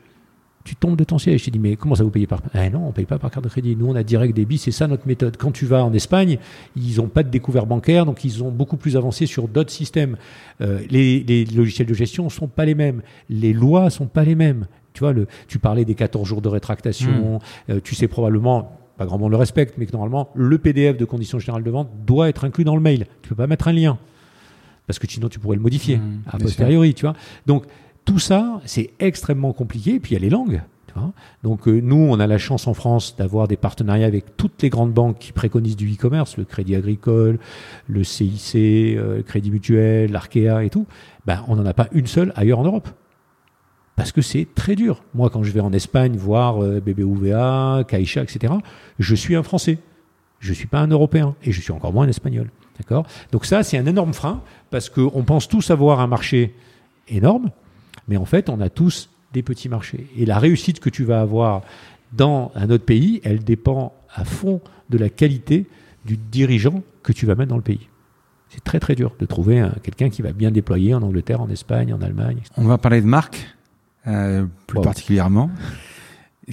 Tu 0.69 0.77
tombes 0.77 0.97
de 0.97 1.05
ton 1.05 1.17
siège. 1.17 1.45
Je 1.45 1.51
dis, 1.51 1.59
mais 1.59 1.77
comment 1.77 1.95
ça 1.95 2.05
vous 2.05 2.11
payez 2.11 2.27
par 2.27 2.43
eh 2.55 2.69
Non, 2.69 2.81
on 2.85 2.87
ne 2.89 2.93
paye 2.93 3.07
pas 3.07 3.19
par 3.19 3.31
carte 3.31 3.43
de 3.43 3.49
crédit. 3.49 3.75
Nous, 3.75 3.87
on 3.87 3.95
a 3.95 4.03
direct 4.03 4.37
débit, 4.37 4.59
c'est 4.59 4.71
ça 4.71 4.87
notre 4.87 5.07
méthode. 5.07 5.39
Quand 5.39 5.51
tu 5.51 5.65
vas 5.65 5.83
en 5.83 5.95
Espagne, 5.95 6.37
ils 6.77 6.97
n'ont 6.97 7.09
pas 7.09 7.23
de 7.23 7.31
découvert 7.31 7.65
bancaire, 7.65 8.05
donc 8.05 8.23
ils 8.23 8.45
ont 8.45 8.51
beaucoup 8.51 8.77
plus 8.77 8.95
avancé 8.95 9.25
sur 9.25 9.49
d'autres 9.49 9.71
systèmes. 9.71 10.19
Euh, 10.61 10.81
les, 10.91 11.47
logiciels 11.47 11.87
de 11.87 11.95
gestion 11.95 12.25
ne 12.25 12.29
sont 12.29 12.49
pas 12.49 12.67
les 12.67 12.75
mêmes. 12.75 13.01
Les 13.31 13.55
lois 13.55 13.87
ne 13.87 13.89
sont 13.89 14.09
pas 14.09 14.25
les 14.25 14.35
mêmes. 14.35 14.67
Tu 14.93 15.01
vois, 15.01 15.15
le, 15.15 15.27
tu 15.47 15.59
parlais 15.59 15.87
des 15.87 15.95
14 15.95 16.29
jours 16.29 16.43
de 16.43 16.51
rétractation. 16.51 17.39
Hmm. 17.69 17.73
Euh, 17.73 17.81
tu 17.83 17.95
sais 17.95 18.07
probablement, 18.07 18.79
pas 18.99 19.07
grand 19.07 19.17
monde 19.17 19.31
le 19.31 19.39
respecte, 19.39 19.77
mais 19.79 19.87
que 19.87 19.93
normalement, 19.93 20.29
le 20.35 20.59
PDF 20.59 20.99
de 20.99 21.07
conditions 21.07 21.39
générales 21.39 21.65
de 21.65 21.71
vente 21.71 21.89
doit 22.05 22.29
être 22.29 22.45
inclus 22.45 22.65
dans 22.65 22.77
le 22.77 22.83
mail. 22.83 23.07
Tu 23.23 23.29
ne 23.29 23.29
peux 23.31 23.37
pas 23.37 23.47
mettre 23.47 23.69
un 23.69 23.73
lien 23.73 23.97
parce 24.87 24.99
que 24.99 25.07
sinon 25.07 25.29
tu 25.29 25.39
pourrais 25.39 25.57
le 25.57 25.63
modifier 25.63 25.99
mmh, 25.99 26.23
a 26.27 26.39
posteriori, 26.39 26.95
tu 26.95 27.03
vois. 27.03 27.15
Donc 27.47 27.65
tout 28.09 28.19
ça, 28.19 28.63
c'est 28.65 28.91
extrêmement 29.01 29.53
compliqué. 29.53 29.97
Et 29.97 30.01
puis 30.01 30.13
il 30.13 30.15
y 30.15 30.17
a 30.17 30.21
les 30.21 30.31
langues. 30.31 30.63
Donc 31.45 31.69
euh, 31.69 31.81
nous, 31.81 32.09
on 32.11 32.19
a 32.19 32.27
la 32.27 32.39
chance 32.39 32.67
en 32.67 32.75
France 32.75 33.15
d'avoir 33.17 33.47
des 33.47 33.59
partenariats 33.59 34.07
avec 34.07 34.37
toutes 34.37 34.63
les 34.63 34.71
grandes 34.71 34.93
banques 34.93 35.19
qui 35.19 35.33
préconisent 35.33 35.77
du 35.77 35.93
e-commerce, 35.93 36.39
le 36.39 36.45
Crédit 36.45 36.75
Agricole, 36.75 37.39
le 37.87 38.03
CIC, 38.03 38.57
euh, 38.97 39.19
le 39.19 39.23
Crédit 39.23 39.51
Mutuel, 39.51 40.11
l'Arkea 40.11 40.65
et 40.65 40.71
tout. 40.71 40.87
Ben, 41.27 41.45
on 41.49 41.57
n'en 41.57 41.67
a 41.67 41.75
pas 41.75 41.89
une 41.93 42.07
seule 42.07 42.33
ailleurs 42.35 42.59
en 42.59 42.65
Europe. 42.65 42.89
Parce 43.95 44.11
que 44.11 44.23
c'est 44.23 44.49
très 44.55 44.75
dur. 44.75 45.05
Moi, 45.15 45.29
quand 45.29 45.43
je 45.43 45.53
vais 45.53 45.61
en 45.61 45.73
Espagne 45.73 46.17
voir 46.17 46.65
euh, 46.65 46.81
BBVA, 46.81 47.85
Caixa, 47.87 48.23
etc., 48.23 48.55
je 48.99 49.15
suis 49.15 49.37
un 49.37 49.43
Français. 49.43 49.79
Je 50.41 50.51
ne 50.51 50.55
suis 50.55 50.67
pas 50.67 50.81
un 50.81 50.89
Européen. 50.89 51.37
Et 51.45 51.53
je 51.53 51.61
suis 51.61 51.73
encore 51.73 51.93
moins 51.93 52.07
un 52.07 52.09
Espagnol. 52.09 52.51
D'accord? 52.79 53.07
Donc 53.33 53.45
ça, 53.45 53.63
c'est 53.63 53.77
un 53.77 53.87
énorme 53.87 54.15
frein 54.15 54.41
parce 54.71 54.89
qu'on 54.89 55.25
pense 55.25 55.47
tous 55.47 55.71
avoir 55.71 56.01
un 56.01 56.07
marché 56.07 56.55
énorme, 57.09 57.51
mais 58.09 58.17
en 58.17 58.25
fait, 58.25 58.49
on 58.49 58.61
a 58.61 58.69
tous 58.69 59.11
des 59.33 59.43
petits 59.43 59.69
marchés. 59.69 60.07
Et 60.17 60.27
la 60.27 60.39
réussite 60.39 60.81
que 60.81 60.91
tu 60.91 61.05
vas 61.05 61.21
avoir 61.21 61.63
dans 62.13 62.51
un 62.55 62.71
autre 62.71 62.85
pays, 62.85 63.21
elle 63.25 63.45
dépend 63.45 63.93
à 64.15 64.25
fond 64.25 64.61
de 64.89 64.99
la 64.99 65.11
qualité 65.11 65.67
du 66.05 66.17
dirigeant 66.17 66.83
que 67.03 67.13
tu 67.13 67.27
vas 67.27 67.35
mettre 67.35 67.51
dans 67.51 67.57
le 67.57 67.63
pays. 67.63 67.89
C'est 68.49 68.65
très 68.65 68.81
très 68.81 68.95
dur 68.95 69.15
de 69.19 69.27
trouver 69.27 69.69
quelqu'un 69.83 70.09
qui 70.09 70.23
va 70.23 70.33
bien 70.33 70.51
déployer 70.51 70.95
en 70.95 71.03
Angleterre, 71.03 71.43
en 71.43 71.51
Espagne, 71.51 71.93
en 71.93 72.01
Allemagne. 72.01 72.41
On 72.57 72.65
va 72.65 72.79
parler 72.79 73.03
de 73.03 73.07
marque, 73.07 73.55
euh, 74.07 74.47
plus 74.67 74.81
particulièrement. 74.81 75.51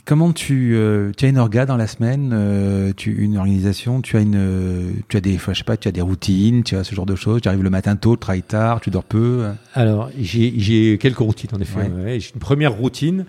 Comment 0.04 0.34
tu, 0.34 0.76
euh, 0.76 1.12
tu 1.16 1.26
as 1.26 1.30
une 1.30 1.38
orga 1.38 1.66
dans 1.66 1.78
la 1.78 1.88
semaine, 1.88 2.32
euh, 2.34 2.92
tu 2.96 3.16
une 3.16 3.38
organisation, 3.38 4.02
tu 4.02 4.18
as 4.18 4.20
une, 4.20 4.94
tu 5.08 5.16
as 5.16 5.22
des, 5.22 5.38
je 5.38 5.54
sais 5.54 5.64
pas, 5.64 5.78
tu 5.78 5.88
as 5.88 5.94
des 5.94 6.02
routines, 6.02 6.64
tu 6.64 6.76
as 6.76 6.84
ce 6.84 6.94
genre 6.94 7.06
de 7.06 7.16
choses. 7.16 7.42
Tu 7.42 7.48
arrives 7.48 7.64
le 7.64 7.70
matin 7.70 7.96
tôt, 7.96 8.16
tu 8.16 8.20
travailles 8.20 8.44
tard, 8.44 8.82
tu 8.82 8.90
dors 8.90 9.06
peu. 9.06 9.46
Alors 9.74 10.10
j'ai 10.20 10.98
quelques 10.98 11.20
routines 11.20 11.52
en 11.54 11.62
effet. 11.62 12.20
j'ai 12.20 12.32
une 12.34 12.42
première 12.42 12.74
routine 12.74 13.26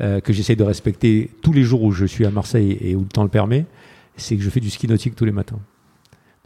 euh, 0.00 0.20
que 0.20 0.32
j'essaie 0.32 0.54
de 0.54 0.62
respecter 0.62 1.28
tous 1.42 1.52
les 1.52 1.64
jours 1.64 1.82
où 1.82 1.90
je 1.90 2.04
suis 2.04 2.24
à 2.24 2.30
Marseille 2.30 2.78
et 2.80 2.94
où 2.94 3.00
le 3.00 3.06
temps 3.08 3.24
le 3.24 3.28
permet, 3.28 3.66
c'est 4.16 4.36
que 4.36 4.42
je 4.42 4.50
fais 4.50 4.60
du 4.60 4.70
ski 4.70 4.86
nautique 4.86 5.16
tous 5.16 5.24
les 5.24 5.32
matins. 5.32 5.58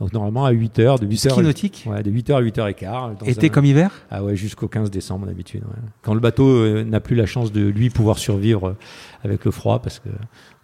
Donc 0.02 0.12
normalement 0.12 0.44
à 0.44 0.50
8 0.50 0.80
heures, 0.80 0.98
de 0.98 1.06
8 1.06 1.16
ski 1.16 1.42
nautique? 1.42 1.84
Ouais, 1.88 2.02
de 2.02 2.10
8 2.10 2.30
heures 2.30 2.38
à 2.38 2.40
8 2.40 2.58
heures 2.58 2.66
et 2.66 2.74
quart. 2.74 3.12
Été 3.24 3.50
comme 3.50 3.64
hiver? 3.64 3.92
Ah 4.10 4.24
ouais, 4.24 4.34
jusqu'au 4.34 4.66
15 4.66 4.90
décembre 4.90 5.26
d'habitude. 5.26 5.62
Quand 6.02 6.12
le 6.12 6.18
bateau 6.18 6.48
euh, 6.48 6.82
n'a 6.82 6.98
plus 6.98 7.14
la 7.14 7.24
chance 7.24 7.52
de 7.52 7.64
lui 7.68 7.88
pouvoir 7.88 8.18
survivre 8.18 8.70
euh, 8.70 8.76
avec 9.22 9.44
le 9.44 9.52
froid 9.52 9.78
parce 9.80 10.00
que 10.00 10.08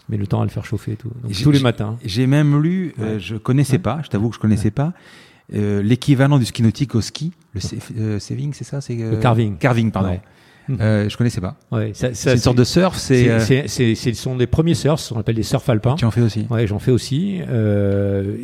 met 0.09 0.16
le 0.16 0.27
temps 0.27 0.40
à 0.40 0.44
le 0.44 0.51
faire 0.51 0.65
chauffer 0.65 0.93
et 0.93 0.97
tout. 0.97 1.10
Donc, 1.23 1.32
tous 1.40 1.52
les 1.52 1.60
matins. 1.60 1.98
J'ai 2.05 2.27
même 2.27 2.60
lu, 2.60 2.94
euh, 2.98 3.20
je 3.20 3.36
connaissais 3.36 3.78
pas, 3.78 4.01
je 4.02 4.09
t'avoue 4.09 4.31
que 4.31 4.35
je 4.35 4.40
connaissais 4.40 4.73
pas, 4.73 4.93
l'équivalent 5.52 6.40
du 6.40 6.44
ski 6.44 6.65
nautique 6.65 6.97
au 6.97 7.01
ski, 7.01 7.32
le 7.94 8.19
saving, 8.19 8.52
c'est 8.55 8.65
ça, 8.65 8.81
c'est 8.81 8.97
le 8.97 9.19
carving. 9.19 9.56
Carving, 9.56 9.93
pardon. 9.93 10.19
Euh, 10.81 11.09
je 11.09 11.16
connaissais 11.16 11.40
pas. 11.40 11.57
Ouais, 11.70 11.93
c'est 11.95 12.32
une 12.32 12.39
sorte 12.39 12.59
de 12.59 12.65
surf. 12.65 12.97
C'est, 12.97 13.28
euh, 13.28 13.39
c'est, 13.40 13.95
ce 13.95 14.12
sont 14.15 14.36
des 14.36 14.47
premiers 14.47 14.74
surfs, 14.74 15.12
on 15.15 15.19
appelle 15.19 15.36
des 15.36 15.43
surf 15.43 15.69
alpins. 15.69 15.95
Tu 15.95 16.05
en 16.05 16.11
fais 16.11 16.20
aussi. 16.20 16.47
Ouais, 16.51 16.66
j'en 16.66 16.78
fais 16.78 16.90
aussi. 16.90 17.40
Euh, 17.49 18.36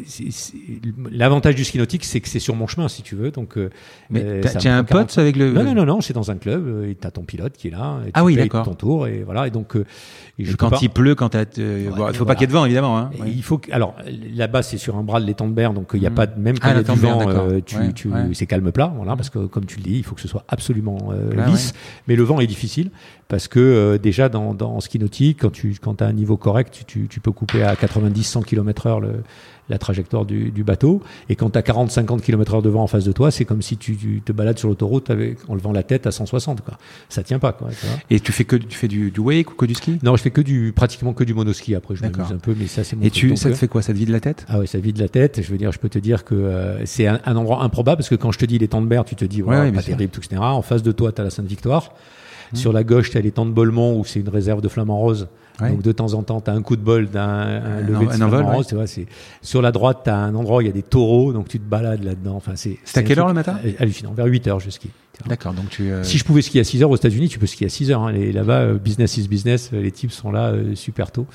l'avantage 1.10 1.54
du 1.54 1.64
ski 1.64 1.78
nautique, 1.78 2.04
c'est 2.04 2.20
que 2.20 2.28
c'est 2.28 2.38
sur 2.38 2.54
mon 2.54 2.66
chemin, 2.66 2.88
si 2.88 3.02
tu 3.02 3.14
veux. 3.14 3.30
Donc, 3.30 3.58
euh, 3.58 3.70
mais 4.10 4.40
tu 4.58 4.68
as 4.68 4.76
un 4.76 4.84
pote 4.84 5.16
avec 5.18 5.36
le. 5.36 5.52
Non, 5.52 5.64
non, 5.64 5.74
non, 5.74 5.84
non, 5.84 6.00
c'est 6.00 6.14
dans 6.14 6.30
un 6.30 6.36
club. 6.36 6.84
Et 6.88 6.94
t'as 6.94 7.10
ton 7.10 7.22
pilote 7.22 7.54
qui 7.56 7.68
est 7.68 7.72
là. 7.72 7.98
Et 8.06 8.10
ah 8.14 8.24
oui, 8.24 8.36
d'accord. 8.36 8.64
Ton 8.64 8.74
tour 8.74 9.06
et 9.06 9.22
voilà. 9.24 9.46
Et 9.46 9.50
donc, 9.50 9.76
et 10.38 10.44
quand 10.54 10.82
il 10.82 10.90
pleut, 10.90 11.14
quand 11.14 11.30
t'as, 11.30 11.44
il 11.56 11.90
faut 12.14 12.24
pas 12.24 12.34
qu'il 12.34 12.42
y 12.42 12.44
ait 12.44 12.48
de 12.48 12.52
vent, 12.52 12.64
évidemment. 12.64 12.98
Hein. 12.98 13.10
Il 13.26 13.42
faut 13.42 13.58
que, 13.58 13.72
alors 13.72 13.94
là-bas, 14.34 14.62
c'est 14.62 14.78
sur 14.78 14.96
un 14.96 15.02
bras 15.02 15.20
de 15.20 15.26
l'étang 15.26 15.48
de 15.48 15.54
mer, 15.54 15.72
donc 15.72 15.90
il 15.94 16.00
n'y 16.00 16.06
a 16.06 16.10
mm. 16.10 16.14
pas 16.14 16.26
de 16.26 16.40
même 16.40 16.58
quand 16.58 16.68
ah, 16.68 16.72
il 16.72 16.76
y 16.76 16.90
a 16.90 16.94
du 16.94 17.00
vent, 17.00 17.60
tu, 17.64 17.92
tu, 17.94 18.10
c'est 18.32 18.46
calme 18.46 18.72
plat, 18.72 18.92
voilà, 18.96 19.16
parce 19.16 19.30
que 19.30 19.46
comme 19.46 19.66
tu 19.66 19.78
le 19.78 19.82
dis, 19.82 19.96
il 19.98 20.04
faut 20.04 20.14
que 20.14 20.20
ce 20.20 20.28
soit 20.28 20.44
absolument 20.48 21.12
lisse. 21.46 21.72
Mais 22.08 22.13
le 22.16 22.22
vent 22.22 22.40
est 22.40 22.46
difficile 22.46 22.90
parce 23.28 23.48
que 23.48 23.60
euh, 23.60 23.98
déjà 23.98 24.28
dans, 24.28 24.54
dans 24.54 24.78
nautique, 24.98 25.40
quand 25.40 25.50
tu 25.50 25.76
as 26.00 26.04
un 26.04 26.12
niveau 26.12 26.36
correct, 26.36 26.84
tu, 26.86 27.06
tu 27.08 27.20
peux 27.20 27.32
couper 27.32 27.62
à 27.62 27.74
90-100 27.74 28.44
km/h 28.44 29.02
la 29.68 29.78
trajectoire 29.78 30.24
du, 30.24 30.50
du, 30.50 30.64
bateau. 30.64 31.02
Et 31.28 31.36
quand 31.36 31.50
tu 31.50 31.58
as 31.58 31.62
40-50 31.62 32.20
km/h 32.20 32.62
de 32.62 32.68
vent 32.68 32.82
en 32.82 32.86
face 32.86 33.04
de 33.04 33.12
toi, 33.12 33.30
c'est 33.30 33.44
comme 33.44 33.62
si 33.62 33.76
tu, 33.76 33.96
tu, 33.96 34.22
te 34.24 34.32
balades 34.32 34.58
sur 34.58 34.68
l'autoroute 34.68 35.10
avec 35.10 35.38
en 35.48 35.54
levant 35.54 35.72
la 35.72 35.82
tête 35.82 36.06
à 36.06 36.10
160. 36.10 36.60
Quoi. 36.62 36.78
Ça 37.08 37.22
tient 37.22 37.38
pas. 37.38 37.52
Quoi, 37.52 37.68
et 38.10 38.20
tu 38.20 38.32
fais 38.32 38.44
que 38.44 38.56
tu 38.56 38.76
fais 38.76 38.88
du, 38.88 39.10
du, 39.10 39.20
wake 39.20 39.52
ou 39.52 39.54
que 39.54 39.66
du 39.66 39.74
ski? 39.74 39.98
Non, 40.02 40.16
je 40.16 40.22
fais 40.22 40.30
que 40.30 40.40
du 40.40 40.72
pratiquement 40.74 41.12
que 41.12 41.24
du 41.24 41.34
monoski. 41.34 41.74
Après, 41.74 41.96
je 41.96 42.02
m'amuse 42.02 42.32
un 42.32 42.38
peu, 42.38 42.54
mais 42.58 42.66
ça 42.66 42.84
c'est 42.84 42.96
mon. 42.96 43.02
Et 43.02 43.10
tu, 43.10 43.36
ça 43.36 43.50
te 43.50 43.54
fait 43.54 43.68
quoi? 43.68 43.82
Ça 43.82 43.92
te 43.92 43.98
vide 43.98 44.10
la 44.10 44.20
tête? 44.20 44.44
Ah 44.48 44.58
ouais, 44.58 44.66
ça 44.66 44.78
vide 44.78 44.98
la 44.98 45.08
tête. 45.08 45.40
Je 45.42 45.50
veux 45.50 45.58
dire, 45.58 45.72
je 45.72 45.78
peux 45.78 45.88
te 45.88 45.98
dire 45.98 46.24
que 46.24 46.34
euh, 46.34 46.84
c'est 46.84 47.06
un, 47.06 47.20
un, 47.24 47.36
endroit 47.36 47.62
improbable 47.62 47.98
parce 47.98 48.08
que 48.08 48.14
quand 48.14 48.32
je 48.32 48.38
te 48.38 48.44
dis 48.44 48.58
les 48.58 48.68
temps 48.68 48.82
de 48.82 48.86
mer, 48.86 49.04
tu 49.04 49.16
te 49.16 49.24
dis 49.24 49.42
ouais, 49.42 49.72
pas 49.72 49.82
terrible, 49.82 50.12
tout, 50.12 50.20
etc. 50.20 50.40
En 50.40 50.62
face 50.62 50.82
de 50.82 50.92
toi, 50.92 51.12
tu 51.12 51.20
as 51.20 51.24
la 51.24 51.30
Sainte-Victoire. 51.30 51.94
Mmh. 52.52 52.56
Sur 52.56 52.72
la 52.72 52.84
gauche, 52.84 53.10
tu 53.10 53.18
as 53.18 53.20
les 53.20 53.32
temps 53.32 53.46
de 53.46 53.50
Bolmont 53.50 53.98
où 53.98 54.04
c'est 54.04 54.20
une 54.20 54.28
réserve 54.28 54.60
de 54.60 54.68
flamants 54.68 54.98
roses. 54.98 55.28
Donc 55.60 55.82
de 55.82 55.92
temps 55.92 56.14
en 56.14 56.22
temps, 56.22 56.40
tu 56.40 56.50
as 56.50 56.54
un 56.54 56.62
coup 56.62 56.76
de 56.76 56.82
bol 56.82 57.08
d'un 57.08 57.80
lever 57.80 58.06
de 58.06 58.42
rose. 58.42 58.66
Tu 58.66 58.74
vois, 58.74 58.86
sur 59.42 59.62
la 59.62 59.72
droite, 59.72 60.00
tu 60.04 60.10
as 60.10 60.16
un 60.16 60.34
endroit 60.34 60.58
où 60.58 60.60
il 60.60 60.66
y 60.66 60.70
a 60.70 60.72
des 60.72 60.82
taureaux, 60.82 61.32
donc 61.32 61.48
tu 61.48 61.58
te 61.58 61.64
balades 61.64 62.02
là-dedans. 62.02 62.34
Enfin, 62.36 62.52
c'est 62.56 62.78
à 62.94 63.02
quelle 63.02 63.18
heure 63.18 63.28
le 63.28 63.34
matin? 63.34 63.58
Hallucinant, 63.78 64.12
vers 64.12 64.26
8 64.26 64.48
heures 64.48 64.60
je 64.60 64.70
skie. 64.70 64.90
D'accord, 65.26 65.54
donc 65.54 65.70
tu. 65.70 65.90
Euh, 65.90 66.02
si 66.02 66.18
je 66.18 66.24
pouvais 66.24 66.42
skier 66.42 66.60
à 66.60 66.64
6 66.64 66.82
heures 66.82 66.90
aux 66.90 66.96
États-Unis, 66.96 67.28
tu 67.28 67.38
peux 67.38 67.46
skier 67.46 67.66
à 67.66 67.70
6 67.70 67.92
heures. 67.92 68.02
Hein. 68.02 68.12
Là-bas, 68.12 68.60
euh, 68.60 68.78
business 68.78 69.16
is 69.16 69.28
business, 69.28 69.70
les 69.72 69.92
types 69.92 70.10
sont 70.10 70.32
là 70.32 70.48
euh, 70.48 70.74
super 70.74 71.12
tôt. 71.12 71.26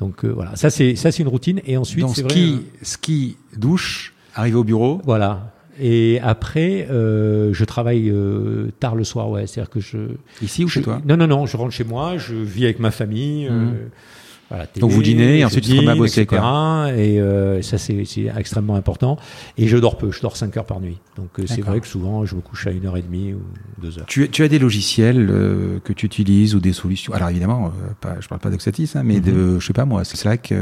Donc 0.00 0.24
voilà, 0.24 0.56
ça 0.56 0.70
c'est 0.70 0.96
ça 0.96 1.12
c'est 1.12 1.22
une 1.22 1.28
routine. 1.28 1.60
Et 1.64 1.76
ensuite, 1.76 2.08
c'est 2.08 2.28
ski, 2.28 2.60
ski, 2.82 3.36
douche, 3.56 4.14
arriver 4.34 4.56
au 4.56 4.64
bureau. 4.64 5.00
Voilà. 5.04 5.52
Et 5.80 6.20
après, 6.22 6.86
euh, 6.90 7.52
je 7.52 7.64
travaille 7.64 8.10
euh, 8.10 8.70
tard 8.80 8.94
le 8.94 9.04
soir, 9.04 9.30
ouais. 9.30 9.46
C'est-à-dire 9.46 9.70
que 9.70 9.80
je. 9.80 9.98
Ici 10.42 10.64
ou 10.64 10.68
chez 10.68 10.82
toi? 10.82 11.00
Non, 11.06 11.16
non, 11.16 11.26
non. 11.26 11.46
Je 11.46 11.56
rentre 11.56 11.72
chez 11.72 11.84
moi, 11.84 12.18
je 12.18 12.34
vis 12.34 12.64
avec 12.64 12.78
ma 12.78 12.90
famille. 12.90 13.50
Mmh. 14.50 14.80
Donc 14.80 14.90
vous 14.90 15.02
dînez 15.02 15.38
et 15.38 15.44
ensuite 15.44 15.64
te 15.64 15.76
remets 15.76 15.92
à 15.92 15.94
bosser. 15.94 16.22
Etc. 16.22 16.42
Et 16.96 17.20
euh, 17.20 17.62
ça 17.62 17.78
c'est 17.78 18.04
extrêmement 18.36 18.74
important. 18.74 19.18
Et 19.58 19.68
je 19.68 19.76
dors 19.76 19.96
peu, 19.96 20.10
je 20.10 20.20
dors 20.20 20.36
5 20.36 20.56
heures 20.56 20.64
par 20.64 20.80
nuit. 20.80 20.98
Donc 21.16 21.28
euh, 21.38 21.44
c'est 21.46 21.60
vrai 21.60 21.80
que 21.80 21.86
souvent 21.86 22.24
je 22.24 22.34
me 22.34 22.40
couche 22.40 22.66
à 22.66 22.70
1h30 22.70 23.34
ou 23.34 23.40
2 23.82 23.98
heures. 23.98 24.06
Tu, 24.06 24.28
tu 24.30 24.42
as 24.42 24.48
des 24.48 24.58
logiciels 24.58 25.28
euh, 25.30 25.78
que 25.84 25.92
tu 25.92 26.06
utilises 26.06 26.54
ou 26.54 26.60
des 26.60 26.72
solutions? 26.72 27.12
Alors 27.12 27.28
évidemment, 27.28 27.66
euh, 27.66 27.92
pas, 28.00 28.16
je 28.20 28.28
parle 28.28 28.40
pas 28.40 28.50
d'Oxatis, 28.50 28.92
hein, 28.94 29.02
mais 29.04 29.20
de, 29.20 29.32
mhm. 29.32 29.60
je 29.60 29.66
sais 29.66 29.72
pas 29.72 29.84
moi, 29.84 30.04
Slack, 30.04 30.52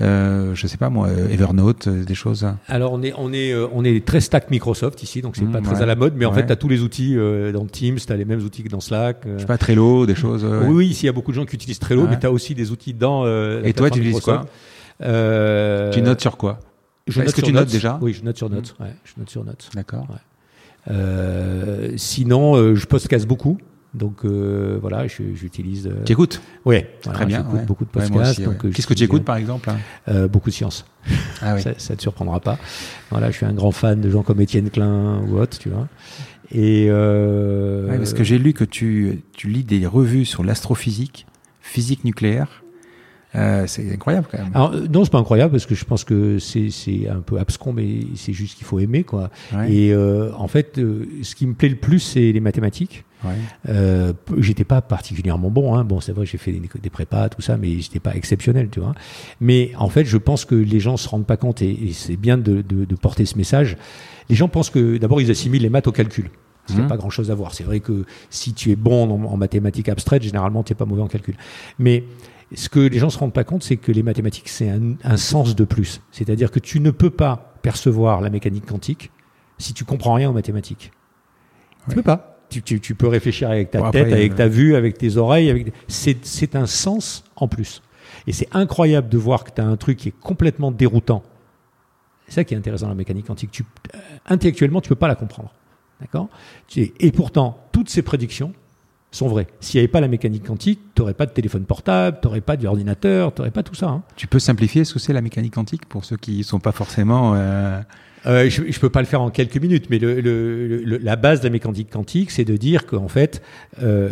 je 0.00 0.66
sais 0.66 0.76
pas 0.76 0.90
moi, 0.90 1.08
Evernote, 1.30 1.88
des 1.88 2.14
choses. 2.14 2.46
Alors 2.68 2.92
on 2.92 3.02
est, 3.02 3.14
on 3.16 3.32
est, 3.32 3.54
on 3.54 3.84
est 3.84 4.04
très 4.04 4.20
stack 4.20 4.50
Microsoft 4.50 5.02
ici, 5.02 5.22
donc 5.22 5.36
c'est 5.36 5.50
pas 5.50 5.60
mhm, 5.60 5.66
très 5.66 5.82
à 5.82 5.86
la 5.86 5.96
mode, 5.96 6.14
mais 6.16 6.26
en 6.26 6.32
fait 6.32 6.46
tu 6.46 6.52
as 6.52 6.56
tous 6.56 6.68
les 6.68 6.82
outils 6.82 7.16
dans 7.52 7.66
Teams, 7.66 7.96
tu 7.96 8.12
as 8.12 8.16
les 8.16 8.24
mêmes 8.24 8.42
outils 8.42 8.62
que 8.62 8.68
dans 8.68 8.80
Slack. 8.80 9.22
Je 9.24 9.40
sais 9.40 9.46
pas, 9.46 9.58
Trello, 9.58 10.06
des 10.06 10.14
choses. 10.14 10.44
Oui, 10.44 10.74
oui, 10.74 10.86
ici 10.88 11.04
il 11.04 11.06
y 11.06 11.10
a 11.10 11.12
beaucoup 11.12 11.30
de 11.30 11.36
gens 11.36 11.46
qui 11.46 11.56
utilisent 11.56 11.78
Trello, 11.78 12.06
mais 12.08 12.18
tu 12.18 12.26
as 12.26 12.30
aussi 12.30 12.54
des 12.54 12.70
outils 12.70 12.83
dans. 12.92 13.24
Euh, 13.24 13.62
Et 13.64 13.72
toi, 13.72 13.90
tu 13.90 14.00
utilises 14.00 14.20
quoi 14.20 14.46
euh, 15.02 15.90
Tu 15.92 16.02
notes 16.02 16.20
sur 16.20 16.36
quoi 16.36 16.60
Est-ce 17.06 17.34
que 17.34 17.40
tu 17.40 17.52
notes 17.52 17.70
déjà 17.70 17.98
Oui, 18.00 18.12
je 18.12 18.22
note 18.22 18.36
sur 18.36 18.50
Notes. 18.50 18.76
Ouais, 18.80 18.94
je 19.04 19.12
note 19.18 19.30
sur 19.30 19.44
Notes. 19.44 19.70
D'accord. 19.74 20.06
Euh, 20.90 21.92
sinon, 21.96 22.74
je 22.74 22.86
podcast 22.86 23.26
beaucoup. 23.26 23.58
Donc 23.94 24.24
voilà, 24.24 25.06
j'utilise. 25.06 25.90
Tu 26.04 26.12
écoutes 26.12 26.40
Oui, 26.64 26.84
très 27.02 27.26
bien. 27.26 27.38
J'écoute 27.38 27.66
beaucoup 27.66 27.84
de 27.84 27.90
podcasts. 27.90 28.42
Qu'est-ce 28.72 28.86
que 28.86 28.94
tu 28.94 29.04
écoutes 29.04 29.24
par 29.24 29.36
exemple 29.36 29.70
hein 29.70 30.26
Beaucoup 30.28 30.50
de 30.50 30.54
science. 30.54 30.84
Ah, 31.42 31.54
oui. 31.54 31.62
ça, 31.62 31.70
ne 31.70 31.96
te 31.96 32.02
surprendra 32.02 32.40
pas. 32.40 32.58
Voilà, 33.10 33.30
je 33.30 33.36
suis 33.36 33.46
un 33.46 33.52
grand 33.52 33.72
fan 33.72 34.00
de 34.00 34.08
gens 34.08 34.22
comme 34.22 34.40
Étienne 34.40 34.70
Klein 34.70 35.20
ou 35.28 35.38
autres, 35.38 35.58
tu 35.58 35.68
vois. 35.68 35.88
Et 36.50 36.88
parce 37.88 38.14
que 38.14 38.24
j'ai 38.24 38.38
lu 38.38 38.52
que 38.52 38.64
tu, 38.64 39.22
tu 39.32 39.48
lis 39.48 39.64
des 39.64 39.86
revues 39.86 40.24
sur 40.24 40.44
l'astrophysique, 40.44 41.26
physique 41.60 42.04
nucléaire, 42.04 42.63
euh, 43.36 43.66
c'est 43.66 43.92
incroyable 43.92 44.26
quand 44.30 44.38
même. 44.38 44.50
Alors, 44.54 44.72
non, 44.72 45.04
c'est 45.04 45.10
pas 45.10 45.18
incroyable 45.18 45.52
parce 45.52 45.66
que 45.66 45.74
je 45.74 45.84
pense 45.84 46.04
que 46.04 46.38
c'est 46.38 47.08
un 47.08 47.20
peu 47.20 47.38
abscon, 47.38 47.72
mais 47.72 48.00
c'est 48.14 48.32
juste 48.32 48.56
qu'il 48.56 48.66
faut 48.66 48.78
aimer 48.78 49.04
quoi. 49.04 49.30
Et 49.68 49.92
euh, 49.92 50.32
en 50.36 50.48
fait, 50.48 50.78
euh, 50.78 51.06
ce 51.22 51.34
qui 51.34 51.46
me 51.46 51.54
plaît 51.54 51.68
le 51.68 51.76
plus, 51.76 52.00
c'est 52.00 52.32
les 52.32 52.40
mathématiques. 52.40 53.04
Ouais. 53.24 53.30
Euh, 53.68 54.12
j'étais 54.38 54.64
pas 54.64 54.82
particulièrement 54.82 55.50
bon. 55.50 55.74
Hein. 55.74 55.84
Bon, 55.84 56.00
c'est 56.00 56.12
vrai, 56.12 56.26
j'ai 56.26 56.38
fait 56.38 56.52
des, 56.52 56.60
des, 56.60 56.90
prépas, 56.90 57.28
tout 57.30 57.40
ça, 57.40 57.56
mais 57.56 57.80
j'étais 57.80 58.00
pas 58.00 58.14
exceptionnel, 58.14 58.68
tu 58.70 58.80
vois. 58.80 58.94
Mais 59.40 59.72
en 59.78 59.88
fait, 59.88 60.04
je 60.04 60.18
pense 60.18 60.44
que 60.44 60.54
les 60.54 60.80
gens 60.80 60.96
se 60.96 61.08
rendent 61.08 61.26
pas 61.26 61.38
compte, 61.38 61.62
et, 61.62 61.70
et 61.70 61.92
c'est 61.92 62.16
bien 62.16 62.36
de, 62.36 62.62
de, 62.62 62.84
de, 62.84 62.94
porter 62.94 63.24
ce 63.24 63.38
message. 63.38 63.76
Les 64.28 64.36
gens 64.36 64.48
pensent 64.48 64.70
que 64.70 64.98
d'abord 64.98 65.20
ils 65.20 65.30
assimilent 65.30 65.62
les 65.62 65.70
maths 65.70 65.86
au 65.86 65.92
calcul. 65.92 66.30
Il 66.68 66.76
n'y 66.76 66.80
a 66.80 66.84
mmh. 66.84 66.88
pas 66.88 66.96
grand 66.96 67.10
chose 67.10 67.30
à 67.30 67.34
voir. 67.34 67.52
C'est 67.52 67.64
vrai 67.64 67.80
que 67.80 68.04
si 68.30 68.54
tu 68.54 68.70
es 68.70 68.76
bon 68.76 69.10
en, 69.10 69.32
en 69.32 69.36
mathématiques 69.36 69.90
abstraites, 69.90 70.22
généralement, 70.22 70.62
tu 70.62 70.72
n'es 70.72 70.76
pas 70.76 70.86
mauvais 70.86 71.02
en 71.02 71.08
calcul. 71.08 71.34
Mais 71.78 72.04
ce 72.54 72.68
que 72.68 72.80
les 72.80 72.98
gens 72.98 73.10
se 73.10 73.18
rendent 73.18 73.32
pas 73.32 73.44
compte, 73.44 73.62
c'est 73.62 73.76
que 73.76 73.92
les 73.92 74.02
mathématiques, 74.02 74.48
c'est 74.48 74.68
un, 74.68 75.16
sens 75.16 75.54
de 75.54 75.64
plus. 75.64 76.00
C'est-à-dire 76.10 76.50
que 76.50 76.58
tu 76.58 76.80
ne 76.80 76.90
peux 76.90 77.10
pas 77.10 77.54
percevoir 77.62 78.20
la 78.20 78.30
mécanique 78.30 78.66
quantique 78.66 79.10
si 79.58 79.72
tu 79.72 79.84
comprends 79.84 80.14
rien 80.14 80.30
aux 80.30 80.32
mathématiques. 80.32 80.92
Tu 81.88 81.94
peux 81.96 82.02
pas. 82.02 82.38
Tu, 82.50 82.94
peux 82.94 83.08
réfléchir 83.08 83.50
avec 83.50 83.70
ta 83.70 83.90
tête, 83.90 84.12
avec 84.12 84.36
ta 84.36 84.46
vue, 84.46 84.76
avec 84.76 84.96
tes 84.96 85.16
oreilles. 85.16 85.50
Avec... 85.50 85.72
C'est 85.88 86.54
un 86.54 86.66
sens 86.66 87.24
en 87.36 87.48
plus. 87.48 87.82
Et 88.26 88.32
c'est 88.32 88.48
incroyable 88.52 89.08
de 89.08 89.18
voir 89.18 89.44
que 89.44 89.50
tu 89.50 89.60
as 89.60 89.66
un 89.66 89.76
truc 89.76 89.98
qui 89.98 90.08
est 90.08 90.20
complètement 90.20 90.70
déroutant. 90.70 91.22
C'est 92.26 92.34
ça 92.34 92.44
qui 92.44 92.54
est 92.54 92.56
intéressant 92.56 92.86
dans 92.86 92.90
la 92.90 92.96
mécanique 92.96 93.26
quantique. 93.26 93.50
Tu, 93.50 93.64
euh, 93.94 93.98
intellectuellement, 94.26 94.80
tu 94.80 94.88
peux 94.88 94.94
pas 94.94 95.08
la 95.08 95.14
comprendre. 95.14 95.52
D'accord? 96.00 96.28
Et 96.76 97.12
pourtant, 97.12 97.58
toutes 97.72 97.88
ces 97.88 98.02
prédictions, 98.02 98.52
sont 99.14 99.28
vrais. 99.28 99.46
S'il 99.60 99.78
n'y 99.78 99.84
avait 99.84 99.92
pas 99.92 100.00
la 100.00 100.08
mécanique 100.08 100.46
quantique, 100.46 100.80
tu 100.94 101.02
n'aurais 101.02 101.14
pas 101.14 101.26
de 101.26 101.32
téléphone 101.32 101.64
portable, 101.64 102.18
tu 102.20 102.26
n'aurais 102.26 102.40
pas 102.40 102.56
d'ordinateur, 102.56 103.32
tu 103.34 103.40
n'aurais 103.40 103.50
pas 103.50 103.62
tout 103.62 103.74
ça. 103.74 103.88
Hein. 103.88 104.02
Tu 104.16 104.26
peux 104.26 104.38
simplifier 104.38 104.84
ce 104.84 104.94
que 104.94 104.98
c'est 104.98 105.12
la 105.12 105.22
mécanique 105.22 105.54
quantique 105.54 105.86
pour 105.86 106.04
ceux 106.04 106.16
qui 106.16 106.38
ne 106.38 106.42
sont 106.42 106.60
pas 106.60 106.72
forcément... 106.72 107.34
Euh... 107.34 107.80
Euh, 108.26 108.48
je 108.48 108.62
ne 108.62 108.80
peux 108.80 108.88
pas 108.88 109.00
le 109.00 109.06
faire 109.06 109.20
en 109.20 109.28
quelques 109.28 109.58
minutes, 109.58 109.90
mais 109.90 109.98
le, 109.98 110.22
le, 110.22 110.96
la 110.96 111.16
base 111.16 111.40
de 111.40 111.44
la 111.44 111.50
mécanique 111.50 111.90
quantique, 111.90 112.30
c'est 112.30 112.46
de 112.46 112.56
dire 112.56 112.86
qu'en 112.86 113.08
fait, 113.08 113.42
euh, 113.82 114.08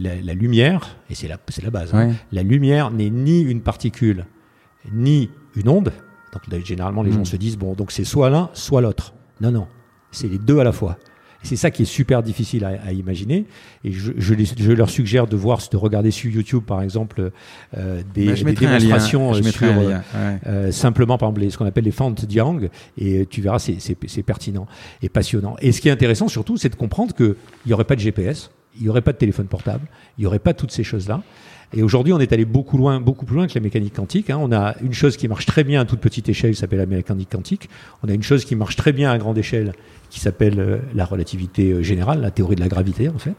la, 0.00 0.14
la, 0.22 0.34
lumière, 0.34 0.96
et 1.10 1.16
c'est 1.16 1.26
la, 1.26 1.36
la 1.64 1.70
base, 1.70 1.92
hein, 1.92 2.12
la 2.30 2.44
lumière 2.44 2.92
n'est 2.92 3.10
ni 3.10 3.40
une 3.40 3.60
particule, 3.60 4.24
ni 4.92 5.30
une 5.56 5.68
onde. 5.68 5.92
Donc 6.32 6.64
généralement, 6.64 7.02
les 7.02 7.10
gens 7.10 7.22
hmm. 7.22 7.24
se 7.24 7.36
disent, 7.36 7.58
bon, 7.58 7.74
donc 7.74 7.90
c'est 7.90 8.04
soit 8.04 8.30
l'un, 8.30 8.50
soit 8.52 8.80
l'autre. 8.80 9.14
Non, 9.40 9.50
non, 9.50 9.66
c'est 10.12 10.28
les 10.28 10.38
deux 10.38 10.60
à 10.60 10.64
la 10.64 10.72
fois. 10.72 10.96
C'est 11.42 11.56
ça 11.56 11.70
qui 11.70 11.82
est 11.82 11.86
super 11.86 12.22
difficile 12.22 12.64
à, 12.64 12.92
imaginer. 12.92 13.46
Et 13.84 13.92
je, 13.92 14.12
je, 14.16 14.72
leur 14.72 14.90
suggère 14.90 15.26
de 15.26 15.36
voir, 15.36 15.60
de 15.70 15.76
regarder 15.76 16.10
sur 16.10 16.30
YouTube, 16.30 16.64
par 16.64 16.82
exemple, 16.82 17.30
euh, 17.76 18.02
des, 18.14 18.26
bah, 18.26 18.34
des 18.34 18.52
démonstrations 18.52 19.32
euh, 19.32 19.42
sur 19.42 19.66
euh, 20.46 20.72
simplement, 20.72 21.16
par 21.16 21.28
exemple, 21.30 21.50
ce 21.50 21.56
qu'on 21.56 21.66
appelle 21.66 21.84
les 21.84 21.92
fentes 21.92 22.24
Diang, 22.24 22.68
et 22.96 23.26
tu 23.26 23.40
verras, 23.40 23.58
c'est 23.58 24.22
pertinent 24.24 24.66
et 25.00 25.08
passionnant. 25.08 25.56
Et 25.60 25.72
ce 25.72 25.80
qui 25.80 25.88
est 25.88 25.92
intéressant 25.92 26.28
surtout, 26.28 26.56
c'est 26.56 26.70
de 26.70 26.76
comprendre 26.76 27.14
qu'il 27.14 27.36
n'y 27.66 27.72
aurait 27.72 27.84
pas 27.84 27.94
de 27.94 28.00
GPS, 28.00 28.50
il 28.76 28.82
n'y 28.82 28.88
aurait 28.88 29.02
pas 29.02 29.12
de 29.12 29.18
téléphone 29.18 29.46
portable, 29.46 29.86
il 30.18 30.22
n'y 30.22 30.26
aurait 30.26 30.38
pas 30.40 30.54
toutes 30.54 30.72
ces 30.72 30.84
choses-là. 30.84 31.22
Et 31.74 31.82
aujourd'hui, 31.82 32.12
on 32.12 32.18
est 32.18 32.32
allé 32.32 32.46
beaucoup 32.46 32.78
loin, 32.78 32.98
beaucoup 33.00 33.26
plus 33.26 33.36
loin 33.36 33.46
que 33.46 33.54
la 33.54 33.60
mécanique 33.60 33.94
quantique. 33.94 34.30
Hein. 34.30 34.38
On 34.40 34.52
a 34.52 34.74
une 34.80 34.94
chose 34.94 35.16
qui 35.16 35.28
marche 35.28 35.44
très 35.44 35.64
bien 35.64 35.82
à 35.82 35.84
toute 35.84 36.00
petite 36.00 36.28
échelle, 36.28 36.52
qui 36.52 36.56
s'appelle 36.56 36.78
la 36.78 36.86
mécanique 36.86 37.30
quantique. 37.30 37.68
On 38.02 38.08
a 38.08 38.12
une 38.12 38.22
chose 38.22 38.44
qui 38.44 38.56
marche 38.56 38.76
très 38.76 38.92
bien 38.92 39.10
à 39.10 39.18
grande 39.18 39.36
échelle, 39.36 39.74
qui 40.08 40.20
s'appelle 40.20 40.58
euh, 40.58 40.78
la 40.94 41.04
relativité 41.04 41.72
euh, 41.72 41.82
générale, 41.82 42.22
la 42.22 42.30
théorie 42.30 42.54
de 42.54 42.60
la 42.60 42.68
gravité 42.68 43.10
en 43.10 43.18
fait, 43.18 43.36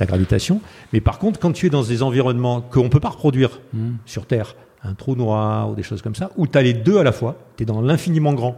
la 0.00 0.06
gravitation. 0.06 0.60
Mais 0.92 1.00
par 1.00 1.20
contre, 1.20 1.38
quand 1.38 1.52
tu 1.52 1.66
es 1.66 1.70
dans 1.70 1.84
des 1.84 2.02
environnements 2.02 2.60
qu'on 2.60 2.84
ne 2.84 2.88
peut 2.88 3.00
pas 3.00 3.10
reproduire 3.10 3.60
mmh. 3.72 3.90
sur 4.06 4.26
Terre, 4.26 4.56
un 4.82 4.94
trou 4.94 5.14
noir 5.14 5.70
ou 5.70 5.74
des 5.74 5.84
choses 5.84 6.02
comme 6.02 6.16
ça, 6.16 6.30
où 6.36 6.46
tu 6.46 6.58
as 6.58 6.62
les 6.62 6.72
deux 6.72 6.98
à 6.98 7.04
la 7.04 7.12
fois, 7.12 7.36
tu 7.56 7.62
es 7.62 7.66
dans 7.66 7.80
l'infiniment 7.80 8.32
grand 8.32 8.56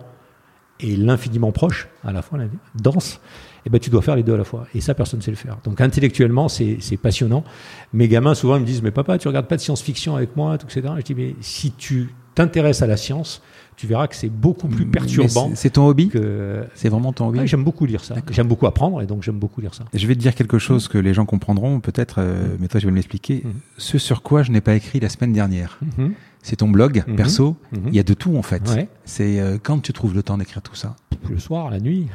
et 0.81 0.97
l'infiniment 0.97 1.53
proche 1.53 1.89
à 2.05 2.13
la 2.13 2.23
fois, 2.23 2.39
dense, 2.75 3.21
eh 3.67 3.71
ben 3.71 3.79
tu 3.79 3.91
dois 3.91 4.03
faire 4.03 4.17
les 4.17 4.23
deux 4.23 4.35
à 4.35 4.39
la 4.39 4.45
fois. 4.45 4.67
Et 4.75 4.81
ça, 4.81 4.95
personne 4.95 5.21
ne 5.21 5.25
sait 5.25 5.31
le 5.31 5.37
faire. 5.37 5.59
Donc 5.65 5.81
intellectuellement, 5.81 6.49
c'est 6.49 6.97
passionnant. 7.01 7.45
Mes 7.93 8.09
gamins, 8.09 8.35
souvent, 8.35 8.57
ils 8.57 8.63
me 8.63 8.67
disent, 8.67 8.83
mais 8.83 8.91
papa, 8.91 9.19
tu 9.19 9.29
regardes 9.29 9.47
pas 9.47 9.57
de 9.57 9.61
science-fiction 9.61 10.17
avec 10.17 10.37
moi, 10.37 10.59
tout, 10.59 10.67
etc. 10.67 10.95
je 10.99 11.03
dis, 11.03 11.15
mais 11.15 11.35
si 11.41 11.73
tu 11.73 12.15
t'intéresses 12.35 12.83
à 12.83 12.87
la 12.87 12.97
science, 12.97 13.43
tu 13.81 13.87
verras 13.87 14.09
que 14.09 14.15
c'est 14.15 14.29
beaucoup 14.29 14.69
plus 14.69 14.85
perturbant. 14.85 15.53
C'est 15.55 15.71
ton 15.71 15.87
hobby 15.87 16.11
C'est 16.75 16.91
vraiment 16.91 17.15
ton 17.15 17.29
hobby 17.29 17.47
J'aime 17.47 17.65
beaucoup 17.65 17.87
lire 17.87 18.05
ça. 18.05 18.17
J'aime 18.31 18.47
beaucoup 18.47 18.67
apprendre 18.67 19.01
et 19.01 19.07
donc 19.07 19.23
j'aime 19.23 19.39
beaucoup 19.39 19.63
lire 19.63 19.73
ça. 19.73 19.85
je 19.95 20.07
vais 20.07 20.15
te 20.15 20.21
dire 20.21 20.35
quelque 20.35 20.59
chose 20.59 20.87
que 20.87 20.99
les 20.99 21.15
gens 21.15 21.25
comprendront 21.25 21.81
peut-être, 21.81 22.17
euh, 22.19 22.57
mais 22.59 22.69
toi 22.69 22.79
je 22.79 22.87
vais 22.87 22.93
l'expliquer. 22.93 23.43
Mm. 23.43 23.51
Ce 23.79 23.97
sur 23.97 24.23
quoi 24.23 24.43
je 24.43 24.53
n'ai 24.53 24.61
pas 24.61 24.75
écrit 24.75 25.01
la 25.01 25.09
semaine 25.09 25.33
dernière. 25.33 25.79
Mm-hmm. 25.83 26.11
C'est 26.43 26.57
ton 26.57 26.69
blog 26.69 26.99
mm-hmm. 26.99 27.15
perso. 27.15 27.57
Mm-hmm. 27.73 27.89
Il 27.89 27.95
y 27.95 27.99
a 28.01 28.03
de 28.03 28.13
tout 28.13 28.37
en 28.37 28.43
fait. 28.43 28.63
C'est 29.07 29.41
euh, 29.41 29.57
quand 29.63 29.81
tu 29.81 29.95
trouves 29.95 30.15
le 30.15 30.23
temps 30.23 30.37
d'écrire 30.37 30.61
tout 30.61 30.75
ça 30.75 30.97
Le 31.31 31.39
soir, 31.39 31.71
la 31.71 31.81
nuit. 31.81 32.09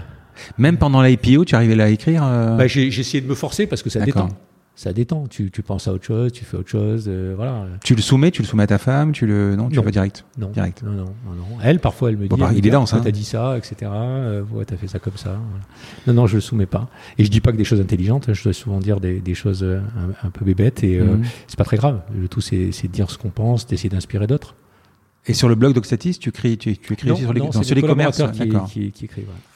Même 0.57 0.77
pendant 0.77 1.01
l'IPO, 1.01 1.45
tu 1.45 1.55
arrivais 1.55 1.75
là 1.75 1.85
à 1.85 1.89
écrire 1.89 2.23
euh 2.23 2.55
bah, 2.57 2.67
J'ai 2.67 2.87
essayé 2.87 3.21
de 3.21 3.27
me 3.27 3.35
forcer 3.35 3.67
parce 3.67 3.81
que 3.81 3.89
ça 3.89 4.01
détend 4.01 4.29
ça 4.75 4.91
détend. 4.91 5.27
Tu, 5.27 5.49
tu, 5.51 5.63
penses 5.63 5.87
à 5.87 5.93
autre 5.93 6.03
chose, 6.03 6.31
tu 6.31 6.43
fais 6.43 6.57
autre 6.57 6.69
chose, 6.69 7.05
euh, 7.07 7.33
voilà. 7.35 7.65
Tu 7.83 7.95
le 7.95 8.01
soumets, 8.01 8.31
tu 8.31 8.41
le 8.41 8.47
soumets 8.47 8.63
à 8.63 8.67
ta 8.67 8.77
femme, 8.77 9.13
tu 9.13 9.25
le 9.25 9.55
non, 9.55 9.69
tu 9.69 9.79
vas 9.79 9.91
direct. 9.91 10.25
Non, 10.37 10.49
direct. 10.49 10.83
Non, 10.83 10.91
non, 10.91 11.05
non, 11.05 11.57
Elle, 11.63 11.79
parfois, 11.79 12.09
elle 12.09 12.17
me 12.17 12.27
dit, 12.27 12.35
bah, 12.37 12.51
il 12.55 12.67
est 12.67 12.69
dense, 12.69 12.93
hein. 12.93 13.01
T'as 13.03 13.11
dit 13.11 13.23
ça, 13.23 13.57
etc. 13.57 13.91
Euh, 13.93 14.43
ouais, 14.51 14.65
t'as 14.65 14.75
fait 14.75 14.87
ça 14.87 14.99
comme 14.99 15.17
ça. 15.17 15.39
Non, 16.07 16.13
non, 16.13 16.27
je 16.27 16.35
le 16.35 16.41
soumets 16.41 16.65
pas. 16.65 16.89
Et 17.17 17.23
je 17.23 17.31
dis 17.31 17.41
pas 17.41 17.51
que 17.51 17.57
des 17.57 17.63
choses 17.63 17.81
intelligentes. 17.81 18.33
Je 18.33 18.43
dois 18.43 18.53
souvent 18.53 18.79
dire 18.79 18.99
des, 18.99 19.19
des 19.19 19.33
choses 19.33 19.63
euh, 19.63 19.79
un, 20.23 20.29
peu 20.29 20.43
bébêtes 20.43 20.83
et 20.83 20.99
euh, 20.99 21.05
mhm. 21.05 21.23
c'est 21.47 21.57
pas 21.57 21.63
très 21.63 21.77
grave. 21.77 22.01
Le 22.13 22.27
tout, 22.27 22.41
c'est 22.41 22.69
de 22.69 22.87
dire 22.87 23.09
ce 23.09 23.17
qu'on 23.17 23.29
pense, 23.29 23.65
d'essayer 23.65 23.89
d'inspirer 23.89 24.27
d'autres. 24.27 24.55
Et 25.27 25.33
sur 25.33 25.49
le 25.49 25.55
blog 25.55 25.73
d'Oxatis, 25.73 26.19
tu 26.19 26.29
écris, 26.29 26.57
tu, 26.57 26.77
tu 26.77 26.93
écris 26.93 27.15
sur 27.17 27.33
les, 27.33 27.41
non, 27.41 27.51
sur 27.51 27.75
les 27.75 27.81
commerces 27.81 28.21
qui, 28.31 28.91
qui, 28.91 28.91
qui, 28.91 29.09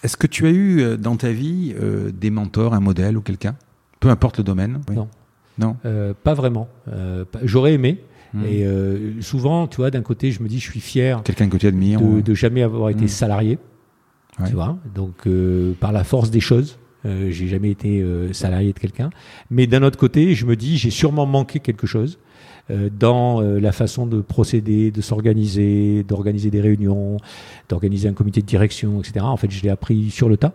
Est-ce 0.04 0.18
que 0.18 0.28
tu 0.28 0.48
as 0.48 0.52
eu 0.52 0.98
dans 0.98 1.16
ta 1.16 1.32
vie 1.32 1.76
des 2.14 2.32
mentors, 2.32 2.74
un 2.74 2.80
modèle 2.80 3.18
ou 3.18 3.22
quelqu'un? 3.22 3.56
Peu 4.00 4.10
importe 4.10 4.40
le 4.40 4.44
domaine. 4.44 4.82
Non. 4.92 5.08
Non? 5.60 5.76
Euh, 5.86 6.14
pas 6.24 6.34
vraiment. 6.34 6.70
Euh, 6.92 7.26
j'aurais 7.44 7.74
aimé. 7.74 8.00
Hmm. 8.34 8.46
Et 8.46 8.66
euh, 8.66 9.22
souvent, 9.22 9.68
tu 9.68 9.78
vois, 9.78 9.92
d'un 9.92 10.02
côté, 10.02 10.32
je 10.32 10.42
me 10.42 10.48
dis, 10.48 10.60
je 10.60 10.70
suis 10.70 10.80
fier. 10.80 11.22
Quelqu'un 11.24 11.50
que 11.50 11.58
tu 11.58 11.68
admires. 11.68 12.02
De, 12.02 12.22
de 12.22 12.34
jamais 12.34 12.64
avoir 12.64 12.90
été 12.90 13.06
hmm. 13.06 13.10
salarié. 13.10 13.60
Tu 14.48 14.54
vois. 14.54 14.78
Donc, 14.96 15.28
par 15.80 15.92
la 15.92 16.04
force 16.04 16.32
des 16.32 16.40
choses. 16.40 16.80
Euh, 17.06 17.32
j'ai 17.32 17.48
jamais 17.48 17.72
été 17.72 18.06
salarié 18.34 18.74
de 18.74 18.80
quelqu'un, 18.80 19.10
mais 19.50 19.68
d'un 19.68 19.84
autre 19.84 19.98
côté, 19.98 20.36
je 20.36 20.46
me 20.46 20.58
dis 20.58 20.78
j'ai 20.78 20.90
sûrement 20.90 21.26
manqué 21.26 21.62
quelque 21.62 21.88
chose 21.88 22.20
dans 22.70 23.42
la 23.42 23.72
façon 23.72 24.06
de 24.06 24.22
procéder, 24.22 24.92
de 24.92 25.02
s'organiser, 25.02 26.04
d'organiser 26.04 26.52
des 26.52 26.62
réunions, 26.62 27.18
d'organiser 27.68 28.08
un 28.08 28.14
comité 28.14 28.42
de 28.42 28.46
direction, 28.46 29.00
etc. 29.00 29.26
En 29.26 29.38
fait, 29.38 29.50
je 29.50 29.64
l'ai 29.64 29.70
appris 29.70 30.10
sur 30.12 30.30
le 30.30 30.38
tas. 30.38 30.54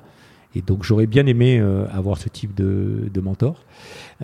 Et 0.56 0.62
donc 0.62 0.84
j'aurais 0.84 1.06
bien 1.06 1.26
aimé 1.26 1.58
euh, 1.58 1.86
avoir 1.92 2.18
ce 2.18 2.28
type 2.28 2.54
de, 2.54 3.10
de 3.12 3.20
mentor. 3.20 3.56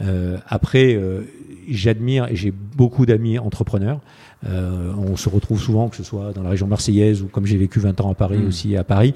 Euh, 0.01 0.39
après, 0.47 0.95
euh, 0.95 1.23
j'admire 1.69 2.27
et 2.27 2.37
j'ai 2.37 2.53
beaucoup 2.53 3.07
d'amis 3.07 3.39
entrepreneurs. 3.39 4.01
Euh, 4.49 4.93
on 4.97 5.17
se 5.17 5.29
retrouve 5.29 5.61
souvent, 5.61 5.89
que 5.89 5.97
ce 5.97 6.03
soit 6.03 6.33
dans 6.33 6.43
la 6.43 6.51
région 6.51 6.67
marseillaise 6.67 7.23
ou 7.23 7.27
comme 7.27 7.47
j'ai 7.47 7.59
vécu 7.59 7.79
20 7.79 8.01
ans 8.01 8.11
à 8.11 8.15
Paris 8.15 8.39
mm. 8.39 8.49
aussi, 8.49 8.77
à 8.77 8.85
Paris, 8.85 9.15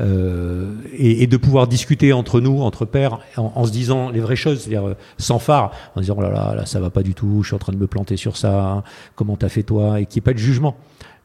et, 0.00 1.22
et, 1.22 1.26
de 1.26 1.36
pouvoir 1.36 1.68
discuter 1.68 2.12
entre 2.12 2.40
nous, 2.40 2.60
entre 2.60 2.84
pairs, 2.84 3.20
en, 3.36 3.52
en 3.54 3.64
se 3.64 3.70
disant 3.70 4.10
les 4.10 4.20
vraies 4.20 4.36
choses, 4.36 4.62
c'est-à-dire 4.62 4.96
sans 5.18 5.38
phare, 5.38 5.70
en 5.94 6.00
disant 6.00 6.16
oh 6.18 6.22
là 6.22 6.30
là, 6.30 6.54
là 6.56 6.66
ça 6.66 6.80
va 6.80 6.90
pas 6.90 7.02
du 7.02 7.14
tout, 7.14 7.42
je 7.42 7.48
suis 7.48 7.54
en 7.54 7.58
train 7.58 7.72
de 7.72 7.78
me 7.78 7.86
planter 7.86 8.16
sur 8.16 8.36
ça, 8.36 8.64
hein, 8.64 8.82
comment 9.14 9.36
t'as 9.36 9.48
fait 9.48 9.62
toi, 9.62 10.00
et 10.00 10.06
qu'il 10.06 10.20
n'y 10.20 10.24
ait 10.24 10.30
pas 10.30 10.32
de 10.32 10.38
jugement 10.38 10.76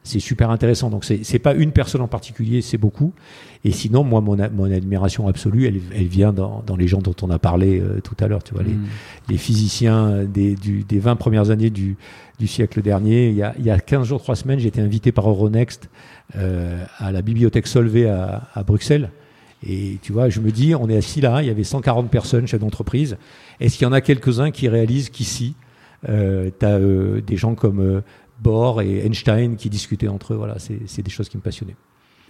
c'est 0.02 0.20
super 0.20 0.50
intéressant. 0.50 0.90
Donc 0.90 1.04
c'est 1.04 1.38
pas 1.38 1.54
une 1.54 1.72
personne 1.72 2.00
en 2.00 2.08
particulier, 2.08 2.62
c'est 2.62 2.78
beaucoup. 2.78 3.12
Et 3.64 3.72
sinon, 3.72 4.02
moi, 4.02 4.20
mon, 4.20 4.36
mon 4.52 4.72
admiration 4.72 5.28
absolue, 5.28 5.66
elle, 5.66 5.80
elle 5.94 6.06
vient 6.06 6.32
dans, 6.32 6.62
dans, 6.66 6.76
les 6.76 6.88
gens 6.88 7.02
dont 7.02 7.14
on 7.20 7.28
a 7.28 7.38
parlé 7.38 7.78
euh, 7.78 8.00
tout 8.00 8.16
à 8.20 8.26
l'heure. 8.26 8.42
Tu 8.42 8.54
vois, 8.54 8.62
les, 8.62 8.72
mm. 8.72 8.86
les, 9.28 9.36
physiciens 9.36 10.24
des, 10.24 10.54
du, 10.54 10.82
des 10.84 10.98
20 10.98 11.16
premières 11.16 11.50
années 11.50 11.68
du, 11.68 11.96
du 12.38 12.46
siècle 12.46 12.80
dernier. 12.80 13.28
Il 13.28 13.36
y, 13.36 13.42
a, 13.42 13.54
il 13.58 13.64
y 13.64 13.70
a 13.70 13.78
15 13.78 14.06
jours, 14.08 14.22
3 14.22 14.36
semaines, 14.36 14.58
j'ai 14.58 14.68
été 14.68 14.80
invité 14.80 15.12
par 15.12 15.28
Euronext 15.28 15.90
euh, 16.36 16.82
à 16.98 17.12
la 17.12 17.20
bibliothèque 17.20 17.66
Solvay 17.66 18.08
à, 18.08 18.48
à, 18.54 18.62
Bruxelles. 18.62 19.10
Et 19.66 19.98
tu 20.00 20.12
vois, 20.12 20.30
je 20.30 20.40
me 20.40 20.50
dis, 20.50 20.74
on 20.74 20.88
est 20.88 20.96
assis 20.96 21.20
là, 21.20 21.42
il 21.42 21.48
y 21.48 21.50
avait 21.50 21.64
140 21.64 22.10
personnes, 22.10 22.46
chefs 22.46 22.60
d'entreprise. 22.60 23.18
Est-ce 23.60 23.76
qu'il 23.76 23.86
y 23.86 23.88
en 23.88 23.92
a 23.92 24.00
quelques-uns 24.00 24.50
qui 24.50 24.68
réalisent 24.68 25.10
qu'ici, 25.10 25.54
euh, 26.08 26.50
tu 26.58 26.64
as 26.64 26.78
euh, 26.78 27.20
des 27.20 27.36
gens 27.36 27.54
comme 27.54 27.80
euh, 27.80 28.00
Bohr 28.40 28.82
et 28.82 29.06
Einstein 29.06 29.56
qui 29.56 29.70
discutaient 29.70 30.08
entre 30.08 30.34
eux. 30.34 30.36
Voilà, 30.36 30.56
c'est 30.58 31.02
des 31.02 31.10
choses 31.10 31.28
qui 31.28 31.36
me 31.36 31.42
passionnaient. 31.42 31.76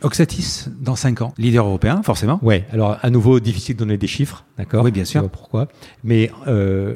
Oxatis, 0.03 0.67
dans 0.81 0.97
5 0.97 1.23
ans, 1.23 1.35
leader 1.37 1.67
européen, 1.67 2.03
forcément. 2.03 2.39
Ouais, 2.43 2.67
alors 2.73 2.99
à 3.03 3.11
nouveau, 3.11 3.39
difficile 3.39 3.77
de 3.77 3.81
donner 3.81 3.99
des 3.99 4.07
chiffres, 4.07 4.45
d'accord? 4.57 4.85
Oui, 4.85 4.91
bien 4.91 5.05
sûr. 5.05 5.29
Pourquoi 5.29 5.69
Mais 6.05 6.31
euh, 6.47 6.95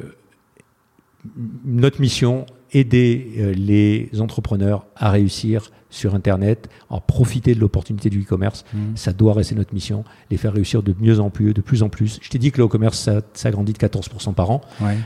notre 1.65 2.01
mission, 2.01 2.45
aider 2.71 3.33
euh, 3.37 3.53
les 3.53 4.09
entrepreneurs 4.19 4.85
à 4.95 5.11
réussir 5.11 5.71
sur 5.89 6.15
Internet, 6.15 6.67
à 6.89 6.99
profiter 6.99 7.55
de 7.55 7.59
l'opportunité 7.59 8.09
du 8.09 8.23
e-commerce, 8.23 8.65
mmh. 8.73 8.77
ça 8.95 9.13
doit 9.13 9.33
rester 9.33 9.55
notre 9.55 9.73
mission, 9.73 10.03
les 10.29 10.37
faire 10.37 10.53
réussir 10.53 10.83
de 10.83 10.93
mieux 10.99 11.19
en 11.19 11.29
plus, 11.29 11.53
de 11.53 11.61
plus 11.61 11.83
en 11.83 11.89
plus. 11.89 12.19
Je 12.21 12.29
t'ai 12.29 12.39
dit 12.39 12.51
que 12.51 12.57
le 12.57 12.65
e-commerce, 12.65 12.99
ça, 12.99 13.21
ça, 13.33 13.51
grandit 13.51 13.73
de 13.73 13.77
14% 13.77 14.33
par 14.33 14.49
an. 14.51 14.61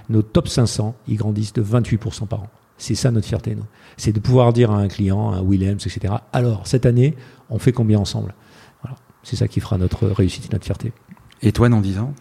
Nos 0.10 0.22
top 0.22 0.48
500, 0.48 0.96
ils 1.08 1.18
grandissent 1.18 1.54
de 1.54 1.62
28% 1.62 2.28
par 2.28 2.44
an. 2.44 2.48
C'est 2.80 2.96
ça 2.96 3.12
notre 3.12 3.28
fierté, 3.28 3.54
nous. 3.54 3.66
C'est 3.98 4.14
de 4.14 4.20
pouvoir 4.20 4.54
dire 4.54 4.72
à 4.72 4.78
un 4.78 4.88
client, 4.88 5.32
à 5.32 5.42
Williams, 5.42 5.86
etc. 5.86 6.16
Alors, 6.34 6.66
cette 6.66 6.86
année, 6.86 7.16
on 7.50 7.60
fait 7.60 7.74
combien 7.74 8.00
ensemble? 8.00 8.34
Voilà. 8.82 8.98
C'est 9.22 9.36
ça 9.36 9.48
qui 9.48 9.60
fera 9.60 9.78
notre 9.78 10.08
réussite 10.08 10.46
et 10.46 10.50
notre 10.54 10.66
fierté. 10.66 10.94
Et 11.42 11.52
toi, 11.52 11.70
dans 11.70 11.82
10 11.82 12.00
ans? 12.00 12.14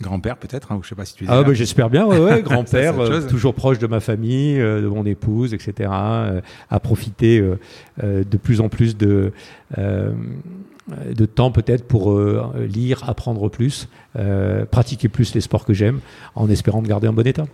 Grand-père 0.00 0.36
peut-être, 0.36 0.72
hein, 0.72 0.80
je 0.82 0.88
sais 0.88 0.94
pas 0.94 1.04
si 1.04 1.14
tu. 1.14 1.24
Ah 1.28 1.44
bah, 1.44 1.54
j'espère 1.54 1.88
bien, 1.88 2.04
ouais, 2.06 2.18
ouais 2.18 2.42
grand-père, 2.42 2.98
euh, 2.98 3.20
toujours 3.28 3.54
proche 3.54 3.78
de 3.78 3.86
ma 3.86 4.00
famille, 4.00 4.60
euh, 4.60 4.82
de 4.82 4.88
mon 4.88 5.06
épouse, 5.06 5.54
etc. 5.54 5.90
Euh, 5.92 6.40
à 6.70 6.80
profiter 6.80 7.40
de 8.02 8.36
plus 8.36 8.60
en 8.60 8.68
plus 8.68 8.96
de 8.96 9.32
de 9.78 11.26
temps 11.26 11.52
peut-être 11.52 11.86
pour 11.86 12.20
lire, 12.56 13.08
apprendre 13.08 13.48
plus, 13.48 13.88
pratiquer 14.70 15.08
plus 15.08 15.34
les 15.34 15.40
sports 15.40 15.64
que 15.64 15.72
j'aime, 15.72 16.00
en 16.34 16.50
espérant 16.50 16.82
de 16.82 16.88
garder 16.88 17.06
un 17.06 17.12
bon 17.12 17.26
état. 17.26 17.44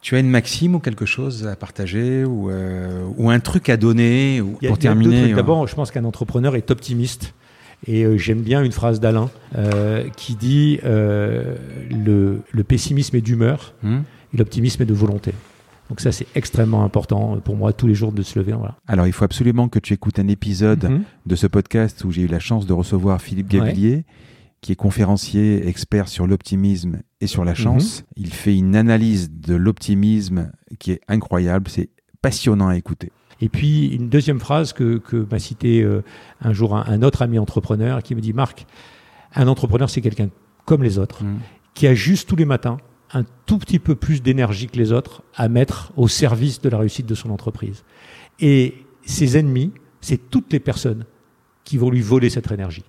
Tu 0.00 0.16
as 0.16 0.18
une 0.18 0.30
maxime 0.30 0.74
ou 0.74 0.78
quelque 0.78 1.04
chose 1.04 1.46
à 1.46 1.56
partager 1.56 2.24
ou, 2.24 2.50
euh, 2.50 3.04
ou 3.18 3.30
un 3.30 3.40
truc 3.40 3.68
à 3.68 3.76
donner 3.76 4.40
ou, 4.40 4.58
pour 4.66 4.78
terminer 4.78 5.32
euh, 5.32 5.36
D'abord, 5.36 5.66
je 5.66 5.74
pense 5.74 5.90
qu'un 5.90 6.04
entrepreneur 6.04 6.56
est 6.56 6.70
optimiste. 6.70 7.34
Et 7.86 8.04
euh, 8.04 8.16
j'aime 8.16 8.40
bien 8.40 8.62
une 8.62 8.72
phrase 8.72 9.00
d'Alain 9.00 9.30
qui 10.16 10.36
dit 10.36 10.78
le, 10.82 12.40
le, 12.50 12.64
pessimisme 12.64 13.16
est 13.16 13.20
d'humeur 13.20 13.74
hmm. 13.82 14.00
et 14.34 14.36
l'optimisme 14.36 14.82
est 14.82 14.86
de 14.86 14.94
volonté. 14.94 15.32
Donc 15.90 16.00
ça, 16.00 16.12
c'est 16.12 16.26
extrêmement 16.36 16.84
important 16.84 17.38
pour 17.44 17.56
moi 17.56 17.72
tous 17.72 17.88
les 17.88 17.94
jours 17.94 18.12
de 18.12 18.22
se 18.22 18.38
lever. 18.38 18.52
Voilà. 18.52 18.76
Alors, 18.86 19.06
il 19.08 19.12
faut 19.12 19.24
absolument 19.24 19.68
que 19.68 19.80
tu 19.80 19.92
écoutes 19.92 20.20
un 20.20 20.28
épisode 20.28 20.84
mhm. 20.84 21.02
de 21.26 21.34
ce 21.34 21.48
podcast 21.48 22.04
où 22.04 22.12
j'ai 22.12 22.22
eu 22.22 22.26
la 22.28 22.38
chance 22.38 22.64
de 22.64 22.72
recevoir 22.72 23.20
Philippe 23.20 23.48
Gavillier 23.48 24.04
qui 24.60 24.72
est 24.72 24.76
conférencier, 24.76 25.66
expert 25.66 26.08
sur 26.08 26.26
l'optimisme 26.26 27.00
et 27.20 27.26
sur 27.26 27.44
la 27.44 27.54
chance. 27.54 28.00
Mhm. 28.00 28.06
Il 28.16 28.32
fait 28.32 28.56
une 28.56 28.76
analyse 28.76 29.30
de 29.30 29.54
l'optimisme 29.54 30.52
qui 30.78 30.92
est 30.92 31.00
incroyable. 31.08 31.70
C'est 31.70 31.88
passionnant 32.20 32.68
à 32.68 32.76
écouter. 32.76 33.12
Et 33.40 33.48
puis 33.48 33.88
une 33.88 34.10
deuxième 34.10 34.38
phrase 34.38 34.72
que, 34.72 34.98
que 34.98 35.26
m'a 35.30 35.38
cité 35.38 35.82
euh, 35.82 36.02
un 36.42 36.52
jour 36.52 36.76
un, 36.76 37.02
autre 37.02 37.22
ami 37.22 37.38
entrepreneur 37.38 38.02
qui 38.02 38.14
me 38.14 38.20
dit 38.20 38.34
Marc, 38.34 38.66
un 39.34 39.48
entrepreneur 39.48 39.88
c'est 39.88 40.02
quelqu'un 40.02 40.28
comme 40.66 40.82
les 40.82 40.98
autres 40.98 41.24
mhm. 41.24 41.38
qui 41.72 41.86
a 41.86 41.94
juste 41.94 42.28
tous 42.28 42.36
les 42.36 42.44
matins 42.44 42.76
un 43.12 43.24
tout 43.46 43.58
petit 43.58 43.78
peu 43.78 43.94
plus 43.94 44.22
d'énergie 44.22 44.66
que 44.66 44.76
les 44.76 44.92
autres 44.92 45.22
à 45.34 45.48
mettre 45.48 45.92
au 45.96 46.06
service 46.06 46.60
de 46.60 46.68
la 46.68 46.78
réussite 46.78 47.06
de 47.06 47.14
son 47.14 47.30
entreprise. 47.30 47.82
Et 48.38 48.74
ses 49.04 49.36
ennemis, 49.36 49.72
c'est 50.00 50.30
toutes 50.30 50.52
les 50.52 50.60
personnes 50.60 51.04
qui 51.64 51.76
vont 51.76 51.90
lui 51.90 52.02
voler 52.02 52.30
cette 52.30 52.50
énergie. 52.52 52.84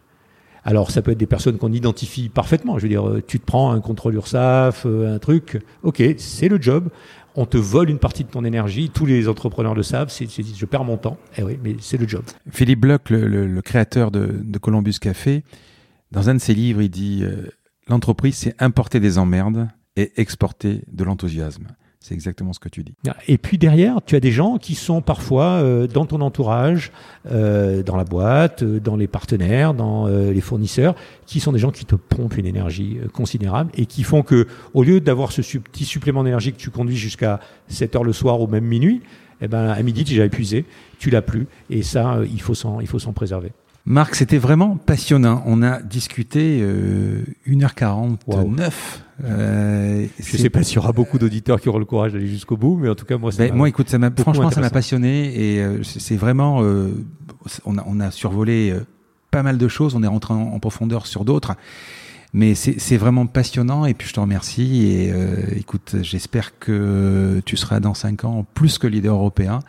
Alors, 0.64 0.92
ça 0.92 1.02
peut 1.02 1.12
être 1.12 1.18
des 1.18 1.28
personnes 1.28 1.58
qu'on 1.58 1.72
identifie 1.72 2.30
parfaitement. 2.30 2.78
Je 2.78 2.84
veux 2.84 2.90
dire, 2.90 3.08
euh, 3.08 3.24
tu 3.26 3.40
te 3.40 3.46
prends 3.46 3.72
un 3.72 3.82
contrôle 3.82 4.14
URSAF, 4.16 4.86
euh, 4.86 5.16
un 5.16 5.20
truc. 5.20 5.60
OK, 5.84 6.04
c'est 6.18 6.50
le 6.50 6.62
job. 6.62 6.90
On 7.36 7.46
te 7.46 7.58
vole 7.58 7.90
une 7.90 7.98
partie 7.98 8.24
de 8.24 8.30
ton 8.30 8.44
énergie. 8.44 8.90
Tous 8.90 9.06
les 9.06 9.28
entrepreneurs 9.28 9.74
le 9.74 9.84
savent. 9.84 10.10
C'est, 10.10 10.28
je 10.30 10.66
perds 10.66 10.84
mon 10.84 10.98
temps. 10.98 11.18
Eh 11.38 11.44
oui, 11.44 11.58
mais 11.64 11.76
c'est 11.80 11.98
le 11.98 12.08
job. 12.08 12.24
Philippe 12.52 12.82
Bloch, 12.82 13.10
le, 13.10 13.62
créateur 13.62 14.12
de, 14.12 14.44
Columbus 14.60 14.96
Café, 15.00 15.44
dans 16.12 16.30
un 16.30 16.36
de 16.36 16.40
ses 16.40 16.54
livres, 16.54 16.82
il 16.82 16.90
dit 16.90 17.22
euh, 17.24 17.48
L'entreprise, 17.88 18.36
c'est 18.36 18.62
importer 18.62 19.00
des 19.00 19.18
emmerdes 19.18 19.68
et 19.96 20.12
exporter 20.18 20.84
de 20.92 21.04
l'enthousiasme. 21.04 21.68
C'est 22.02 22.16
exactement 22.16 22.52
ce 22.52 22.60
que 22.60 22.68
tu 22.68 22.84
dis. 22.84 22.96
Et 23.28 23.38
puis 23.38 23.60
derrière, 23.60 24.00
tu 24.04 24.16
as 24.16 24.20
des 24.20 24.32
gens 24.32 24.58
qui 24.58 24.74
sont 24.74 25.02
parfois 25.02 25.62
euh, 25.62 25.86
dans 25.86 26.08
ton 26.08 26.20
entourage, 26.22 26.92
euh, 27.30 27.84
dans 27.84 27.96
la 27.96 28.06
boîte, 28.06 28.64
euh, 28.64 28.80
dans 28.80 28.96
les 28.96 29.06
partenaires, 29.06 29.76
dans 29.76 30.08
les 30.08 30.42
fournisseurs, 30.42 30.96
qui 31.28 31.40
sont 31.40 31.52
des 31.52 31.60
gens 31.60 31.70
qui 31.70 31.86
te 31.86 31.94
pompent 31.94 32.38
une 32.38 32.48
énergie 32.48 32.98
considérable 33.14 33.72
et 33.76 33.86
qui 33.86 34.02
font 34.02 34.24
que, 34.24 34.48
au 34.74 34.84
lieu 34.84 35.00
d'avoir 35.00 35.32
ce 35.32 35.42
petit 35.60 35.86
supplément 35.86 36.24
d'énergie 36.24 36.52
que 36.54 36.58
tu 36.58 36.72
conduis 36.72 36.98
jusqu'à 36.98 37.40
7 37.68 37.96
heures 37.96 38.04
le 38.04 38.14
soir 38.14 38.42
ou 38.42 38.48
même 38.48 38.66
minuit, 38.66 39.02
eh 39.42 39.48
ben, 39.48 39.70
à 39.70 39.82
midi, 39.84 40.04
tu 40.04 40.12
es 40.12 40.16
déjà 40.16 40.26
épuisé, 40.26 40.66
tu 40.98 41.12
l'as 41.12 41.22
plus. 41.22 41.48
Et 41.70 41.84
ça, 41.84 42.20
il 42.26 42.42
faut 42.42 42.56
s'en 42.56 43.14
préserver. 43.14 43.52
Marc, 43.86 44.16
c'était 44.16 44.38
vraiment 44.38 44.78
passionnant. 44.78 45.42
On 45.46 45.64
a 45.64 45.82
discuté 45.82 46.60
euh, 46.62 47.24
1h49. 47.48 48.72
Euh, 49.24 50.06
je 50.20 50.38
ne 50.38 50.42
sais 50.42 50.50
pas 50.50 50.64
s'il 50.64 50.76
y 50.76 50.80
aura 50.80 50.92
beaucoup 50.92 51.18
d'auditeurs 51.18 51.60
qui 51.62 51.70
auront 51.70 51.80
le 51.80 51.86
courage 51.86 52.14
d'aller 52.14 52.28
jusqu'au 52.28 52.58
bout, 52.58 52.78
mais 52.78 52.90
en 52.90 52.96
tout 52.96 53.06
cas, 53.06 53.18
moi, 53.18 53.32
ben, 53.38 53.54
moi 53.54 53.70
écoute, 53.70 53.90
ça 53.90 53.98
m'a, 53.98 54.12
franchement, 54.12 54.52
ça 54.52 54.62
m'a 54.62 54.70
passionné 54.70 55.34
et 55.36 55.62
euh, 55.62 55.84
c'est 55.84 56.16
vraiment, 56.16 56.64
euh, 56.64 56.92
on, 57.66 57.78
a, 57.78 57.84
on 57.88 58.00
a 58.00 58.12
survolé 58.12 58.72
euh, 58.72 58.86
pas 59.30 59.44
mal 59.44 59.58
de 59.58 59.68
choses, 59.68 59.96
on 59.96 60.04
est 60.04 60.08
rentré 60.08 60.34
en, 60.34 60.60
profondeur 60.60 61.08
sur 61.08 61.26
d'autres. 61.26 61.56
Mais 62.34 62.56
c'est 62.56 62.96
vraiment 62.96 63.26
passionnant 63.26 63.86
et 63.86 63.94
puis 63.94 64.08
je 64.08 64.14
te 64.14 64.20
remercie 64.22 64.86
et 64.86 65.14
écoute, 65.58 65.98
j'espère 66.02 66.58
que 66.60 67.42
tu 67.44 67.58
seras 67.58 67.82
dans 67.82 67.94
cinq 67.94 68.24
ans 68.24 68.46
plus 68.54 68.78
que 68.78 68.88
leader 68.88 69.16
européen 69.16 69.60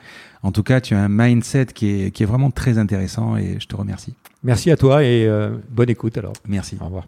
en 0.43 0.51
tout 0.51 0.63
cas, 0.63 0.81
tu 0.81 0.95
as 0.95 1.01
un 1.01 1.09
mindset 1.09 1.67
qui 1.67 1.89
est, 1.89 2.11
qui 2.11 2.25
est 2.25 2.27
vraiment 2.27 2.51
très 2.51 2.79
intéressant 2.79 3.37
et 3.37 3.59
je 3.61 3.67
te 3.67 3.77
remercie. 3.77 4.15
Merci 4.43 4.71
à 4.71 4.77
toi 4.77 5.05
et 5.05 5.27
euh, 5.27 5.51
bonne 5.71 5.91
écoute 5.91 6.19
alors. 6.19 6.33
Merci. 6.49 6.77
Au 6.81 6.87
revoir. 6.87 7.07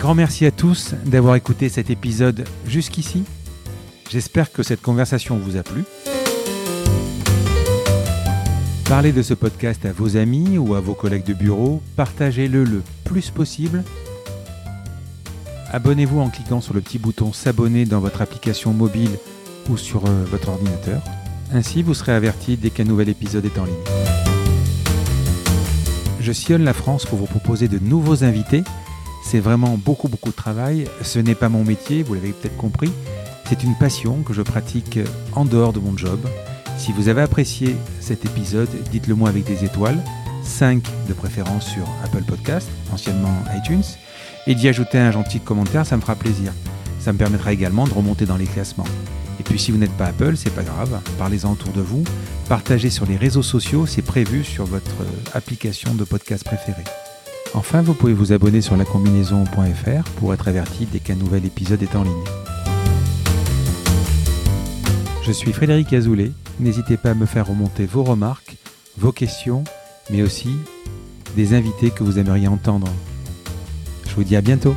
Grand 0.00 0.14
merci 0.14 0.46
à 0.46 0.50
tous 0.50 0.94
d'avoir 1.04 1.36
écouté 1.36 1.68
cet 1.68 1.90
épisode 1.90 2.48
jusqu'ici. 2.66 3.22
J'espère 4.08 4.50
que 4.50 4.62
cette 4.62 4.80
conversation 4.80 5.36
vous 5.36 5.58
a 5.58 5.62
plu. 5.62 5.84
Parlez 8.86 9.12
de 9.12 9.20
ce 9.20 9.34
podcast 9.34 9.84
à 9.84 9.92
vos 9.92 10.16
amis 10.16 10.56
ou 10.56 10.74
à 10.74 10.80
vos 10.80 10.94
collègues 10.94 11.26
de 11.26 11.34
bureau, 11.34 11.82
partagez-le 11.96 12.64
le 12.64 12.82
plus 13.04 13.28
possible 13.30 13.84
Abonnez-vous 15.70 16.18
en 16.18 16.30
cliquant 16.30 16.62
sur 16.62 16.72
le 16.72 16.80
petit 16.80 16.98
bouton 16.98 17.34
S'abonner 17.34 17.84
dans 17.84 18.00
votre 18.00 18.22
application 18.22 18.72
mobile 18.72 19.18
ou 19.68 19.76
sur 19.76 20.06
euh, 20.06 20.24
votre 20.24 20.48
ordinateur. 20.48 21.02
Ainsi, 21.52 21.82
vous 21.82 21.94
serez 21.94 22.12
averti 22.12 22.56
dès 22.56 22.70
qu'un 22.70 22.84
nouvel 22.84 23.10
épisode 23.10 23.44
est 23.44 23.58
en 23.58 23.66
ligne. 23.66 23.74
Je 26.20 26.32
sillonne 26.32 26.64
la 26.64 26.72
France 26.72 27.04
pour 27.04 27.18
vous 27.18 27.26
proposer 27.26 27.68
de 27.68 27.78
nouveaux 27.78 28.24
invités. 28.24 28.64
C'est 29.22 29.40
vraiment 29.40 29.76
beaucoup 29.76 30.08
beaucoup 30.08 30.30
de 30.30 30.34
travail. 30.34 30.86
Ce 31.02 31.18
n'est 31.18 31.34
pas 31.34 31.48
mon 31.48 31.64
métier, 31.64 32.02
vous 32.02 32.14
l'avez 32.14 32.32
peut-être 32.32 32.56
compris. 32.56 32.90
C'est 33.48 33.62
une 33.64 33.74
passion 33.74 34.22
que 34.22 34.32
je 34.32 34.42
pratique 34.42 34.98
en 35.34 35.44
dehors 35.44 35.72
de 35.72 35.80
mon 35.80 35.96
job. 35.96 36.20
Si 36.78 36.92
vous 36.92 37.08
avez 37.08 37.22
apprécié 37.22 37.76
cet 38.00 38.24
épisode, 38.24 38.70
dites-le 38.90 39.14
moi 39.14 39.28
avec 39.28 39.44
des 39.44 39.64
étoiles, 39.64 40.02
5 40.44 40.82
de 41.08 41.12
préférence 41.12 41.66
sur 41.66 41.84
Apple 42.04 42.22
Podcast, 42.22 42.68
anciennement 42.92 43.34
iTunes, 43.56 43.82
et 44.46 44.54
d'y 44.54 44.68
ajouter 44.68 44.98
un 44.98 45.10
gentil 45.10 45.40
commentaire, 45.40 45.84
ça 45.84 45.96
me 45.96 46.00
fera 46.00 46.14
plaisir. 46.14 46.52
Ça 47.00 47.12
me 47.12 47.18
permettra 47.18 47.52
également 47.52 47.86
de 47.86 47.92
remonter 47.92 48.24
dans 48.24 48.36
les 48.36 48.46
classements. 48.46 48.86
Et 49.40 49.42
puis 49.42 49.58
si 49.58 49.72
vous 49.72 49.78
n'êtes 49.78 49.96
pas 49.96 50.06
Apple, 50.06 50.36
c'est 50.36 50.54
pas 50.54 50.62
grave, 50.62 51.00
parlez-en 51.18 51.52
autour 51.52 51.72
de 51.72 51.80
vous, 51.80 52.04
partagez 52.48 52.90
sur 52.90 53.06
les 53.06 53.16
réseaux 53.16 53.42
sociaux, 53.42 53.86
c'est 53.86 54.02
prévu 54.02 54.44
sur 54.44 54.64
votre 54.64 55.00
euh, 55.00 55.34
application 55.34 55.94
de 55.94 56.04
podcast 56.04 56.44
préférée. 56.44 56.84
Enfin, 57.54 57.82
vous 57.82 57.94
pouvez 57.94 58.12
vous 58.12 58.32
abonner 58.32 58.60
sur 58.60 58.76
lacombinaison.fr 58.76 60.10
pour 60.18 60.32
être 60.32 60.48
averti 60.48 60.86
dès 60.86 61.00
qu'un 61.00 61.16
nouvel 61.16 61.44
épisode 61.44 61.82
est 61.82 61.96
en 61.96 62.04
ligne. 62.04 62.24
Je 65.22 65.32
suis 65.32 65.52
Frédéric 65.52 65.92
Azoulay, 65.92 66.32
n'hésitez 66.60 66.96
pas 66.96 67.10
à 67.10 67.14
me 67.14 67.26
faire 67.26 67.46
remonter 67.46 67.86
vos 67.86 68.04
remarques, 68.04 68.56
vos 68.98 69.12
questions, 69.12 69.64
mais 70.10 70.22
aussi 70.22 70.50
des 71.36 71.54
invités 71.54 71.90
que 71.90 72.04
vous 72.04 72.18
aimeriez 72.18 72.48
entendre. 72.48 72.88
Je 74.08 74.14
vous 74.14 74.24
dis 74.24 74.36
à 74.36 74.40
bientôt. 74.40 74.74